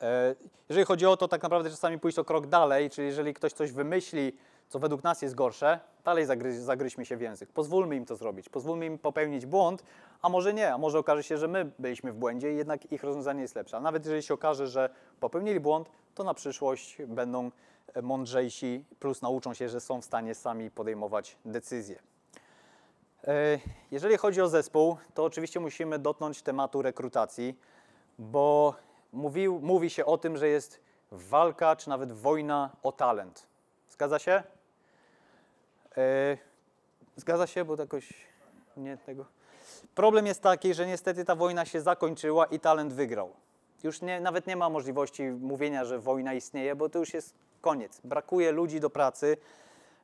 E, 0.00 0.34
Jeżeli 0.68 0.86
chodzi 0.86 1.06
o 1.06 1.16
to, 1.16 1.28
tak 1.28 1.42
naprawdę 1.42 1.70
czasami 1.70 1.98
pójść 1.98 2.18
o 2.18 2.24
krok 2.24 2.46
dalej, 2.46 2.90
czyli 2.90 3.06
jeżeli 3.06 3.34
ktoś 3.34 3.52
coś 3.52 3.72
wymyśli, 3.72 4.32
co 4.68 4.78
według 4.78 5.04
nas 5.04 5.22
jest 5.22 5.34
gorsze, 5.34 5.80
dalej 6.04 6.26
zagry, 6.26 6.60
zagryźmy 6.60 7.04
się 7.06 7.16
w 7.16 7.20
język. 7.20 7.52
Pozwólmy 7.52 7.96
im 7.96 8.06
to 8.06 8.16
zrobić, 8.16 8.48
pozwólmy 8.48 8.86
im 8.86 8.98
popełnić 8.98 9.46
błąd, 9.46 9.82
a 10.22 10.28
może 10.28 10.54
nie, 10.54 10.74
a 10.74 10.78
może 10.78 10.98
okaże 10.98 11.22
się, 11.22 11.38
że 11.38 11.48
my 11.48 11.70
byliśmy 11.78 12.12
w 12.12 12.16
błędzie 12.16 12.52
i 12.52 12.56
jednak 12.56 12.92
ich 12.92 13.02
rozwiązanie 13.02 13.42
jest 13.42 13.54
lepsze. 13.54 13.76
A 13.76 13.80
nawet 13.80 14.04
jeżeli 14.04 14.22
się 14.22 14.34
okaże, 14.34 14.66
że 14.66 14.90
popełnili 15.20 15.60
błąd, 15.60 15.90
to 16.14 16.24
na 16.24 16.34
przyszłość 16.34 16.96
będą 17.06 17.50
e, 17.94 18.02
mądrzejsi, 18.02 18.84
plus 19.00 19.22
nauczą 19.22 19.54
się, 19.54 19.68
że 19.68 19.80
są 19.80 20.00
w 20.00 20.04
stanie 20.04 20.34
sami 20.34 20.70
podejmować 20.70 21.36
decyzje. 21.44 21.98
E, 23.24 23.58
Jeżeli 23.90 24.16
chodzi 24.16 24.40
o 24.40 24.48
zespół, 24.48 24.96
to 25.14 25.24
oczywiście 25.24 25.60
musimy 25.60 25.98
dotknąć 25.98 26.42
tematu 26.42 26.82
rekrutacji, 26.82 27.58
bo 28.18 28.74
mówi 29.60 29.90
się 29.90 30.04
o 30.04 30.18
tym, 30.18 30.36
że 30.36 30.48
jest 30.48 30.80
walka 31.10 31.76
czy 31.76 31.88
nawet 31.88 32.12
wojna 32.12 32.70
o 32.82 32.92
talent. 32.92 33.46
Zgadza 33.88 34.18
się? 34.18 34.42
E, 35.96 36.38
Zgadza 37.16 37.46
się, 37.46 37.64
bo 37.64 37.76
jakoś 37.76 38.14
nie 38.76 38.96
tego. 38.96 39.24
Problem 39.94 40.26
jest 40.26 40.42
taki, 40.42 40.74
że 40.74 40.86
niestety 40.86 41.24
ta 41.24 41.34
wojna 41.34 41.64
się 41.64 41.80
zakończyła 41.80 42.46
i 42.46 42.60
talent 42.60 42.92
wygrał. 42.92 43.32
Już 43.82 44.02
nie, 44.02 44.20
nawet 44.20 44.46
nie 44.46 44.56
ma 44.56 44.68
możliwości 44.68 45.22
mówienia, 45.22 45.84
że 45.84 45.98
wojna 45.98 46.34
istnieje, 46.34 46.76
bo 46.76 46.88
to 46.88 46.98
już 46.98 47.14
jest 47.14 47.34
koniec. 47.60 48.00
Brakuje 48.04 48.52
ludzi 48.52 48.80
do 48.80 48.90
pracy. 48.90 49.36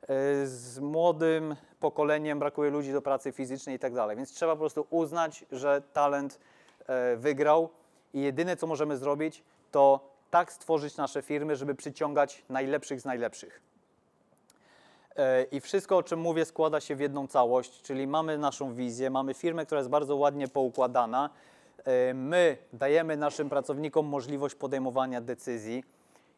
e, 0.03 0.47
Z 0.47 0.79
młodym 0.79 1.57
pokoleniem 1.81 2.39
brakuje 2.39 2.71
ludzi 2.71 2.93
do 2.93 3.03
pracy 3.03 3.33
fizycznej 3.33 3.77
i 3.77 3.79
tak 3.79 3.95
dalej. 3.95 4.17
Więc 4.17 4.33
trzeba 4.33 4.53
po 4.53 4.61
prostu 4.61 4.87
uznać, 4.91 5.45
że 5.53 5.83
talent 5.93 6.41
e, 6.87 7.17
wygrał 7.17 7.69
i 8.15 8.21
jedyne, 8.21 8.57
co 8.57 8.67
możemy 8.67 8.97
zrobić, 8.97 9.43
to 9.71 10.01
tak 10.31 10.53
stworzyć 10.53 10.97
nasze 10.97 11.23
firmy, 11.23 11.57
żeby 11.57 11.75
przyciągać 11.75 12.45
najlepszych 12.49 13.01
z 13.01 13.05
najlepszych. 13.05 13.61
I 15.51 15.61
wszystko, 15.61 15.97
o 15.97 16.03
czym 16.03 16.21
mówię, 16.21 16.45
składa 16.45 16.81
się 16.81 16.97
w 16.97 17.01
jedną 17.01 17.27
całość, 17.27 17.83
czyli 17.83 18.07
mamy 18.07 18.39
naszą 18.39 18.75
wizję, 18.75 19.11
mamy 19.11 19.35
firmę, 19.35 19.67
która 19.67 19.79
jest 19.79 19.91
bardzo 19.91 20.17
ładnie 20.17 20.49
poukładana. 20.49 21.31
E, 21.85 22.15
My 22.15 22.57
dajemy 22.73 23.17
naszym 23.17 23.49
pracownikom 23.49 24.07
możliwość 24.07 24.55
podejmowania 24.55 25.21
decyzji, 25.21 25.85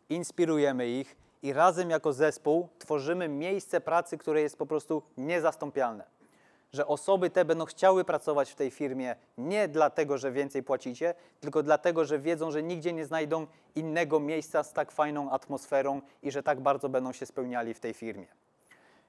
inspirujemy 0.08 0.88
ich 0.88 1.16
i 1.42 1.52
razem 1.52 1.90
jako 1.90 2.12
zespół 2.12 2.68
tworzymy 2.78 3.28
miejsce 3.28 3.80
pracy, 3.80 4.18
które 4.18 4.42
jest 4.42 4.58
po 4.58 4.66
prostu 4.66 5.02
niezastąpialne. 5.16 6.04
Że 6.72 6.86
osoby 6.86 7.30
te 7.30 7.44
będą 7.44 7.64
chciały 7.64 8.04
pracować 8.04 8.50
w 8.50 8.54
tej 8.54 8.70
firmie 8.70 9.16
nie 9.38 9.68
dlatego, 9.68 10.18
że 10.18 10.32
więcej 10.32 10.62
płacicie, 10.62 11.14
tylko 11.40 11.62
dlatego, 11.62 12.04
że 12.04 12.18
wiedzą, 12.18 12.50
że 12.50 12.62
nigdzie 12.62 12.92
nie 12.92 13.04
znajdą 13.04 13.46
innego 13.74 14.20
miejsca 14.20 14.62
z 14.62 14.72
tak 14.72 14.92
fajną 14.92 15.30
atmosferą 15.30 16.00
i 16.22 16.30
że 16.30 16.42
tak 16.42 16.60
bardzo 16.60 16.88
będą 16.88 17.12
się 17.12 17.26
spełniali 17.26 17.74
w 17.74 17.80
tej 17.80 17.94
firmie. 17.94 18.26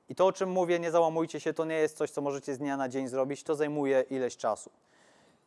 I 0.09 0.15
to, 0.15 0.25
o 0.25 0.31
czym 0.31 0.49
mówię, 0.49 0.79
nie 0.79 0.91
załamujcie 0.91 1.39
się, 1.39 1.53
to 1.53 1.65
nie 1.65 1.75
jest 1.75 1.97
coś, 1.97 2.11
co 2.11 2.21
możecie 2.21 2.53
z 2.53 2.57
dnia 2.57 2.77
na 2.77 2.89
dzień 2.89 3.07
zrobić, 3.07 3.43
to 3.43 3.55
zajmuje 3.55 4.05
ileś 4.09 4.37
czasu. 4.37 4.71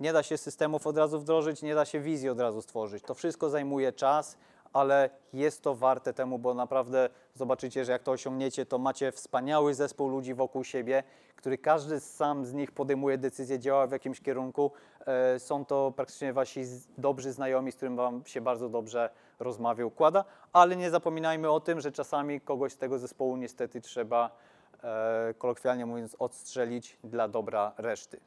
Nie 0.01 0.13
da 0.13 0.23
się 0.23 0.39
systemów 0.39 0.87
od 0.87 0.99
razu 0.99 1.21
wdrożyć, 1.21 1.63
nie 1.63 1.75
da 1.75 1.85
się 1.85 2.01
wizji 2.01 2.29
od 2.29 2.41
razu 2.41 2.63
stworzyć. 2.63 3.05
To 3.05 3.15
wszystko 3.15 3.51
zajmuje 3.51 3.93
czas, 3.93 4.37
ale 4.73 5.11
jest 5.33 5.63
to 5.63 5.75
warte 5.75 6.13
temu, 6.13 6.39
bo 6.39 6.55
naprawdę 6.55 7.09
zobaczycie, 7.35 7.85
że 7.85 7.93
jak 7.93 8.03
to 8.03 8.11
osiągniecie, 8.13 8.67
to 8.67 8.79
macie 8.79 9.13
wspaniały 9.13 9.75
zespół 9.75 10.09
ludzi 10.09 10.35
wokół 10.35 10.65
siebie, 10.65 11.03
który 11.37 11.59
każdy 11.59 12.01
sam 12.01 12.45
z 12.47 12.53
nich 12.53 12.73
podejmuje 12.73 13.19
decyzję, 13.19 13.59
działa 13.59 13.87
w 13.87 13.93
jakimś 13.93 14.21
kierunku. 14.21 14.71
E, 15.07 15.39
Są 15.39 15.65
to 15.65 15.93
praktycznie 15.97 16.33
wasi 16.33 16.65
dobrzy 16.99 17.33
znajomi, 17.33 17.73
z 17.73 17.77
którym 17.77 17.97
wam 17.97 18.23
się 18.27 18.41
bardzo 18.41 18.69
dobrze 18.69 19.11
rozmawia, 19.39 19.87
układa, 19.87 20.25
ale 20.53 20.77
nie 20.77 20.91
zapominajmy 20.91 21.51
o 21.51 21.61
tym, 21.61 21.81
że 21.81 21.93
czasami 21.93 22.41
kogoś 22.41 22.73
z 22.73 22.77
tego 22.77 22.99
zespołu 22.99 23.37
niestety 23.37 23.81
trzeba, 23.81 24.31
kolokwialnie 25.39 25.87
mówiąc, 25.87 26.17
odstrzelić 26.19 26.99
dla 27.05 27.29
dobra 27.29 27.73
reszty. 27.77 28.21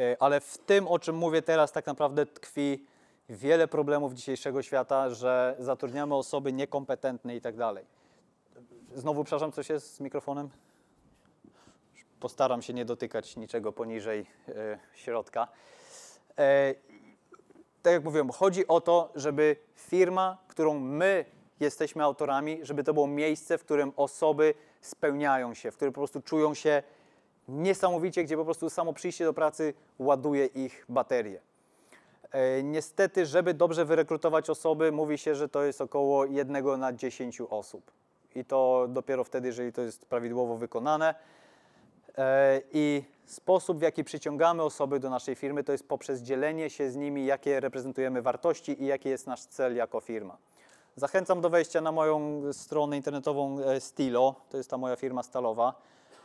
E, 0.00 0.16
Ale 0.20 0.40
w 0.40 0.58
tym, 0.58 0.88
o 0.88 0.98
czym 0.98 1.16
mówię 1.16 1.42
teraz, 1.42 1.72
tak 1.72 1.86
naprawdę 1.86 2.26
tkwi 2.26 2.86
wiele 3.28 3.68
problemów 3.68 4.14
dzisiejszego 4.14 4.62
świata, 4.62 5.10
że 5.10 5.56
zatrudniamy 5.58 6.14
osoby 6.14 6.52
niekompetentne 6.52 7.36
i 7.36 7.40
tak 7.40 7.56
dalej. 7.56 7.84
Znowu, 8.94 9.24
przepraszam, 9.24 9.52
coś 9.52 9.68
jest 9.68 9.94
z 9.94 10.00
mikrofonem? 10.00 10.50
Postaram 12.20 12.62
się 12.62 12.74
nie 12.74 12.84
dotykać 12.84 13.36
niczego 13.36 13.72
poniżej 13.72 14.26
e, 14.48 14.78
środka. 14.94 15.48
E, 16.38 16.74
tak 17.82 17.92
jak 17.92 18.04
mówiłem, 18.04 18.30
chodzi 18.30 18.66
o 18.66 18.80
to, 18.80 19.12
żeby 19.14 19.56
firma, 19.74 20.38
którą 20.48 20.78
my 20.78 21.24
jesteśmy 21.60 22.04
autorami, 22.04 22.58
żeby 22.62 22.84
to 22.84 22.94
było 22.94 23.06
miejsce, 23.06 23.58
w 23.58 23.64
którym 23.64 23.92
osoby 23.96 24.54
spełniają 24.86 25.54
się, 25.54 25.70
w 25.70 25.76
którym 25.76 25.94
po 25.94 26.00
prostu 26.00 26.22
czują 26.22 26.54
się 26.54 26.82
niesamowicie, 27.48 28.24
gdzie 28.24 28.36
po 28.36 28.44
prostu 28.44 28.70
samo 28.70 28.92
przyjście 28.92 29.24
do 29.24 29.32
pracy 29.32 29.74
ładuje 29.98 30.46
ich 30.46 30.84
baterie. 30.88 31.40
E, 32.32 32.62
Niestety, 32.62 33.26
żeby 33.26 33.54
dobrze 33.54 33.84
wyrekrutować 33.84 34.50
osoby, 34.50 34.92
mówi 34.92 35.18
się, 35.18 35.34
że 35.34 35.48
to 35.48 35.62
jest 35.64 35.80
około 35.80 36.24
jednego 36.24 36.76
na 36.76 36.92
10 36.92 37.40
osób. 37.40 37.90
I 38.34 38.44
to 38.44 38.86
dopiero 38.88 39.24
wtedy, 39.24 39.48
jeżeli 39.48 39.72
to 39.72 39.82
jest 39.82 40.06
prawidłowo 40.06 40.56
wykonane. 40.56 41.14
E, 42.18 42.60
I 42.72 43.02
sposób, 43.24 43.78
w 43.78 43.82
jaki 43.82 44.04
przyciągamy 44.04 44.62
osoby 44.62 45.00
do 45.00 45.10
naszej 45.10 45.34
firmy, 45.34 45.64
to 45.64 45.72
jest 45.72 45.88
poprzez 45.88 46.20
dzielenie 46.20 46.70
się 46.70 46.90
z 46.90 46.96
nimi, 46.96 47.26
jakie 47.26 47.60
reprezentujemy 47.60 48.22
wartości 48.22 48.82
i 48.82 48.86
jaki 48.86 49.08
jest 49.08 49.26
nasz 49.26 49.40
cel 49.40 49.76
jako 49.76 50.00
firma. 50.00 50.36
Zachęcam 50.98 51.40
do 51.40 51.50
wejścia 51.50 51.80
na 51.80 51.92
moją 51.92 52.42
stronę 52.52 52.96
internetową 52.96 53.60
e, 53.60 53.80
Stilo, 53.80 54.34
to 54.50 54.56
jest 54.56 54.70
ta 54.70 54.78
moja 54.78 54.96
firma 54.96 55.22
stalowa. 55.22 55.74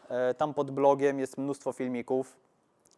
E, 0.09 0.33
Tam 0.33 0.53
pod 0.53 0.71
blogiem 0.71 1.19
jest 1.19 1.37
mnóstwo 1.37 1.71
filmików. 1.71 2.37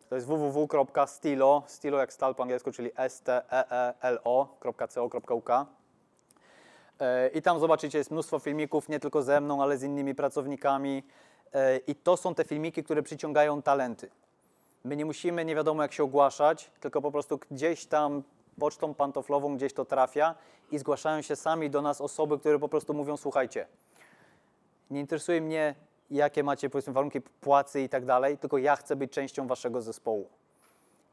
To 0.09 0.15
jest 0.15 0.27
www.stilo, 0.27 1.63
stilo 1.67 1.97
jak 1.97 2.13
stal 2.13 2.35
po 2.35 2.43
angielsku, 2.43 2.71
czyli 2.71 2.91
E 2.95 3.09
steelo.co.uk. 3.09 4.69
E, 6.99 7.27
I 7.27 7.41
tam 7.41 7.59
zobaczycie, 7.59 7.97
jest 7.97 8.11
mnóstwo 8.11 8.39
filmików, 8.39 8.89
nie 8.89 8.99
tylko 8.99 9.21
ze 9.23 9.41
mną, 9.41 9.63
ale 9.63 9.77
z 9.77 9.83
innymi 9.83 10.15
pracownikami. 10.15 11.03
E, 11.53 11.77
I 11.77 11.95
to 11.95 12.17
są 12.17 12.35
te 12.35 12.43
filmiki, 12.43 12.83
które 12.83 13.03
przyciągają 13.03 13.61
talenty. 13.61 14.09
My 14.83 14.95
nie 14.95 15.05
musimy 15.05 15.45
nie 15.45 15.55
wiadomo 15.55 15.81
jak 15.81 15.93
się 15.93 16.03
ogłaszać, 16.03 16.71
tylko 16.79 17.01
po 17.01 17.11
prostu 17.11 17.39
gdzieś 17.51 17.85
tam 17.85 18.23
pocztą 18.59 18.93
pantoflową 18.93 19.55
gdzieś 19.55 19.73
to 19.73 19.85
trafia 19.85 20.35
i 20.71 20.77
zgłaszają 20.77 21.21
się 21.21 21.35
sami 21.35 21.69
do 21.69 21.81
nas 21.81 22.01
osoby, 22.01 22.39
które 22.39 22.59
po 22.59 22.69
prostu 22.69 22.93
mówią, 22.93 23.17
słuchajcie, 23.17 23.67
nie 24.91 24.99
interesuje 24.99 25.41
mnie, 25.41 25.75
jakie 26.11 26.43
macie 26.43 26.69
powiedzmy 26.69 26.93
warunki 26.93 27.21
płacy 27.21 27.81
i 27.81 27.89
tak 27.89 28.05
dalej, 28.05 28.37
tylko 28.37 28.57
ja 28.57 28.75
chcę 28.75 28.95
być 28.95 29.11
częścią 29.11 29.47
waszego 29.47 29.81
zespołu. 29.81 30.29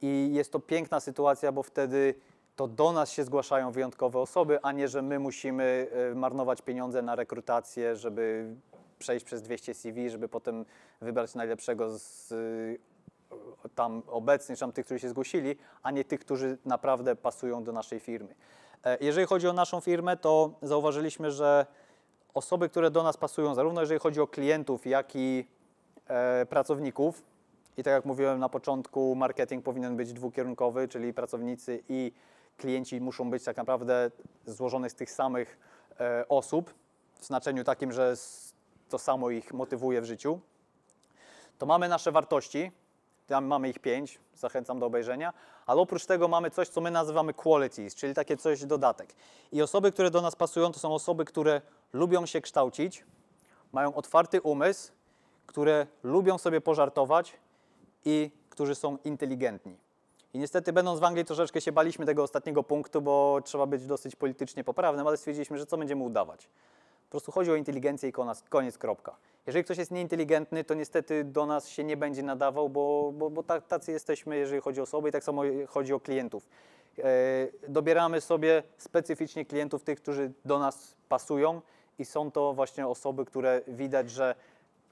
I 0.03 0.31
jest 0.33 0.53
to 0.53 0.61
piękna 0.61 1.01
sytuacja, 1.01 1.53
bo 1.53 1.63
wtedy 1.63 2.15
to 2.57 2.69
do 2.69 2.93
nas 2.93 3.11
się 3.11 3.25
zgłaszają 3.25 3.73
wyjątkowe 3.73 4.19
osoby, 4.19 4.59
a 4.63 4.73
nie, 4.73 4.89
że 4.89 5.03
my 5.03 5.19
musimy 5.19 5.89
e, 6.13 6.15
marnować 6.15 6.63
pieniądze 6.63 7.03
na 7.03 7.17
rekrutację, 7.17 7.97
żeby 7.97 8.55
przejść 8.99 9.25
przez 9.25 9.43
200 9.43 9.75
CV, 9.75 10.11
żeby 10.11 10.29
potem 10.29 10.65
wybrać 11.01 11.35
najlepszego 11.35 11.99
z 11.99 12.33
tam 13.75 14.03
obecnych, 14.07 14.59
czy 14.59 14.61
tam 14.61 14.73
tych, 14.73 14.85
którzy 14.85 15.01
się 15.01 15.09
zgłosili, 15.09 15.57
a 15.83 15.91
nie 15.91 16.05
tych, 16.05 16.21
którzy 16.21 16.59
naprawdę 16.65 17.17
pasują 17.17 17.65
do 17.65 17.73
naszej 17.73 18.01
firmy. 18.01 18.35
E, 18.85 18.99
Jeżeli 19.01 19.27
chodzi 19.27 19.49
o 19.49 19.53
naszą 19.53 19.81
firmę, 19.81 20.17
to 20.17 20.51
zauważyliśmy, 20.63 21.31
że 21.31 21.67
osoby, 22.35 22.69
które 22.69 22.91
do 22.91 23.03
nas 23.03 23.17
pasują, 23.17 23.55
zarówno 23.55 23.81
jeżeli 23.81 24.01
chodzi 24.01 24.21
o 24.21 24.27
klientów, 24.27 24.87
jak 24.87 25.17
i 25.17 25.47
e, 26.09 26.47
pracowników, 26.47 27.23
i 27.77 27.83
tak 27.83 27.93
jak 27.93 28.05
mówiłem 28.05 28.39
na 28.39 28.49
początku, 28.49 29.15
marketing 29.15 29.65
powinien 29.65 29.97
być 29.97 30.13
dwukierunkowy, 30.13 30.89
czyli 30.89 31.15
pracownicy 31.15 31.83
i 31.89 32.13
klienci 32.57 33.01
muszą 33.01 33.31
być 33.31 33.45
tak 33.45 33.57
naprawdę 33.57 34.11
złożone 34.47 34.91
z 34.91 34.95
tych 34.95 35.11
samych 35.11 35.59
e, 36.01 36.25
osób, 36.29 36.75
w 37.21 37.25
znaczeniu 37.25 37.65
takim, 37.65 37.93
że 37.93 38.15
to 38.89 38.99
samo 38.99 39.31
ich 39.31 39.55
motywuje 39.55 40.01
w 40.01 40.05
życiu. 40.05 40.41
To 41.59 41.67
mamy 41.67 41.89
nasze 41.89 42.13
wartości, 42.13 42.73
tam 43.31 43.45
mamy 43.45 43.69
ich 43.69 43.79
pięć, 43.79 44.19
zachęcam 44.35 44.79
do 44.79 44.87
obejrzenia, 44.87 45.33
ale 45.67 45.81
oprócz 45.81 46.07
tego 46.07 46.29
mamy 46.29 46.51
coś, 46.51 46.69
co 46.69 46.81
my 46.81 46.91
nazywamy 46.91 47.35
qualities, 47.35 47.95
czyli 47.95 48.15
takie 48.15 48.37
coś 48.37 48.65
dodatek. 48.65 49.15
I 49.53 49.63
osoby, 49.63 49.93
które 49.93 50.11
do 50.11 50.23
nas 50.23 50.37
pasują, 50.37 50.73
to 50.73 50.79
są 50.79 50.95
osoby, 50.95 51.25
które 51.25 51.61
lubią 51.93 52.27
się 52.27 52.41
kształcić, 52.41 53.05
mają 53.73 53.95
otwarty 53.95 54.41
umysł, 54.41 54.93
które 55.47 55.87
lubią 56.03 56.39
sobie 56.39 56.61
pożartować 56.61 57.37
i 58.05 58.31
którzy 58.51 58.75
są 58.75 58.99
inteligentni. 59.05 59.77
I 60.35 60.39
niestety, 60.39 60.73
będąc 60.73 61.01
w 61.01 61.05
Anglii, 61.05 61.25
troszeczkę 61.25 61.61
się 61.61 61.73
baliśmy 61.73 62.07
tego 62.07 62.23
ostatniego 62.23 62.63
punktu, 62.63 63.03
bo 63.03 63.41
trzeba 63.45 63.67
być 63.67 63.87
dosyć 63.87 64.17
politycznie 64.17 64.65
poprawnym, 64.65 65.07
ale 65.07 65.17
stwierdziliśmy, 65.17 65.59
że 65.59 65.67
co 65.67 65.79
będziemy 65.79 66.03
udawać. 66.03 66.49
Po 67.11 67.13
prostu 67.13 67.33
chodzi 67.33 67.51
o 67.51 67.55
inteligencję 67.55 68.09
i 68.09 68.13
koniec, 68.49 68.79
kropka. 68.79 69.17
Jeżeli 69.47 69.65
ktoś 69.65 69.79
jest 69.79 69.91
nieinteligentny, 69.91 70.65
to 70.65 70.75
niestety 70.75 71.25
do 71.25 71.47
nas 71.47 71.69
się 71.69 71.85
nie 71.85 71.97
będzie 71.97 72.23
nadawał, 72.23 72.69
bo, 72.69 73.13
bo, 73.15 73.31
bo 73.31 73.43
tacy 73.43 73.93
jesteśmy, 73.93 74.37
jeżeli 74.37 74.61
chodzi 74.61 74.81
o 74.81 74.83
osoby 74.83 75.09
i 75.09 75.13
tak 75.13 75.25
samo 75.25 75.43
chodzi 75.69 75.93
o 75.93 76.01
klientów. 76.01 76.49
E, 76.99 77.03
dobieramy 77.69 78.21
sobie 78.21 78.63
specyficznie 78.79 79.45
klientów, 79.45 79.83
tych, 79.83 80.01
którzy 80.03 80.33
do 80.45 80.59
nas 80.59 80.97
pasują 81.09 81.61
i 81.99 82.05
są 82.05 82.31
to 82.31 82.53
właśnie 82.53 82.87
osoby, 82.87 83.25
które 83.25 83.61
widać, 83.69 84.11
że 84.11 84.35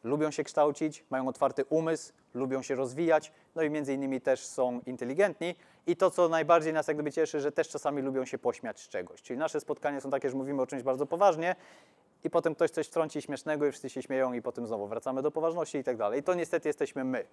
lubią 0.04 0.30
się 0.30 0.44
kształcić, 0.44 1.04
mają 1.10 1.28
otwarty 1.28 1.64
umysł, 1.64 2.12
lubią 2.34 2.62
się 2.62 2.74
rozwijać, 2.74 3.32
no 3.54 3.62
i 3.62 3.70
między 3.70 3.94
innymi 3.94 4.20
też 4.20 4.46
są 4.46 4.80
inteligentni. 4.86 5.54
I 5.86 5.96
to, 5.96 6.10
co 6.10 6.28
najbardziej 6.28 6.72
nas 6.72 6.88
jak 6.88 6.96
gdyby 6.96 7.12
cieszy, 7.12 7.40
że 7.40 7.52
też 7.52 7.68
czasami 7.68 8.02
lubią 8.02 8.24
się 8.24 8.38
pośmiać 8.38 8.80
z 8.80 8.88
czegoś. 8.88 9.22
Czyli 9.22 9.38
nasze 9.38 9.60
spotkania 9.60 10.00
są 10.00 10.10
takie, 10.10 10.30
że 10.30 10.36
mówimy 10.36 10.62
o 10.62 10.66
czymś 10.66 10.82
bardzo 10.82 11.06
poważnie 11.06 11.56
i 12.24 12.30
potem 12.30 12.54
ktoś 12.54 12.70
coś 12.70 12.86
wtrąci 12.86 13.22
śmiesznego 13.22 13.66
i 13.66 13.70
wszyscy 13.70 13.90
się 13.90 14.02
śmieją 14.02 14.32
i 14.32 14.42
potem 14.42 14.66
znowu 14.66 14.86
wracamy 14.86 15.22
do 15.22 15.30
poważności 15.30 15.78
i 15.78 15.84
tak 15.84 15.96
dalej. 15.96 16.20
I 16.20 16.22
to 16.22 16.34
niestety 16.34 16.68
jesteśmy 16.68 17.04
my. 17.04 17.24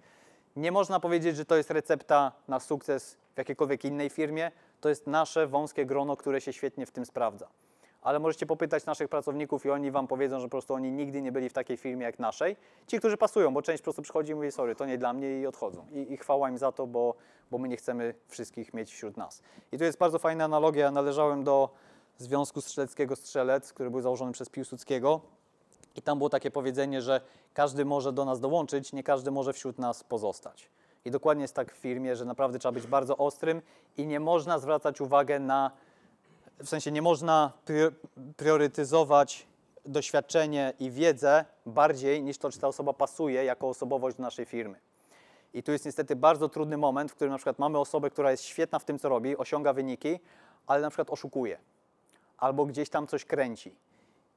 Nie 0.56 0.72
można 0.72 1.00
powiedzieć, 1.00 1.36
że 1.36 1.44
to 1.44 1.56
jest 1.56 1.70
recepta 1.70 2.32
na 2.48 2.60
sukces 2.60 3.16
w 3.34 3.38
jakiejkolwiek 3.38 3.84
innej 3.84 4.10
firmie. 4.10 4.50
To 4.80 4.88
jest 4.88 5.06
nasze 5.06 5.46
wąskie 5.46 5.86
grono, 5.86 6.16
które 6.16 6.40
się 6.40 6.52
świetnie 6.52 6.86
w 6.86 6.90
tym 6.90 7.06
sprawdza 7.06 7.48
ale 8.06 8.18
możecie 8.18 8.46
popytać 8.46 8.86
naszych 8.86 9.08
pracowników 9.08 9.66
i 9.66 9.70
oni 9.70 9.90
wam 9.90 10.06
powiedzą, 10.06 10.40
że 10.40 10.46
po 10.46 10.50
prostu 10.50 10.74
oni 10.74 10.92
nigdy 10.92 11.22
nie 11.22 11.32
byli 11.32 11.48
w 11.48 11.52
takiej 11.52 11.76
firmie 11.76 12.04
jak 12.04 12.18
naszej. 12.18 12.56
Ci, 12.86 12.98
którzy 12.98 13.16
pasują, 13.16 13.54
bo 13.54 13.62
część 13.62 13.82
po 13.82 13.84
prostu 13.84 14.02
przychodzi 14.02 14.32
i 14.32 14.34
mówi, 14.34 14.52
sorry, 14.52 14.74
to 14.74 14.86
nie 14.86 14.98
dla 14.98 15.12
mnie 15.12 15.40
i 15.40 15.46
odchodzą. 15.46 15.86
I, 15.92 16.12
i 16.12 16.16
chwała 16.16 16.50
im 16.50 16.58
za 16.58 16.72
to, 16.72 16.86
bo, 16.86 17.14
bo 17.50 17.58
my 17.58 17.68
nie 17.68 17.76
chcemy 17.76 18.14
wszystkich 18.28 18.74
mieć 18.74 18.92
wśród 18.92 19.16
nas. 19.16 19.42
I 19.72 19.78
tu 19.78 19.84
jest 19.84 19.98
bardzo 19.98 20.18
fajna 20.18 20.44
analogia. 20.44 20.90
Należałem 20.90 21.44
do 21.44 21.70
Związku 22.18 22.60
Strzeleckiego 22.60 23.16
Strzelec, 23.16 23.72
który 23.72 23.90
był 23.90 24.00
założony 24.00 24.32
przez 24.32 24.48
Piłsudskiego. 24.48 25.20
I 25.96 26.02
tam 26.02 26.18
było 26.18 26.30
takie 26.30 26.50
powiedzenie, 26.50 27.02
że 27.02 27.20
każdy 27.54 27.84
może 27.84 28.12
do 28.12 28.24
nas 28.24 28.40
dołączyć, 28.40 28.92
nie 28.92 29.02
każdy 29.02 29.30
może 29.30 29.52
wśród 29.52 29.78
nas 29.78 30.04
pozostać. 30.04 30.70
I 31.04 31.10
dokładnie 31.10 31.42
jest 31.42 31.54
tak 31.54 31.72
w 31.72 31.76
firmie, 31.76 32.16
że 32.16 32.24
naprawdę 32.24 32.58
trzeba 32.58 32.72
być 32.72 32.86
bardzo 32.86 33.16
ostrym 33.16 33.62
i 33.96 34.06
nie 34.06 34.20
można 34.20 34.58
zwracać 34.58 35.00
uwagę 35.00 35.40
na 35.40 35.70
w 36.58 36.68
sensie 36.68 36.92
nie 36.92 37.02
można 37.02 37.52
prio- 37.66 37.92
priorytetyzować 38.36 39.46
doświadczenie 39.86 40.72
i 40.80 40.90
wiedzę 40.90 41.44
bardziej 41.66 42.22
niż 42.22 42.38
to, 42.38 42.50
czy 42.50 42.58
ta 42.58 42.68
osoba 42.68 42.92
pasuje 42.92 43.44
jako 43.44 43.68
osobowość 43.68 44.16
do 44.16 44.22
naszej 44.22 44.44
firmy. 44.44 44.80
I 45.54 45.62
tu 45.62 45.72
jest 45.72 45.84
niestety 45.84 46.16
bardzo 46.16 46.48
trudny 46.48 46.76
moment, 46.76 47.12
w 47.12 47.14
którym 47.14 47.32
na 47.32 47.38
przykład 47.38 47.58
mamy 47.58 47.78
osobę, 47.78 48.10
która 48.10 48.30
jest 48.30 48.42
świetna 48.42 48.78
w 48.78 48.84
tym, 48.84 48.98
co 48.98 49.08
robi, 49.08 49.36
osiąga 49.36 49.72
wyniki, 49.72 50.20
ale 50.66 50.82
na 50.82 50.90
przykład 50.90 51.10
oszukuje 51.10 51.58
albo 52.38 52.66
gdzieś 52.66 52.88
tam 52.88 53.06
coś 53.06 53.24
kręci. 53.24 53.74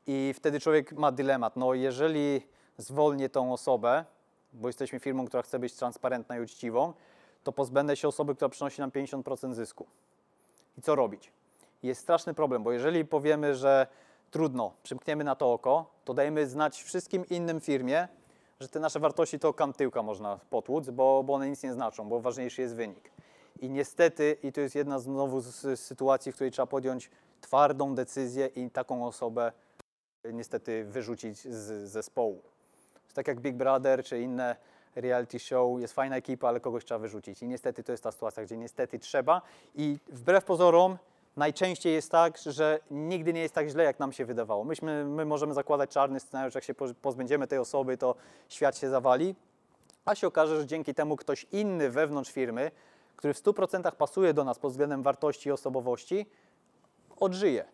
I 0.08 0.34
wtedy 0.36 0.60
człowiek 0.60 0.94
ma 0.94 1.12
dylemat. 1.12 1.56
No, 1.56 1.74
jeżeli 1.74 2.42
zwolnię 2.78 3.30
tą 3.30 3.54
osobę, 3.54 4.06
bo 4.54 4.68
jesteśmy 4.70 5.00
firmą, 5.00 5.26
która 5.26 5.44
chce 5.44 5.60
być 5.60 5.74
transparentna 5.74 6.38
i 6.38 6.42
uczciwą, 6.42 6.94
to 7.44 7.52
pozbędę 7.52 7.96
się 7.96 8.08
osoby, 8.08 8.36
która 8.36 8.50
przynosi 8.50 8.82
nam 8.82 8.92
50% 8.92 9.54
zysku. 9.54 9.86
I 10.78 10.82
co 10.82 10.96
robić? 10.96 11.32
Jest 11.84 12.02
straszny 12.02 12.34
problem, 12.34 12.64
bo 12.64 12.72
jeżeli 12.72 13.06
powiemy, 13.06 13.56
że 13.56 13.88
trudno, 14.32 14.74
przymkniemy 14.84 15.24
na 15.24 15.36
to 15.36 15.54
oko, 15.54 15.92
to 16.06 16.14
dajemy 16.14 16.48
znać 16.48 16.84
wszystkim 16.84 17.26
innym 17.30 17.62
firmie, 17.62 18.08
że 18.60 18.68
te 18.68 18.80
nasze 18.80 19.00
wartości 19.00 19.40
to 19.40 19.54
kamtyłka 19.54 20.04
można 20.04 20.40
potłuc, 20.50 20.90
bo, 20.90 21.24
bo 21.24 21.34
one 21.34 21.50
nic 21.50 21.64
nie 21.64 21.74
znaczą, 21.74 22.10
bo 22.10 22.20
ważniejszy 22.20 22.62
jest 22.62 22.76
wynik. 22.76 23.12
I 23.60 23.70
niestety, 23.70 24.38
i 24.44 24.52
to 24.52 24.62
jest 24.62 24.76
jedna 24.76 25.00
znowu 25.00 25.42
z, 25.42 25.46
z 25.46 25.80
sytuacji, 25.80 26.32
w 26.32 26.36
której 26.36 26.52
trzeba 26.52 26.66
podjąć 26.66 27.12
twardą 27.42 27.96
decyzję 27.96 28.48
i 28.48 28.70
taką 28.70 29.06
osobę 29.08 29.52
niestety 30.34 30.86
wyrzucić 30.86 31.40
z 31.42 31.90
zespołu. 31.90 32.42
To 33.08 33.14
tak 33.14 33.28
jak 33.28 33.40
Big 33.40 33.56
Brother 33.56 34.04
czy 34.04 34.22
inne 34.22 34.56
reality 34.96 35.40
show, 35.40 35.82
jest 35.82 35.94
fajna 35.94 36.16
ekipa, 36.16 36.48
ale 36.48 36.60
kogoś 36.60 36.86
trzeba 36.86 37.00
wyrzucić. 37.00 37.44
I 37.44 37.48
niestety 37.48 37.84
to 37.84 37.92
jest 37.92 38.04
ta 38.04 38.12
sytuacja, 38.12 38.44
gdzie 38.44 38.58
niestety 38.58 39.00
trzeba. 39.00 39.42
I 39.76 39.98
wbrew 40.08 40.46
pozorom 40.46 40.98
najczęściej 41.38 41.94
jest 41.94 42.12
tak, 42.12 42.38
że 42.38 42.80
nigdy 42.92 43.34
nie 43.34 43.42
jest 43.42 43.54
tak 43.54 43.70
źle, 43.70 43.84
jak 43.84 44.00
nam 44.00 44.12
się 44.12 44.26
wydawało. 44.26 44.64
Myśmy, 44.64 45.06
my 45.06 45.26
możemy 45.26 45.54
zakładać 45.54 45.90
czarny 45.90 46.20
scenariusz, 46.20 46.56
jak 46.56 46.64
się 46.64 46.74
poz- 46.74 46.94
pozbędziemy 46.94 47.48
tej 47.48 47.60
osoby, 47.60 47.98
to 47.98 48.16
świat 48.50 48.78
się 48.78 48.90
zawali. 48.90 49.36
A 50.06 50.16
się 50.16 50.28
okaże, 50.28 50.60
że 50.60 50.68
dzięki 50.68 50.94
temu 50.94 51.16
ktoś 51.16 51.46
inny 51.52 51.90
wewnątrz 51.90 52.32
firmy, 52.32 52.72
który 53.16 53.34
w 53.34 53.38
100% 53.44 53.92
pasuje 53.92 54.34
do 54.34 54.44
nas 54.44 54.60
pod 54.60 54.72
względem 54.72 55.04
wartości 55.04 55.50
i 55.50 55.52
osobowości, 55.52 56.26
odżyje, 57.20 57.66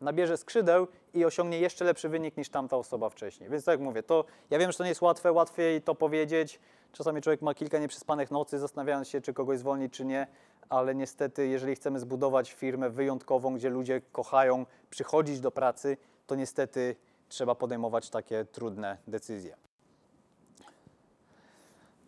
nabierze 0.00 0.36
skrzydeł 0.36 0.86
i 1.14 1.24
osiągnie 1.24 1.58
jeszcze 1.60 1.84
lepszy 1.84 2.08
wynik 2.08 2.36
niż 2.36 2.48
tamta 2.48 2.76
osoba 2.76 3.10
wcześniej. 3.10 3.50
Więc 3.50 3.64
tak 3.64 3.72
jak 3.72 3.80
mówię, 3.80 4.02
to 4.02 4.24
ja 4.50 4.58
wiem, 4.58 4.72
że 4.72 4.78
to 4.78 4.84
nie 4.84 4.90
jest 4.90 5.02
łatwe, 5.02 5.32
łatwiej 5.32 5.82
to 5.82 5.94
powiedzieć. 5.94 6.60
Czasami 6.92 7.22
człowiek 7.22 7.42
ma 7.42 7.54
kilka 7.54 7.78
nieprzespanych 7.78 8.30
nocy, 8.30 8.58
zastanawiając 8.58 9.08
się, 9.08 9.20
czy 9.20 9.32
kogoś 9.32 9.58
zwolnić, 9.58 9.92
czy 9.92 10.04
nie, 10.04 10.26
ale 10.68 10.94
niestety, 10.94 11.46
jeżeli 11.46 11.74
chcemy 11.74 12.00
zbudować 12.00 12.52
firmę 12.52 12.90
wyjątkową, 12.90 13.54
gdzie 13.54 13.70
ludzie 13.70 14.00
kochają 14.12 14.66
przychodzić 14.90 15.40
do 15.40 15.50
pracy, 15.50 15.96
to 16.26 16.34
niestety 16.34 16.96
trzeba 17.28 17.54
podejmować 17.54 18.10
takie 18.10 18.44
trudne 18.44 18.96
decyzje. 19.06 19.56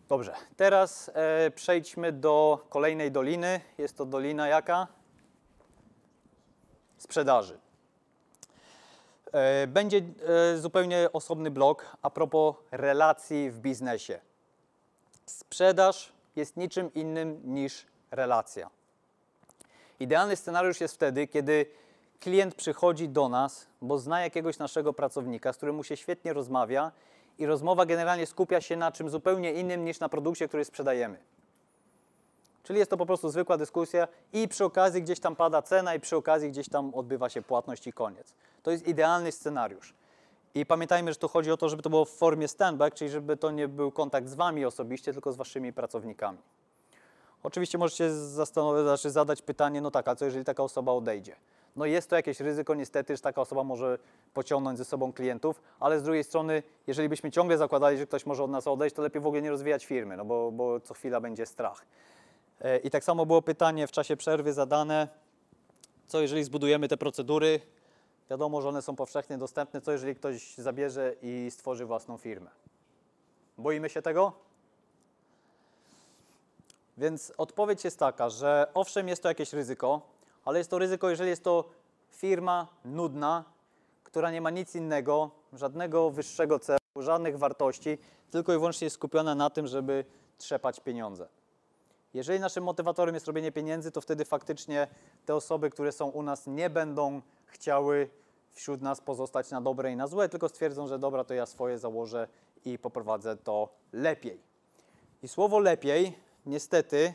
Dobrze, 0.09 0.33
teraz 0.57 1.11
e, 1.13 1.51
przejdźmy 1.51 2.11
do 2.11 2.65
kolejnej 2.69 3.11
doliny. 3.11 3.61
Jest 3.77 3.97
to 3.97 4.05
dolina 4.05 4.47
jaka? 4.47 4.87
Sprzedaży. 7.03 7.59
E, 9.31 9.67
Będzie 9.67 10.01
e, 10.53 10.57
zupełnie 10.57 11.09
osobny 11.13 11.51
blok 11.51 11.97
a 12.01 12.09
propos 12.09 12.55
relacji 12.71 13.51
w 13.51 13.59
biznesie. 13.59 14.19
Sprzedaż 15.25 16.13
jest 16.35 16.57
niczym 16.57 16.93
innym 16.93 17.41
niż 17.43 17.85
relacja. 18.11 18.69
Idealny 19.99 20.35
scenariusz 20.35 20.81
jest 20.81 20.95
wtedy, 20.95 21.27
kiedy 21.27 21.65
klient 22.19 22.55
przychodzi 22.55 23.09
do 23.09 23.29
nas, 23.29 23.67
bo 23.81 23.97
zna 23.97 24.21
jakiegoś 24.21 24.57
naszego 24.57 24.93
pracownika, 24.93 25.53
z 25.53 25.57
którym 25.57 25.75
mu 25.75 25.83
się 25.83 25.97
świetnie 25.97 26.33
rozmawia 26.33 26.91
i 27.37 27.45
rozmowa 27.45 27.85
generalnie 27.85 28.25
skupia 28.25 28.61
się 28.61 28.77
na 28.77 28.91
czym 28.91 29.09
zupełnie 29.09 29.53
innym 29.53 29.85
niż 29.85 29.99
na 29.99 30.09
produkcie, 30.09 30.47
który 30.47 30.65
sprzedajemy. 30.65 31.17
Czyli 32.63 32.79
jest 32.79 32.91
to 32.91 32.97
po 32.97 33.05
prostu 33.05 33.29
zwykła 33.29 33.57
dyskusja 33.57 34.07
i 34.33 34.47
przy 34.47 34.65
okazji 34.65 35.01
gdzieś 35.01 35.19
tam 35.19 35.35
pada 35.35 35.61
cena 35.61 35.95
i 35.95 35.99
przy 35.99 36.15
okazji 36.15 36.49
gdzieś 36.49 36.69
tam 36.69 36.93
odbywa 36.93 37.29
się 37.29 37.41
płatność 37.41 37.87
i 37.87 37.93
koniec. 37.93 38.33
To 38.63 38.71
jest 38.71 38.87
idealny 38.87 39.31
scenariusz. 39.31 39.93
I 40.55 40.65
pamiętajmy, 40.65 41.13
że 41.13 41.19
tu 41.19 41.27
chodzi 41.27 41.51
o 41.51 41.57
to, 41.57 41.69
żeby 41.69 41.83
to 41.83 41.89
było 41.89 42.05
w 42.05 42.09
formie 42.09 42.47
stand-back, 42.47 42.93
czyli 42.93 43.09
żeby 43.09 43.37
to 43.37 43.51
nie 43.51 43.67
był 43.67 43.91
kontakt 43.91 44.27
z 44.27 44.33
Wami 44.33 44.65
osobiście, 44.65 45.13
tylko 45.13 45.31
z 45.31 45.35
Waszymi 45.35 45.73
pracownikami. 45.73 46.37
Oczywiście 47.43 47.77
możecie 47.77 48.13
zastanowić, 48.13 48.83
znaczy 48.83 49.09
zadać 49.09 49.41
pytanie, 49.41 49.81
no 49.81 49.91
tak, 49.91 50.07
a 50.07 50.15
co 50.15 50.25
jeżeli 50.25 50.45
taka 50.45 50.63
osoba 50.63 50.91
odejdzie? 50.91 51.35
No 51.75 51.85
jest 51.85 52.09
to 52.09 52.15
jakieś 52.15 52.39
ryzyko 52.39 52.75
niestety, 52.75 53.15
że 53.15 53.21
taka 53.21 53.41
osoba 53.41 53.63
może 53.63 53.97
pociągnąć 54.33 54.77
ze 54.77 54.85
sobą 54.85 55.13
klientów, 55.13 55.61
ale 55.79 55.99
z 55.99 56.03
drugiej 56.03 56.23
strony, 56.23 56.63
jeżeli 56.87 57.09
byśmy 57.09 57.31
ciągle 57.31 57.57
zakładali, 57.57 57.97
że 57.97 58.05
ktoś 58.05 58.25
może 58.25 58.43
od 58.43 58.51
nas 58.51 58.67
odejść, 58.67 58.95
to 58.95 59.01
lepiej 59.01 59.21
w 59.21 59.27
ogóle 59.27 59.41
nie 59.41 59.49
rozwijać 59.49 59.85
firmy, 59.85 60.17
no 60.17 60.25
bo, 60.25 60.51
bo 60.51 60.79
co 60.79 60.93
chwila 60.93 61.21
będzie 61.21 61.45
strach. 61.45 61.85
E, 62.63 62.77
I 62.77 62.89
tak 62.89 63.03
samo 63.03 63.25
było 63.25 63.41
pytanie 63.41 63.87
w 63.87 63.91
czasie 63.91 64.17
przerwy 64.17 64.53
zadane, 64.53 65.07
co 66.07 66.21
jeżeli 66.21 66.43
zbudujemy 66.43 66.87
te 66.87 66.97
procedury, 66.97 67.59
wiadomo, 68.29 68.61
że 68.61 68.69
one 68.69 68.81
są 68.81 68.95
powszechnie 68.95 69.37
dostępne, 69.37 69.81
co 69.81 69.91
jeżeli 69.91 70.15
ktoś 70.15 70.55
zabierze 70.55 71.15
i 71.21 71.47
stworzy 71.51 71.85
własną 71.85 72.17
firmę? 72.17 72.49
Boimy 73.57 73.89
się 73.89 74.01
tego? 74.01 74.33
Więc 76.97 77.33
odpowiedź 77.37 77.83
jest 77.83 77.99
taka, 77.99 78.29
że 78.29 78.67
owszem, 78.73 79.07
jest 79.07 79.23
to 79.23 79.29
jakieś 79.29 79.53
ryzyko, 79.53 80.01
ale 80.45 80.57
jest 80.57 80.69
to 80.69 80.79
ryzyko, 80.79 81.09
jeżeli 81.09 81.29
jest 81.29 81.43
to 81.43 81.69
firma 82.11 82.67
nudna, 82.85 83.43
która 84.03 84.31
nie 84.31 84.41
ma 84.41 84.49
nic 84.49 84.75
innego, 84.75 85.31
żadnego 85.53 86.09
wyższego 86.09 86.59
celu, 86.59 86.79
żadnych 86.95 87.37
wartości, 87.37 87.97
tylko 88.31 88.53
i 88.53 88.57
wyłącznie 88.57 88.85
jest 88.85 88.93
skupiona 88.93 89.35
na 89.35 89.49
tym, 89.49 89.67
żeby 89.67 90.05
trzepać 90.37 90.79
pieniądze. 90.79 91.27
Jeżeli 92.13 92.39
naszym 92.39 92.63
motywatorem 92.63 93.15
jest 93.15 93.27
robienie 93.27 93.51
pieniędzy, 93.51 93.91
to 93.91 94.01
wtedy 94.01 94.25
faktycznie 94.25 94.87
te 95.25 95.35
osoby, 95.35 95.69
które 95.69 95.91
są 95.91 96.09
u 96.09 96.23
nas, 96.23 96.47
nie 96.47 96.69
będą 96.69 97.21
chciały 97.45 98.09
wśród 98.51 98.81
nas 98.81 99.01
pozostać 99.01 99.51
na 99.51 99.61
dobre 99.61 99.91
i 99.91 99.95
na 99.95 100.07
złe, 100.07 100.29
tylko 100.29 100.49
stwierdzą, 100.49 100.87
że 100.87 100.99
dobra, 100.99 101.23
to 101.23 101.33
ja 101.33 101.45
swoje 101.45 101.77
założę 101.77 102.27
i 102.65 102.79
poprowadzę 102.79 103.37
to 103.37 103.69
lepiej. 103.93 104.39
I 105.23 105.27
słowo 105.27 105.59
lepiej 105.59 106.17
niestety 106.45 107.13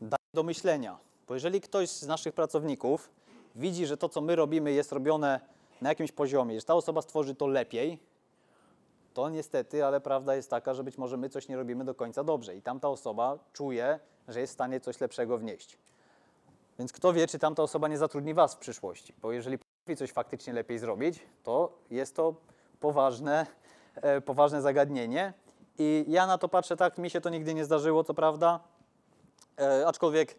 daje 0.00 0.30
do 0.34 0.42
myślenia. 0.42 0.98
Bo 1.28 1.34
jeżeli 1.34 1.60
ktoś 1.60 1.88
z 1.88 2.06
naszych 2.06 2.34
pracowników 2.34 3.10
widzi, 3.54 3.86
że 3.86 3.96
to, 3.96 4.08
co 4.08 4.20
my 4.20 4.36
robimy, 4.36 4.72
jest 4.72 4.92
robione 4.92 5.40
na 5.80 5.88
jakimś 5.88 6.12
poziomie, 6.12 6.60
że 6.60 6.66
ta 6.66 6.74
osoba 6.74 7.02
stworzy 7.02 7.34
to 7.34 7.46
lepiej, 7.46 7.98
to 9.14 9.28
niestety, 9.28 9.84
ale 9.84 10.00
prawda 10.00 10.34
jest 10.34 10.50
taka, 10.50 10.74
że 10.74 10.84
być 10.84 10.98
może 10.98 11.16
my 11.16 11.28
coś 11.28 11.48
nie 11.48 11.56
robimy 11.56 11.84
do 11.84 11.94
końca 11.94 12.24
dobrze 12.24 12.56
i 12.56 12.62
tamta 12.62 12.88
osoba 12.88 13.38
czuje, 13.52 14.00
że 14.28 14.40
jest 14.40 14.52
w 14.52 14.54
stanie 14.54 14.80
coś 14.80 15.00
lepszego 15.00 15.38
wnieść. 15.38 15.78
Więc 16.78 16.92
kto 16.92 17.12
wie, 17.12 17.26
czy 17.26 17.38
tamta 17.38 17.62
osoba 17.62 17.88
nie 17.88 17.98
zatrudni 17.98 18.34
Was 18.34 18.54
w 18.54 18.58
przyszłości, 18.58 19.14
bo 19.22 19.32
jeżeli 19.32 19.58
potrafi 19.58 19.96
coś 19.96 20.12
faktycznie 20.12 20.52
lepiej 20.52 20.78
zrobić, 20.78 21.20
to 21.42 21.72
jest 21.90 22.16
to 22.16 22.34
poważne, 22.80 23.46
e, 23.94 24.20
poważne 24.20 24.62
zagadnienie. 24.62 25.32
I 25.78 26.04
ja 26.08 26.26
na 26.26 26.38
to 26.38 26.48
patrzę 26.48 26.76
tak, 26.76 26.98
mi 26.98 27.10
się 27.10 27.20
to 27.20 27.30
nigdy 27.30 27.54
nie 27.54 27.64
zdarzyło, 27.64 28.04
co 28.04 28.14
prawda, 28.14 28.60
e, 29.58 29.86
aczkolwiek 29.86 30.36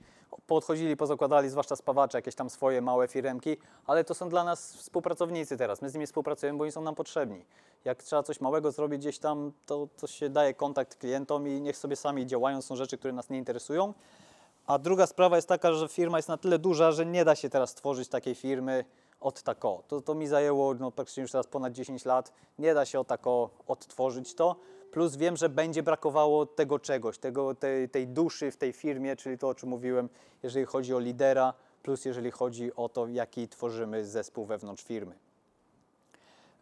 podchodzili, 0.47 0.97
pozakładali, 0.97 1.49
zwłaszcza 1.49 1.75
spawacze, 1.75 2.17
jakieś 2.17 2.35
tam 2.35 2.49
swoje 2.49 2.81
małe 2.81 3.07
firemki, 3.07 3.57
ale 3.87 4.03
to 4.03 4.13
są 4.13 4.29
dla 4.29 4.43
nas 4.43 4.73
współpracownicy 4.75 5.57
teraz. 5.57 5.81
My 5.81 5.89
z 5.89 5.93
nimi 5.93 6.07
współpracujemy, 6.07 6.57
bo 6.57 6.63
oni 6.63 6.71
są 6.71 6.81
nam 6.81 6.95
potrzebni. 6.95 7.45
Jak 7.85 8.03
trzeba 8.03 8.23
coś 8.23 8.41
małego 8.41 8.71
zrobić 8.71 8.99
gdzieś 8.99 9.19
tam, 9.19 9.51
to, 9.65 9.87
to 9.97 10.07
się 10.07 10.29
daje 10.29 10.53
kontakt 10.53 10.95
klientom 10.95 11.47
i 11.47 11.61
niech 11.61 11.77
sobie 11.77 11.95
sami 11.95 12.25
działają, 12.25 12.61
są 12.61 12.75
rzeczy, 12.75 12.97
które 12.97 13.13
nas 13.13 13.29
nie 13.29 13.37
interesują. 13.37 13.93
A 14.67 14.79
druga 14.79 15.07
sprawa 15.07 15.35
jest 15.35 15.47
taka, 15.47 15.73
że 15.73 15.87
firma 15.87 16.17
jest 16.17 16.29
na 16.29 16.37
tyle 16.37 16.59
duża, 16.59 16.91
że 16.91 17.05
nie 17.05 17.25
da 17.25 17.35
się 17.35 17.49
teraz 17.49 17.69
stworzyć 17.69 18.09
takiej 18.09 18.35
firmy 18.35 18.85
od 19.19 19.43
tako. 19.43 19.83
To, 19.87 20.01
to 20.01 20.15
mi 20.15 20.27
zajęło 20.27 20.73
no, 20.73 20.91
praktycznie 20.91 21.21
już 21.21 21.31
teraz 21.31 21.47
ponad 21.47 21.73
10 21.73 22.05
lat. 22.05 22.31
Nie 22.59 22.73
da 22.73 22.85
się 22.85 22.99
od 22.99 23.07
tako 23.07 23.49
odtworzyć 23.67 24.35
to. 24.35 24.55
Plus 24.91 25.15
wiem, 25.15 25.37
że 25.37 25.49
będzie 25.49 25.83
brakowało 25.83 26.45
tego 26.45 26.79
czegoś, 26.79 27.17
tego, 27.17 27.55
tej, 27.55 27.89
tej 27.89 28.07
duszy 28.07 28.51
w 28.51 28.57
tej 28.57 28.73
firmie, 28.73 29.15
czyli 29.15 29.37
to, 29.37 29.49
o 29.49 29.55
czym 29.55 29.69
mówiłem, 29.69 30.09
jeżeli 30.43 30.65
chodzi 30.65 30.93
o 30.93 30.99
lidera, 30.99 31.53
plus 31.83 32.05
jeżeli 32.05 32.31
chodzi 32.31 32.75
o 32.75 32.89
to, 32.89 33.07
jaki 33.07 33.47
tworzymy 33.47 34.05
zespół 34.05 34.45
wewnątrz 34.45 34.83
firmy. 34.83 35.15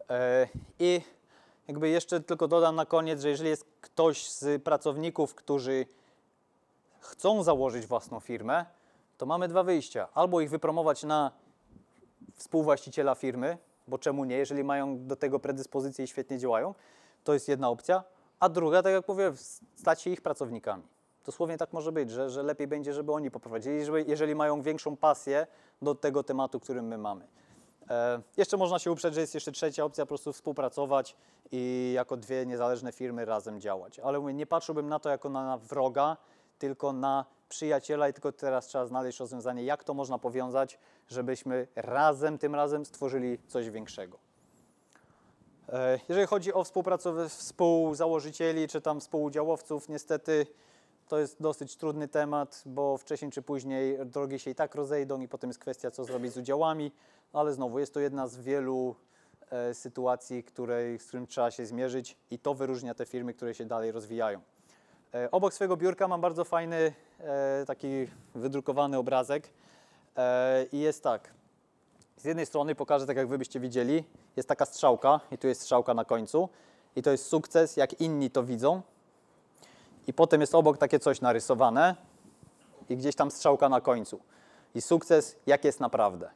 E, 0.09 0.47
I 0.79 1.01
jakby 1.67 1.89
jeszcze 1.89 2.21
tylko 2.21 2.47
dodam 2.47 2.75
na 2.75 2.85
koniec, 2.85 3.21
że 3.21 3.29
jeżeli 3.29 3.49
jest 3.49 3.65
ktoś 3.81 4.29
z 4.29 4.63
pracowników, 4.63 5.35
którzy 5.35 5.85
chcą 6.99 7.43
założyć 7.43 7.85
własną 7.85 8.19
firmę, 8.19 8.65
to 9.17 9.25
mamy 9.25 9.47
dwa 9.47 9.63
wyjścia. 9.63 10.07
Albo 10.13 10.41
ich 10.41 10.49
wypromować 10.49 11.03
na 11.03 11.31
współwłaściciela 12.35 13.15
firmy, 13.15 13.57
bo 13.87 13.97
czemu 13.97 14.25
nie, 14.25 14.37
jeżeli 14.37 14.63
mają 14.63 15.07
do 15.07 15.15
tego 15.15 15.39
predyspozycje 15.39 16.05
i 16.05 16.07
świetnie 16.07 16.37
działają, 16.37 16.73
to 17.23 17.33
jest 17.33 17.47
jedna 17.47 17.69
opcja. 17.69 18.03
A 18.43 18.49
druga, 18.49 18.83
tak 18.83 18.93
jak 18.93 19.07
mówię, 19.07 19.31
stać 19.75 20.01
się 20.01 20.09
ich 20.09 20.21
pracownikami. 20.21 20.83
Dosłownie 21.25 21.57
tak 21.57 21.73
może 21.73 21.91
być, 21.91 22.11
że, 22.11 22.29
że 22.29 22.43
lepiej 22.43 22.67
będzie, 22.67 22.93
żeby 22.93 23.11
oni 23.11 23.31
poprowadzili, 23.31 23.85
żeby, 23.85 24.05
jeżeli 24.07 24.35
mają 24.35 24.61
większą 24.61 24.97
pasję 24.97 25.47
do 25.81 25.95
tego 25.95 26.23
tematu, 26.23 26.59
którym 26.59 26.87
my 26.87 26.97
mamy. 26.97 27.27
E, 27.89 28.21
jeszcze 28.37 28.57
można 28.57 28.79
się 28.79 28.91
uprzeć, 28.91 29.13
że 29.13 29.21
jest 29.21 29.33
jeszcze 29.33 29.51
trzecia 29.51 29.83
opcja, 29.83 30.05
po 30.05 30.07
prostu 30.07 30.33
współpracować 30.33 31.15
i 31.51 31.91
jako 31.95 32.17
dwie 32.17 32.45
niezależne 32.45 32.91
firmy 32.91 33.25
razem 33.25 33.61
działać. 33.61 33.99
Ale 33.99 34.19
mówię, 34.19 34.33
nie 34.33 34.45
patrzyłbym 34.45 34.89
na 34.89 34.99
to 34.99 35.09
jako 35.09 35.29
na, 35.29 35.45
na 35.45 35.57
wroga, 35.57 36.17
tylko 36.59 36.93
na 36.93 37.25
przyjaciela 37.49 38.09
i 38.09 38.13
tylko 38.13 38.31
teraz 38.31 38.67
trzeba 38.67 38.85
znaleźć 38.85 39.19
rozwiązanie, 39.19 39.63
jak 39.63 39.83
to 39.83 39.93
można 39.93 40.19
powiązać, 40.19 40.79
żebyśmy 41.09 41.67
razem, 41.75 42.37
tym 42.37 42.55
razem 42.55 42.85
stworzyli 42.85 43.39
coś 43.47 43.69
większego. 43.69 44.22
E, 45.69 45.99
Jeżeli 46.09 46.27
chodzi 46.27 46.53
o 46.53 46.63
współpracow- 46.63 47.29
współzałożycieli 47.29 48.67
czy 48.67 48.81
tam 48.81 48.99
współudziałowców, 48.99 49.89
niestety 49.89 50.47
to 51.07 51.19
jest 51.19 51.41
dosyć 51.41 51.75
trudny 51.75 52.07
temat, 52.07 52.63
bo 52.65 52.97
wcześniej 52.97 53.31
czy 53.31 53.41
później 53.41 54.05
drogi 54.05 54.39
się 54.39 54.51
i 54.51 54.55
tak 54.55 54.75
rozejdą 54.75 55.21
i 55.21 55.27
potem 55.27 55.49
jest 55.49 55.59
kwestia, 55.59 55.91
co 55.91 56.05
zrobić 56.05 56.33
z 56.33 56.37
udziałami, 56.37 56.91
ale 57.33 57.53
znowu 57.53 57.79
jest 57.79 57.93
to 57.93 57.99
jedna 57.99 58.27
z 58.27 58.37
wielu 58.37 58.95
e, 59.49 59.73
sytuacji, 59.73 60.43
której, 60.43 60.99
z 60.99 61.07
którym 61.07 61.27
trzeba 61.27 61.51
się 61.51 61.65
zmierzyć 61.65 62.17
i 62.31 62.39
to 62.39 62.53
wyróżnia 62.53 62.93
te 62.93 63.05
firmy, 63.05 63.33
które 63.33 63.53
się 63.53 63.65
dalej 63.65 63.91
rozwijają. 63.91 64.41
E, 65.13 65.31
Obok 65.31 65.53
swojego 65.53 65.77
biurka 65.77 66.07
mam 66.07 66.21
bardzo 66.21 66.43
fajny 66.43 66.93
e, 67.19 67.63
taki 67.67 68.07
wydrukowany 68.35 68.97
obrazek 68.97 69.49
e, 70.17 70.65
i 70.71 70.79
jest 70.79 71.03
tak. 71.03 71.42
Z 72.23 72.25
jednej 72.25 72.45
strony 72.45 72.75
pokażę, 72.75 73.05
tak 73.05 73.17
jak 73.17 73.27
wy 73.27 73.37
byście 73.37 73.59
widzieli, 73.59 74.03
jest 74.35 74.49
taka 74.49 74.65
strzałka 74.65 75.19
i 75.31 75.37
tu 75.37 75.47
jest 75.47 75.61
strzałka 75.61 75.93
na 75.93 76.05
końcu 76.05 76.49
i 76.95 77.01
to 77.01 77.11
jest 77.11 77.27
sukces, 77.27 77.77
jak 77.77 78.01
inni 78.01 78.29
to 78.29 78.43
widzą. 78.43 78.81
I 80.07 80.13
potem 80.13 80.41
jest 80.41 80.55
obok 80.55 80.77
takie 80.77 80.99
coś 80.99 81.21
narysowane 81.21 81.95
i 82.89 82.97
gdzieś 82.97 83.15
tam 83.15 83.31
strzałka 83.31 83.69
na 83.69 83.81
końcu. 83.81 84.19
I 84.75 84.81
sukces, 84.81 85.35
jak 85.45 85.65
jest 85.65 85.79
naprawdę. 85.79 86.29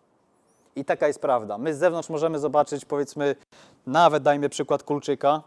I 0.75 0.85
taka 0.85 1.07
jest 1.07 1.19
prawda. 1.19 1.57
My 1.57 1.73
z 1.73 1.77
zewnątrz 1.77 2.09
możemy 2.09 2.39
zobaczyć, 2.39 2.85
powiedzmy, 2.85 3.35
nawet 3.85 4.23
dajmy 4.23 4.49
przykład 4.49 4.83
Kulczyka, 4.83 5.43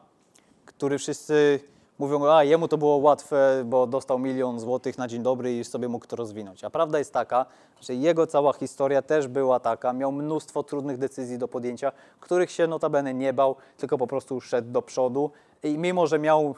który 0.66 0.98
wszyscy 0.98 1.60
mówią, 2.00 2.26
a 2.26 2.44
jemu 2.44 2.68
to 2.68 2.78
było 2.78 2.96
łatwe, 2.96 3.62
bo 3.66 3.86
dostał 3.86 4.18
milion 4.18 4.60
złotych 4.60 4.98
na 4.98 5.08
dzień 5.08 5.22
dobry 5.22 5.58
i 5.58 5.64
sobie 5.64 5.88
mógł 5.88 6.06
to 6.06 6.16
rozwinąć. 6.16 6.64
A 6.64 6.70
prawda 6.70 6.98
jest 6.98 7.12
taka, 7.12 7.46
że 7.80 7.94
jego 7.94 8.26
cała 8.26 8.52
historia 8.52 9.02
też 9.02 9.28
była 9.28 9.60
taka, 9.60 9.92
miał 9.92 10.12
mnóstwo 10.12 10.62
trudnych 10.62 10.98
decyzji 10.98 11.38
do 11.38 11.48
podjęcia, 11.48 11.92
których 12.20 12.50
się 12.50 12.66
notabene 12.66 13.14
nie 13.14 13.32
bał, 13.32 13.56
tylko 13.76 13.98
po 13.98 14.06
prostu 14.06 14.40
szedł 14.40 14.70
do 14.70 14.82
przodu. 14.82 15.30
I 15.62 15.78
mimo, 15.78 16.06
że 16.06 16.18
miał, 16.18 16.54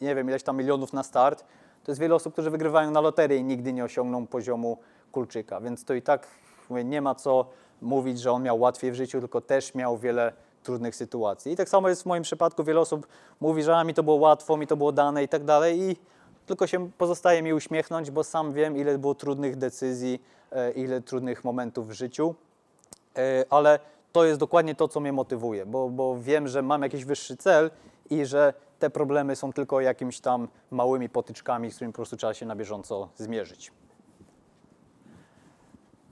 nie 0.00 0.14
wiem, 0.14 0.28
ileś 0.28 0.42
tam 0.42 0.56
milionów 0.56 0.92
na 0.92 1.02
start, 1.02 1.44
to 1.84 1.92
jest 1.92 2.00
wiele 2.00 2.14
osób, 2.14 2.32
którzy 2.32 2.50
wygrywają 2.50 2.90
na 2.90 3.00
loterię 3.00 3.36
i 3.36 3.44
nigdy 3.44 3.72
nie 3.72 3.84
osiągną 3.84 4.26
poziomu 4.26 4.78
Kulczyka, 5.12 5.60
więc 5.60 5.84
to 5.84 5.94
i 5.94 6.02
tak 6.02 6.26
mówię, 6.70 6.84
nie 6.84 7.02
ma 7.02 7.14
co 7.14 7.46
mówić, 7.82 8.20
że 8.20 8.32
on 8.32 8.42
miał 8.42 8.60
łatwiej 8.60 8.92
w 8.92 8.94
życiu, 8.94 9.20
tylko 9.20 9.40
też 9.40 9.74
miał 9.74 9.98
wiele 9.98 10.32
trudnych 10.64 10.96
sytuacji. 10.96 11.52
I 11.52 11.56
tak 11.56 11.68
samo 11.68 11.88
jest 11.88 12.02
w 12.02 12.06
moim 12.06 12.22
przypadku. 12.22 12.64
Wiele 12.64 12.80
osób 12.80 13.06
mówi, 13.40 13.62
że 13.62 13.76
a, 13.76 13.84
mi 13.84 13.94
to 13.94 14.02
było 14.02 14.16
łatwo, 14.16 14.56
mi 14.56 14.66
to 14.66 14.76
było 14.76 14.92
dane 14.92 15.24
i 15.24 15.28
tak 15.28 15.44
dalej. 15.44 15.80
I 15.80 15.96
tylko 16.46 16.66
się 16.66 16.90
pozostaje 16.98 17.42
mi 17.42 17.52
uśmiechnąć, 17.52 18.10
bo 18.10 18.24
sam 18.24 18.52
wiem, 18.52 18.76
ile 18.76 18.98
było 18.98 19.14
trudnych 19.14 19.56
decyzji, 19.56 20.22
e, 20.52 20.70
ile 20.70 21.00
trudnych 21.00 21.44
momentów 21.44 21.88
w 21.88 21.92
życiu. 21.92 22.34
E, 23.16 23.44
Ale 23.50 23.78
to 24.12 24.24
jest 24.24 24.40
dokładnie 24.40 24.74
to, 24.74 24.88
co 24.88 25.00
mnie 25.00 25.12
motywuje, 25.12 25.66
bo, 25.66 25.88
bo 25.88 26.16
wiem, 26.20 26.48
że 26.48 26.62
mam 26.62 26.82
jakiś 26.82 27.04
wyższy 27.04 27.36
cel 27.36 27.70
i 28.10 28.26
że 28.26 28.54
te 28.78 28.90
problemy 28.90 29.36
są 29.36 29.52
tylko 29.52 29.80
jakimiś 29.80 30.20
tam 30.20 30.48
małymi 30.70 31.08
potyczkami, 31.08 31.70
z 31.70 31.74
którymi 31.74 31.92
po 31.92 31.96
prostu 31.96 32.16
trzeba 32.16 32.34
się 32.34 32.46
na 32.46 32.56
bieżąco 32.56 33.08
zmierzyć. 33.16 33.72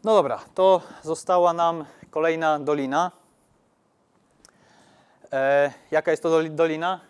No 0.04 0.14
dobra, 0.14 0.40
to 0.54 0.80
została 1.02 1.52
nam 1.52 1.84
kolejna 2.10 2.58
dolina. 2.58 3.10
E, 5.32 5.72
jaka 5.90 6.10
jest 6.10 6.22
to 6.22 6.28
doli- 6.28 6.50
dolina? 6.50 7.00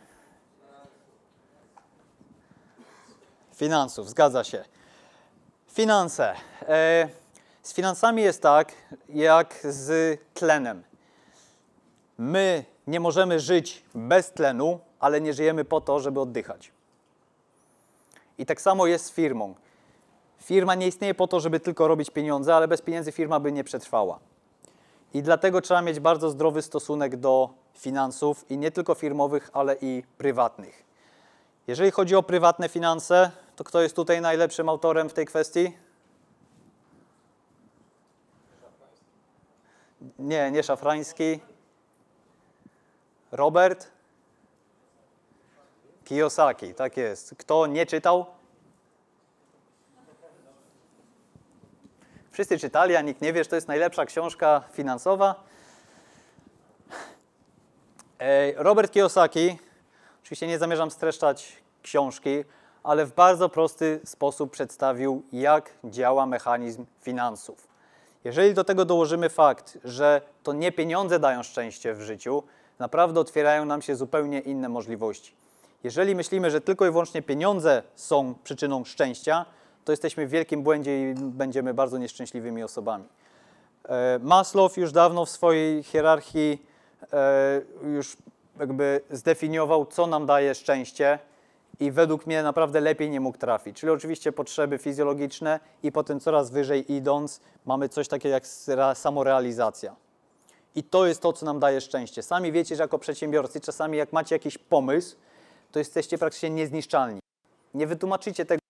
Finansów, 3.54 4.10
zgadza 4.10 4.44
się. 4.44 4.64
Finanse. 5.68 6.34
E, 6.68 7.08
z 7.62 7.74
finansami 7.74 8.22
jest 8.22 8.42
tak, 8.42 8.72
jak 9.08 9.58
z 9.62 10.20
tlenem. 10.34 10.82
My 12.18 12.64
nie 12.86 13.00
możemy 13.00 13.40
żyć 13.40 13.84
bez 13.94 14.32
tlenu, 14.32 14.80
ale 15.00 15.20
nie 15.20 15.32
żyjemy 15.32 15.64
po 15.64 15.80
to, 15.80 16.00
żeby 16.00 16.20
oddychać. 16.20 16.72
I 18.38 18.46
tak 18.46 18.60
samo 18.60 18.86
jest 18.86 19.04
z 19.06 19.10
firmą. 19.10 19.54
Firma 20.42 20.74
nie 20.74 20.86
istnieje 20.86 21.14
po 21.14 21.28
to, 21.28 21.40
żeby 21.40 21.60
tylko 21.60 21.88
robić 21.88 22.10
pieniądze, 22.10 22.54
ale 22.56 22.68
bez 22.68 22.82
pieniędzy 22.82 23.12
firma 23.12 23.40
by 23.40 23.52
nie 23.52 23.64
przetrwała. 23.64 24.18
I 25.14 25.22
dlatego 25.22 25.60
trzeba 25.60 25.82
mieć 25.82 26.00
bardzo 26.00 26.30
zdrowy 26.30 26.62
stosunek 26.62 27.16
do 27.16 27.50
finansów 27.74 28.50
i 28.50 28.58
nie 28.58 28.70
tylko 28.70 28.94
firmowych, 28.94 29.50
ale 29.52 29.76
i 29.80 30.02
prywatnych. 30.18 30.84
Jeżeli 31.66 31.90
chodzi 31.90 32.16
o 32.16 32.22
prywatne 32.22 32.68
finanse, 32.68 33.30
to 33.56 33.64
kto 33.64 33.82
jest 33.82 33.96
tutaj 33.96 34.20
najlepszym 34.20 34.68
autorem 34.68 35.08
w 35.08 35.12
tej 35.12 35.26
kwestii? 35.26 35.72
Nie, 40.18 40.50
nie 40.50 40.62
Szafrański. 40.62 41.40
Robert 43.32 43.90
Kiyosaki, 46.04 46.74
tak 46.74 46.96
jest. 46.96 47.34
Kto 47.38 47.66
nie 47.66 47.86
czytał? 47.86 48.26
Wszyscy 52.32 52.58
czytali, 52.58 52.96
a 52.96 53.00
nikt 53.00 53.20
nie 53.20 53.32
wie, 53.32 53.44
że 53.44 53.50
to 53.50 53.56
jest 53.56 53.68
najlepsza 53.68 54.06
książka 54.06 54.62
finansowa. 54.72 55.44
Robert 58.56 58.92
Kiyosaki, 58.92 59.58
oczywiście 60.22 60.46
nie 60.46 60.58
zamierzam 60.58 60.90
streszczać 60.90 61.62
książki, 61.82 62.44
ale 62.82 63.06
w 63.06 63.12
bardzo 63.12 63.48
prosty 63.48 64.00
sposób 64.04 64.50
przedstawił, 64.50 65.22
jak 65.32 65.70
działa 65.84 66.26
mechanizm 66.26 66.86
finansów. 67.00 67.68
Jeżeli 68.24 68.54
do 68.54 68.64
tego 68.64 68.84
dołożymy 68.84 69.28
fakt, 69.28 69.78
że 69.84 70.20
to 70.42 70.52
nie 70.52 70.72
pieniądze 70.72 71.18
dają 71.18 71.42
szczęście 71.42 71.94
w 71.94 72.00
życiu, 72.00 72.42
naprawdę 72.78 73.20
otwierają 73.20 73.64
nam 73.64 73.82
się 73.82 73.96
zupełnie 73.96 74.40
inne 74.40 74.68
możliwości. 74.68 75.34
Jeżeli 75.84 76.14
myślimy, 76.14 76.50
że 76.50 76.60
tylko 76.60 76.86
i 76.86 76.90
wyłącznie 76.90 77.22
pieniądze 77.22 77.82
są 77.94 78.34
przyczyną 78.44 78.84
szczęścia, 78.84 79.46
to 79.84 79.92
jesteśmy 79.92 80.26
w 80.26 80.30
wielkim 80.30 80.62
błędzie 80.62 81.10
i 81.10 81.14
będziemy 81.14 81.74
bardzo 81.74 81.98
nieszczęśliwymi 81.98 82.62
osobami. 82.62 83.04
E, 83.88 84.18
Maslow 84.22 84.76
już 84.76 84.92
dawno 84.92 85.26
w 85.26 85.30
swojej 85.30 85.82
hierarchii 85.82 86.66
e, 87.12 87.60
już 87.94 88.16
jakby 88.60 89.00
zdefiniował, 89.10 89.86
co 89.86 90.06
nam 90.06 90.26
daje 90.26 90.54
szczęście 90.54 91.18
i 91.80 91.90
według 91.90 92.26
mnie 92.26 92.42
naprawdę 92.42 92.80
lepiej 92.80 93.10
nie 93.10 93.20
mógł 93.20 93.38
trafić. 93.38 93.76
Czyli 93.76 93.92
oczywiście 93.92 94.32
potrzeby 94.32 94.78
fizjologiczne 94.78 95.60
i 95.82 95.92
potem 95.92 96.20
coraz 96.20 96.50
wyżej 96.50 96.92
idąc 96.92 97.40
mamy 97.66 97.88
coś 97.88 98.08
takiego 98.08 98.34
jak 98.34 98.46
samorealizacja. 98.94 99.96
I 100.74 100.82
to 100.82 101.06
jest 101.06 101.22
to, 101.22 101.32
co 101.32 101.46
nam 101.46 101.60
daje 101.60 101.80
szczęście. 101.80 102.22
Sami 102.22 102.52
wiecie, 102.52 102.76
że 102.76 102.82
jako 102.82 102.98
przedsiębiorcy 102.98 103.60
czasami 103.60 103.98
jak 103.98 104.12
macie 104.12 104.34
jakiś 104.34 104.58
pomysł, 104.58 105.16
to 105.72 105.78
jesteście 105.78 106.18
praktycznie 106.18 106.50
niezniszczalni. 106.50 107.20
Nie 107.74 107.86
wytłumaczycie 107.86 108.44
tego 108.44 108.61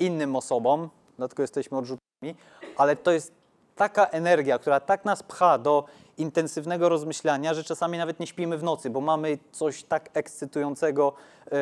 innym 0.00 0.36
osobom, 0.36 0.88
dlatego 1.16 1.42
jesteśmy 1.42 1.78
odrzutami, 1.78 2.34
ale 2.76 2.96
to 2.96 3.10
jest 3.10 3.32
taka 3.76 4.06
energia, 4.06 4.58
która 4.58 4.80
tak 4.80 5.04
nas 5.04 5.22
pcha 5.22 5.58
do 5.58 5.84
intensywnego 6.16 6.88
rozmyślania, 6.88 7.54
że 7.54 7.64
czasami 7.64 7.98
nawet 7.98 8.20
nie 8.20 8.26
śpimy 8.26 8.58
w 8.58 8.62
nocy, 8.62 8.90
bo 8.90 9.00
mamy 9.00 9.38
coś 9.52 9.82
tak 9.82 10.10
ekscytującego 10.14 11.12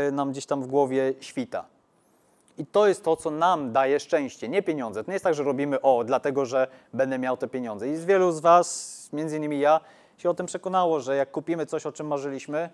y, 0.09 0.13
nam 0.13 0.31
gdzieś 0.31 0.47
tam 0.47 0.63
w 0.63 0.67
głowie 0.67 1.15
świta. 1.21 1.65
I 2.59 2.67
to 2.67 2.87
jest 2.87 3.05
to, 3.05 3.17
co 3.17 3.31
nam 3.31 3.73
daje 3.73 4.01
szczęście, 4.01 4.49
nie 4.49 4.63
pieniądze. 4.63 5.05
To 5.05 5.11
nie 5.11 5.15
jest 5.15 5.25
tak, 5.25 5.35
że 5.35 5.43
robimy 5.43 5.81
o, 5.81 6.05
dlatego, 6.05 6.47
że 6.47 6.67
będę 6.93 7.19
miał 7.19 7.37
te 7.37 7.49
pieniądze. 7.49 7.89
I 7.89 7.97
z 7.97 8.05
wielu 8.05 8.33
z 8.33 8.41
Was, 8.41 9.09
między 9.13 9.37
innymi 9.37 9.61
ja, 9.61 9.81
się 10.19 10.31
o 10.31 10.35
tym 10.35 10.47
przekonało, 10.47 11.01
że 11.01 11.17
jak 11.17 11.31
kupimy 11.31 11.67
coś, 11.67 11.87
o 11.87 11.93
czym 11.93 12.07
marzyliśmy, 12.07 12.71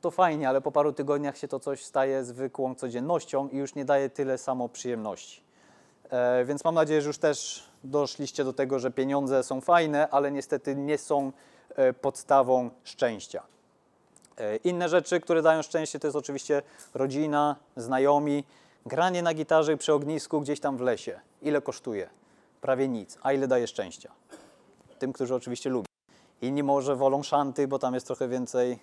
to 0.00 0.10
fajnie, 0.10 0.48
ale 0.48 0.60
po 0.60 0.72
paru 0.72 0.92
tygodniach 0.92 1.38
się 1.38 1.48
to 1.48 1.60
coś 1.60 1.84
staje 1.84 2.24
zwykłą 2.24 2.74
codziennością 2.74 3.48
i 3.48 3.56
już 3.56 3.74
nie 3.74 3.84
daje 3.84 4.10
tyle 4.10 4.38
samo 4.38 4.68
przyjemności. 4.68 5.42
E, 6.10 6.44
więc 6.44 6.64
mam 6.64 6.74
nadzieję, 6.74 7.02
że 7.02 7.08
już 7.08 7.18
też 7.18 7.64
doszliście 7.84 8.44
do 8.44 8.52
tego, 8.52 8.78
że 8.78 8.90
pieniądze 8.90 9.42
są 9.42 9.60
fajne, 9.60 10.08
ale 10.08 10.30
niestety 10.30 10.76
nie 10.76 10.98
są 10.98 11.32
e, 11.76 11.92
podstawą 11.92 12.70
szczęścia. 12.84 13.42
E, 14.38 14.56
Inne 14.56 14.88
rzeczy, 14.88 15.20
które 15.20 15.42
dają 15.42 15.62
szczęście, 15.62 15.98
to 15.98 16.06
jest 16.06 16.16
oczywiście 16.16 16.62
rodzina, 16.94 17.56
znajomi, 17.76 18.44
granie 18.86 19.22
na 19.22 19.34
gitarze 19.34 19.76
przy 19.76 19.92
ognisku 19.92 20.40
gdzieś 20.40 20.60
tam 20.60 20.76
w 20.76 20.80
lesie. 20.80 21.20
Ile 21.42 21.62
kosztuje? 21.62 22.10
Prawie 22.60 22.88
nic. 22.88 23.18
A 23.22 23.32
ile 23.32 23.48
daje 23.48 23.66
szczęścia? 23.66 24.12
Tym, 24.98 25.12
którzy 25.12 25.34
oczywiście 25.34 25.70
lubią. 25.70 25.86
Inni 26.42 26.62
może 26.62 26.96
wolą 26.96 27.22
szanty, 27.22 27.68
bo 27.68 27.78
tam 27.78 27.94
jest 27.94 28.06
trochę 28.06 28.28
więcej 28.28 28.78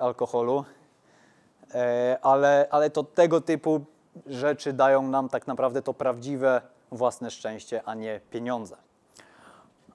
alkoholu, 0.00 0.64
E, 1.74 2.18
ale, 2.22 2.66
ale 2.70 2.90
to 2.90 3.04
tego 3.04 3.40
typu 3.40 3.84
rzeczy 4.26 4.72
dają 4.72 5.02
nam 5.02 5.28
tak 5.28 5.46
naprawdę 5.46 5.82
to 5.82 5.94
prawdziwe 5.94 6.62
własne 6.92 7.30
szczęście, 7.30 7.82
a 7.84 7.94
nie 7.94 8.20
pieniądze. 8.30 8.76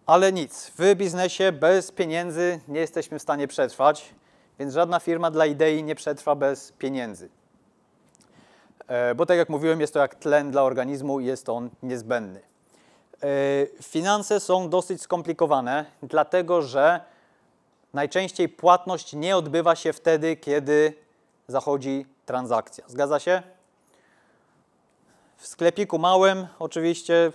Ale 0.05 0.33
nic, 0.33 0.71
w 0.77 0.95
biznesie 0.95 1.51
bez 1.51 1.91
pieniędzy 1.91 2.59
nie 2.67 2.79
jesteśmy 2.79 3.19
w 3.19 3.21
stanie 3.21 3.47
przetrwać, 3.47 4.13
więc 4.59 4.73
żadna 4.73 4.99
firma 4.99 5.31
dla 5.31 5.45
idei 5.45 5.83
nie 5.83 5.95
przetrwa 5.95 6.35
bez 6.35 6.71
pieniędzy. 6.71 7.29
E, 8.87 9.15
Bo 9.15 9.25
tak 9.25 9.37
jak 9.37 9.49
mówiłem, 9.49 9.81
jest 9.81 9.93
to 9.93 9.99
jak 9.99 10.15
tlen 10.15 10.51
dla 10.51 10.63
organizmu 10.63 11.19
i 11.19 11.25
jest 11.25 11.49
on 11.49 11.69
niezbędny. 11.83 12.41
E, 13.23 13.27
Finanse 13.83 14.39
są 14.39 14.69
dosyć 14.69 15.01
skomplikowane, 15.01 15.85
dlatego 16.03 16.61
że 16.61 17.01
najczęściej 17.95 18.49
płatność 18.49 19.13
nie 19.13 19.37
odbywa 19.37 19.75
się 19.75 19.93
wtedy, 19.93 20.35
kiedy 20.35 20.93
zachodzi 21.47 22.05
transakcja. 22.25 22.83
Zgadza 22.87 23.19
się? 23.19 23.43
W 25.37 25.47
sklepiku 25.47 25.99
małym 25.99 26.47
oczywiście 26.59 27.31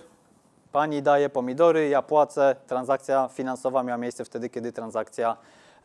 pani 0.71 1.01
daje 1.01 1.29
pomidory, 1.29 1.89
ja 1.89 2.01
płacę, 2.01 2.55
transakcja 2.67 3.29
finansowa 3.33 3.83
miała 3.83 3.97
miejsce 3.97 4.25
wtedy, 4.25 4.49
kiedy 4.49 4.71
transakcja 4.71 5.37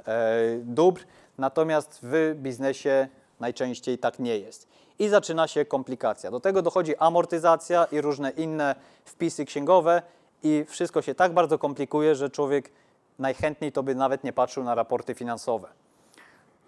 e, 0.07 0.59
dóbr, 0.63 1.05
natomiast 1.39 1.99
w 2.03 2.35
biznesie 2.35 3.09
najczęściej 3.41 3.99
tak 3.99 4.19
nie 4.19 4.39
jest. 4.39 4.69
I 4.99 5.09
zaczyna 5.09 5.49
się 5.49 5.65
komplikacja. 5.65 6.31
Do 6.31 6.41
tego 6.41 6.63
dochodzi 6.63 6.97
amortyzacja 6.97 7.85
i 7.85 8.01
różne 8.01 8.31
inne 8.31 8.75
wpisy 9.05 9.45
księgowe 9.45 10.03
i 10.43 10.65
wszystko 10.69 11.03
się 11.03 11.15
tak 11.15 11.33
bardzo 11.33 11.59
komplikuje, 11.59 12.15
że 12.15 12.31
człowiek 12.31 12.73
najchętniej 13.19 13.73
to 13.73 13.83
by 13.83 13.95
nawet 13.95 14.25
nie 14.25 14.33
patrzył 14.33 14.65
na 14.65 14.75
raporty 14.75 15.15
finansowe. 15.15 15.69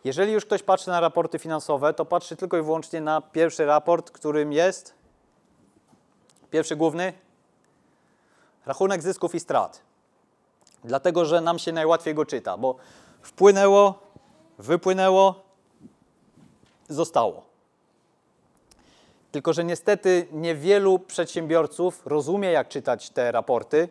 Jeżeli 0.04 0.32
już 0.32 0.44
ktoś 0.44 0.62
patrzy 0.62 0.90
na 0.90 1.00
raporty 1.00 1.38
finansowe, 1.38 1.94
to 1.94 2.04
patrzy 2.04 2.36
tylko 2.36 2.58
i 2.58 2.62
wyłącznie 2.62 3.00
na 3.00 3.20
pierwszy 3.20 3.66
raport, 3.66 4.10
którym 4.10 4.52
jest 4.52 4.94
pierwszy 6.50 6.76
główny 6.76 7.12
rachunek 8.66 9.02
zysków 9.02 9.34
i 9.34 9.40
strat. 9.40 9.82
Dlatego, 10.84 11.24
że 11.24 11.40
nam 11.40 11.58
się 11.58 11.72
najłatwiej 11.72 12.14
go 12.14 12.24
czyta, 12.24 12.56
bo 12.56 12.76
wpłynęło, 13.22 13.98
wypłynęło, 14.58 15.42
zostało. 16.88 17.42
Tylko, 19.32 19.52
że 19.52 19.64
niestety 19.64 20.26
niewielu 20.32 20.98
przedsiębiorców 20.98 22.06
rozumie, 22.06 22.50
jak 22.50 22.68
czytać 22.68 23.10
te 23.10 23.32
raporty 23.32 23.88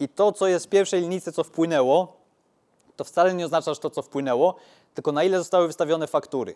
i 0.00 0.08
to, 0.08 0.32
co 0.32 0.46
jest 0.46 0.66
w 0.66 0.68
pierwszej 0.68 1.00
linijce, 1.00 1.32
co 1.32 1.44
wpłynęło, 1.44 2.16
to 2.96 3.04
wcale 3.04 3.34
nie 3.34 3.44
oznacza, 3.44 3.74
że 3.74 3.80
to, 3.80 3.90
co 3.90 4.02
wpłynęło, 4.02 4.54
tylko 4.94 5.12
na 5.12 5.24
ile 5.24 5.38
zostały 5.38 5.66
wystawione 5.66 6.06
faktury. 6.06 6.54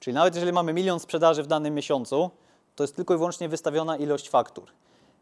Czyli 0.00 0.14
nawet 0.14 0.34
jeżeli 0.34 0.52
mamy 0.52 0.72
milion 0.72 1.00
sprzedaży 1.00 1.42
w 1.42 1.46
danym 1.46 1.74
miesiącu, 1.74 2.30
to 2.76 2.84
jest 2.84 2.96
tylko 2.96 3.14
i 3.14 3.16
wyłącznie 3.16 3.48
wystawiona 3.48 3.96
ilość 3.96 4.30
faktur. 4.30 4.72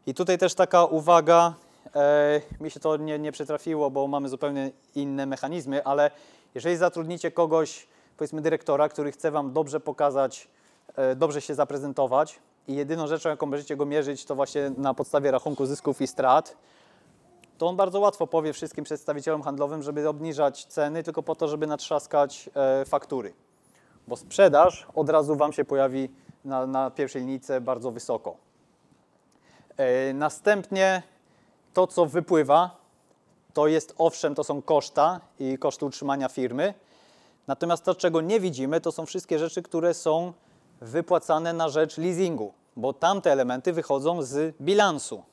I 0.05 0.13
tutaj 0.13 0.37
też 0.37 0.53
taka 0.53 0.85
uwaga, 0.85 1.53
e, 1.95 2.41
mi 2.59 2.71
się 2.71 2.79
to 2.79 2.97
nie, 2.97 3.19
nie 3.19 3.31
przytrafiło, 3.31 3.91
bo 3.91 4.07
mamy 4.07 4.29
zupełnie 4.29 4.71
inne 4.95 5.25
mechanizmy, 5.25 5.83
ale 5.83 6.11
jeżeli 6.55 6.77
zatrudnicie 6.77 7.31
kogoś, 7.31 7.87
powiedzmy 8.17 8.41
dyrektora, 8.41 8.89
który 8.89 9.11
chce 9.11 9.31
Wam 9.31 9.53
dobrze 9.53 9.79
pokazać, 9.79 10.47
e, 10.95 11.15
dobrze 11.15 11.41
się 11.41 11.55
zaprezentować 11.55 12.39
i 12.67 12.75
jedyną 12.75 13.07
rzeczą, 13.07 13.29
jaką 13.29 13.49
będziecie 13.49 13.75
go 13.75 13.85
mierzyć, 13.85 14.25
to 14.25 14.35
właśnie 14.35 14.71
na 14.77 14.93
podstawie 14.93 15.31
rachunku 15.31 15.65
zysków 15.65 16.01
i 16.01 16.07
strat, 16.07 16.57
to 17.57 17.67
on 17.67 17.75
bardzo 17.75 17.99
łatwo 17.99 18.27
powie 18.27 18.53
wszystkim 18.53 18.83
przedstawicielom 18.83 19.41
handlowym, 19.41 19.83
żeby 19.83 20.09
obniżać 20.09 20.65
ceny 20.65 21.03
tylko 21.03 21.23
po 21.23 21.35
to, 21.35 21.47
żeby 21.47 21.67
natrzaskać 21.67 22.49
e, 22.55 22.85
faktury. 22.85 23.33
Bo 24.07 24.15
sprzedaż 24.15 24.87
od 24.95 25.09
razu 25.09 25.35
Wam 25.35 25.53
się 25.53 25.65
pojawi 25.65 26.09
na, 26.45 26.67
na 26.67 26.91
pierwszej 26.91 27.21
linijce 27.21 27.61
bardzo 27.61 27.91
wysoko. 27.91 28.35
E, 29.77 30.13
następnie 30.13 31.03
to, 31.73 31.87
co 31.87 32.05
wypływa, 32.05 32.77
to 33.53 33.67
jest 33.67 33.95
owszem, 33.97 34.35
to 34.35 34.43
są 34.43 34.61
koszta 34.61 35.19
i 35.39 35.57
koszty 35.57 35.85
utrzymania 35.85 36.29
firmy. 36.29 36.73
Natomiast 37.47 37.83
to, 37.83 37.95
czego 37.95 38.21
nie 38.21 38.39
widzimy, 38.39 38.81
to 38.81 38.91
są 38.91 39.05
wszystkie 39.05 39.39
rzeczy, 39.39 39.61
które 39.61 39.93
są 39.93 40.33
wypłacane 40.81 41.53
na 41.53 41.69
rzecz 41.69 41.97
leasingu, 41.97 42.53
bo 42.75 42.93
tamte 42.93 43.31
elementy 43.31 43.73
wychodzą 43.73 44.21
z 44.21 44.55
bilansu. 44.61 45.23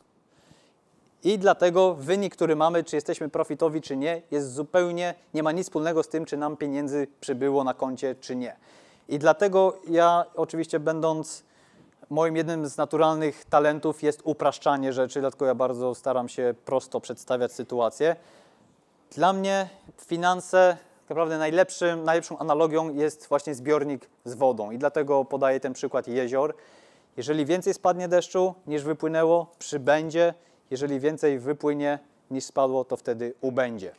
I 1.24 1.38
dlatego 1.38 1.94
wynik, 1.94 2.36
który 2.36 2.56
mamy, 2.56 2.84
czy 2.84 2.96
jesteśmy 2.96 3.28
profitowi, 3.28 3.80
czy 3.80 3.96
nie, 3.96 4.22
jest 4.30 4.52
zupełnie, 4.52 5.14
nie 5.34 5.42
ma 5.42 5.52
nic 5.52 5.66
wspólnego 5.66 6.02
z 6.02 6.08
tym, 6.08 6.24
czy 6.24 6.36
nam 6.36 6.56
pieniędzy 6.56 7.06
przybyło 7.20 7.64
na 7.64 7.74
koncie, 7.74 8.14
czy 8.20 8.36
nie. 8.36 8.56
I 9.08 9.18
dlatego 9.18 9.76
ja 9.88 10.24
oczywiście 10.36 10.80
będąc 10.80 11.44
moim 12.10 12.36
jednym 12.36 12.66
z 12.66 12.76
naturalnych 12.76 13.44
talentów 13.44 14.02
jest 14.02 14.20
upraszczanie 14.24 14.92
rzeczy, 14.92 15.20
dlatego 15.20 15.46
ja 15.46 15.54
bardzo 15.54 15.94
staram 15.94 16.28
się 16.28 16.54
prosto 16.64 17.00
przedstawiać 17.00 17.52
sytuację. 17.52 18.16
Dla 19.10 19.32
mnie 19.32 19.68
finanse, 20.06 20.76
tak 21.02 21.08
naprawdę 21.08 21.38
najlepszym, 21.38 22.04
najlepszą 22.04 22.38
analogią 22.38 22.94
jest 22.94 23.28
właśnie 23.28 23.54
zbiornik 23.54 24.10
z 24.24 24.34
wodą 24.34 24.70
i 24.70 24.78
dlatego 24.78 25.24
podaję 25.24 25.60
ten 25.60 25.72
przykład 25.72 26.08
jezior. 26.08 26.54
Jeżeli 27.16 27.46
więcej 27.46 27.74
spadnie 27.74 28.08
deszczu 28.08 28.54
niż 28.66 28.82
wypłynęło, 28.82 29.46
przybędzie. 29.58 30.34
Jeżeli 30.74 31.00
więcej 31.00 31.38
wypłynie 31.38 31.98
niż 32.30 32.44
spadło, 32.44 32.84
to 32.84 32.96
wtedy 32.96 33.34
ubędzie. 33.40 33.92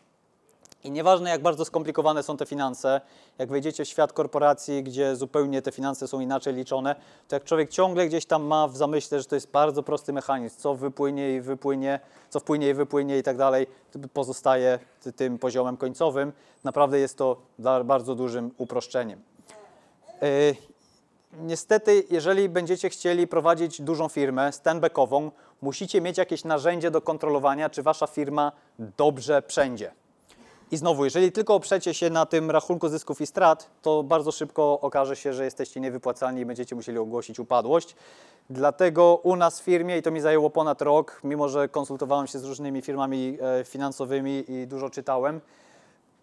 I 0.84 0.92
nieważne, 0.92 1.30
jak 1.30 1.42
bardzo 1.42 1.66
skomplikowane 1.66 2.24
są 2.24 2.38
te 2.38 2.46
finanse, 2.46 3.02
jak 3.38 3.50
wejdziecie 3.50 3.86
w 3.86 3.88
świat 3.88 4.14
korporacji, 4.14 4.84
gdzie 4.84 5.16
zupełnie 5.16 5.62
te 5.62 5.72
finanse 5.72 6.08
są 6.08 6.20
inaczej 6.20 6.54
liczone, 6.54 6.96
to 7.28 7.36
jak 7.36 7.44
człowiek 7.44 7.70
ciągle 7.70 8.08
gdzieś 8.08 8.26
tam 8.26 8.44
ma 8.44 8.68
w 8.68 8.78
zamyśle, 8.78 9.20
że 9.20 9.26
to 9.26 9.36
jest 9.36 9.52
bardzo 9.52 9.84
prosty 9.84 10.14
mechanizm, 10.14 10.58
co 10.60 10.76
wypłynie 10.76 11.36
i 11.36 11.42
wypłynie, 11.42 12.00
co 12.30 12.40
wpłynie 12.40 12.70
i 12.70 12.74
wypłynie 12.74 13.18
i 13.18 13.24
tak 13.24 13.38
dalej, 13.38 13.68
pozostaje 14.14 14.80
ty- 15.02 15.14
tym 15.14 15.38
poziomem 15.40 15.78
końcowym. 15.78 16.34
Naprawdę 16.64 17.00
jest 17.00 17.18
to 17.18 17.38
bardzo 17.86 18.16
dużym 18.16 18.52
uproszczeniem. 18.58 19.22
Yy, 20.22 20.56
Niestety, 21.42 22.04
jeżeli 22.10 22.50
będziecie 22.50 22.90
chcieli 22.90 23.28
prowadzić 23.28 23.82
dużą 23.82 24.08
firmę 24.10 24.50
stand-backową, 24.50 25.32
musicie 25.66 26.02
mieć 26.02 26.18
jakieś 26.18 26.44
narzędzie 26.44 26.92
do 26.92 27.02
kontrolowania, 27.02 27.70
czy 27.70 27.84
wasza 27.84 28.08
firma 28.08 28.52
dobrze 28.80 29.42
przędzie. 29.42 29.92
I 30.72 30.78
znowu, 30.78 31.06
jeżeli 31.06 31.32
tylko 31.32 31.56
oprzecie 31.56 31.94
się 31.94 32.10
na 32.10 32.26
tym 32.26 32.52
rachunku 32.52 32.90
zysków 32.90 33.22
i 33.22 33.28
strat, 33.28 33.70
to 33.82 34.04
bardzo 34.04 34.32
szybko 34.32 34.80
okaże 34.82 35.16
się, 35.16 35.34
że 35.34 35.46
jesteście 35.46 35.80
niewypłacalni 35.80 36.42
i 36.42 36.46
będziecie 36.46 36.76
musieli 36.76 36.98
ogłosić 36.98 37.40
upadłość. 37.40 37.96
Dlatego 38.50 39.16
u 39.24 39.36
nas 39.36 39.60
w 39.60 39.64
firmie, 39.64 39.98
i 39.98 40.02
to 40.02 40.12
mi 40.12 40.22
zajęło 40.22 40.50
ponad 40.50 40.82
rok, 40.82 41.20
mimo 41.24 41.50
że 41.50 41.70
konsultowałem 41.70 42.28
się 42.28 42.40
z 42.40 42.44
różnymi 42.44 42.82
firmami 42.82 43.38
e, 43.42 43.64
finansowymi 43.64 44.44
i 44.48 44.68
dużo 44.68 44.90
czytałem, 44.90 45.42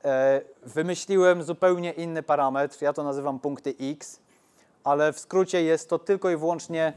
e, 0.04 0.40
wymyśliłem 0.62 1.42
zupełnie 1.42 1.92
inny 1.92 2.22
parametr. 2.22 2.82
Ja 2.82 2.92
to 2.92 3.02
nazywam 3.02 3.38
punkty 3.38 3.74
X, 3.80 4.20
ale 4.84 5.12
w 5.12 5.18
skrócie 5.18 5.62
jest 5.62 5.88
to 5.88 5.98
tylko 5.98 6.30
i 6.30 6.36
wyłącznie 6.36 6.92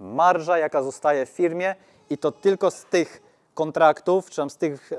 marża, 0.00 0.58
jaka 0.58 0.82
zostaje 0.82 1.26
w 1.26 1.28
firmie 1.28 1.74
i 2.10 2.18
to 2.18 2.32
tylko 2.32 2.70
z 2.70 2.84
tych 2.84 3.22
kontraktów, 3.54 4.30
czy 4.30 4.36
tam 4.36 4.50
z 4.50 4.56
tych 4.56 4.92
e, 4.92 4.98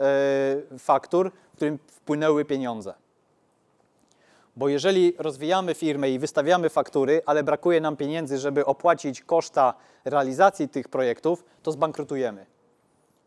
faktur, 0.79 1.31
w 1.53 1.55
którym 1.55 1.79
wpłynęły 1.87 2.45
pieniądze. 2.45 2.93
Bo 4.55 4.69
jeżeli 4.69 5.13
rozwijamy 5.17 5.73
firmę 5.73 6.09
i 6.09 6.19
wystawiamy 6.19 6.69
faktury, 6.69 7.21
ale 7.25 7.43
brakuje 7.43 7.81
nam 7.81 7.97
pieniędzy, 7.97 8.37
żeby 8.37 8.65
opłacić 8.65 9.21
koszta 9.21 9.73
realizacji 10.05 10.69
tych 10.69 10.87
projektów, 10.87 11.43
to 11.63 11.71
zbankrutujemy. 11.71 12.45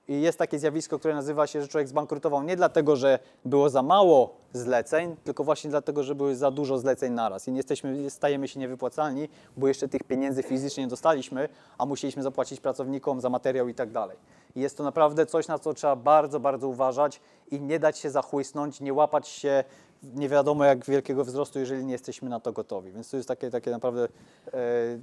I 0.09 0.21
jest 0.21 0.39
takie 0.39 0.59
zjawisko, 0.59 0.99
które 0.99 1.15
nazywa 1.15 1.47
się, 1.47 1.63
że 1.63 1.69
człowiek 1.69 1.89
zbankrutował 1.89 2.43
nie 2.43 2.57
dlatego, 2.57 2.97
że 2.97 3.19
było 3.45 3.71
za 3.71 3.83
mało 3.83 4.35
zleceń, 4.53 5.17
tylko 5.25 5.45
właśnie 5.45 5.71
dlatego, 5.71 6.03
że 6.03 6.15
były 6.15 6.37
za 6.37 6.51
dużo 6.51 6.79
zleceń 6.79 7.13
naraz. 7.13 7.49
I 7.49 7.51
nie 7.53 7.57
jesteśmy, 7.57 8.11
stajemy 8.11 8.49
się 8.49 8.61
niewypłacalni, 8.61 9.29
bo 9.57 9.69
jeszcze 9.69 9.89
tych 9.89 10.03
pieniędzy 10.03 10.43
fizycznie 10.43 10.85
nie 10.85 10.91
dostaliśmy, 10.91 11.49
a 11.79 11.87
musieliśmy 11.87 12.23
zapłacić 12.23 12.61
pracownikom 12.61 13.21
za 13.21 13.31
materiał 13.31 13.69
i 13.69 13.75
tak 13.75 13.91
dalej. 13.91 14.17
Jest 14.57 14.77
to 14.77 14.85
naprawdę 14.85 15.27
coś, 15.27 15.49
na 15.49 15.59
co 15.59 15.75
trzeba 15.75 15.97
bardzo, 15.97 16.41
bardzo 16.41 16.69
uważać 16.69 17.21
i 17.51 17.61
nie 17.61 17.79
dać 17.79 17.99
się 17.99 18.11
zachłysnąć, 18.11 18.81
nie 18.81 18.95
łapać 18.95 19.29
się 19.29 19.65
nie 20.03 20.29
wiadomo 20.29 20.65
jak 20.65 20.85
wielkiego 20.85 21.25
wzrostu, 21.25 21.59
jeżeli 21.59 21.85
nie 21.85 21.93
jesteśmy 21.93 22.29
na 22.29 22.41
to 22.41 22.53
gotowi. 22.53 22.93
Więc 22.93 23.11
to 23.11 23.17
jest 23.17 23.29
takie, 23.29 23.51
takie 23.51 23.71
naprawdę 23.71 24.05
e, 24.05 24.59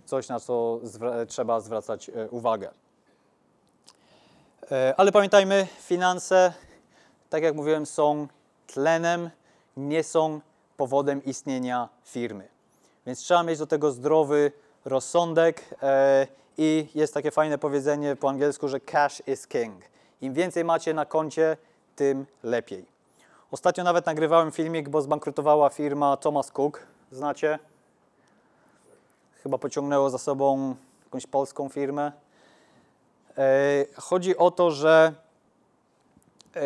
coś, 0.06 0.30
na 0.30 0.40
co 0.40 0.80
zwra- 0.84 1.26
trzeba 1.26 1.62
zwracać 1.62 2.10
e, 2.10 2.30
uwagę. 2.30 2.70
E, 4.72 4.94
Ale 4.98 5.12
pamiętajmy, 5.12 5.68
finanse, 5.80 6.54
tak 7.30 7.44
jak 7.44 7.56
mówiłem, 7.56 7.86
są 7.86 8.28
tlenem, 8.68 9.30
nie 9.78 10.04
są 10.04 10.42
powodem 10.78 11.26
istnienia 11.26 11.90
firmy. 12.04 12.48
Więc 13.06 13.20
trzeba 13.20 13.44
mieć 13.44 13.60
do 13.60 13.68
tego 13.68 13.92
zdrowy 13.92 14.52
rozsądek 14.86 15.64
e, 15.82 16.28
i 16.58 16.88
jest 16.96 17.14
takie 17.14 17.32
fajne 17.32 17.58
powiedzenie 17.58 18.16
po 18.16 18.30
angielsku, 18.30 18.68
że 18.68 18.80
cash 18.80 19.22
is 19.28 19.48
king. 19.48 19.84
Im 20.22 20.34
więcej 20.34 20.64
macie 20.66 20.94
na 20.94 21.06
koncie, 21.06 21.58
tym 21.96 22.26
lepiej. 22.44 22.86
Ostatnio 23.52 23.84
nawet 23.84 24.06
nagrywałem 24.06 24.52
filmik, 24.52 24.90
bo 24.90 25.02
zbankrutowała 25.02 25.70
firma 25.70 26.18
Thomas 26.18 26.52
Cook. 26.52 26.80
Znacie? 27.12 27.60
Chyba 29.44 29.58
pociągnęło 29.58 30.10
za 30.10 30.18
sobą 30.18 30.76
jakąś 31.06 31.28
polską 31.28 31.70
firmę. 31.70 32.12
E, 33.38 33.86
Chodzi 33.96 34.38
o 34.38 34.52
to, 34.52 34.72
że 34.72 35.14
e, 36.56 36.60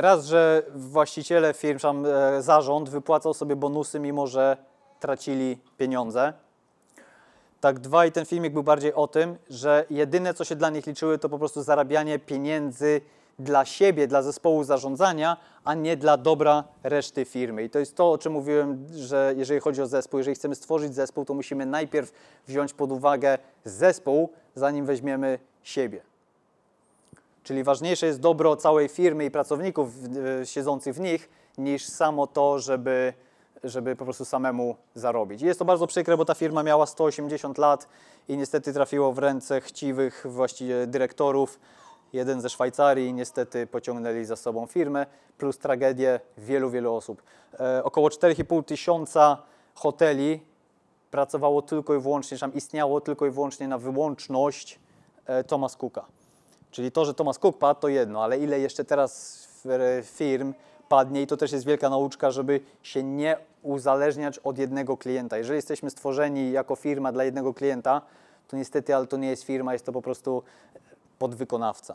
raz, 0.00 0.26
że 0.26 0.62
właściciele 0.74 1.54
firm, 1.54 1.78
tam 1.78 2.06
e, 2.06 2.42
zarząd 2.42 2.88
wypłacał 2.88 3.34
sobie 3.34 3.56
bonusy, 3.56 4.00
mimo 4.00 4.26
że 4.26 4.56
tracili 5.00 5.58
pieniądze. 5.78 6.32
Tak, 7.60 7.78
dwa, 7.78 8.06
i 8.06 8.12
ten 8.12 8.26
filmik 8.26 8.52
był 8.52 8.62
bardziej 8.62 8.94
o 8.94 9.08
tym, 9.08 9.36
że 9.50 9.84
jedyne, 9.90 10.34
co 10.34 10.44
się 10.44 10.56
dla 10.56 10.70
nich 10.70 10.86
liczyły, 10.86 11.18
to 11.18 11.28
po 11.28 11.38
prostu 11.38 11.62
zarabianie 11.62 12.18
pieniędzy 12.18 13.00
dla 13.38 13.64
siebie, 13.64 14.06
dla 14.06 14.22
zespołu 14.22 14.64
zarządzania, 14.64 15.36
a 15.64 15.74
nie 15.74 15.96
dla 15.96 16.16
dobra 16.16 16.64
reszty 16.82 17.24
firmy. 17.24 17.64
I 17.64 17.70
to 17.70 17.78
jest 17.78 17.96
to, 17.96 18.12
o 18.12 18.18
czym 18.18 18.32
mówiłem, 18.32 18.86
że 18.92 19.34
jeżeli 19.36 19.60
chodzi 19.60 19.82
o 19.82 19.86
zespół, 19.86 20.18
jeżeli 20.18 20.34
chcemy 20.34 20.54
stworzyć 20.54 20.94
zespół, 20.94 21.24
to 21.24 21.34
musimy 21.34 21.66
najpierw 21.66 22.12
wziąć 22.46 22.72
pod 22.72 22.92
uwagę 22.92 23.38
zespół, 23.64 24.30
zanim 24.54 24.86
weźmiemy 24.86 25.38
siebie. 25.62 26.09
Czyli 27.42 27.64
ważniejsze 27.64 28.06
jest 28.06 28.20
dobro 28.20 28.56
całej 28.56 28.88
firmy 28.88 29.24
i 29.24 29.30
pracowników 29.30 29.88
e, 30.42 30.46
siedzących 30.46 30.94
w 30.94 31.00
nich, 31.00 31.28
niż 31.58 31.86
samo 31.86 32.26
to, 32.26 32.58
żeby, 32.58 33.12
żeby 33.64 33.96
po 33.96 34.04
prostu 34.04 34.24
samemu 34.24 34.76
zarobić. 34.94 35.42
I 35.42 35.46
jest 35.46 35.58
to 35.58 35.64
bardzo 35.64 35.86
przykre, 35.86 36.16
bo 36.16 36.24
ta 36.24 36.34
firma 36.34 36.62
miała 36.62 36.86
180 36.86 37.58
lat 37.58 37.88
i 38.28 38.36
niestety 38.36 38.72
trafiło 38.72 39.12
w 39.12 39.18
ręce 39.18 39.60
chciwych 39.60 40.26
właściwie 40.28 40.86
dyrektorów. 40.86 41.58
Jeden 42.12 42.40
ze 42.40 42.50
Szwajcarii 42.50 43.12
niestety 43.12 43.66
pociągnęli 43.66 44.24
za 44.24 44.36
sobą 44.36 44.66
firmę, 44.66 45.06
plus 45.38 45.58
tragedię 45.58 46.20
wielu, 46.38 46.70
wielu 46.70 46.94
osób. 46.94 47.22
E, 47.60 47.84
około 47.84 48.08
4,5 48.08 48.64
tysiąca 48.64 49.42
hoteli 49.74 50.40
pracowało 51.10 51.62
tylko 51.62 51.94
i 51.94 52.00
wyłącznie, 52.00 52.38
tam 52.38 52.54
istniało 52.54 53.00
tylko 53.00 53.26
i 53.26 53.30
wyłącznie 53.30 53.68
na 53.68 53.78
wyłączność 53.78 54.80
e, 55.26 55.44
Thomas 55.44 55.76
Cooka. 55.76 56.19
Czyli 56.70 56.92
to, 56.92 57.04
że 57.04 57.14
Thomas 57.14 57.38
Cook 57.38 57.58
padł, 57.58 57.80
to 57.80 57.88
jedno, 57.88 58.24
ale 58.24 58.38
ile 58.38 58.60
jeszcze 58.60 58.84
teraz 58.84 59.40
firm 60.04 60.54
padnie 60.88 61.22
i 61.22 61.26
to 61.26 61.36
też 61.36 61.52
jest 61.52 61.66
wielka 61.66 61.90
nauczka, 61.90 62.30
żeby 62.30 62.60
się 62.82 63.02
nie 63.02 63.36
uzależniać 63.62 64.38
od 64.38 64.58
jednego 64.58 64.96
klienta. 64.96 65.38
Jeżeli 65.38 65.56
jesteśmy 65.56 65.90
stworzeni 65.90 66.52
jako 66.52 66.76
firma 66.76 67.12
dla 67.12 67.24
jednego 67.24 67.54
klienta, 67.54 68.02
to 68.48 68.56
niestety, 68.56 68.94
ale 68.94 69.06
to 69.06 69.16
nie 69.16 69.28
jest 69.28 69.42
firma, 69.42 69.72
jest 69.72 69.86
to 69.86 69.92
po 69.92 70.02
prostu 70.02 70.42
podwykonawca, 71.18 71.94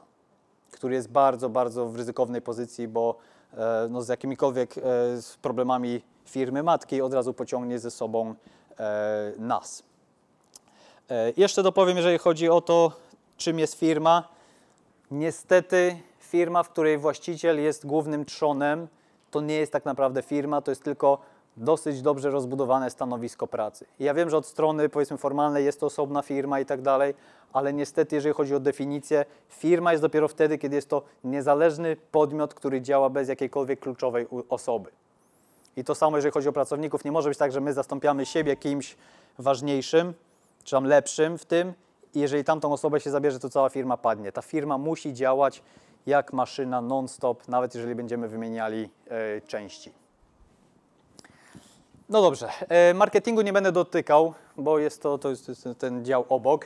który 0.72 0.95
jest 0.95 1.10
bardzo, 1.10 1.49
bardzo 1.49 1.85
w 1.85 1.95
ryzykownej 1.95 2.41
pozycji, 2.41 2.88
bo 2.88 3.15
e, 3.53 3.88
no, 3.89 4.02
z 4.02 4.07
jakimikolwiek 4.07 4.77
e, 4.77 4.81
z 5.22 5.38
problemami 5.41 6.02
firmy 6.26 6.64
matki 6.64 7.02
od 7.02 7.14
razu 7.14 7.34
pociągnie 7.34 7.80
ze 7.80 7.91
sobą 7.91 8.35
e, 8.80 9.34
nas. 9.38 9.84
Jeszcze 11.38 11.64
dopowiem, 11.64 11.97
jeżeli 11.97 12.18
chodzi 12.18 12.49
o 12.49 12.61
to, 12.61 12.91
czym 13.38 13.60
jest 13.60 13.76
firma. 13.76 14.35
Niestety 15.11 15.98
firma, 16.19 16.64
w 16.64 16.69
której 16.69 16.98
właściciel 16.98 17.64
jest 17.64 17.86
głównym 17.86 18.26
trzonem, 18.26 18.88
to 19.32 19.41
nie 19.41 19.56
jest 19.56 19.72
tak 19.72 19.86
naprawdę 19.86 20.22
firma, 20.22 20.61
to 20.61 20.72
jest 20.72 20.84
tylko 20.84 21.19
dosyć 21.57 22.02
dobrze 22.02 22.30
rozbudowane 22.32 22.90
stanowisko 22.90 23.48
pracy. 23.48 23.86
Ja 23.99 24.14
wiem, 24.14 24.30
że 24.30 24.38
od 24.38 24.45
strony 24.45 24.90
powiedzmy 24.90 25.18
formalnej 25.18 25.65
jest 25.65 25.80
to 25.80 25.86
osobna 25.86 26.22
firma 26.22 26.60
i 26.60 26.65
tak 26.65 26.82
dalej, 26.82 27.14
ale 27.53 27.73
niestety 27.73 28.15
jeżeli 28.15 28.36
chodzi 28.36 28.56
o 28.56 28.60
definicję, 28.60 29.26
firma 29.49 29.91
jest 29.91 30.02
dopiero 30.02 30.27
wtedy, 30.27 30.57
kiedy 30.57 30.76
jest 30.76 30.90
to 30.90 31.02
niezależny 31.23 31.98
podmiot, 32.11 32.53
który 32.53 32.82
działa 32.82 33.10
bez 33.10 33.30
jakiejkolwiek 33.30 33.80
kluczowej 33.80 34.27
osoby. 34.49 34.91
I 35.77 35.84
to 35.84 35.95
samo, 35.95 36.18
jeżeli 36.18 36.34
chodzi 36.34 36.49
o 36.49 36.53
pracowników, 36.53 37.06
nie 37.06 37.11
może 37.11 37.30
być 37.30 37.38
tak, 37.38 37.52
że 37.52 37.61
my 37.61 37.73
zastąpiamy 37.73 38.26
siebie 38.26 38.56
kimś 38.56 38.98
ważniejszym, 39.40 40.14
czy 40.64 40.72
tam 40.72 40.86
lepszym 40.86 41.38
w 41.38 41.45
tym 41.45 41.73
jeżeli 42.20 42.44
tamtą 42.44 42.74
osobę 42.74 43.00
się 43.00 43.12
zabierze, 43.12 43.40
to 43.40 43.50
cała 43.50 43.70
firma 43.70 43.98
padnie. 43.98 44.32
Ta 44.32 44.42
firma 44.42 44.78
musi 44.78 45.14
działać 45.14 45.64
jak 46.06 46.34
maszyna 46.34 46.82
non-stop, 46.82 47.48
nawet 47.48 47.76
jeżeli 47.76 47.96
będziemy 47.96 48.28
wymieniali 48.28 48.90
e, 49.08 49.42
części. 49.42 49.92
No 52.10 52.22
dobrze, 52.22 52.50
e, 52.70 52.94
marketingu 52.94 53.42
nie 53.42 53.54
będę 53.54 53.72
dotykał, 53.72 54.34
bo 54.58 54.80
jest 54.80 55.02
to, 55.02 55.18
to 55.18 55.30
jest, 55.30 55.52
ten 55.78 56.06
dział 56.06 56.26
obok. 56.30 56.66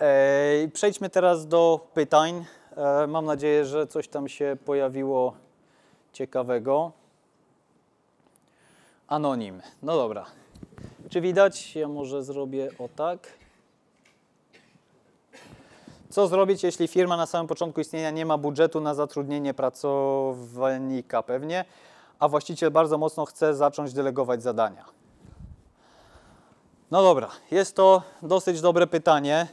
E, 0.00 0.68
przejdźmy 0.72 1.10
teraz 1.10 1.46
do 1.46 1.86
pytań. 1.94 2.44
E, 2.76 3.06
mam 3.06 3.24
nadzieję, 3.24 3.64
że 3.64 3.86
coś 3.86 4.08
tam 4.08 4.28
się 4.28 4.56
pojawiło 4.64 5.34
ciekawego. 6.12 6.92
Anonim. 9.08 9.62
No 9.82 9.96
dobra. 9.96 10.26
Czy 11.10 11.20
widać? 11.20 11.76
Ja 11.76 11.88
może 11.88 12.22
zrobię 12.22 12.70
o 12.78 12.88
tak. 12.96 13.43
Co 16.14 16.28
zrobić, 16.28 16.62
jeśli 16.62 16.88
firma 16.88 17.16
na 17.16 17.26
samym 17.26 17.46
początku 17.46 17.80
istnienia 17.80 18.10
nie 18.10 18.26
ma 18.26 18.38
budżetu 18.38 18.80
na 18.80 18.94
zatrudnienie 18.94 19.54
pracownika 19.54 21.22
pewnie, 21.22 21.64
a 22.18 22.28
właściciel 22.28 22.70
bardzo 22.70 22.98
mocno 22.98 23.24
chce 23.24 23.54
zacząć 23.54 23.92
delegować 23.92 24.42
zadania? 24.42 24.84
No 26.90 27.02
dobra, 27.02 27.30
jest 27.50 27.76
to 27.76 28.02
dosyć 28.22 28.60
dobre 28.60 28.86
pytanie. 28.86 29.46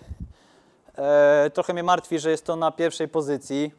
E, 0.98 1.50
trochę 1.54 1.74
mnie 1.74 1.84
martwi, 1.84 2.20
że 2.20 2.32
jest 2.32 2.46
to 2.46 2.56
na 2.56 2.72
pierwszej 2.72 3.08
pozycji, 3.08 3.72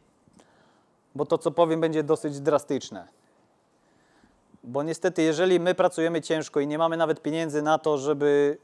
bo 1.15 1.25
to, 1.25 1.37
co 1.37 1.51
powiem, 1.51 1.81
będzie 1.81 2.03
dosyć 2.03 2.39
drastyczne. 2.39 3.07
Bo 4.63 4.83
niestety, 4.83 5.21
jeżeli 5.21 5.59
my 5.59 5.75
pracujemy 5.75 6.21
ciężko 6.21 6.59
i 6.59 6.67
nie 6.67 6.77
mamy 6.77 6.97
nawet 6.97 7.21
pieniędzy 7.21 7.61
na 7.61 7.77
to, 7.77 7.97
żeby, 7.97 8.57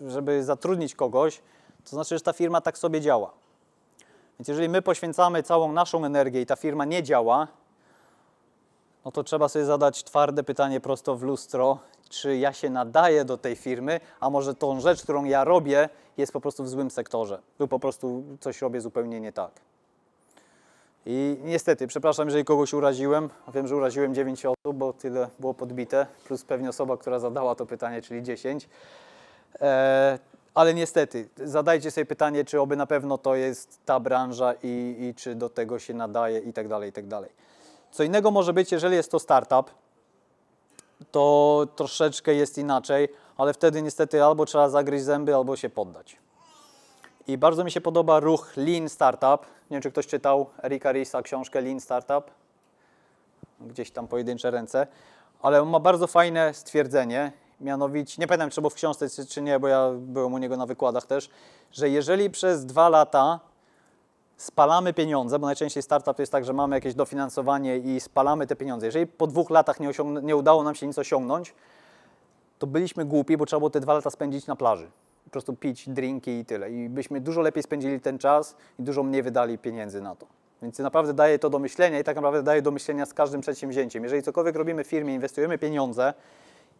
żeby 0.00 0.44
zatrudnić 0.44 0.94
kogoś, 0.94 1.40
to 1.84 1.90
znaczy, 1.90 2.14
że 2.14 2.20
ta 2.20 2.32
firma 2.32 2.60
tak 2.60 2.78
sobie 2.78 3.00
działa. 3.00 3.43
Więc 4.38 4.48
jeżeli 4.48 4.68
my 4.68 4.82
poświęcamy 4.82 5.42
całą 5.42 5.72
naszą 5.72 6.04
energię 6.04 6.40
i 6.40 6.46
ta 6.46 6.56
firma 6.56 6.84
nie 6.84 7.02
działa, 7.02 7.48
no 9.04 9.12
to 9.12 9.24
trzeba 9.24 9.48
sobie 9.48 9.64
zadać 9.64 10.04
twarde 10.04 10.42
pytanie 10.42 10.80
prosto 10.80 11.16
w 11.16 11.22
lustro, 11.22 11.78
czy 12.08 12.36
ja 12.36 12.52
się 12.52 12.70
nadaję 12.70 13.24
do 13.24 13.38
tej 13.38 13.56
firmy, 13.56 14.00
a 14.20 14.30
może 14.30 14.54
tą 14.54 14.80
rzecz, 14.80 15.02
którą 15.02 15.24
ja 15.24 15.44
robię, 15.44 15.88
jest 16.16 16.32
po 16.32 16.40
prostu 16.40 16.64
w 16.64 16.68
złym 16.68 16.90
sektorze 16.90 17.40
lub 17.58 17.70
po 17.70 17.78
prostu 17.78 18.24
coś 18.40 18.62
robię 18.62 18.80
zupełnie 18.80 19.20
nie 19.20 19.32
tak. 19.32 19.50
I 21.06 21.36
niestety, 21.42 21.86
przepraszam, 21.86 22.26
jeżeli 22.26 22.44
kogoś 22.44 22.72
uraziłem. 22.72 23.30
Wiem, 23.54 23.66
że 23.66 23.76
uraziłem 23.76 24.14
9 24.14 24.46
osób, 24.46 24.76
bo 24.76 24.92
tyle 24.92 25.28
było 25.38 25.54
podbite, 25.54 26.06
plus 26.26 26.44
pewnie 26.44 26.68
osoba, 26.68 26.96
która 26.96 27.18
zadała 27.18 27.54
to 27.54 27.66
pytanie, 27.66 28.02
czyli 28.02 28.22
10. 28.22 28.68
E, 29.60 30.18
ale 30.54 30.74
niestety, 30.74 31.28
zadajcie 31.36 31.90
sobie 31.90 32.06
pytanie, 32.06 32.44
czy 32.44 32.60
oby 32.60 32.76
na 32.76 32.86
pewno 32.86 33.18
to 33.18 33.34
jest 33.34 33.80
ta 33.84 34.00
branża 34.00 34.54
i, 34.62 34.96
i 35.00 35.14
czy 35.14 35.34
do 35.34 35.48
tego 35.48 35.78
się 35.78 35.94
nadaje 35.94 36.38
i 36.38 36.52
tak 36.52 36.68
dalej, 36.68 36.90
i 36.90 36.92
tak 36.92 37.06
dalej. 37.06 37.30
Co 37.90 38.02
innego 38.02 38.30
może 38.30 38.52
być, 38.52 38.72
jeżeli 38.72 38.96
jest 38.96 39.10
to 39.10 39.18
startup, 39.18 39.70
to 41.10 41.66
troszeczkę 41.76 42.34
jest 42.34 42.58
inaczej, 42.58 43.08
ale 43.36 43.52
wtedy 43.52 43.82
niestety 43.82 44.24
albo 44.24 44.46
trzeba 44.46 44.68
zagryźć 44.68 45.04
zęby, 45.04 45.34
albo 45.34 45.56
się 45.56 45.70
poddać. 45.70 46.16
I 47.26 47.38
bardzo 47.38 47.64
mi 47.64 47.70
się 47.70 47.80
podoba 47.80 48.20
ruch 48.20 48.56
Lean 48.56 48.88
Startup. 48.88 49.46
Nie 49.70 49.74
wiem, 49.74 49.82
czy 49.82 49.90
ktoś 49.90 50.06
czytał 50.06 50.46
Erika 50.64 50.92
Risa 50.92 51.22
książkę 51.22 51.60
Lean 51.60 51.80
Startup. 51.80 52.30
Gdzieś 53.60 53.90
tam 53.90 54.08
pojedyncze 54.08 54.50
ręce. 54.50 54.86
Ale 55.42 55.62
on 55.62 55.68
ma 55.68 55.80
bardzo 55.80 56.06
fajne 56.06 56.54
stwierdzenie, 56.54 57.32
mianowicie, 57.60 58.16
nie 58.18 58.26
pamiętam, 58.26 58.50
czy 58.50 58.60
było 58.60 58.70
w 58.70 58.74
książce, 58.74 59.08
czy, 59.28 59.42
nie, 59.42 59.60
bo 59.60 59.68
ja 59.68 59.90
byłem 59.96 60.34
u 60.34 60.38
niego 60.38 60.56
na 60.56 60.66
wykładach 60.66 61.06
też, 61.06 61.30
że 61.72 61.88
jeżeli 61.88 62.30
przez 62.30 62.66
dwa 62.66 62.88
lata 62.88 63.40
spalamy 64.36 64.92
pieniądze, 64.92 65.38
bo 65.38 65.46
najczęściej 65.46 65.82
startup 65.82 66.18
jest 66.18 66.32
tak, 66.32 66.44
że 66.44 66.52
mamy 66.52 66.76
jakieś 66.76 66.94
dofinansowanie 66.94 67.78
i 67.78 68.00
spalamy 68.00 68.46
te 68.46 68.56
pieniądze. 68.56 68.86
Jeżeli 68.86 69.06
po 69.06 69.26
dwóch 69.26 69.50
latach 69.50 69.80
nie, 69.80 69.90
nie 70.22 70.36
udało 70.36 70.62
nam 70.62 70.74
się 70.74 70.86
nic 70.86 70.98
osiągnąć, 70.98 71.54
to 72.58 72.66
byliśmy 72.66 73.04
głupi, 73.04 73.36
bo 73.36 73.46
trzeba 73.46 73.60
było 73.60 73.70
te 73.70 73.80
dwa 73.80 73.94
lata 73.94 74.10
spędzić 74.10 74.46
na 74.46 74.56
plaży. 74.56 74.90
Po 75.24 75.30
prostu 75.30 75.56
pić 75.56 75.88
drinki 75.88 76.30
i 76.30 76.44
tyle. 76.44 76.70
I 76.70 76.88
byśmy 76.88 77.20
dużo 77.20 77.40
lepiej 77.40 77.62
spędzili 77.62 78.00
ten 78.00 78.18
czas 78.18 78.56
i 78.78 78.82
dużo 78.82 79.02
mniej 79.02 79.22
wydali 79.22 79.58
pieniędzy 79.58 80.00
na 80.00 80.16
to. 80.16 80.26
Więc 80.62 80.78
naprawdę 80.78 81.14
daje 81.14 81.38
to 81.38 81.50
do 81.50 81.58
myślenia 81.58 81.98
i 81.98 82.04
tak 82.04 82.16
naprawdę 82.16 82.42
daje 82.42 82.62
do 82.62 82.70
myślenia 82.70 83.06
z 83.06 83.14
każdym 83.14 83.40
przedsięwzięciem. 83.40 84.02
Jeżeli 84.02 84.22
cokolwiek 84.22 84.56
robimy 84.56 84.84
w 84.84 84.86
firmie, 84.86 85.14
inwestujemy 85.14 85.58
pieniądze 85.58 86.14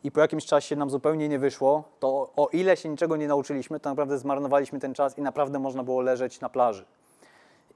i 0.04 0.10
po 0.10 0.20
jakimś 0.20 0.46
czasie 0.46 0.76
nam 0.76 0.90
zupełnie 0.90 1.28
nie 1.28 1.38
wyszło, 1.38 1.84
to 2.00 2.32
o 2.36 2.48
ile 2.52 2.76
się 2.76 2.88
niczego 2.88 3.16
nie 3.16 3.28
nauczyliśmy, 3.28 3.80
to 3.80 3.90
naprawdę 3.90 4.18
zmarnowaliśmy 4.18 4.80
ten 4.80 4.94
czas 4.94 5.18
i 5.18 5.22
naprawdę 5.22 5.58
można 5.58 5.82
było 5.82 6.00
leżeć 6.00 6.40
na 6.40 6.48
plaży. 6.48 6.84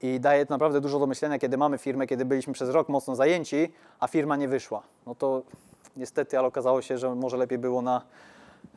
I 0.01 0.19
daje 0.19 0.45
to 0.45 0.53
naprawdę 0.53 0.81
dużo 0.81 0.99
do 0.99 1.07
myślenia, 1.07 1.39
kiedy 1.39 1.57
mamy 1.57 1.77
firmę, 1.77 2.07
kiedy 2.07 2.25
byliśmy 2.25 2.53
przez 2.53 2.69
rok 2.69 2.89
mocno 2.89 3.15
zajęci, 3.15 3.73
a 3.99 4.07
firma 4.07 4.35
nie 4.35 4.47
wyszła. 4.47 4.83
No 5.05 5.15
to 5.15 5.41
niestety, 5.97 6.39
ale 6.39 6.47
okazało 6.47 6.81
się, 6.81 6.97
że 6.97 7.15
może 7.15 7.37
lepiej 7.37 7.57
było 7.57 7.81
na 7.81 8.01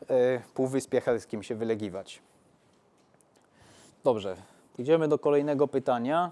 y, 0.01 0.05
Półwyspie 0.53 1.01
Helskim 1.01 1.43
się 1.43 1.55
wylegiwać. 1.55 2.21
Dobrze, 4.03 4.35
idziemy 4.77 5.07
do 5.07 5.19
kolejnego 5.19 5.67
pytania. 5.67 6.31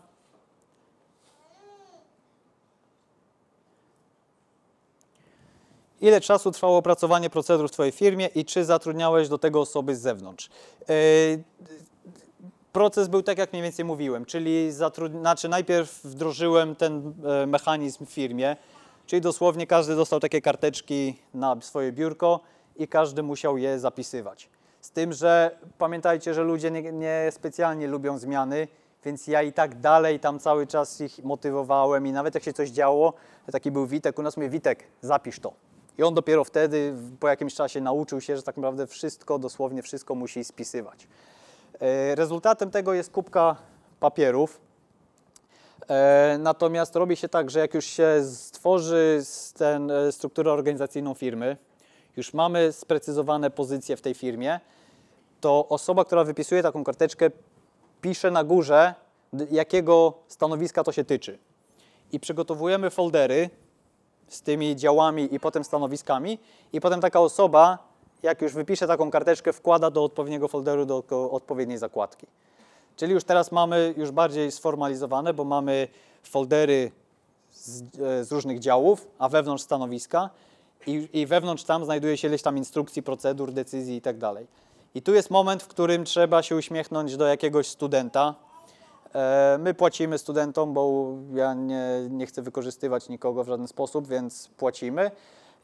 Ile 6.02 6.22
czasu 6.22 6.52
trwało 6.52 6.78
opracowanie 6.78 7.30
procedur 7.30 7.70
w 7.70 7.72
Twojej 7.72 7.92
firmie 7.92 8.28
i 8.36 8.46
czy 8.46 8.66
zatrudniałeś 8.66 9.30
do 9.30 9.38
tego 9.38 9.62
osoby 9.62 9.96
z 9.96 10.02
zewnątrz? 10.02 10.50
Y, 10.90 11.44
proces 12.74 13.08
był 13.08 13.24
tak, 13.24 13.38
jak 13.38 13.54
mniej 13.54 13.64
więcej 13.64 13.86
mówiłem, 13.86 14.26
czyli 14.26 14.72
znaczy 14.72 15.50
najpierw 15.50 16.04
wdrożyłem 16.04 16.76
ten 16.76 17.14
e, 17.26 17.46
mechanizm 17.46 18.06
w 18.06 18.10
firmie, 18.10 18.56
czyli 19.06 19.22
dosłownie 19.22 19.68
każdy 19.68 19.96
dostał 19.96 20.20
takie 20.20 20.42
karteczki 20.42 21.20
na 21.34 21.62
swoje 21.62 21.92
biurko 21.92 22.40
i 22.76 22.88
każdy 22.88 23.24
musiał 23.24 23.58
je 23.58 23.80
zapisywać. 23.80 24.50
Z 24.82 24.92
tym, 24.92 25.14
że 25.14 25.58
pamiętajcie, 25.78 26.34
że 26.34 26.44
ludzie 26.44 26.72
nie, 26.72 26.92
nie 26.92 27.30
specjalnie 27.32 27.88
lubią 27.88 28.18
zmiany, 28.18 28.68
więc 29.06 29.28
ja 29.28 29.42
i 29.42 29.54
tak 29.54 29.80
dalej 29.80 30.20
tam 30.20 30.40
cały 30.40 30.68
czas 30.68 31.02
ich 31.02 31.24
motywowałem 31.24 32.08
i 32.08 32.12
nawet 32.12 32.36
jak 32.36 32.44
się 32.44 32.54
coś 32.54 32.70
działo, 32.70 33.14
taki 33.52 33.72
był 33.72 33.88
Witek, 33.88 34.20
u 34.20 34.22
nas 34.22 34.38
mówię, 34.38 34.50
Witek, 34.50 34.84
zapisz 35.02 35.40
to. 35.40 35.71
I 35.98 36.04
on 36.04 36.14
dopiero 36.14 36.44
wtedy, 36.44 36.94
po 37.20 37.28
jakimś 37.28 37.54
czasie 37.54 37.82
nauczył 37.82 38.22
się, 38.22 38.38
że 38.38 38.44
tak 38.44 38.58
naprawdę 38.58 38.88
wszystko, 38.88 39.40
dosłownie 39.40 39.82
wszystko 39.82 40.16
musi 40.16 40.44
spisywać. 40.44 41.08
E, 41.80 42.16
Rezultatem 42.16 42.72
tego 42.72 42.94
jest 42.94 43.12
kubka 43.12 43.56
papierów. 44.00 44.62
E, 45.90 46.38
Natomiast 46.40 46.96
robi 46.96 47.16
się 47.16 47.30
tak, 47.30 47.50
że 47.50 47.60
jak 47.60 47.74
już 47.74 47.86
się 47.86 48.24
stworzy 48.34 49.24
ten, 49.58 49.92
e, 49.92 50.12
strukturę 50.12 50.52
organizacyjną 50.52 51.14
firmy, 51.14 51.58
już 52.18 52.34
mamy 52.34 52.72
sprecyzowane 52.72 53.50
pozycje 53.50 53.98
w 53.98 54.02
tej 54.02 54.14
firmie, 54.14 54.60
to 55.42 55.68
osoba, 55.68 56.06
która 56.06 56.24
wypisuje 56.24 56.64
taką 56.64 56.84
karteczkę, 56.84 57.32
pisze 58.02 58.32
na 58.32 58.44
górze, 58.44 58.94
jakiego 59.52 60.14
stanowiska 60.28 60.84
to 60.84 60.92
się 60.92 61.04
tyczy. 61.04 61.38
I 62.12 62.20
przygotowujemy 62.20 62.90
foldery 62.90 63.50
z 64.32 64.42
tymi 64.42 64.76
działami 64.76 65.36
i 65.36 65.40
potem 65.40 65.64
stanowiskami 65.64 66.40
i 66.74 66.82
potem 66.82 67.02
taka 67.02 67.20
osoba, 67.20 67.78
jak 68.24 68.42
już 68.42 68.54
wypisze 68.54 68.88
taką 68.88 69.12
karteczkę, 69.12 69.54
wkłada 69.54 69.92
do 69.92 70.04
odpowiedniego 70.04 70.48
folderu, 70.48 70.86
do 70.86 71.04
odpowiedniej 71.32 71.78
zakładki. 71.78 72.28
Czyli 72.96 73.14
już 73.14 73.24
teraz 73.24 73.52
mamy 73.52 73.94
już 73.98 74.12
bardziej 74.12 74.52
sformalizowane, 74.52 75.34
bo 75.34 75.44
mamy 75.44 75.88
foldery 76.24 76.92
z, 77.52 77.82
e, 77.82 78.24
z 78.24 78.32
różnych 78.32 78.60
działów, 78.60 79.08
a 79.20 79.30
wewnątrz 79.30 79.64
stanowiska 79.64 80.30
i, 80.88 81.10
i 81.14 81.26
wewnątrz 81.26 81.64
tam 81.64 81.86
znajduje 81.86 82.18
się 82.18 82.28
ileś 82.28 82.42
tam 82.42 82.58
instrukcji, 82.58 83.04
procedur, 83.04 83.52
decyzji 83.52 83.96
i 83.96 84.02
tak 84.02 84.18
dalej. 84.18 84.48
I 84.96 85.02
tu 85.02 85.14
jest 85.14 85.30
moment, 85.30 85.64
w 85.64 85.68
którym 85.68 86.06
trzeba 86.06 86.44
się 86.44 86.56
uśmiechnąć 86.56 87.18
do 87.18 87.26
jakiegoś 87.28 87.68
studenta. 87.68 88.36
E, 89.16 89.58
My 89.60 89.74
płacimy 89.74 90.18
studentom, 90.18 90.74
bo 90.74 91.14
ja 91.34 91.54
nie, 91.54 92.08
nie 92.10 92.26
chcę 92.26 92.42
wykorzystywać 92.42 93.10
nikogo 93.10 93.44
w 93.44 93.48
żaden 93.48 93.68
sposób, 93.68 94.08
więc 94.08 94.48
płacimy. 94.58 95.12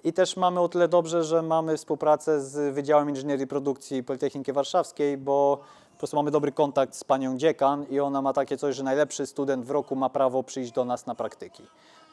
I 0.03 0.13
też 0.13 0.37
mamy 0.37 0.59
o 0.59 0.69
tyle 0.69 0.87
dobrze, 0.87 1.23
że 1.23 1.41
mamy 1.41 1.77
współpracę 1.77 2.41
z 2.41 2.73
Wydziałem 2.73 3.09
Inżynierii 3.09 3.47
Produkcji 3.47 4.03
Politechniki 4.03 4.53
Warszawskiej, 4.53 5.17
bo 5.17 5.59
po 5.91 5.97
prostu 5.97 6.17
mamy 6.17 6.31
dobry 6.31 6.51
kontakt 6.51 6.95
z 6.95 7.03
panią 7.03 7.37
dziekan 7.37 7.85
i 7.89 7.99
ona 7.99 8.21
ma 8.21 8.33
takie 8.33 8.57
coś, 8.57 8.75
że 8.75 8.83
najlepszy 8.83 9.25
student 9.25 9.65
w 9.65 9.71
roku 9.71 9.95
ma 9.95 10.09
prawo 10.09 10.43
przyjść 10.43 10.71
do 10.71 10.85
nas 10.85 11.05
na 11.05 11.15
praktyki. 11.15 11.63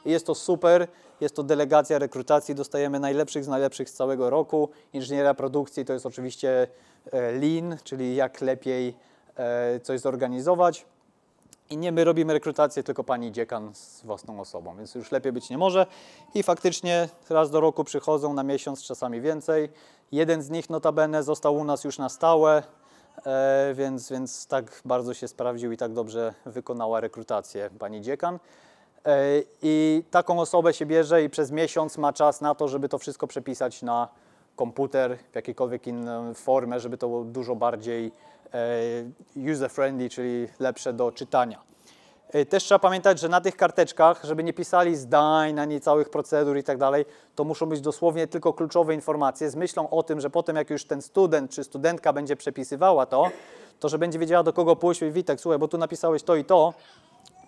I 0.07 0.11
jest 0.11 0.27
to 0.27 0.35
super, 0.35 0.89
jest 1.21 1.37
to 1.37 1.43
delegacja 1.43 1.99
rekrutacji, 1.99 2.55
dostajemy 2.55 3.01
najlepszych 3.01 3.45
z 3.45 3.49
najlepszych 3.49 3.91
z 3.91 3.93
całego 3.93 4.31
roku. 4.31 4.69
Inżynieria 4.93 5.35
produkcji 5.35 5.85
to 5.85 5.93
jest 5.93 6.07
oczywiście 6.07 6.67
e, 7.13 7.33
lean, 7.33 7.77
czyli 7.85 8.17
jak 8.17 8.41
lepiej 8.41 8.95
e, 9.37 9.81
coś 9.81 10.01
zorganizować. 10.01 10.87
I 11.71 11.77
nie 11.77 11.93
my 11.93 12.05
robimy 12.05 12.33
rekrutację, 12.33 12.83
tylko 12.83 13.05
pani 13.05 13.33
dziekan 13.33 13.75
z 13.75 14.03
własną 14.03 14.41
osobą, 14.41 14.77
więc 14.77 14.95
już 14.95 15.13
lepiej 15.13 15.33
być 15.33 15.51
nie 15.51 15.59
może. 15.59 15.87
I 16.35 16.43
faktycznie 16.43 17.09
raz 17.31 17.51
do 17.51 17.61
roku 17.61 17.85
przychodzą 17.85 18.35
na 18.35 18.43
miesiąc, 18.43 18.83
czasami 18.83 19.21
więcej. 19.21 19.69
Jeden 20.13 20.43
z 20.43 20.51
nich 20.51 20.71
notabene 20.71 21.23
został 21.23 21.57
u 21.57 21.65
nas 21.65 21.85
już 21.85 21.99
na 21.99 22.09
stałe, 22.09 22.63
e, 23.27 23.75
więc, 23.75 24.11
więc 24.11 24.47
tak 24.47 24.81
bardzo 24.85 25.15
się 25.15 25.29
sprawdził 25.29 25.73
i 25.73 25.77
tak 25.77 25.93
dobrze 25.93 26.35
wykonała 26.47 27.01
rekrutację 27.01 27.71
pani 27.79 28.01
dziekan. 28.01 28.39
E, 29.07 29.19
I 29.63 30.05
taką 30.11 30.41
osobę 30.41 30.75
się 30.75 30.87
bierze 30.87 31.25
i 31.25 31.31
przez 31.31 31.51
miesiąc 31.51 31.99
ma 31.99 32.13
czas 32.13 32.41
na 32.41 32.55
to, 32.55 32.69
żeby 32.69 32.89
to 32.89 32.99
wszystko 32.99 33.27
przepisać 33.27 33.83
na 33.83 34.09
komputer, 34.57 35.19
w 35.33 35.35
jakiejkolwiek 35.35 35.87
inną 35.87 36.35
formę, 36.35 36.81
żeby 36.81 36.99
to 36.99 37.09
było 37.09 37.25
dużo 37.25 37.57
bardziej 37.57 38.13
user-friendly, 39.37 40.11
czyli 40.11 40.49
lepsze 40.59 40.93
do 40.93 41.13
czytania. 41.13 41.63
E, 42.33 42.47
Też 42.47 42.65
trzeba 42.65 42.79
pamiętać, 42.79 43.21
że 43.21 43.29
na 43.29 43.41
tych 43.41 43.57
karteczkach, 43.57 44.25
żeby 44.25 44.45
nie 44.45 44.53
pisali 44.53 44.97
zdań, 44.97 45.61
ani 45.61 45.81
całych 45.81 46.11
procedur 46.11 46.57
i 46.57 46.63
tak 46.63 46.79
dalej, 46.79 47.05
to 47.35 47.45
muszą 47.45 47.67
być 47.67 47.81
dosłownie 47.81 48.27
tylko 48.27 48.53
kluczowe 48.53 48.95
informacje 48.95 49.51
z 49.51 49.57
myślą 49.57 49.91
o 49.91 50.03
tym, 50.03 50.21
że 50.21 50.31
potem 50.31 50.57
jak 50.57 50.71
już 50.71 50.85
ten 50.85 51.03
student 51.03 51.51
czy 51.51 51.65
studentka 51.65 52.13
będzie 52.13 52.37
przepisywała 52.37 53.07
to, 53.07 53.31
to 53.81 53.89
że 53.89 53.99
będzie 53.99 54.19
wiedziała 54.19 54.43
do 54.43 54.53
kogo 54.53 54.77
pójść 54.77 55.03
i 55.03 55.11
Witek, 55.11 55.41
słuchaj, 55.41 55.59
bo 55.59 55.69
tu 55.69 55.79
napisałeś 55.79 56.23
to 56.23 56.37
i 56.37 56.45
to, 56.45 56.75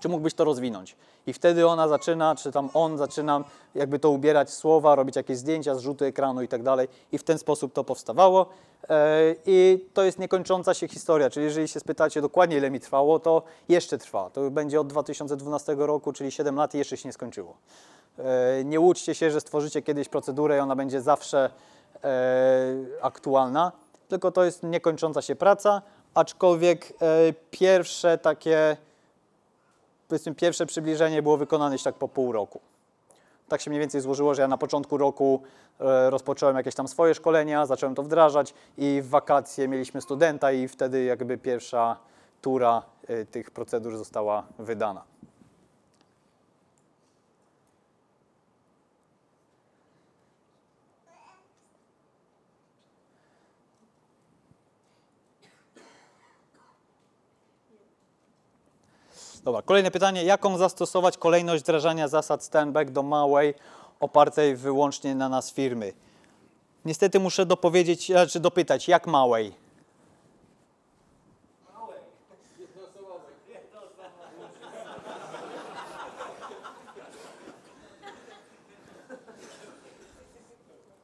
czy 0.01 0.09
mógłbyś 0.09 0.35
to 0.35 0.45
rozwinąć? 0.45 0.97
I 1.27 1.33
wtedy 1.33 1.67
ona 1.67 1.89
zaczyna, 1.89 2.35
czy 2.35 2.53
tam 2.53 2.71
on 2.75 2.99
zaczyna 2.99 3.45
jakby 3.75 3.99
to 3.99 4.11
ubierać 4.11 4.51
słowa, 4.51 4.95
robić 4.95 5.17
jakieś 5.17 5.39
zdjęcia, 5.39 5.75
zrzuty 5.75 6.05
ekranu 6.05 6.43
i 6.43 6.49
tak 6.49 6.63
dalej. 6.63 6.89
I 7.13 7.19
w 7.19 7.23
ten 7.23 7.39
sposób 7.39 7.73
to 7.73 7.85
powstawało. 7.85 8.47
E, 8.91 9.35
I 9.47 9.85
to 9.95 10.03
jest 10.03 10.19
niekończąca 10.19 10.75
się 10.75 10.89
historia, 10.89 11.31
czyli 11.31 11.47
jeżeli 11.47 11.69
się 11.69 11.81
spytacie 11.81 12.21
dokładnie 12.21 12.57
ile 12.57 12.71
mi 12.71 12.81
trwało, 12.81 13.19
to 13.19 13.43
jeszcze 13.69 13.99
trwa. 13.99 14.31
To 14.31 14.51
będzie 14.51 14.81
od 14.81 14.87
2012 14.87 15.77
roku, 15.79 16.13
czyli 16.13 16.31
7 16.31 16.57
lat 16.57 16.75
i 16.75 16.79
jeszcze 16.79 16.97
się 16.97 17.09
nie 17.09 17.13
skończyło. 17.13 17.57
E, 18.19 18.65
Nie 18.65 18.81
łudźcie 18.81 19.15
się, 19.15 19.31
że 19.31 19.41
stworzycie 19.41 19.83
kiedyś 19.83 20.09
procedurę 20.09 20.57
i 20.57 20.61
ona 20.61 20.77
będzie 20.77 21.01
zawsze 21.01 21.51
e, 22.05 22.09
aktualna, 23.03 23.73
tylko 24.09 24.31
to 24.31 24.45
jest 24.45 24.63
niekończąca 24.63 25.23
się 25.23 25.37
praca, 25.37 25.83
aczkolwiek 26.15 26.93
pierwsze 27.51 28.19
takie 28.19 28.77
powiedzmy 30.09 30.35
pierwsze 30.35 30.67
przybliżenie 30.67 31.23
było 31.23 31.37
wykonane 31.37 31.79
tak 31.79 31.95
po 31.95 32.09
pół 32.09 32.33
roku. 32.33 32.61
Tak 33.49 33.61
się 33.61 33.71
mniej 33.71 33.81
więcej 33.81 34.01
złożyło, 34.01 34.35
że 34.35 34.43
ja 34.43 34.49
na 34.49 34.59
początku 34.59 34.97
roku 34.97 35.43
e, 35.81 36.11
rozpocząłem 36.11 36.57
jakieś 36.57 36.75
tam 36.75 36.89
swoje 36.89 37.15
szkolenia, 37.15 37.67
zacząłem 37.67 37.95
to 37.95 38.03
wdrażać 38.03 38.55
i 38.79 39.01
w 39.03 39.09
wakacje 39.09 39.69
mieliśmy 39.69 40.01
studenta 40.01 40.53
i 40.53 40.69
wtedy 40.69 41.05
jakby 41.05 41.39
pierwsza 41.39 41.97
tura 42.43 42.83
e, 43.09 43.25
tych 43.25 43.51
procedur 43.51 43.97
została 43.97 44.47
wydana. 44.59 45.03
Dobra, 59.47 59.63
kolejne 59.63 59.91
pytanie. 59.91 60.25
Jaką 60.25 60.59
zastosować 60.59 61.19
kolejność 61.19 61.63
wdrażania 61.63 62.09
zasad 62.09 62.41
stand-back 62.41 62.91
do 62.91 63.03
małej, 63.03 63.55
opartej 64.01 64.57
wyłącznie 64.57 65.15
na 65.15 65.29
nas 65.29 65.53
firmy? 65.53 65.93
Niestety 66.85 67.21
muszę 67.21 67.47
dopowiedzieć, 67.47 68.07
znaczy 68.07 68.41
dopytać, 68.41 68.89
jak 68.89 69.07
małej? 69.07 69.53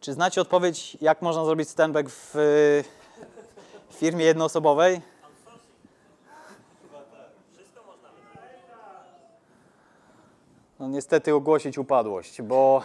Czy 0.01 0.13
znacie 0.13 0.41
odpowiedź, 0.41 0.97
jak 1.01 1.23
można 1.23 1.45
zrobić 1.45 1.69
stand-back 1.69 2.09
w 2.09 2.37
y, 2.37 2.85
firmie 3.95 4.25
jednoosobowej? 4.25 5.12
No 10.83 10.89
niestety 10.89 11.35
ogłosić 11.35 11.79
upadłość, 11.79 12.43
bo 12.43 12.83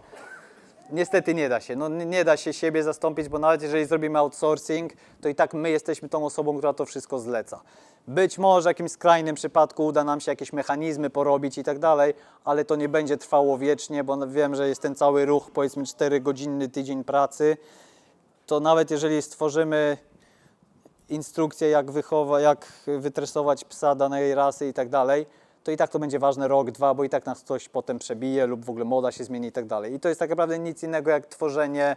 niestety 0.92 1.34
nie 1.34 1.48
da 1.48 1.60
się. 1.60 1.76
No 1.76 1.88
nie 1.88 2.24
da 2.24 2.36
się 2.36 2.52
siebie 2.52 2.82
zastąpić, 2.82 3.28
bo 3.28 3.38
nawet 3.38 3.62
jeżeli 3.62 3.84
zrobimy 3.84 4.18
outsourcing, 4.18 4.92
to 5.20 5.28
i 5.28 5.34
tak 5.34 5.54
my 5.54 5.70
jesteśmy 5.70 6.08
tą 6.08 6.24
osobą, 6.24 6.56
która 6.56 6.72
to 6.72 6.86
wszystko 6.86 7.18
zleca. 7.18 7.60
Być 8.08 8.38
może 8.38 8.62
w 8.62 8.66
jakimś 8.66 8.90
skrajnym 8.90 9.34
przypadku 9.34 9.86
uda 9.86 10.04
nam 10.04 10.20
się 10.20 10.32
jakieś 10.32 10.52
mechanizmy 10.52 11.10
porobić 11.10 11.58
i 11.58 11.64
tak 11.64 11.78
dalej, 11.78 12.14
ale 12.44 12.64
to 12.64 12.76
nie 12.76 12.88
będzie 12.88 13.16
trwało 13.16 13.58
wiecznie, 13.58 14.04
bo 14.04 14.26
wiem, 14.26 14.54
że 14.54 14.68
jest 14.68 14.82
ten 14.82 14.94
cały 14.94 15.26
ruch, 15.26 15.50
powiedzmy 15.50 15.82
4-godzinny 15.82 16.70
tydzień 16.70 17.04
pracy, 17.04 17.56
to 18.46 18.60
nawet 18.60 18.90
jeżeli 18.90 19.22
stworzymy 19.22 19.98
instrukcję, 21.08 21.68
jak 21.68 21.90
wychowa, 21.90 22.40
jak 22.40 22.72
wytresować 22.98 23.64
psa 23.64 23.94
danej 23.94 24.34
rasy 24.34 24.68
i 24.68 24.72
tak 24.72 24.88
dalej, 24.88 25.26
to 25.70 25.74
i 25.74 25.76
tak 25.76 25.90
to 25.90 25.98
będzie 25.98 26.18
ważne 26.18 26.48
rok, 26.48 26.70
dwa, 26.70 26.94
bo 26.94 27.04
i 27.04 27.08
tak 27.08 27.26
nas 27.26 27.40
ktoś 27.40 27.68
potem 27.68 27.98
przebije 27.98 28.46
lub 28.46 28.64
w 28.64 28.70
ogóle 28.70 28.84
moda 28.84 29.12
się 29.12 29.24
zmieni 29.24 29.48
i 29.48 29.52
tak 29.52 29.66
dalej. 29.66 29.94
I 29.94 30.00
to 30.00 30.08
jest 30.08 30.18
tak 30.18 30.30
naprawdę 30.30 30.58
nic 30.58 30.82
innego 30.82 31.10
jak 31.10 31.26
tworzenie, 31.26 31.96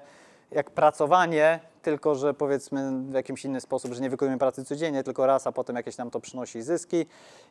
jak 0.52 0.72
pracowanie, 0.72 1.60
tylko 1.82 2.16
że 2.16 2.34
powiedzmy 2.34 2.92
w 3.10 3.14
jakimś 3.14 3.46
inny 3.46 3.62
sposób, 3.62 3.94
że 3.94 4.02
nie 4.02 4.10
wykonujemy 4.10 4.40
pracy 4.40 4.66
codziennie, 4.66 5.04
tylko 5.04 5.26
raz, 5.26 5.48
a 5.48 5.52
potem 5.52 5.76
jakieś 5.76 5.98
nam 5.98 6.12
to 6.12 6.20
przynosi 6.20 6.62
zyski. 6.62 7.06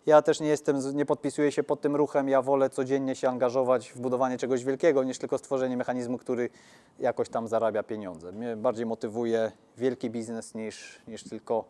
Ja 0.06 0.22
też 0.22 0.40
nie 0.40 0.48
jestem, 0.48 0.96
nie 0.96 1.06
podpisuję 1.06 1.52
się 1.52 1.62
pod 1.62 1.80
tym 1.80 1.96
ruchem, 1.96 2.28
ja 2.28 2.42
wolę 2.42 2.70
codziennie 2.70 3.14
się 3.14 3.28
angażować 3.28 3.92
w 3.92 4.00
budowanie 4.00 4.38
czegoś 4.38 4.64
wielkiego, 4.64 5.04
niż 5.04 5.18
tylko 5.18 5.38
stworzenie 5.38 5.76
mechanizmu, 5.76 6.18
który 6.18 6.50
jakoś 6.98 7.28
tam 7.28 7.48
zarabia 7.48 7.82
pieniądze. 7.82 8.32
Mnie 8.32 8.56
bardziej 8.56 8.86
motywuje 8.86 9.52
wielki 9.78 10.10
biznes 10.10 10.54
niż, 10.54 11.02
niż 11.08 11.24
tylko 11.24 11.64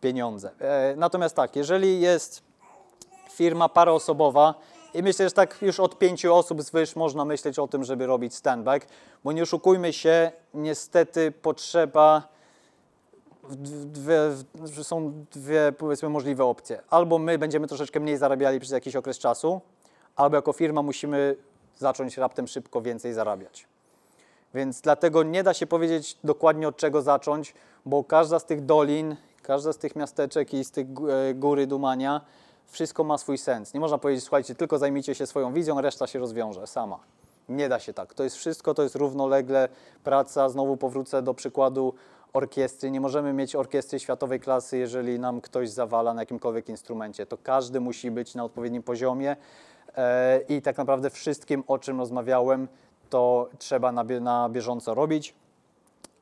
pieniądze. 0.00 0.50
E, 0.60 0.94
natomiast 0.96 1.36
tak, 1.36 1.56
jeżeli 1.56 2.00
jest 2.00 2.47
firma 3.32 3.68
paroosobowa 3.68 4.54
i 4.94 5.02
myślę, 5.02 5.28
że 5.28 5.34
tak 5.34 5.62
już 5.62 5.80
od 5.80 5.98
pięciu 5.98 6.34
osób 6.34 6.62
zwyż 6.62 6.96
można 6.96 7.24
myśleć 7.24 7.58
o 7.58 7.68
tym, 7.68 7.84
żeby 7.84 8.06
robić 8.06 8.32
stand-back, 8.34 8.80
bo 9.24 9.32
nie 9.32 9.42
oszukujmy 9.42 9.92
się, 9.92 10.32
niestety 10.54 11.32
potrzeba, 11.32 12.28
dwie, 13.84 14.20
są 14.82 15.24
dwie 15.32 15.72
powiedzmy 15.78 16.08
możliwe 16.08 16.44
opcje. 16.44 16.80
Albo 16.90 17.18
my 17.18 17.38
będziemy 17.38 17.66
troszeczkę 17.66 18.00
mniej 18.00 18.16
zarabiali 18.16 18.60
przez 18.60 18.72
jakiś 18.72 18.96
okres 18.96 19.18
czasu, 19.18 19.60
albo 20.16 20.36
jako 20.36 20.52
firma 20.52 20.82
musimy 20.82 21.36
zacząć 21.76 22.16
raptem 22.16 22.46
szybko 22.46 22.82
więcej 22.82 23.14
zarabiać. 23.14 23.66
Więc 24.54 24.80
dlatego 24.80 25.22
nie 25.22 25.42
da 25.42 25.54
się 25.54 25.66
powiedzieć 25.66 26.18
dokładnie 26.24 26.68
od 26.68 26.76
czego 26.76 27.02
zacząć, 27.02 27.54
bo 27.86 28.04
każda 28.04 28.38
z 28.38 28.46
tych 28.46 28.64
dolin, 28.64 29.16
każda 29.42 29.72
z 29.72 29.78
tych 29.78 29.96
miasteczek 29.96 30.54
i 30.54 30.64
z 30.64 30.70
tych 30.70 30.86
e, 30.86 31.34
góry 31.34 31.66
dumania, 31.66 32.20
wszystko 32.68 33.04
ma 33.04 33.18
swój 33.18 33.38
sens. 33.38 33.74
Nie 33.74 33.80
można 33.80 33.98
powiedzieć, 33.98 34.24
słuchajcie, 34.24 34.54
tylko 34.54 34.78
zajmijcie 34.78 35.14
się 35.14 35.26
swoją 35.26 35.52
wizją, 35.52 35.80
reszta 35.80 36.06
się 36.06 36.18
rozwiąże 36.18 36.66
sama. 36.66 36.98
Nie 37.48 37.68
da 37.68 37.78
się 37.78 37.92
tak. 37.92 38.14
To 38.14 38.24
jest 38.24 38.36
wszystko, 38.36 38.74
to 38.74 38.82
jest 38.82 38.94
równolegle 38.94 39.68
praca. 40.04 40.48
Znowu 40.48 40.76
powrócę 40.76 41.22
do 41.22 41.34
przykładu 41.34 41.94
orkiestry. 42.32 42.90
Nie 42.90 43.00
możemy 43.00 43.32
mieć 43.32 43.56
orkiestry 43.56 44.00
światowej 44.00 44.40
klasy, 44.40 44.78
jeżeli 44.78 45.18
nam 45.18 45.40
ktoś 45.40 45.70
zawala 45.70 46.14
na 46.14 46.22
jakimkolwiek 46.22 46.68
instrumencie. 46.68 47.26
To 47.26 47.38
każdy 47.42 47.80
musi 47.80 48.10
być 48.10 48.34
na 48.34 48.44
odpowiednim 48.44 48.82
poziomie 48.82 49.36
e, 49.96 50.40
i 50.48 50.62
tak 50.62 50.78
naprawdę 50.78 51.10
wszystkim, 51.10 51.64
o 51.66 51.78
czym 51.78 51.98
rozmawiałem, 51.98 52.68
to 53.10 53.48
trzeba 53.58 53.92
na, 53.92 54.04
bie- 54.04 54.20
na 54.20 54.48
bieżąco 54.48 54.94
robić. 54.94 55.34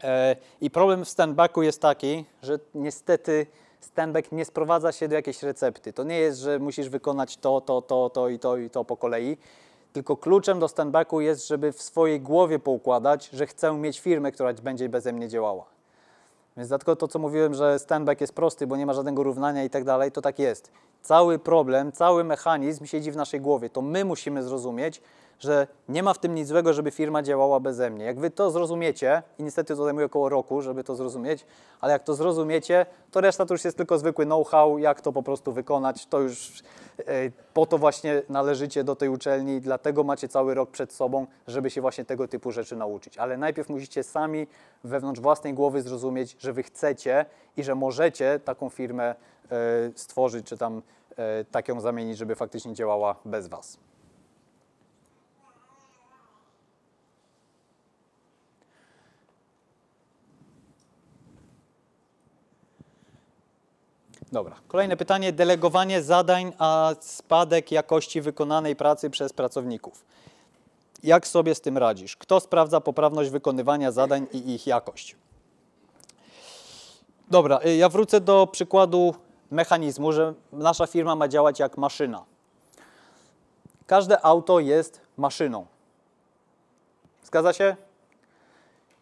E, 0.04 0.36
I 0.60 0.70
problem 0.70 1.04
w 1.04 1.08
standbacku 1.08 1.62
jest 1.62 1.80
taki, 1.82 2.24
że 2.42 2.58
niestety 2.74 3.46
standback 3.86 4.32
nie 4.32 4.44
sprowadza 4.44 4.92
się 4.92 5.08
do 5.08 5.14
jakiejś 5.14 5.42
recepty. 5.42 5.92
To 5.92 6.04
nie 6.04 6.18
jest, 6.18 6.40
że 6.40 6.58
musisz 6.58 6.88
wykonać 6.88 7.36
to, 7.36 7.60
to, 7.60 7.82
to, 7.82 8.10
to 8.10 8.28
i 8.28 8.38
to 8.38 8.56
i 8.56 8.70
to 8.70 8.84
po 8.84 8.96
kolei. 8.96 9.36
Tylko 9.92 10.16
kluczem 10.16 10.58
do 10.58 10.68
standbacku 10.68 11.20
jest, 11.20 11.48
żeby 11.48 11.72
w 11.72 11.82
swojej 11.82 12.20
głowie 12.20 12.58
poukładać, 12.58 13.28
że 13.32 13.46
chcę 13.46 13.72
mieć 13.72 14.00
firmę, 14.00 14.32
która 14.32 14.52
będzie 14.52 14.88
beze 14.88 15.12
mnie 15.12 15.28
działała. 15.28 15.64
Więc 16.56 16.68
dlatego 16.68 16.96
to, 16.96 17.08
co 17.08 17.18
mówiłem, 17.18 17.54
że 17.54 17.78
standback 17.78 18.20
jest 18.20 18.32
prosty, 18.32 18.66
bo 18.66 18.76
nie 18.76 18.86
ma 18.86 18.92
żadnego 18.92 19.22
równania 19.22 19.64
i 19.64 19.70
tak 19.70 19.84
dalej, 19.84 20.12
to 20.12 20.22
tak 20.22 20.38
jest. 20.38 20.70
Cały 21.02 21.38
problem, 21.38 21.92
cały 21.92 22.24
mechanizm 22.24 22.86
siedzi 22.86 23.12
w 23.12 23.16
naszej 23.16 23.40
głowie. 23.40 23.70
To 23.70 23.82
my 23.82 24.04
musimy 24.04 24.42
zrozumieć, 24.42 25.02
że 25.38 25.66
nie 25.88 26.02
ma 26.02 26.14
w 26.14 26.18
tym 26.18 26.34
nic 26.34 26.48
złego, 26.48 26.72
żeby 26.72 26.90
firma 26.90 27.22
działała 27.22 27.60
beze 27.60 27.90
mnie. 27.90 28.04
Jak 28.04 28.20
wy 28.20 28.30
to 28.30 28.50
zrozumiecie, 28.50 29.22
i 29.38 29.42
niestety 29.42 29.76
to 29.76 29.84
zajmuje 29.84 30.06
około 30.06 30.28
roku, 30.28 30.62
żeby 30.62 30.84
to 30.84 30.96
zrozumieć, 30.96 31.46
ale 31.80 31.92
jak 31.92 32.02
to 32.02 32.14
zrozumiecie, 32.14 32.86
to 33.10 33.20
reszta 33.20 33.46
to 33.46 33.54
już 33.54 33.64
jest 33.64 33.76
tylko 33.76 33.98
zwykły 33.98 34.24
know-how, 34.24 34.78
jak 34.78 35.00
to 35.00 35.12
po 35.12 35.22
prostu 35.22 35.52
wykonać. 35.52 36.06
To 36.06 36.20
już 36.20 36.62
e, 36.98 37.04
po 37.54 37.66
to 37.66 37.78
właśnie 37.78 38.22
należycie 38.28 38.84
do 38.84 38.96
tej 38.96 39.08
uczelni 39.08 39.60
dlatego 39.60 40.04
macie 40.04 40.28
cały 40.28 40.54
rok 40.54 40.70
przed 40.70 40.92
sobą, 40.92 41.26
żeby 41.46 41.70
się 41.70 41.80
właśnie 41.80 42.04
tego 42.04 42.28
typu 42.28 42.52
rzeczy 42.52 42.76
nauczyć. 42.76 43.18
Ale 43.18 43.36
najpierw 43.36 43.68
musicie 43.68 44.02
sami 44.02 44.46
wewnątrz 44.84 45.20
własnej 45.20 45.54
głowy 45.54 45.82
zrozumieć, 45.82 46.36
że 46.38 46.52
wy 46.52 46.62
chcecie 46.62 47.26
i 47.56 47.64
że 47.64 47.74
możecie 47.74 48.40
taką 48.44 48.68
firmę 48.68 49.14
e, 49.50 49.54
stworzyć, 49.94 50.46
czy 50.46 50.58
tam 50.58 50.82
e, 51.16 51.44
tak 51.44 51.68
ją 51.68 51.80
zamienić, 51.80 52.18
żeby 52.18 52.34
faktycznie 52.34 52.74
działała 52.74 53.16
bez 53.24 53.48
was. 53.48 53.78
Dobra. 64.32 64.56
Kolejne 64.68 64.96
pytanie. 64.96 65.32
Delegowanie 65.32 66.02
zadań, 66.02 66.52
a 66.58 66.94
spadek 67.00 67.72
jakości 67.72 68.20
wykonanej 68.20 68.76
pracy 68.76 69.10
przez 69.10 69.32
pracowników. 69.32 70.04
Jak 71.02 71.26
sobie 71.26 71.54
z 71.54 71.60
tym 71.60 71.78
radzisz? 71.78 72.16
Kto 72.16 72.40
sprawdza 72.40 72.80
poprawność 72.80 73.30
wykonywania 73.30 73.92
zadań 73.92 74.26
i 74.32 74.54
ich 74.54 74.66
jakość? 74.66 75.16
Dobra, 77.30 77.60
y, 77.66 77.76
ja 77.76 77.88
wrócę 77.88 78.20
do 78.20 78.46
przykładu 78.52 79.14
mechanizmu, 79.50 80.12
że 80.12 80.34
nasza 80.52 80.86
firma 80.86 81.16
ma 81.16 81.28
działać 81.28 81.60
jak 81.60 81.78
maszyna. 81.78 82.24
Każde 83.86 84.24
auto 84.24 84.60
jest 84.60 85.00
maszyną. 85.16 85.66
Zgadza 87.24 87.52
się? 87.52 87.76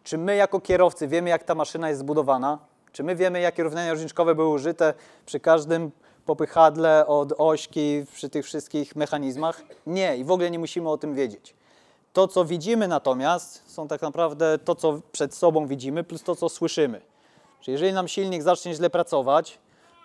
Czy 0.04 0.18
my 0.18 0.36
jako 0.36 0.60
kierowcy 0.60 1.08
wiemy, 1.08 1.30
jak 1.30 1.44
ta 1.44 1.54
maszyna 1.54 1.88
jest 1.88 2.00
zbudowana? 2.00 2.58
Czy 2.94 3.02
my 3.02 3.16
wiemy, 3.16 3.40
jakie 3.40 3.62
równania 3.62 3.92
różniczkowe 3.92 4.34
były 4.34 4.48
użyte 4.48 4.94
przy 5.26 5.40
każdym 5.40 5.90
popychadle 6.26 7.06
od 7.06 7.32
ośki, 7.38 8.04
przy 8.14 8.30
tych 8.30 8.44
wszystkich 8.44 8.96
mechanizmach? 8.96 9.62
Nie, 9.86 10.16
i 10.16 10.24
w 10.24 10.30
ogóle 10.30 10.50
nie 10.50 10.58
musimy 10.58 10.90
o 10.90 10.98
tym 10.98 11.14
wiedzieć. 11.14 11.54
To, 12.12 12.28
co 12.28 12.44
widzimy 12.44 12.88
natomiast, 12.88 13.62
są 13.66 13.88
tak 13.88 14.02
naprawdę 14.02 14.58
to, 14.58 14.74
co 14.74 15.00
przed 15.12 15.34
sobą 15.34 15.66
widzimy, 15.66 16.04
plus 16.04 16.22
to, 16.22 16.36
co 16.36 16.48
słyszymy. 16.48 17.00
Czyli 17.60 17.72
jeżeli 17.72 17.92
nam 17.92 18.08
silnik 18.08 18.42
zacznie 18.42 18.74
źle 18.74 18.90
pracować, 18.90 19.58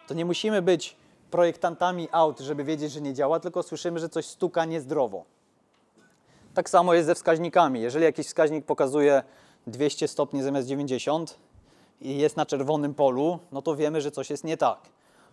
to 0.08 0.14
nie 0.14 0.26
musimy 0.26 0.62
być 0.62 0.96
projektantami 1.32 2.08
aut, 2.12 2.40
żeby 2.40 2.64
wiedzieć, 2.64 2.92
że 2.92 3.02
nie 3.02 3.14
działa, 3.14 3.40
tylko 3.40 3.64
słyszymy, 3.64 4.00
że 4.00 4.10
coś 4.10 4.26
stuka 4.26 4.66
niezdrowo. 4.66 5.26
Tak 6.54 6.70
samo 6.70 6.94
jest 6.94 7.06
ze 7.06 7.16
wskaźnikami. 7.16 7.82
Jeżeli 7.82 8.06
jakiś 8.06 8.28
wskaźnik 8.28 8.66
pokazuje 8.66 9.24
200 9.68 10.08
stopni 10.08 10.44
zamiast 10.44 10.68
90 10.68 11.49
i 12.02 12.18
jest 12.18 12.38
na 12.38 12.46
czerwonym 12.46 12.94
polu, 12.94 13.40
no 13.52 13.62
to 13.62 13.76
wiemy, 13.76 14.02
że 14.02 14.12
coś 14.12 14.30
jest 14.30 14.44
nie 14.44 14.58
tak. 14.58 14.80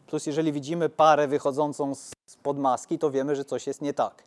Plus 0.06 0.26
jeżeli 0.26 0.52
widzimy 0.52 0.88
parę 0.88 1.28
wychodzącą 1.28 1.92
spod 2.26 2.58
maski, 2.58 2.98
to 2.98 3.10
wiemy, 3.10 3.36
że 3.36 3.44
coś 3.44 3.66
jest 3.66 3.82
nie 3.82 3.94
tak. 3.94 4.22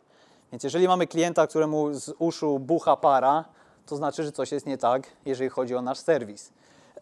Więc 0.52 0.64
jeżeli 0.64 0.88
mamy 0.88 1.06
klienta, 1.06 1.46
któremu 1.46 1.94
z 1.94 2.14
uszu 2.18 2.58
bucha 2.58 2.96
para, 2.96 3.44
to 3.86 3.96
znaczy, 3.96 4.24
że 4.24 4.32
coś 4.32 4.52
jest 4.52 4.66
nie 4.66 4.78
tak, 4.78 5.06
jeżeli 5.24 5.50
chodzi 5.50 5.74
o 5.74 5.82
nasz 5.82 5.98
serwis. 5.98 6.52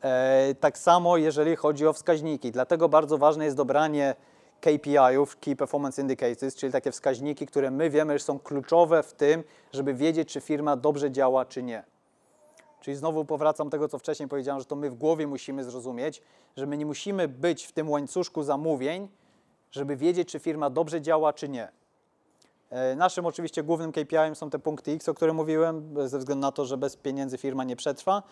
E, 0.03 0.55
tak 0.61 0.79
samo, 0.79 1.17
jeżeli 1.17 1.57
chodzi 1.57 1.87
o 1.87 1.93
wskaźniki. 1.93 2.53
Dlatego 2.53 2.89
bardzo 2.89 3.19
ważne 3.19 3.45
jest 3.45 3.57
dobranie 3.57 4.15
KPI-ów, 4.61 5.37
Key 5.37 5.57
Performance 5.57 6.03
Indicators, 6.03 6.55
czyli 6.55 6.73
takie 6.73 6.93
wskaźniki, 6.93 7.47
które 7.47 7.71
my 7.71 7.91
wiemy, 7.91 8.19
że 8.19 8.25
są 8.25 8.39
kluczowe 8.39 9.03
w 9.03 9.13
tym, 9.13 9.45
żeby 9.73 9.95
wiedzieć, 9.95 10.29
czy 10.29 10.41
firma 10.41 10.77
dobrze 10.77 11.11
działa, 11.11 11.45
czy 11.45 11.63
nie. 11.63 11.85
Czyli 12.89 12.97
znowu 12.97 13.25
powracam 13.25 13.71
tego, 13.71 13.89
co 13.89 13.99
wcześniej 13.99 14.29
powiedziałem, 14.29 14.61
że 14.61 14.67
to 14.67 14.77
my 14.77 14.91
w 14.91 14.95
głowie 14.95 15.27
musimy 15.27 15.65
zrozumieć, 15.65 16.23
że 16.57 16.67
my 16.67 16.77
nie 16.77 16.87
musimy 16.87 17.29
być 17.29 17.65
w 17.65 17.73
tym 17.73 17.91
łańcuszku 17.91 18.43
zamówień 18.43 19.09
żeby 19.71 19.97
wiedzieć, 19.97 20.29
czy 20.29 20.39
firma 20.39 20.71
dobrze 20.71 21.01
działa, 21.01 21.33
czy 21.33 21.49
nie. 21.49 21.69
E, 22.71 22.97
Naszym 22.97 23.27
oczywiście 23.27 23.63
głównym 23.63 23.93
KPI 23.93 24.35
są 24.35 24.51
te 24.51 24.59
punkty 24.59 24.93
X, 24.93 25.09
o 25.09 25.15
których 25.15 25.35
mówiłem, 25.35 25.95
ze 26.09 26.19
względu 26.19 26.41
na 26.41 26.53
to, 26.53 26.65
że 26.65 26.77
bez 26.77 26.97
pieniędzy 26.97 27.39
firma 27.39 27.65
nie 27.65 27.77
przetrwa. 27.77 28.23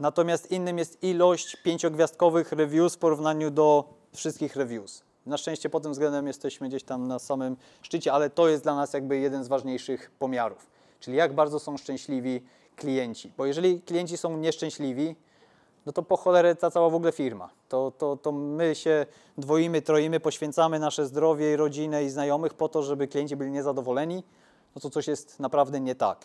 Natomiast 0.00 0.50
innym 0.50 0.78
jest 0.78 1.02
ilość 1.02 1.56
pięciogwiazdkowych 1.56 2.52
reviews 2.52 2.94
w 2.94 2.98
porównaniu 2.98 3.50
do 3.50 3.84
wszystkich 4.14 4.56
reviews. 4.56 5.02
Na 5.26 5.36
szczęście 5.36 5.70
pod 5.70 5.82
tym 5.82 5.92
względem 5.92 6.26
jesteśmy 6.26 6.68
gdzieś 6.68 6.82
tam 6.82 7.08
na 7.08 7.18
samym 7.18 7.56
szczycie, 7.82 8.12
ale 8.12 8.30
to 8.30 8.48
jest 8.48 8.62
dla 8.62 8.74
nas 8.74 8.92
jakby 8.92 9.18
jeden 9.18 9.44
z 9.44 9.48
ważniejszych 9.48 10.10
pomiarów. 10.18 10.70
Czyli 11.00 11.16
jak 11.16 11.34
bardzo 11.34 11.58
są 11.58 11.76
szczęśliwi 11.76 12.42
klienci. 12.76 13.32
Bo 13.36 13.46
jeżeli 13.46 13.80
klienci 13.80 14.16
są 14.16 14.36
nieszczęśliwi, 14.36 15.16
no 15.86 15.92
to 15.92 16.02
po 16.02 16.16
cholerę 16.16 16.54
ta 16.54 16.70
cała 16.70 16.90
w 16.90 16.94
ogóle 16.94 17.12
firma. 17.12 17.50
To, 17.68 17.92
to, 17.98 18.16
to 18.16 18.32
my 18.32 18.74
się 18.74 19.06
dwoimy, 19.38 19.82
troimy, 19.82 20.20
poświęcamy 20.20 20.78
nasze 20.78 21.06
zdrowie 21.06 21.52
i 21.52 21.56
rodzinę 21.56 22.04
i 22.04 22.10
znajomych 22.10 22.54
po 22.54 22.68
to, 22.68 22.82
żeby 22.82 23.08
klienci 23.08 23.36
byli 23.36 23.50
niezadowoleni, 23.50 24.24
no 24.74 24.80
to 24.80 24.90
coś 24.90 25.06
jest 25.08 25.40
naprawdę 25.40 25.80
nie 25.80 25.94
tak. 25.94 26.24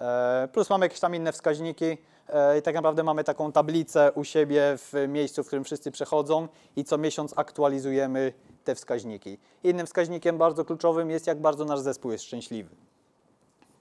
E, 0.00 0.48
Plus 0.52 0.70
mamy 0.70 0.84
jakieś 0.84 1.00
tam 1.00 1.14
inne 1.14 1.32
wskaźniki 1.32 1.98
e, 2.28 2.58
i 2.58 2.62
tak 2.62 2.74
naprawdę 2.74 3.02
mamy 3.02 3.24
taką 3.24 3.52
tablicę 3.52 4.12
u 4.12 4.24
siebie 4.24 4.62
w 4.76 5.06
miejscu, 5.08 5.44
w 5.44 5.46
którym 5.46 5.64
wszyscy 5.64 5.90
przechodzą 5.90 6.48
i 6.76 6.84
co 6.84 6.98
miesiąc 6.98 7.34
aktualizujemy 7.36 8.32
te 8.64 8.74
wskaźniki. 8.74 9.38
Innym 9.64 9.86
wskaźnikiem 9.86 10.38
bardzo 10.38 10.64
kluczowym 10.64 11.10
jest, 11.10 11.26
jak 11.26 11.40
bardzo 11.40 11.64
nasz 11.64 11.80
zespół 11.80 12.12
jest 12.12 12.24
szczęśliwy. 12.24 12.87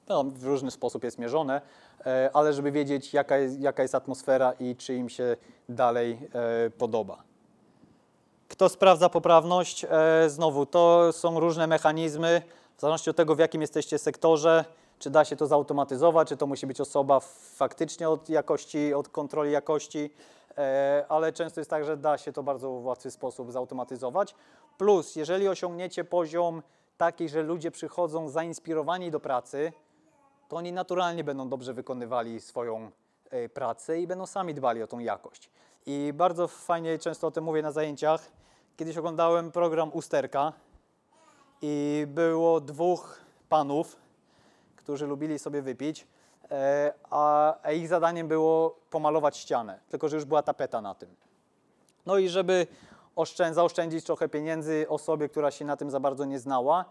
No, 0.10 0.24
w 0.24 0.44
różny 0.44 0.72
sposób 0.72 1.04
jest 1.04 1.18
mierzone, 1.18 1.62
e, 2.06 2.30
ale 2.34 2.54
żeby 2.54 2.72
wiedzieć, 2.72 3.14
jaka 3.14 3.38
jest, 3.38 3.60
jaka 3.60 3.82
jest 3.82 3.96
atmosfera 3.96 4.54
i 4.60 4.76
czy 4.76 4.96
im 4.96 5.10
się 5.10 5.38
dalej 5.70 6.20
e, 6.34 6.70
podoba. 6.70 7.24
Kto 8.48 8.70
sprawdza 8.70 9.10
poprawność? 9.10 9.86
E, 9.90 10.30
Znowu, 10.30 10.66
to 10.66 11.14
są 11.14 11.40
różne 11.40 11.68
mechanizmy, 11.68 12.42
w 12.78 12.82
zależności 12.82 13.10
od 13.10 13.16
tego, 13.16 13.36
w 13.36 13.40
jakim 13.40 13.62
jesteście 13.62 13.98
sektorze, 13.98 14.66
czy 15.00 15.10
da 15.10 15.26
się 15.26 15.36
to 15.36 15.48
zautomatyzować, 15.48 16.28
czy 16.28 16.38
to 16.38 16.48
musi 16.48 16.68
być 16.68 16.82
osoba 16.82 17.20
faktycznie 17.56 18.10
od 18.10 18.30
jakości, 18.30 18.94
od 18.94 19.10
kontroli 19.10 19.52
jakości, 19.52 20.10
ale 21.10 21.34
często 21.34 21.60
jest 21.60 21.70
tak, 21.70 21.86
że 21.86 21.98
da 21.98 22.18
się 22.18 22.34
to 22.34 22.44
bardzo 22.44 22.70
w 22.72 22.86
łatwy 22.86 23.12
sposób 23.12 23.52
zautomatyzować. 23.52 24.36
Plus, 24.78 25.16
jeżeli 25.16 25.48
osiągniecie 25.48 26.04
poziom 26.04 26.62
taki, 26.98 27.30
że 27.30 27.44
ludzie 27.44 27.72
przychodzą 27.72 28.30
zainspirowani 28.30 29.12
do 29.12 29.20
pracy, 29.20 29.74
to 30.48 30.56
oni 30.56 30.74
naturalnie 30.74 31.24
będą 31.24 31.50
dobrze 31.50 31.74
wykonywali 31.74 32.42
swoją 32.42 32.92
e, 33.30 33.50
pracę 33.50 34.00
i 34.00 34.08
będą 34.08 34.26
sami 34.26 34.54
dbali 34.54 34.84
o 34.84 34.88
tą 34.88 35.00
jakość. 35.00 35.50
I 35.86 36.12
bardzo 36.14 36.48
fajnie 36.48 37.00
często 37.00 37.28
o 37.28 37.32
tym 37.32 37.44
mówię 37.44 37.62
na 37.62 37.72
zajęciach. 37.72 38.32
Kiedyś 38.78 38.98
oglądałem 38.98 39.52
program 39.52 39.94
Usterka 39.94 40.54
i 41.62 42.06
było 42.10 42.62
dwóch 42.62 43.20
panów, 43.50 43.96
którzy 44.76 45.08
lubili 45.08 45.40
sobie 45.40 45.62
wypić, 45.62 46.08
e, 46.52 46.94
a 47.10 47.56
ich 47.76 47.88
zadaniem 47.88 48.28
było 48.28 48.78
pomalować 48.90 49.38
ścianę, 49.38 49.80
tylko 49.90 50.10
że 50.10 50.16
już 50.16 50.26
była 50.26 50.44
tapeta 50.44 50.82
na 50.82 50.96
tym. 50.96 51.16
No 52.06 52.18
i 52.18 52.30
żeby 52.30 52.68
oszczęd- 53.16 53.54
zaoszczędzić 53.54 54.06
trochę 54.06 54.30
pieniędzy 54.30 54.86
osobie, 54.90 55.30
która 55.30 55.52
się 55.52 55.66
na 55.66 55.78
tym 55.78 55.92
za 55.92 56.00
bardzo 56.00 56.26
nie 56.26 56.40
znała, 56.40 56.86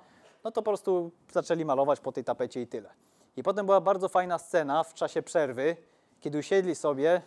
no 0.45 0.51
to 0.51 0.63
po 0.63 0.71
prostu 0.71 1.11
zaczęli 1.33 1.65
malować 1.65 2.01
po 2.01 2.13
tej 2.13 2.25
tapecie 2.25 2.63
i 2.63 2.67
tyle. 2.67 2.91
I 3.37 3.43
potem 3.43 3.67
była 3.67 3.81
bardzo 3.81 4.09
fajna 4.09 4.39
scena 4.39 4.85
w 4.85 4.95
czasie 4.95 5.23
przerwy, 5.23 5.77
kiedy 6.21 6.39
usiedli 6.39 6.75
sobie, 6.75 7.23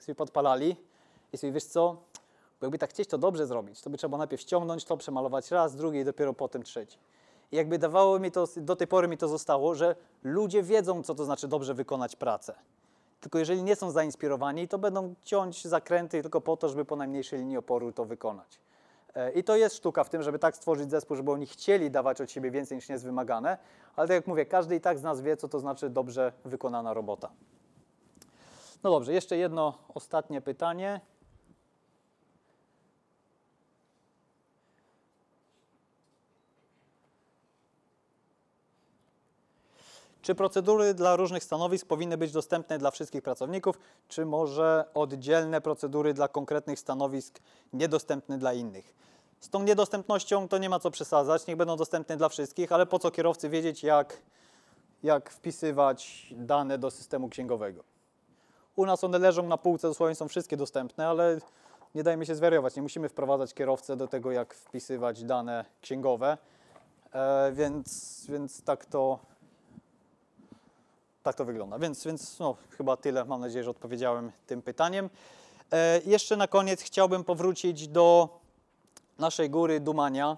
sobie 0.00 0.14
podpalali 0.14 0.76
i 1.32 1.38
sobie, 1.38 1.52
wiesz 1.52 1.64
co, 1.64 1.96
bo 2.60 2.66
jakby 2.66 2.78
tak 2.78 2.90
chcieć 2.90 3.08
to 3.08 3.18
dobrze 3.18 3.46
zrobić, 3.46 3.80
to 3.80 3.90
by 3.90 3.98
trzeba 3.98 4.18
najpierw 4.18 4.42
ściągnąć 4.42 4.84
to, 4.84 4.96
przemalować 4.96 5.50
raz, 5.50 5.76
drugi 5.76 5.98
i 5.98 6.04
dopiero 6.04 6.34
potem 6.34 6.62
trzeci. 6.62 6.98
I 7.52 7.56
jakby 7.56 7.78
dawało 7.78 8.18
mi 8.18 8.30
to, 8.30 8.48
do 8.56 8.76
tej 8.76 8.86
pory 8.86 9.08
mi 9.08 9.18
to 9.18 9.28
zostało, 9.28 9.74
że 9.74 9.96
ludzie 10.22 10.62
wiedzą, 10.62 11.02
co 11.02 11.14
to 11.14 11.24
znaczy 11.24 11.48
dobrze 11.48 11.74
wykonać 11.74 12.16
pracę. 12.16 12.54
Tylko 13.20 13.38
jeżeli 13.38 13.62
nie 13.62 13.76
są 13.76 13.90
zainspirowani, 13.90 14.68
to 14.68 14.78
będą 14.78 15.14
ciąć 15.24 15.64
zakręty 15.66 16.22
tylko 16.22 16.40
po 16.40 16.56
to, 16.56 16.68
żeby 16.68 16.84
po 16.84 16.96
najmniejszej 16.96 17.38
linii 17.38 17.56
oporu 17.56 17.92
to 17.92 18.04
wykonać. 18.04 18.58
E, 19.14 19.30
I 19.32 19.44
to 19.44 19.56
jest 19.56 19.76
sztuka 19.76 20.04
w 20.04 20.10
tym, 20.10 20.22
żeby 20.22 20.38
tak 20.38 20.56
stworzyć 20.56 20.90
zespół, 20.90 21.16
żeby 21.16 21.30
oni 21.30 21.46
chcieli 21.46 21.90
dawać 21.90 22.20
od 22.20 22.30
siebie 22.30 22.50
więcej 22.50 22.76
niż 22.76 22.88
jest 22.88 23.04
wymagane, 23.04 23.58
ale 23.96 24.08
tak 24.08 24.14
jak 24.14 24.26
mówię, 24.26 24.46
każdy 24.46 24.76
i 24.76 24.80
tak 24.80 24.98
z 24.98 25.02
nas 25.02 25.20
wie, 25.20 25.36
co 25.36 25.48
to 25.48 25.60
znaczy 25.60 25.90
dobrze 25.90 26.32
wykonana 26.44 26.94
robota. 26.94 27.30
No 28.82 28.90
dobrze, 28.90 29.12
jeszcze 29.12 29.36
jedno 29.36 29.78
ostatnie 29.94 30.40
pytanie. 30.40 31.00
Czy 40.22 40.34
procedury 40.34 40.94
dla 40.94 41.16
różnych 41.16 41.44
stanowisk 41.44 41.86
powinny 41.86 42.16
być 42.16 42.32
dostępne 42.32 42.78
dla 42.78 42.90
wszystkich 42.90 43.22
pracowników, 43.22 43.78
czy 44.08 44.26
może 44.26 44.84
oddzielne 44.94 45.60
procedury 45.60 46.14
dla 46.14 46.28
konkretnych 46.28 46.78
stanowisk 46.78 47.40
niedostępne 47.72 48.38
dla 48.38 48.52
innych? 48.52 48.94
Z 49.40 49.48
tą 49.48 49.62
niedostępnością 49.62 50.48
to 50.48 50.58
nie 50.58 50.70
ma 50.70 50.80
co 50.80 50.90
przesadzać, 50.90 51.46
niech 51.46 51.56
będą 51.56 51.76
dostępne 51.76 52.16
dla 52.16 52.28
wszystkich, 52.28 52.72
ale 52.72 52.86
po 52.86 52.98
co 52.98 53.10
kierowcy 53.10 53.48
wiedzieć, 53.48 53.82
jak, 53.82 54.22
jak 55.02 55.30
wpisywać 55.30 56.26
dane 56.36 56.78
do 56.78 56.90
systemu 56.90 57.28
księgowego? 57.28 57.84
U 58.76 58.86
nas 58.86 59.04
one 59.04 59.18
leżą 59.18 59.42
na 59.42 59.58
półce, 59.58 59.88
dosłownie 59.88 60.14
są 60.14 60.28
wszystkie 60.28 60.56
dostępne, 60.56 61.08
ale 61.08 61.38
nie 61.94 62.02
dajmy 62.02 62.26
się 62.26 62.34
zwariować, 62.34 62.76
nie 62.76 62.82
musimy 62.82 63.08
wprowadzać 63.08 63.54
kierowcę 63.54 63.96
do 63.96 64.08
tego, 64.08 64.32
jak 64.32 64.54
wpisywać 64.54 65.24
dane 65.24 65.64
księgowe, 65.80 66.38
e, 67.12 67.52
więc, 67.52 68.26
więc 68.28 68.62
tak 68.62 68.86
to, 68.86 69.18
tak 71.22 71.36
to 71.36 71.44
wygląda. 71.44 71.78
Więc, 71.78 72.04
więc 72.04 72.38
no, 72.38 72.56
chyba 72.70 72.96
tyle. 72.96 73.24
Mam 73.24 73.40
nadzieję, 73.40 73.64
że 73.64 73.70
odpowiedziałem 73.70 74.32
tym 74.46 74.62
pytaniem. 74.62 75.10
E, 75.72 76.00
jeszcze 76.06 76.36
na 76.36 76.48
koniec 76.48 76.82
chciałbym 76.82 77.24
powrócić 77.24 77.88
do 77.88 78.28
naszej 79.18 79.50
góry 79.50 79.80
Dumania, 79.80 80.36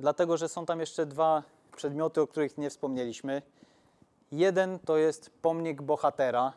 dlatego 0.00 0.36
że 0.36 0.48
są 0.48 0.66
tam 0.66 0.80
jeszcze 0.80 1.06
dwa 1.06 1.42
przedmioty, 1.76 2.20
o 2.20 2.26
których 2.26 2.58
nie 2.58 2.70
wspomnieliśmy. 2.70 3.42
Jeden 4.32 4.78
to 4.78 4.96
jest 4.96 5.30
pomnik 5.42 5.82
bohatera 5.82 6.52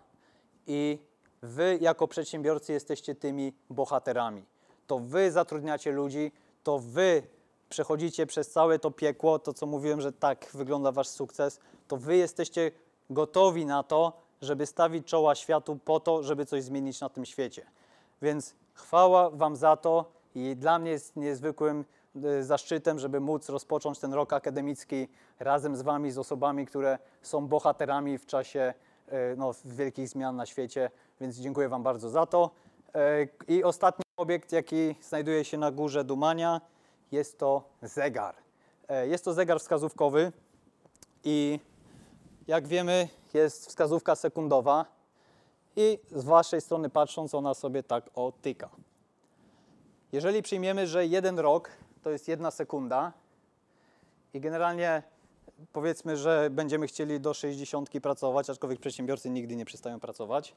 i 0.68 1.00
wy 1.42 1.78
jako 1.82 2.08
przedsiębiorcy 2.08 2.74
jesteście 2.74 3.16
tymi 3.16 3.54
bohaterami. 3.70 4.46
To 4.88 5.00
wy 5.00 5.32
zatrudniacie 5.32 5.92
ludzi, 5.92 6.32
to 6.64 6.80
wy 6.80 7.24
przechodzicie 7.70 8.26
przez 8.26 8.50
całe 8.50 8.80
to 8.80 8.92
piekło, 8.92 9.40
to 9.40 9.54
co 9.54 9.66
mówiłem, 9.66 10.02
że 10.02 10.12
tak 10.12 10.50
wygląda 10.54 10.92
wasz 10.92 11.08
sukces, 11.08 11.60
to 11.88 11.98
wy 11.98 12.18
jesteście 12.18 12.72
gotowi 13.14 13.66
na 13.66 13.84
to, 13.84 14.14
żeby 14.42 14.66
stawić 14.66 15.08
czoła 15.08 15.36
światu 15.36 15.80
po 15.86 16.00
to, 16.00 16.24
żeby 16.24 16.46
coś 16.46 16.64
zmienić 16.64 17.02
na 17.02 17.10
tym 17.10 17.26
świecie. 17.26 17.66
Więc 18.22 18.56
chwała 18.74 19.30
wam 19.30 19.56
za 19.56 19.78
to 19.78 20.12
i 20.36 20.56
dla 20.56 20.80
mnie 20.80 20.92
jest 20.92 21.16
niezwykłym 21.16 21.86
y, 22.26 22.44
zaszczytem, 22.44 23.00
żeby 23.00 23.20
móc 23.20 23.50
rozpocząć 23.50 24.00
ten 24.00 24.14
rok 24.14 24.34
akademicki 24.34 25.08
razem 25.40 25.76
z 25.76 25.82
wami, 25.82 26.12
z 26.12 26.18
osobami, 26.18 26.66
które 26.66 27.00
są 27.22 27.48
bohaterami 27.48 28.18
w 28.18 28.26
czasie 28.26 28.74
y, 29.08 29.36
no, 29.38 29.52
wielkich 29.66 30.10
zmian 30.10 30.36
na 30.36 30.46
świecie, 30.46 30.92
więc 31.22 31.38
dziękuję 31.38 31.70
wam 31.70 31.84
bardzo 31.84 32.10
za 32.10 32.26
to. 32.26 32.52
Y, 32.96 33.30
I 33.48 33.64
ostatni 33.64 34.04
obiekt, 34.18 34.52
jaki 34.52 34.96
znajduje 35.02 35.46
się 35.46 35.58
na 35.58 35.72
górze 35.72 36.04
Dumania, 36.04 36.62
jest 37.12 37.40
to 37.40 37.64
zegar. 37.82 38.36
Jest 39.04 39.26
to 39.26 39.34
zegar 39.34 39.60
wskazówkowy 39.60 40.32
i 41.24 41.60
jak 42.48 42.68
wiemy, 42.68 43.08
jest 43.34 43.68
wskazówka 43.68 44.16
sekundowa 44.16 44.86
i 45.76 46.00
z 46.12 46.24
waszej 46.24 46.62
strony 46.62 46.90
patrząc, 46.90 47.34
ona 47.36 47.54
sobie 47.54 47.84
tak 47.84 48.10
o 48.16 48.32
tyka. 48.42 48.70
Jeżeli 50.12 50.42
przyjmiemy, 50.42 50.88
że 50.88 51.06
jeden 51.06 51.40
rok 51.40 51.70
to 52.04 52.10
jest 52.10 52.28
jedna 52.28 52.52
sekunda 52.52 53.14
i 54.34 54.40
generalnie 54.40 55.04
powiedzmy, 55.74 56.18
że 56.18 56.50
będziemy 56.52 56.88
chcieli 56.88 57.20
do 57.20 57.34
60 57.34 57.90
pracować, 58.02 58.50
aczkolwiek 58.50 58.80
przedsiębiorcy 58.80 59.30
nigdy 59.30 59.56
nie 59.56 59.66
przestają 59.66 60.00
pracować, 60.00 60.56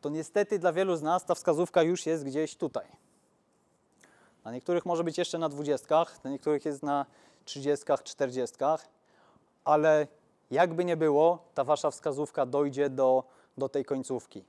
to 0.00 0.08
niestety 0.08 0.58
dla 0.58 0.72
wielu 0.72 0.96
z 0.96 1.02
nas 1.02 1.24
ta 1.24 1.34
wskazówka 1.34 1.82
już 1.82 2.06
jest 2.06 2.24
gdzieś 2.24 2.56
tutaj. 2.56 2.86
Na 4.44 4.52
niektórych 4.52 4.86
może 4.86 5.04
być 5.04 5.18
jeszcze 5.18 5.38
na 5.38 5.48
20, 5.48 6.04
na 6.24 6.30
niektórych 6.30 6.64
jest 6.64 6.82
na 6.82 7.06
30, 7.44 7.84
40, 8.04 8.56
ale 9.64 10.06
jakby 10.50 10.84
nie 10.84 10.96
było, 10.96 11.50
ta 11.54 11.64
wasza 11.64 11.90
wskazówka 11.90 12.46
dojdzie 12.46 12.90
do, 12.90 13.24
do 13.58 13.68
tej 13.68 13.84
końcówki. 13.84 14.44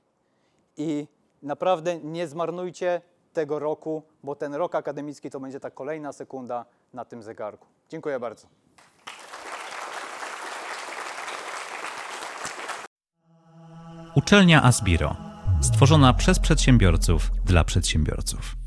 I 0.76 1.06
naprawdę 1.42 1.98
nie 1.98 2.28
zmarnujcie 2.28 3.00
tego 3.32 3.58
roku, 3.58 4.02
bo 4.22 4.34
ten 4.34 4.54
rok 4.54 4.74
akademicki 4.74 5.30
to 5.30 5.40
będzie 5.40 5.60
ta 5.60 5.70
kolejna 5.70 6.12
sekunda 6.12 6.64
na 6.94 7.04
tym 7.04 7.22
zegarku. 7.22 7.66
Dziękuję 7.88 8.20
bardzo. 8.20 8.46
Uczelnia 14.16 14.62
Asbiro. 14.62 15.16
Stworzona 15.60 16.14
przez 16.14 16.38
przedsiębiorców 16.38 17.30
dla 17.44 17.64
przedsiębiorców. 17.64 18.61